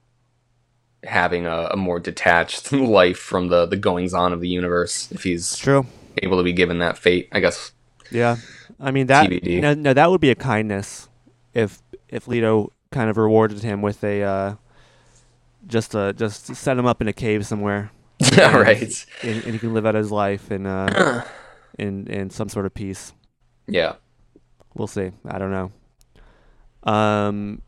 having 1.08 1.46
a, 1.46 1.70
a 1.72 1.78
more 1.78 2.00
detached 2.00 2.72
life 2.72 3.18
from 3.18 3.48
the, 3.48 3.66
the 3.66 3.78
goings 3.78 4.14
on 4.14 4.34
of 4.34 4.42
the 4.42 4.50
universe. 4.50 5.12
If 5.12 5.24
he's 5.24 5.56
true. 5.58 5.86
able 6.22 6.38
to 6.38 6.44
be 6.44 6.54
given 6.54 6.80
that 6.80 6.98
fate, 6.98 7.30
I 7.32 7.40
guess. 7.40 7.72
Yeah, 8.12 8.38
I 8.80 8.92
mean 8.92 9.08
that. 9.08 9.30
TBD. 9.30 9.62
No, 9.62 9.74
no, 9.74 9.94
that 9.94 10.10
would 10.10 10.22
be 10.22 10.30
a 10.30 10.36
kindness 10.36 11.10
if 11.54 11.82
if 12.08 12.28
Leto 12.28 12.72
kind 12.92 13.10
of 13.10 13.18
rewarded 13.18 13.64
him 13.64 13.82
with 13.82 14.04
a 14.04 14.24
uh, 14.24 14.56
just 15.66 15.96
uh 15.96 16.14
just 16.14 16.56
set 16.56 16.78
him 16.78 16.86
up 16.86 17.02
in 17.02 17.08
a 17.08 17.14
cave 17.14 17.46
somewhere, 17.46 17.92
right. 18.38 19.06
and, 19.24 19.44
and 19.44 19.54
he 19.54 19.60
can 19.60 19.74
live 19.74 19.86
out 19.86 19.96
his 19.96 20.12
life 20.12 20.52
in 20.52 20.66
uh 20.66 21.26
in 21.78 22.08
in 22.08 22.30
some 22.30 22.48
sort 22.48 22.66
of 22.66 22.74
peace. 22.74 23.14
Yeah. 23.68 23.96
We'll 24.76 24.88
see. 24.88 25.12
I 25.28 25.40
don't 25.40 25.52
know. 25.52 26.92
Um, 26.92 27.62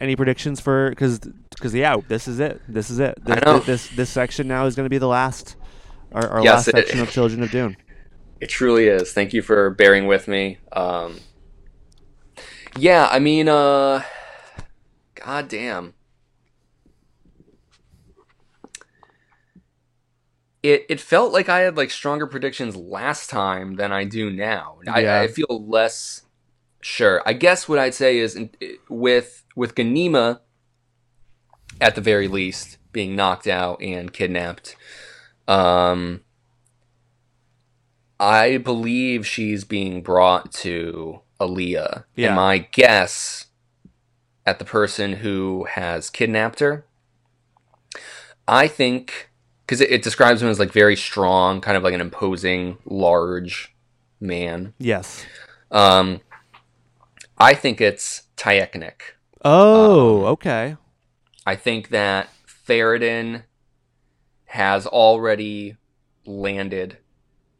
any 0.00 0.16
predictions 0.16 0.60
for 0.60 0.90
because 0.90 1.18
because 1.50 1.74
yeah, 1.74 1.96
this 2.08 2.26
is 2.28 2.40
it. 2.40 2.60
This 2.68 2.90
is 2.90 2.98
it. 2.98 3.18
This, 3.24 3.36
I 3.36 3.40
know. 3.44 3.58
This 3.60 3.88
this 3.88 4.10
section 4.10 4.48
now 4.48 4.66
is 4.66 4.74
going 4.74 4.84
to 4.86 4.90
be 4.90 4.98
the 4.98 5.08
last. 5.08 5.56
Our, 6.12 6.28
our 6.28 6.42
Yes, 6.44 6.66
last 6.66 6.68
it- 6.68 6.76
section 6.76 7.00
of 7.00 7.10
Children 7.12 7.42
of 7.42 7.50
Dune. 7.50 7.76
It 8.40 8.48
truly 8.48 8.88
is. 8.88 9.12
Thank 9.12 9.32
you 9.32 9.40
for 9.42 9.70
bearing 9.70 10.06
with 10.06 10.28
me. 10.28 10.58
Um, 10.72 11.18
yeah, 12.76 13.08
I 13.10 13.18
mean, 13.20 13.48
uh, 13.48 14.02
god 15.14 15.48
damn. 15.48 15.94
It 20.62 20.86
it 20.88 21.00
felt 21.00 21.32
like 21.32 21.48
I 21.48 21.60
had 21.60 21.76
like 21.76 21.90
stronger 21.90 22.26
predictions 22.26 22.74
last 22.76 23.28
time 23.30 23.74
than 23.76 23.92
I 23.92 24.04
do 24.04 24.30
now. 24.30 24.78
I, 24.88 25.00
Yeah. 25.02 25.20
I 25.20 25.28
feel 25.28 25.64
less 25.66 26.22
sure. 26.84 27.22
I 27.26 27.32
guess 27.32 27.68
what 27.68 27.78
I'd 27.78 27.94
say 27.94 28.18
is 28.18 28.38
with 28.88 29.44
with 29.56 29.74
Ganima, 29.74 30.40
at 31.80 31.94
the 31.94 32.00
very 32.00 32.28
least, 32.28 32.78
being 32.92 33.16
knocked 33.16 33.46
out 33.46 33.82
and 33.82 34.12
kidnapped. 34.12 34.76
Um, 35.48 36.22
I 38.18 38.58
believe 38.58 39.26
she's 39.26 39.64
being 39.64 40.02
brought 40.02 40.52
to 40.52 41.20
Alia. 41.40 42.04
Yeah. 42.14 42.28
And 42.28 42.36
my 42.36 42.58
guess 42.58 43.46
at 44.46 44.58
the 44.58 44.64
person 44.64 45.14
who 45.14 45.66
has 45.70 46.10
kidnapped 46.10 46.60
her, 46.60 46.86
I 48.46 48.68
think, 48.68 49.30
because 49.66 49.80
it, 49.80 49.90
it 49.90 50.02
describes 50.02 50.42
him 50.42 50.48
as 50.48 50.58
like 50.58 50.72
very 50.72 50.96
strong, 50.96 51.60
kind 51.60 51.76
of 51.76 51.82
like 51.82 51.94
an 51.94 52.00
imposing, 52.00 52.78
large 52.84 53.74
man. 54.20 54.74
Yes. 54.78 55.24
Um, 55.70 56.20
I 57.38 57.54
think 57.54 57.80
it's 57.80 58.22
Tyekanik. 58.36 59.00
Oh, 59.44 60.24
Um, 60.24 60.32
okay. 60.32 60.76
I 61.46 61.56
think 61.56 61.88
that 61.90 62.28
Theoden 62.68 63.44
has 64.46 64.86
already 64.86 65.76
landed, 66.26 66.98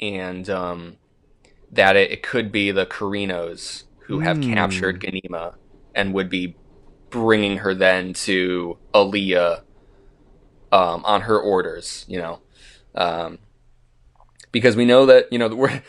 and 0.01 0.49
um, 0.49 0.97
that 1.71 1.97
it, 1.97 2.11
it 2.13 2.23
could 2.23 2.53
be 2.53 2.71
the 2.71 2.87
Corrinos 2.87 3.85
who 4.07 4.21
have 4.21 4.39
Hmm. 4.39 4.43
captured 4.53 5.01
Ganima 5.01 5.55
and 5.95 6.15
would 6.15 6.29
be 6.31 6.59
bringing 7.11 7.59
her 7.59 7.75
then 7.75 8.13
to 8.15 8.79
Alia 8.95 9.65
um, 10.73 11.05
on 11.05 11.23
her 11.23 11.39
orders. 11.39 12.05
You 12.09 12.19
know, 12.19 12.41
um, 12.95 13.39
because 14.53 14.77
we 14.77 14.85
know 14.85 15.07
that 15.07 15.33
you 15.33 15.39
know 15.39 15.49
we're. 15.55 15.83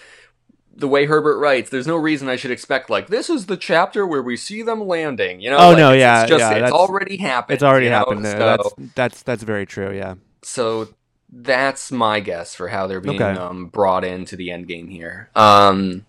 The 0.77 0.87
way 0.89 1.05
Herbert 1.05 1.37
writes, 1.39 1.69
there's 1.69 1.87
no 1.87 1.95
reason 1.95 2.27
I 2.27 2.35
should 2.35 2.51
expect 2.51 2.89
like 2.89 3.07
this 3.07 3.29
is 3.29 3.45
the 3.45 3.55
chapter 3.55 4.05
where 4.05 4.21
we 4.21 4.35
see 4.35 4.61
them 4.61 4.85
landing. 4.85 5.39
You 5.39 5.51
know, 5.51 5.57
Oh, 5.57 5.69
Like, 5.69 5.77
no, 5.77 5.91
it's- 5.93 5.99
yeah, 6.01 6.21
it's 6.23 6.29
just 6.29 6.39
yeah, 6.39 6.63
it's 6.63 6.71
already 6.71 7.17
happened. 7.17 7.53
It's 7.55 7.63
already 7.63 7.89
know? 7.89 7.97
happened. 7.99 8.25
So- 8.25 8.37
That's 8.37 8.73
that's 8.95 9.23
that's 9.23 9.43
very 9.43 9.65
true. 9.65 9.91
Yeah. 9.95 10.15
so 10.43 10.89
that's 11.37 11.91
my 11.91 12.19
guess 12.19 12.53
for 12.55 12.67
how 12.69 12.87
they're 12.87 12.99
being 13.01 13.21
Okay. 13.21 13.39
um, 13.39 13.65
brought 13.67 14.03
into 14.03 14.35
the 14.35 14.51
end 14.51 14.67
game 14.67 14.87
here. 14.87 15.29
Um, 15.35 16.05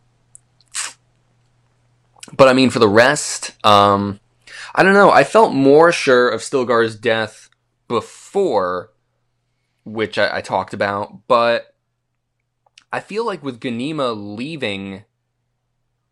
but 2.36 2.48
I 2.48 2.52
mean, 2.52 2.70
for 2.70 2.78
the 2.78 2.88
rest, 2.88 3.52
um, 3.64 4.20
I 4.74 4.82
don't 4.82 4.94
know. 4.94 5.10
I 5.10 5.24
felt 5.24 5.52
more 5.54 5.92
sure 5.92 6.28
of 6.28 6.40
Stilgar's 6.42 6.96
death 6.96 7.48
before, 7.88 8.90
which 9.84 10.18
I, 10.18 10.38
I 10.38 10.40
talked 10.40 10.74
about, 10.74 11.26
but 11.28 11.74
I 12.96 13.00
feel 13.00 13.26
like 13.26 13.42
with 13.42 13.60
Ganima 13.60 14.14
leaving 14.16 15.04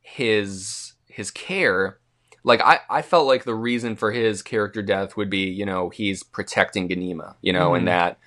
his 0.03 0.93
his 1.07 1.31
care, 1.31 1.99
like 2.43 2.61
I, 2.61 2.81
I 2.91 3.01
felt 3.01 3.27
like 3.27 3.45
the 3.45 3.55
reason 3.55 3.97
for 3.97 4.13
his 4.13 4.43
character 4.43 4.83
death 4.83 5.17
would 5.17 5.31
be, 5.31 5.45
you 5.45 5.65
know, 5.65 5.89
he's 5.89 6.23
protecting 6.23 6.87
Ganima, 6.91 7.37
you 7.41 7.55
know, 7.55 7.71
Mhm. 7.71 7.79
and 7.79 7.89
that 7.89 8.19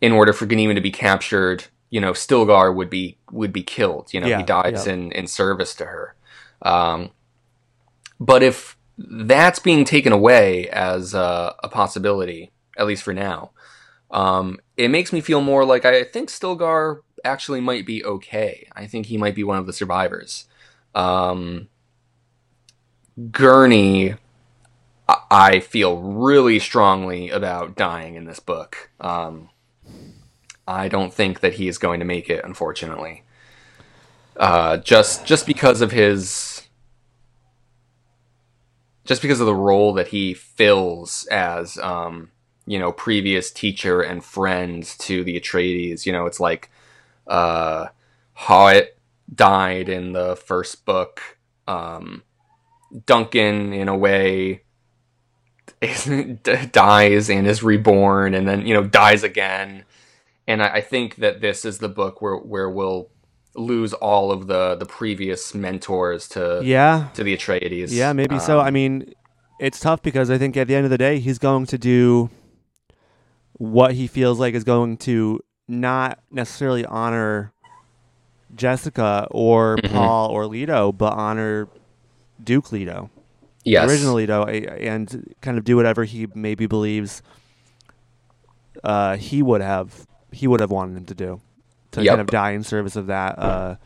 in 0.00 0.10
order 0.10 0.32
for 0.32 0.46
Ganima 0.46 0.74
to 0.74 0.80
be 0.80 0.90
captured, 0.90 1.66
you 1.90 2.00
know, 2.00 2.10
Stilgar 2.10 2.74
would 2.74 2.90
be 2.90 3.18
would 3.30 3.52
be 3.52 3.62
killed. 3.62 4.12
You 4.12 4.18
know, 4.18 4.26
Yeah, 4.26 4.38
he 4.38 4.42
dies 4.42 4.88
yeah. 4.88 4.92
in, 4.94 5.12
in 5.12 5.28
service 5.28 5.76
to 5.76 5.84
her. 5.84 6.16
Um, 6.62 7.10
but 8.18 8.42
if 8.42 8.76
that's 8.98 9.60
being 9.60 9.84
taken 9.84 10.12
away 10.12 10.68
as 10.70 11.14
a, 11.14 11.54
a 11.62 11.68
possibility, 11.68 12.50
at 12.76 12.86
least 12.86 13.04
for 13.04 13.14
now, 13.14 13.52
um, 14.10 14.58
it 14.76 14.88
makes 14.88 15.12
me 15.12 15.20
feel 15.20 15.40
more 15.40 15.64
like 15.64 15.84
I 15.84 16.02
think 16.02 16.30
Stilgar 16.30 17.03
actually 17.24 17.60
might 17.60 17.86
be 17.86 18.04
okay. 18.04 18.68
I 18.74 18.86
think 18.86 19.06
he 19.06 19.16
might 19.16 19.34
be 19.34 19.44
one 19.44 19.58
of 19.58 19.66
the 19.66 19.72
survivors. 19.72 20.46
Um, 20.94 21.68
Gurney, 23.30 24.14
I, 25.08 25.16
I 25.30 25.60
feel 25.60 25.98
really 25.98 26.58
strongly 26.58 27.30
about 27.30 27.76
dying 27.76 28.14
in 28.14 28.24
this 28.24 28.40
book. 28.40 28.90
Um, 29.00 29.50
I 30.66 30.88
don't 30.88 31.12
think 31.12 31.40
that 31.40 31.54
he 31.54 31.68
is 31.68 31.78
going 31.78 32.00
to 32.00 32.06
make 32.06 32.30
it, 32.30 32.44
unfortunately. 32.44 33.22
Uh, 34.36 34.78
just 34.78 35.26
just 35.26 35.46
because 35.46 35.80
of 35.80 35.92
his, 35.92 36.62
just 39.04 39.22
because 39.22 39.40
of 39.40 39.46
the 39.46 39.54
role 39.54 39.92
that 39.92 40.08
he 40.08 40.34
fills 40.34 41.26
as, 41.30 41.78
um, 41.78 42.30
you 42.66 42.78
know, 42.78 42.90
previous 42.90 43.50
teacher 43.50 44.00
and 44.00 44.24
friend 44.24 44.82
to 44.98 45.22
the 45.22 45.38
Atreides. 45.38 46.06
You 46.06 46.12
know, 46.12 46.26
it's 46.26 46.40
like 46.40 46.70
uh, 47.26 47.86
Hawat 48.38 48.88
died 49.32 49.88
in 49.88 50.12
the 50.12 50.36
first 50.36 50.84
book. 50.84 51.20
Um, 51.66 52.22
Duncan, 53.06 53.72
in 53.72 53.88
a 53.88 53.96
way, 53.96 54.62
dies 56.72 57.30
and 57.30 57.46
is 57.46 57.62
reborn, 57.62 58.34
and 58.34 58.46
then 58.46 58.66
you 58.66 58.74
know 58.74 58.84
dies 58.84 59.22
again. 59.22 59.84
And 60.46 60.62
I, 60.62 60.74
I 60.74 60.80
think 60.80 61.16
that 61.16 61.40
this 61.40 61.64
is 61.64 61.78
the 61.78 61.88
book 61.88 62.20
where 62.20 62.36
where 62.36 62.68
we'll 62.68 63.10
lose 63.56 63.92
all 63.94 64.30
of 64.32 64.46
the 64.46 64.74
the 64.74 64.86
previous 64.86 65.54
mentors 65.54 66.28
to 66.30 66.60
Yeah. 66.62 67.08
to 67.14 67.22
the 67.24 67.36
Atreides. 67.36 67.90
Yeah, 67.90 68.12
maybe 68.12 68.38
so. 68.38 68.60
Um, 68.60 68.66
I 68.66 68.70
mean, 68.70 69.14
it's 69.60 69.80
tough 69.80 70.02
because 70.02 70.30
I 70.30 70.38
think 70.38 70.56
at 70.56 70.68
the 70.68 70.74
end 70.74 70.84
of 70.84 70.90
the 70.90 70.98
day, 70.98 71.18
he's 71.18 71.38
going 71.38 71.66
to 71.66 71.78
do 71.78 72.30
what 73.54 73.94
he 73.94 74.06
feels 74.06 74.38
like 74.40 74.54
is 74.54 74.64
going 74.64 74.96
to 74.98 75.40
not 75.68 76.18
necessarily 76.30 76.84
honor 76.84 77.52
Jessica 78.54 79.26
or 79.30 79.76
Mhm. 79.78 79.90
Paul 79.92 80.30
or 80.30 80.46
Leto, 80.46 80.92
but 80.92 81.12
honor 81.14 81.68
Duke 82.42 82.70
Leto, 82.72 83.10
yes, 83.64 83.88
original 83.90 84.14
Leto, 84.14 84.44
and 84.44 85.34
kind 85.40 85.56
of 85.58 85.64
do 85.64 85.76
whatever 85.76 86.04
he 86.04 86.26
maybe 86.34 86.66
believes 86.66 87.22
uh, 88.82 89.16
he 89.16 89.42
would 89.42 89.60
have 89.60 90.06
he 90.32 90.46
would 90.46 90.60
have 90.60 90.70
wanted 90.70 90.96
him 90.96 91.04
to 91.06 91.14
do 91.14 91.40
to 91.92 92.02
Yep. 92.02 92.10
kind 92.10 92.20
of 92.20 92.26
die 92.26 92.50
in 92.50 92.62
service 92.64 92.96
of 92.96 93.06
that 93.06 93.38
uh, 93.38 93.76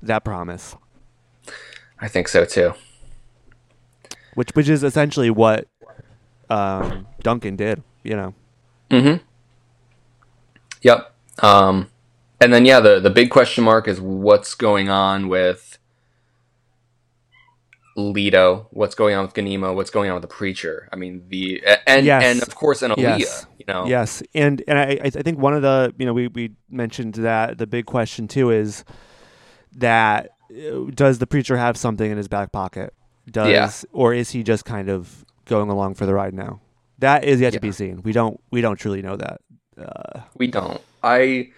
that 0.00 0.24
promise. 0.24 0.74
I 2.00 2.08
think 2.08 2.26
so 2.28 2.44
too. 2.44 2.72
which 4.34 4.50
which 4.54 4.68
is 4.68 4.82
essentially 4.82 5.30
what 5.30 5.68
um, 6.50 7.06
Duncan 7.22 7.54
did. 7.56 7.82
You 8.02 8.16
know, 8.16 8.34
Mm-hmm. 8.90 9.24
Yep. 10.82 11.12
Um, 11.40 11.88
and 12.40 12.52
then 12.52 12.64
yeah, 12.64 12.80
the 12.80 13.00
the 13.00 13.10
big 13.10 13.30
question 13.30 13.64
mark 13.64 13.88
is 13.88 14.00
what's 14.00 14.54
going 14.54 14.88
on 14.88 15.28
with 15.28 15.78
Leto, 17.94 18.68
what's 18.70 18.94
going 18.94 19.14
on 19.14 19.24
with 19.26 19.34
Ganima, 19.34 19.74
what's 19.74 19.90
going 19.90 20.08
on 20.10 20.14
with 20.14 20.22
the 20.22 20.28
preacher. 20.28 20.88
I 20.92 20.96
mean 20.96 21.24
the 21.28 21.62
and 21.86 22.06
Yes. 22.06 22.24
and 22.24 22.42
of 22.42 22.54
course 22.54 22.82
and 22.82 22.92
Alia. 22.96 23.18
Yes. 23.18 23.46
You 23.58 23.64
know. 23.68 23.86
yes, 23.86 24.22
and 24.34 24.62
and 24.66 24.78
I 24.78 24.98
I 25.04 25.10
think 25.10 25.38
one 25.38 25.54
of 25.54 25.62
the 25.62 25.94
you 25.98 26.06
know 26.06 26.12
we 26.12 26.28
we 26.28 26.52
mentioned 26.70 27.14
that 27.14 27.58
the 27.58 27.66
big 27.66 27.86
question 27.86 28.26
too 28.28 28.50
is 28.50 28.84
that 29.76 30.30
uh, 30.50 30.90
does 30.94 31.18
the 31.18 31.26
preacher 31.26 31.56
have 31.56 31.76
something 31.76 32.10
in 32.10 32.16
his 32.16 32.28
back 32.28 32.50
pocket? 32.50 32.92
Does 33.30 33.48
Yeah. 33.50 33.70
or 33.92 34.14
is 34.14 34.30
he 34.30 34.42
just 34.42 34.64
kind 34.64 34.88
of 34.88 35.24
going 35.44 35.68
along 35.70 35.94
for 35.94 36.06
the 36.06 36.14
ride 36.14 36.34
now? 36.34 36.60
That 36.98 37.24
is 37.24 37.40
yet 37.40 37.52
to 37.52 37.60
be 37.60 37.72
seen. 37.72 38.00
We 38.02 38.12
don't 38.12 38.40
we 38.50 38.62
don't 38.62 38.76
truly 38.76 39.02
know 39.02 39.16
that. 39.16 39.40
Uh, 39.76 40.20
We 40.36 40.46
don't. 40.46 40.80
I 41.02 41.50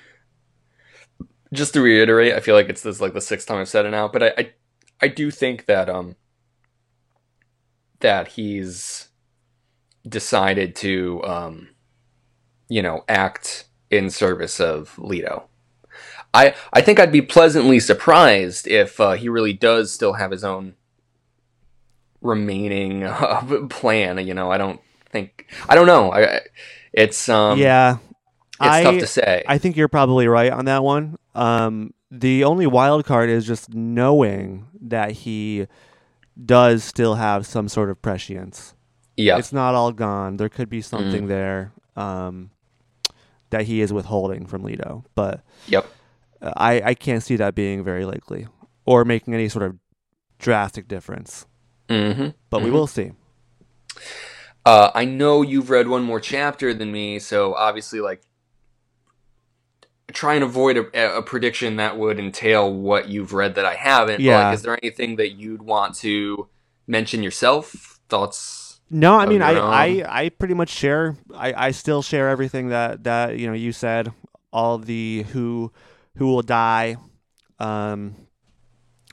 just 1.53 1.75
to 1.75 1.81
reiterate, 1.81 2.35
I 2.35 2.41
feel 2.41 2.55
like 2.55 2.69
it's 2.69 2.83
this 2.83 3.01
like 3.01 3.15
the 3.15 3.21
sixth 3.21 3.47
time 3.47 3.59
I've 3.59 3.69
said 3.69 3.87
it 3.87 3.91
now, 3.91 4.09
but 4.09 4.23
I 4.23 4.33
I, 4.39 4.53
I 5.03 5.09
do 5.09 5.31
think 5.31 5.67
that 5.67 5.89
um 5.89 6.17
that 8.01 8.29
he's 8.29 9.09
decided 10.09 10.77
to 10.77 11.23
um 11.25 11.69
you 12.69 12.83
know 12.83 13.05
act 13.09 13.67
in 13.91 14.11
service 14.11 14.61
of 14.61 14.99
Leto. 14.99 15.45
I 16.35 16.55
I 16.73 16.83
think 16.83 17.01
I'd 17.01 17.13
be 17.13 17.23
pleasantly 17.23 17.81
surprised 17.81 18.67
if 18.69 19.01
uh, 19.01 19.13
he 19.13 19.29
really 19.29 19.53
does 19.55 19.93
still 19.93 20.15
have 20.15 20.31
his 20.33 20.45
own 20.45 20.75
remaining 22.21 23.05
uh, 23.05 23.67
plan. 23.69 24.25
You 24.27 24.35
know, 24.35 24.51
I 24.51 24.59
don't 24.59 24.81
think 25.11 25.47
I 25.69 25.75
don't 25.75 25.87
know. 25.87 26.11
I, 26.11 26.37
I- 26.37 26.41
it's 26.95 27.29
um 27.29 27.59
yeah, 27.59 27.97
it's 27.97 28.61
I 28.61 28.83
tough 28.85 28.99
to 29.01 29.07
say. 29.07 29.43
I 29.47 29.59
think 29.59 29.77
you're 29.77 29.89
probably 29.89 30.27
right 30.29 30.51
on 30.53 30.65
that 30.67 30.83
one. 30.83 31.17
Um, 31.35 31.93
the 32.11 32.45
only 32.45 32.67
wild 32.67 33.05
card 33.05 33.29
is 33.29 33.45
just 33.47 33.75
knowing 33.75 34.67
that 34.81 35.11
he 35.11 35.67
does 36.45 36.85
still 36.85 37.17
have 37.17 37.47
some 37.47 37.69
sort 37.69 37.91
of 37.91 38.01
prescience. 38.01 38.75
yeah, 39.17 39.37
It's 39.39 39.53
not 39.53 39.75
all 39.75 39.93
gone. 39.93 40.37
There 40.37 40.49
could 40.49 40.69
be 40.69 40.81
Mm. 40.81 40.85
something 40.85 41.27
there 41.27 41.73
um, 41.97 42.51
that 43.51 43.63
he 43.67 43.81
is 43.81 43.93
withholding 43.93 44.47
from 44.47 44.63
Leto, 44.63 45.05
but 45.15 45.43
yep. 45.67 45.87
I 46.41 46.83
I 46.91 46.95
can't 46.95 47.23
see 47.23 47.37
that 47.37 47.55
being 47.55 47.83
very 47.85 48.05
likely 48.05 48.47
or 48.85 49.05
making 49.05 49.35
any 49.35 49.49
sort 49.49 49.65
of 49.65 49.77
drastic 50.39 50.87
difference. 50.89 51.47
hmm 51.89 52.29
But 52.51 52.63
we 52.63 52.71
Mhm. 52.71 52.73
will 52.73 52.87
see. 52.87 53.13
Uh, 54.67 54.91
I 54.95 55.05
know 55.05 55.43
you've 55.43 55.69
read 55.71 55.89
one 55.89 56.03
more 56.03 56.21
chapter 56.21 56.73
than 56.73 56.91
me, 56.91 57.19
so 57.19 57.55
obviously, 57.55 58.01
like, 58.01 58.23
try 60.13 60.35
and 60.35 60.45
avoid 60.45 60.77
a, 60.79 61.17
a 61.19 61.23
prediction 61.23 61.77
that 61.77 61.99
would 61.99 62.19
entail 62.19 62.73
what 62.73 63.09
you've 63.09 63.33
read 63.33 63.55
that 63.57 63.65
I 63.65 63.75
haven't. 63.75 64.17
But, 64.17 64.23
Yeah. 64.23 64.47
like, 64.47 64.55
is 64.55 64.63
there 64.63 64.79
anything 64.83 65.17
that 65.17 65.33
you'd 65.33 65.63
want 65.63 65.95
to 65.97 66.49
mention 66.87 67.23
yourself? 67.23 68.01
Thoughts? 68.09 68.81
No, 68.91 69.19
I 69.19 69.27
mean, 69.27 69.43
I. 69.43 69.53
I, 69.55 70.05
I 70.25 70.29
pretty 70.29 70.55
much 70.55 70.69
share. 70.69 71.17
I, 71.35 71.69
I 71.69 71.71
still 71.73 72.03
share 72.03 72.29
everything 72.29 72.69
that, 72.69 73.05
that 73.05 73.39
you 73.39 73.47
know 73.47 73.55
you 73.55 73.73
said. 73.73 74.13
All 74.53 74.79
the 74.79 75.25
who 75.33 75.73
who 76.17 76.27
will 76.29 76.43
die, 76.43 76.97
um, 77.59 78.15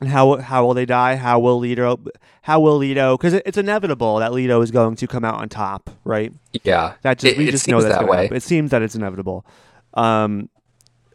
and 0.02 0.10
how 0.10 0.38
how 0.38 0.66
will 0.66 0.74
they 0.74 0.86
die? 0.86 1.16
How 1.16 1.40
will 1.40 1.60
Leto? 1.60 2.00
How 2.42 2.60
will 2.60 2.78
Leto? 2.78 3.16
Because 3.18 3.34
it, 3.36 3.44
it's 3.46 3.58
inevitable 3.58 4.18
that 4.18 4.34
Leto 4.34 4.60
is 4.62 4.72
going 4.72 4.96
to 4.96 5.08
come 5.08 5.24
out 5.24 5.36
on 5.36 5.48
top, 5.48 5.90
right? 6.04 6.34
Yeah, 6.64 6.94
That 7.04 7.20
just 7.20 7.34
It- 7.34 7.38
we 7.38 7.48
it 7.48 7.52
just 7.52 7.68
know 7.68 7.82
that's 7.82 7.96
that 7.96 8.08
way. 8.08 8.24
happen. 8.24 8.38
It 8.38 8.44
seems 8.44 8.72
that 8.72 8.82
it's 8.82 8.96
inevitable. 8.96 9.46
Um, 9.94 10.50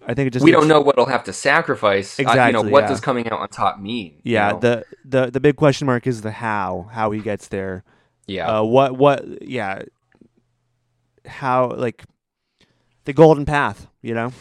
I 0.09 0.15
think 0.15 0.29
it 0.29 0.33
just 0.35 0.45
we 0.45 0.53
don't 0.53 0.69
know 0.69 0.81
what 0.81 0.95
he'll 0.97 1.07
have 1.07 1.25
to 1.25 1.33
sacrifice. 1.33 2.19
Uh, 2.19 2.23
you 2.23 2.27
know, 2.27 2.33
Exactly, 2.33 2.71
what 2.71 2.85
yeah. 2.85 2.89
does 2.89 3.01
coming 3.01 3.29
out 3.29 3.41
on 3.41 3.49
top 3.49 3.81
mean? 3.81 4.13
you 4.23 4.35
Yeah, 4.35 4.53
know? 4.53 4.61
the, 4.61 4.85
the 5.05 5.31
the 5.33 5.41
big 5.41 5.57
question 5.57 5.87
mark 5.87 6.07
is 6.07 6.23
the 6.23 6.31
how, 6.31 6.89
how 6.93 7.11
he 7.11 7.19
gets 7.21 7.49
there. 7.49 7.83
yeah, 8.29 8.47
Uh, 8.61 8.63
what 8.63 8.97
what 8.97 9.43
yeah, 9.43 9.83
how 11.27 11.73
like 11.73 12.05
the 13.05 13.13
golden 13.13 13.45
path, 13.45 13.89
you 14.03 14.15
know? 14.15 14.33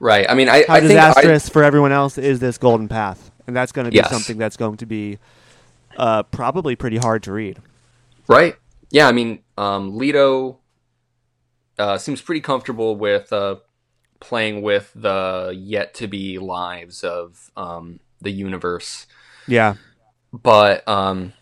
right. 0.00 0.26
I 0.28 0.34
mean, 0.34 0.48
I, 0.48 0.64
How 0.68 0.74
I 0.74 0.80
think 0.80 0.92
I, 1.00 1.08
disastrous 1.08 1.48
for 1.48 1.62
everyone 1.64 1.92
else 1.92 2.18
is 2.18 2.40
this 2.40 2.58
golden 2.58 2.88
path, 2.88 3.29
and 3.46 3.54
that's 3.56 3.72
going 3.72 3.86
to 3.86 3.90
be 3.90 3.96
Yes. 3.96 4.10
something 4.10 4.38
that's 4.38 4.56
going 4.56 4.76
to 4.78 4.86
be 4.86 5.18
uh, 5.96 6.22
probably 6.24 6.76
pretty 6.76 6.96
hard 6.98 7.22
to 7.24 7.32
read. 7.32 7.58
Right. 8.28 8.56
Yeah, 8.90 9.08
I 9.08 9.12
mean, 9.12 9.42
um, 9.56 9.96
Leto 9.96 10.58
uh, 11.78 11.98
seems 11.98 12.20
pretty 12.20 12.40
comfortable 12.40 12.96
with 12.96 13.32
uh, 13.32 13.56
playing 14.20 14.62
with 14.62 14.92
the 14.94 15.54
yet 15.56 15.94
to 15.94 16.06
be 16.06 16.38
lives 16.38 17.02
of 17.04 17.50
um, 17.56 18.00
the 18.20 18.30
universe, 18.30 19.06
Yeah, 19.46 19.74
but 20.32 20.86
um, 20.88 21.32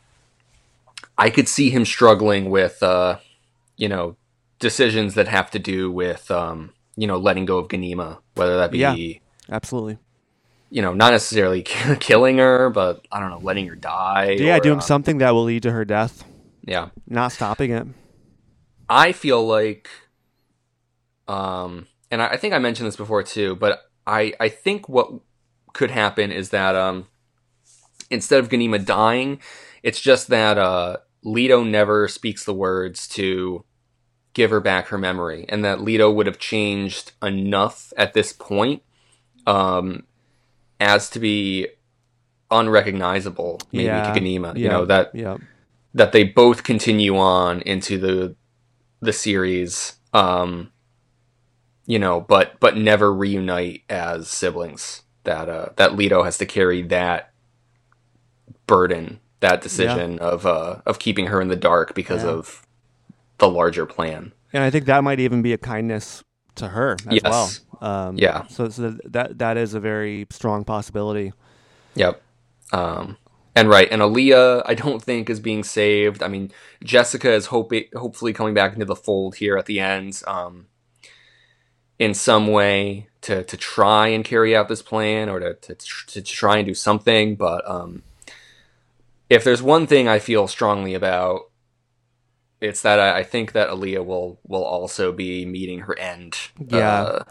I 1.16 1.30
could 1.30 1.48
see 1.48 1.70
him 1.70 1.84
struggling 1.84 2.50
with, 2.50 2.82
uh, 2.82 3.18
you 3.76 3.88
know, 3.88 4.16
decisions 4.58 5.14
that 5.14 5.28
have 5.28 5.50
to 5.52 5.58
do 5.58 5.90
with, 5.90 6.30
um, 6.30 6.72
you 6.96 7.06
know, 7.06 7.18
letting 7.18 7.44
go 7.46 7.58
of 7.58 7.68
Ganima, 7.68 8.18
whether 8.34 8.56
that 8.58 8.70
be, 8.70 8.78
Yeah. 8.78 8.94
absolutely. 9.50 9.98
You 10.70 10.82
know, 10.82 10.92
not 10.94 11.12
necessarily 11.12 11.62
killing 12.00 12.38
her, 12.38 12.70
but 12.70 13.06
I 13.10 13.20
don't 13.20 13.30
know, 13.30 13.38
letting 13.38 13.66
her 13.68 13.74
die. 13.76 14.32
yeah, 14.38 14.56
or, 14.56 14.60
doing 14.60 14.78
uh, 14.78 14.82
something 14.82 15.18
that 15.18 15.30
will 15.30 15.44
lead 15.44 15.62
to 15.64 15.70
her 15.72 15.84
death, 15.84 16.24
Yeah. 16.64 16.88
not 17.06 17.32
stopping 17.32 17.70
it. 17.70 17.86
I 18.88 19.12
feel 19.12 19.46
like, 19.46 19.88
um, 21.26 21.86
and 22.10 22.22
I, 22.22 22.28
I 22.28 22.36
think 22.36 22.54
I 22.54 22.58
mentioned 22.58 22.86
this 22.86 22.96
before 22.96 23.22
too, 23.22 23.54
but 23.56 23.80
I 24.06 24.32
I 24.40 24.48
think 24.48 24.88
what 24.88 25.10
could 25.74 25.90
happen 25.90 26.32
is 26.32 26.50
that 26.50 26.74
um, 26.74 27.06
instead 28.10 28.40
of 28.40 28.48
Ganima 28.48 28.82
dying, 28.84 29.40
it's 29.82 30.00
just 30.00 30.28
that 30.28 30.56
uh, 30.58 30.96
Leto 31.22 31.62
never 31.64 32.08
speaks 32.08 32.44
the 32.44 32.54
words 32.54 33.06
to 33.08 33.64
give 34.32 34.50
her 34.50 34.60
back 34.60 34.88
her 34.88 34.98
memory, 34.98 35.44
and 35.48 35.64
that 35.64 35.80
Leto 35.82 36.10
would 36.10 36.26
have 36.26 36.38
changed 36.38 37.12
enough 37.22 37.92
at 37.96 38.14
this 38.14 38.32
point, 38.32 38.82
um, 39.46 40.04
as 40.80 41.10
to 41.10 41.18
be 41.20 41.68
unrecognizable 42.50 43.60
maybe 43.72 43.86
Yeah. 43.86 44.02
to 44.02 44.20
Ganima. 44.20 44.58
You 44.58 44.68
know 44.68 44.84
that 44.86 45.10
Yeah, 45.14 45.36
that 45.94 46.12
they 46.12 46.24
both 46.24 46.64
continue 46.64 47.16
on 47.16 47.60
into 47.62 47.98
the 47.98 48.36
the 49.00 49.12
series 49.12 49.96
um 50.12 50.72
you 51.86 51.98
know 51.98 52.20
but 52.20 52.58
but 52.60 52.76
never 52.76 53.12
reunite 53.12 53.82
as 53.88 54.28
siblings 54.28 55.02
that 55.24 55.48
uh 55.48 55.68
that 55.76 55.94
Leto 55.94 56.22
has 56.22 56.38
to 56.38 56.46
carry 56.46 56.82
that 56.82 57.32
burden 58.66 59.20
that 59.40 59.60
decision 59.60 60.18
of 60.18 60.46
uh, 60.46 60.80
of 60.86 60.98
keeping 60.98 61.26
her 61.26 61.40
in 61.40 61.48
the 61.48 61.56
dark 61.56 61.94
because 61.94 62.24
of 62.24 62.66
the 63.38 63.48
larger 63.48 63.86
plan. 63.86 64.32
And 64.52 64.64
I 64.64 64.70
think 64.70 64.86
that 64.86 65.04
might 65.04 65.20
even 65.20 65.42
be 65.42 65.52
a 65.52 65.58
kindness 65.58 66.22
to 66.56 66.68
her 66.68 66.94
as 67.06 67.20
Yes. 67.22 67.24
well. 67.24 67.50
Um, 67.80 68.18
Yeah. 68.18 68.46
So, 68.48 68.68
so 68.68 68.90
that 69.04 69.38
that 69.38 69.56
is 69.56 69.74
a 69.74 69.80
very 69.80 70.26
strong 70.30 70.64
possibility. 70.64 71.32
Yep. 71.94 72.22
Um, 72.72 73.16
and 73.54 73.68
right, 73.68 73.88
and 73.90 74.02
Alia, 74.02 74.62
I 74.66 74.74
don't 74.74 75.02
think 75.02 75.28
is 75.28 75.40
being 75.40 75.64
saved. 75.64 76.22
I 76.22 76.28
mean, 76.28 76.52
Jessica 76.84 77.32
is 77.32 77.46
hoping, 77.46 77.86
hopefully 77.96 78.32
coming 78.32 78.54
back 78.54 78.74
into 78.74 78.84
the 78.84 78.94
fold 78.94 79.36
here 79.36 79.56
at 79.56 79.66
the 79.66 79.80
end, 79.80 80.22
um, 80.28 80.66
in 81.98 82.14
some 82.14 82.46
way 82.46 83.08
to 83.22 83.42
to 83.42 83.56
try 83.56 84.08
and 84.08 84.24
carry 84.24 84.54
out 84.54 84.68
this 84.68 84.82
plan 84.82 85.28
or 85.28 85.40
to 85.40 85.54
to, 85.54 85.74
to 85.74 86.22
try 86.22 86.58
and 86.58 86.66
do 86.66 86.74
something. 86.74 87.34
But 87.34 87.68
um, 87.68 88.02
if 89.28 89.42
there's 89.42 89.62
one 89.62 89.88
thing 89.88 90.06
I 90.06 90.20
feel 90.20 90.46
strongly 90.46 90.94
about, 90.94 91.50
it's 92.60 92.82
that 92.82 93.00
I, 93.00 93.18
I 93.18 93.22
think 93.24 93.52
that 93.52 93.70
Alia 93.70 94.02
will 94.02 94.38
will 94.46 94.64
also 94.64 95.10
be 95.10 95.44
meeting 95.44 95.80
her 95.80 95.98
end. 95.98 96.36
Yeah. 96.64 97.02
Uh, 97.02 97.24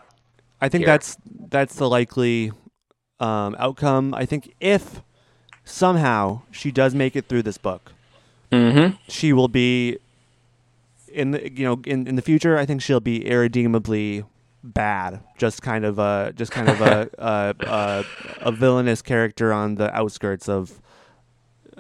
I 0.62 0.70
think 0.70 0.82
here. 0.82 0.88
that's 0.88 1.18
that's 1.50 1.76
the 1.76 1.90
likely 1.90 2.52
um, 3.20 3.56
outcome. 3.60 4.14
I 4.14 4.26
think 4.26 4.54
if 4.60 5.02
somehow 5.64 6.42
she 6.52 6.72
does 6.72 6.96
make 6.96 7.16
it 7.16 7.28
through 7.28 7.44
this 7.44 7.58
book, 7.58 7.92
mhm. 8.52 8.98
she 9.08 9.34
will 9.34 9.48
be 9.48 9.98
in 11.12 11.32
the 11.32 11.52
you 11.52 11.64
know 11.66 11.82
in, 11.86 12.08
in 12.08 12.16
the 12.16 12.22
future. 12.22 12.58
I 12.58 12.66
think 12.66 12.82
she'll 12.82 13.00
be 13.00 13.26
irredeemably 13.28 14.24
bad, 14.64 15.20
just 15.38 15.62
kind 15.62 15.86
of 15.86 16.00
a 16.00 16.34
just 16.36 16.52
kind 16.52 16.70
of 16.70 16.82
a 16.82 17.10
a, 17.18 17.56
a, 17.68 18.06
a 18.42 18.52
villainous 18.52 19.02
character 19.02 19.54
on 19.54 19.76
the 19.76 19.96
outskirts 19.96 20.50
of 20.50 20.82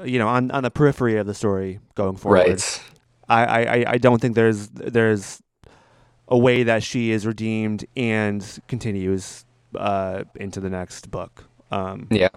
you 0.03 0.19
know 0.19 0.27
on 0.27 0.51
on 0.51 0.63
the 0.63 0.71
periphery 0.71 1.17
of 1.17 1.25
the 1.27 1.33
story 1.33 1.79
going 1.95 2.15
forward. 2.17 2.47
Right. 2.49 2.83
I, 3.29 3.43
I, 3.45 3.59
I- 3.59 3.85
I 3.93 3.97
don't 3.97 4.21
think 4.21 4.35
there's 4.35 4.67
there's 4.69 5.41
a 6.27 6.37
way 6.37 6.63
that 6.63 6.83
she 6.83 7.11
is 7.11 7.25
redeemed 7.25 7.85
and 7.95 8.59
continues 8.67 9.45
uh, 9.75 10.23
into 10.35 10.59
the 10.59 10.69
next 10.69 11.09
book. 11.11 11.45
Um, 11.71 12.07
Yeah. 12.09 12.29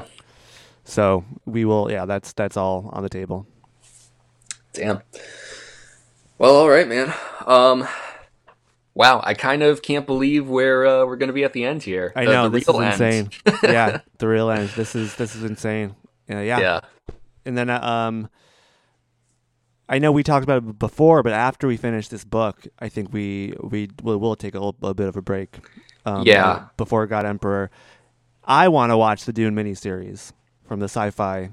so 0.85 1.25
we 1.47 1.65
will, 1.65 1.91
yeah, 1.91 2.05
that's 2.05 2.33
that's 2.33 2.57
all 2.57 2.91
on 2.93 3.03
the 3.03 3.09
table. 3.09 3.47
Damn. 4.73 5.01
Well, 6.39 6.55
all 6.57 6.69
right, 6.71 6.89
man. 6.89 7.13
Um, 7.47 7.87
wow, 8.95 9.21
I 9.25 9.35
kind 9.35 9.63
of 9.63 9.83
can't 9.83 10.07
believe 10.07 10.49
where 10.49 10.87
uh, 10.87 11.05
we're 11.07 11.17
going 11.17 11.29
to 11.29 11.33
be 11.35 11.45
at 11.45 11.53
the 11.53 11.65
end 11.65 11.83
here. 11.83 12.13
I 12.17 12.25
The- 12.25 12.33
know 12.33 12.45
the 12.49 12.59
this 12.59 12.69
is 12.69 12.69
real 12.69 12.81
end. 12.83 12.93
insane. 13.03 13.31
yeah, 13.63 14.01
the 14.19 14.29
real 14.29 14.51
end. 14.51 14.69
This 14.71 14.95
is 14.95 15.15
this 15.17 15.35
is 15.35 15.45
insane. 15.45 15.95
Yeah, 16.29 16.41
yeah. 16.43 16.61
Yeah. 16.61 16.81
And 17.45 17.59
then 17.59 17.71
uh, 17.71 17.81
um, 17.81 18.29
I 19.93 19.99
know 19.99 20.13
we 20.13 20.23
talked 20.23 20.45
about 20.45 20.59
it 20.63 20.79
before, 20.79 21.23
but 21.25 21.33
after 21.33 21.67
we 21.67 21.77
finish 21.77 22.07
this 22.09 22.25
book, 22.25 22.67
I 22.79 22.89
think 22.89 23.13
we 23.13 23.55
we 23.61 23.89
will 24.03 24.19
will 24.19 24.37
take 24.37 24.55
a, 24.55 24.59
little, 24.61 24.77
a 24.89 24.95
bit 24.95 25.09
of 25.09 25.17
a 25.17 25.23
break. 25.23 25.59
Um, 26.07 26.27
Yeah. 26.27 26.67
Before 26.77 27.07
God 27.07 27.27
Emperor, 27.27 27.71
I 28.45 28.69
want 28.69 28.91
to 28.91 28.97
watch 28.97 29.25
the 29.25 29.33
Dune 29.33 29.55
miniseries 29.55 30.33
from 30.67 30.79
the 30.81 30.85
Sci-Fi 30.89 31.51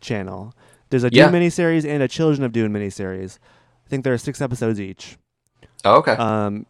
Channel. 0.00 0.54
There's 0.90 1.04
a 1.04 1.10
Dune 1.10 1.18
Yeah. 1.18 1.30
miniseries 1.40 1.88
and 1.88 2.02
a 2.02 2.08
Children 2.08 2.44
of 2.44 2.52
Dune 2.52 2.70
miniseries. 2.72 3.38
I 3.86 3.88
think 3.88 4.04
there 4.04 4.12
are 4.12 4.18
six 4.18 4.40
episodes 4.42 4.78
each. 4.78 5.16
Oh, 5.84 5.96
okay. 5.96 6.12
Um, 6.12 6.66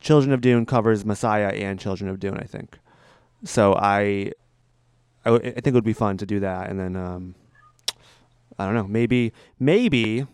Children 0.00 0.32
of 0.34 0.40
Dune 0.42 0.66
covers 0.66 1.04
Messiah 1.04 1.48
and 1.48 1.80
Children 1.80 2.10
of 2.10 2.20
Dune, 2.20 2.36
I 2.38 2.44
think. 2.44 2.78
So 3.44 3.74
I, 3.74 4.32
I, 5.24 5.30
w- 5.30 5.48
I 5.50 5.60
think 5.60 5.68
it 5.68 5.74
would 5.74 5.84
be 5.84 5.92
fun 5.94 6.16
to 6.18 6.26
do 6.26 6.40
that, 6.40 6.68
and 6.70 6.78
then 6.78 6.94
um, 6.96 7.34
I 8.58 8.66
don't 8.66 8.74
know, 8.74 8.86
maybe 8.86 9.32
maybe 9.58 10.26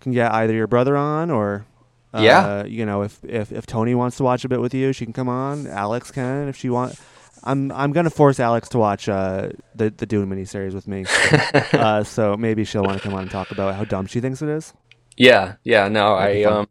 can 0.00 0.12
get 0.12 0.32
either 0.32 0.52
your 0.54 0.66
brother 0.66 0.96
on 0.96 1.30
or. 1.30 1.66
Uh, 2.12 2.22
Yeah. 2.22 2.64
you 2.64 2.84
know, 2.84 3.02
if, 3.02 3.22
if 3.24 3.52
if 3.52 3.66
Tony 3.66 3.94
wants 3.94 4.16
to 4.16 4.24
watch 4.24 4.44
a 4.44 4.48
bit 4.48 4.60
with 4.60 4.74
you, 4.74 4.92
she 4.92 5.04
can 5.04 5.12
come 5.12 5.28
on. 5.28 5.68
Alex 5.68 6.10
can 6.10 6.48
if 6.48 6.56
she 6.56 6.68
want. 6.68 6.98
I'm 7.44 7.70
I'm 7.70 7.92
gonna 7.92 8.10
force 8.10 8.40
Alex 8.40 8.68
to 8.70 8.78
watch 8.78 9.08
uh, 9.08 9.50
the 9.76 9.90
the 9.90 10.06
Dune 10.06 10.28
miniseries 10.28 10.74
with 10.74 10.88
me. 10.88 11.04
uh, 11.72 12.02
so 12.02 12.36
maybe 12.36 12.64
she'll 12.64 12.82
want 12.82 12.98
to 12.98 13.02
come 13.02 13.14
on 13.14 13.22
and 13.22 13.30
talk 13.30 13.52
about 13.52 13.76
how 13.76 13.84
dumb 13.84 14.06
she 14.06 14.20
thinks 14.20 14.42
it 14.42 14.48
is. 14.48 14.74
yeah. 15.16 15.54
Yeah. 15.62 15.86
No, 15.88 16.16
That'd 16.18 16.44
I 16.46 16.50
um, 16.50 16.68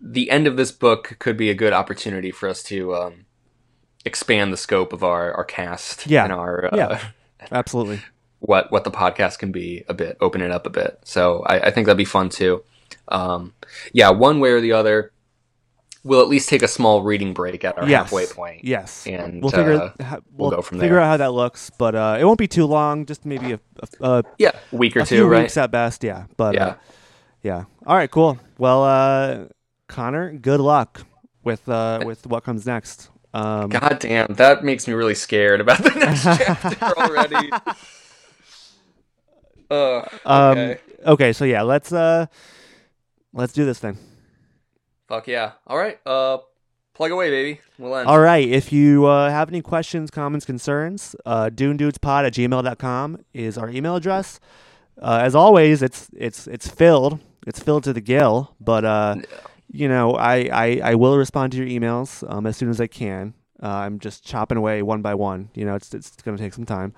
the 0.00 0.30
end 0.30 0.46
of 0.46 0.56
this 0.56 0.72
book 0.72 1.16
could 1.18 1.36
be 1.36 1.50
a 1.50 1.54
good 1.54 1.72
opportunity 1.74 2.30
for 2.30 2.48
us 2.48 2.62
to 2.64 2.94
um, 2.94 3.26
expand 4.06 4.52
the 4.52 4.56
scope 4.56 4.92
of 4.94 5.04
our 5.04 5.34
our 5.34 5.44
cast. 5.44 6.06
Yeah. 6.06 6.24
And 6.24 6.32
our 6.32 6.72
uh, 6.72 6.76
Yeah. 6.76 7.00
Absolutely. 7.52 8.00
What 8.46 8.70
what 8.70 8.84
the 8.84 8.90
podcast 8.90 9.38
can 9.38 9.52
be 9.52 9.84
a 9.88 9.94
bit, 9.94 10.16
open 10.20 10.42
it 10.42 10.50
up 10.50 10.66
a 10.66 10.70
bit. 10.70 10.98
So 11.04 11.42
I, 11.46 11.60
I 11.66 11.70
think 11.70 11.86
that'd 11.86 11.96
be 11.96 12.04
fun 12.04 12.28
too. 12.28 12.62
Um, 13.08 13.54
yeah, 13.92 14.10
one 14.10 14.38
way 14.38 14.50
or 14.50 14.60
the 14.60 14.72
other, 14.72 15.12
we'll 16.04 16.20
at 16.20 16.28
least 16.28 16.48
take 16.48 16.62
a 16.62 16.68
small 16.68 17.02
reading 17.02 17.32
break 17.32 17.64
at 17.64 17.78
our 17.78 17.88
yes. 17.88 18.02
halfway 18.04 18.26
point. 18.26 18.64
Yes, 18.64 19.06
And, 19.06 19.42
we'll 19.42 19.50
figure 19.50 19.74
uh, 19.74 19.90
we'll 19.98 20.20
we'll, 20.36 20.50
go 20.50 20.62
from 20.62 20.78
there. 20.78 20.84
figure 20.84 20.96
there. 20.96 21.04
out 21.04 21.08
how 21.08 21.16
that 21.16 21.32
looks, 21.32 21.70
but 21.70 21.94
uh, 21.94 22.16
it 22.20 22.24
won't 22.24 22.38
be 22.38 22.46
too 22.46 22.66
long. 22.66 23.06
Just 23.06 23.24
maybe 23.24 23.52
a 23.52 23.60
a, 24.00 24.08
a, 24.18 24.22
Yeah, 24.38 24.52
week 24.72 24.96
or 24.96 25.00
a 25.00 25.06
two, 25.06 25.16
few 25.16 25.26
right? 25.26 25.42
weeks 25.42 25.56
at 25.56 25.70
best. 25.70 26.04
Yeah, 26.04 26.26
but 26.36 26.54
yeah. 26.54 26.66
uh, 26.66 26.74
yeah. 27.42 27.64
All 27.86 27.96
right, 27.96 28.10
cool. 28.10 28.38
Well, 28.58 28.84
uh, 28.84 29.44
Connor, 29.88 30.32
good 30.34 30.60
luck 30.60 31.02
with 31.42 31.66
uh, 31.68 32.02
with 32.06 32.26
what 32.26 32.44
comes 32.44 32.66
next. 32.66 33.10
Um, 33.32 33.68
God 33.70 33.98
damn, 33.98 34.34
that 34.34 34.62
makes 34.62 34.86
me 34.86 34.94
really 34.94 35.14
scared 35.16 35.60
about 35.60 35.82
the 35.82 35.90
next 35.90 36.22
chapter 36.38 36.98
already. 36.98 37.50
Uh, 39.74 40.08
um, 40.24 40.58
okay. 40.58 40.80
okay, 41.06 41.32
so 41.32 41.44
yeah, 41.44 41.62
let's 41.62 41.92
uh, 41.92 42.26
let's 43.32 43.52
do 43.52 43.64
this 43.64 43.78
thing. 43.78 43.98
Fuck 45.08 45.26
yeah. 45.28 45.52
All 45.66 45.76
right. 45.76 45.98
Uh, 46.06 46.38
plug 46.94 47.10
away, 47.10 47.30
baby. 47.30 47.60
We'll 47.78 47.96
end. 47.96 48.08
All 48.08 48.20
right. 48.20 48.48
If 48.48 48.72
you 48.72 49.06
uh, 49.06 49.30
have 49.30 49.48
any 49.48 49.60
questions, 49.60 50.10
comments, 50.10 50.46
concerns, 50.46 51.14
uh, 51.26 51.50
dunedudespod 51.52 52.26
at 52.26 52.32
gmail.com 52.32 53.24
is 53.34 53.58
our 53.58 53.68
email 53.68 53.96
address. 53.96 54.40
Uh, 55.00 55.20
as 55.22 55.34
always, 55.34 55.82
it's 55.82 56.08
it's 56.16 56.46
it's 56.46 56.68
filled. 56.68 57.20
It's 57.46 57.60
filled 57.60 57.84
to 57.84 57.92
the 57.92 58.00
gill. 58.00 58.54
But 58.60 58.84
uh, 58.84 59.16
you 59.70 59.88
know, 59.88 60.12
I, 60.12 60.48
I 60.52 60.80
I 60.82 60.94
will 60.94 61.18
respond 61.18 61.52
to 61.52 61.58
your 61.58 61.66
emails 61.66 62.28
um, 62.32 62.46
as 62.46 62.56
soon 62.56 62.70
as 62.70 62.80
I 62.80 62.86
can. 62.86 63.34
Uh, 63.62 63.68
I'm 63.68 63.98
just 63.98 64.24
chopping 64.24 64.58
away 64.58 64.82
one 64.82 65.02
by 65.02 65.14
one. 65.14 65.50
You 65.54 65.64
know, 65.64 65.74
it's 65.74 65.92
it's 65.94 66.10
going 66.22 66.36
to 66.36 66.42
take 66.42 66.54
some 66.54 66.66
time. 66.66 66.94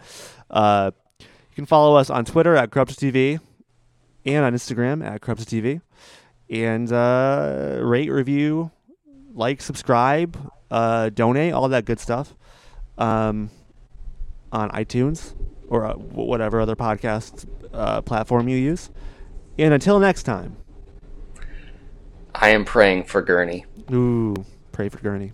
Uh, 0.50 0.92
you 1.56 1.62
can 1.62 1.66
follow 1.66 1.96
us 1.96 2.10
on 2.10 2.26
Twitter 2.26 2.54
at 2.54 2.70
Corrupted 2.70 2.98
TV 2.98 3.40
and 4.26 4.44
on 4.44 4.52
Instagram 4.52 5.02
at 5.02 5.22
Corrupted 5.22 5.48
TV. 5.48 5.80
And 6.50 6.92
uh, 6.92 7.78
rate, 7.80 8.10
review, 8.10 8.70
like, 9.32 9.62
subscribe, 9.62 10.36
uh, 10.70 11.08
donate, 11.08 11.54
all 11.54 11.66
that 11.70 11.86
good 11.86 11.98
stuff 11.98 12.34
um, 12.98 13.48
on 14.52 14.70
iTunes 14.72 15.34
or 15.68 15.86
uh, 15.86 15.94
whatever 15.94 16.60
other 16.60 16.76
podcast 16.76 17.46
uh, 17.72 18.02
platform 18.02 18.48
you 18.48 18.58
use. 18.58 18.90
And 19.58 19.72
until 19.72 19.98
next 19.98 20.24
time, 20.24 20.58
I 22.34 22.50
am 22.50 22.66
praying 22.66 23.04
for 23.04 23.22
Gurney. 23.22 23.64
ooh, 23.90 24.34
pray 24.72 24.90
for 24.90 24.98
Gurney. 24.98 25.32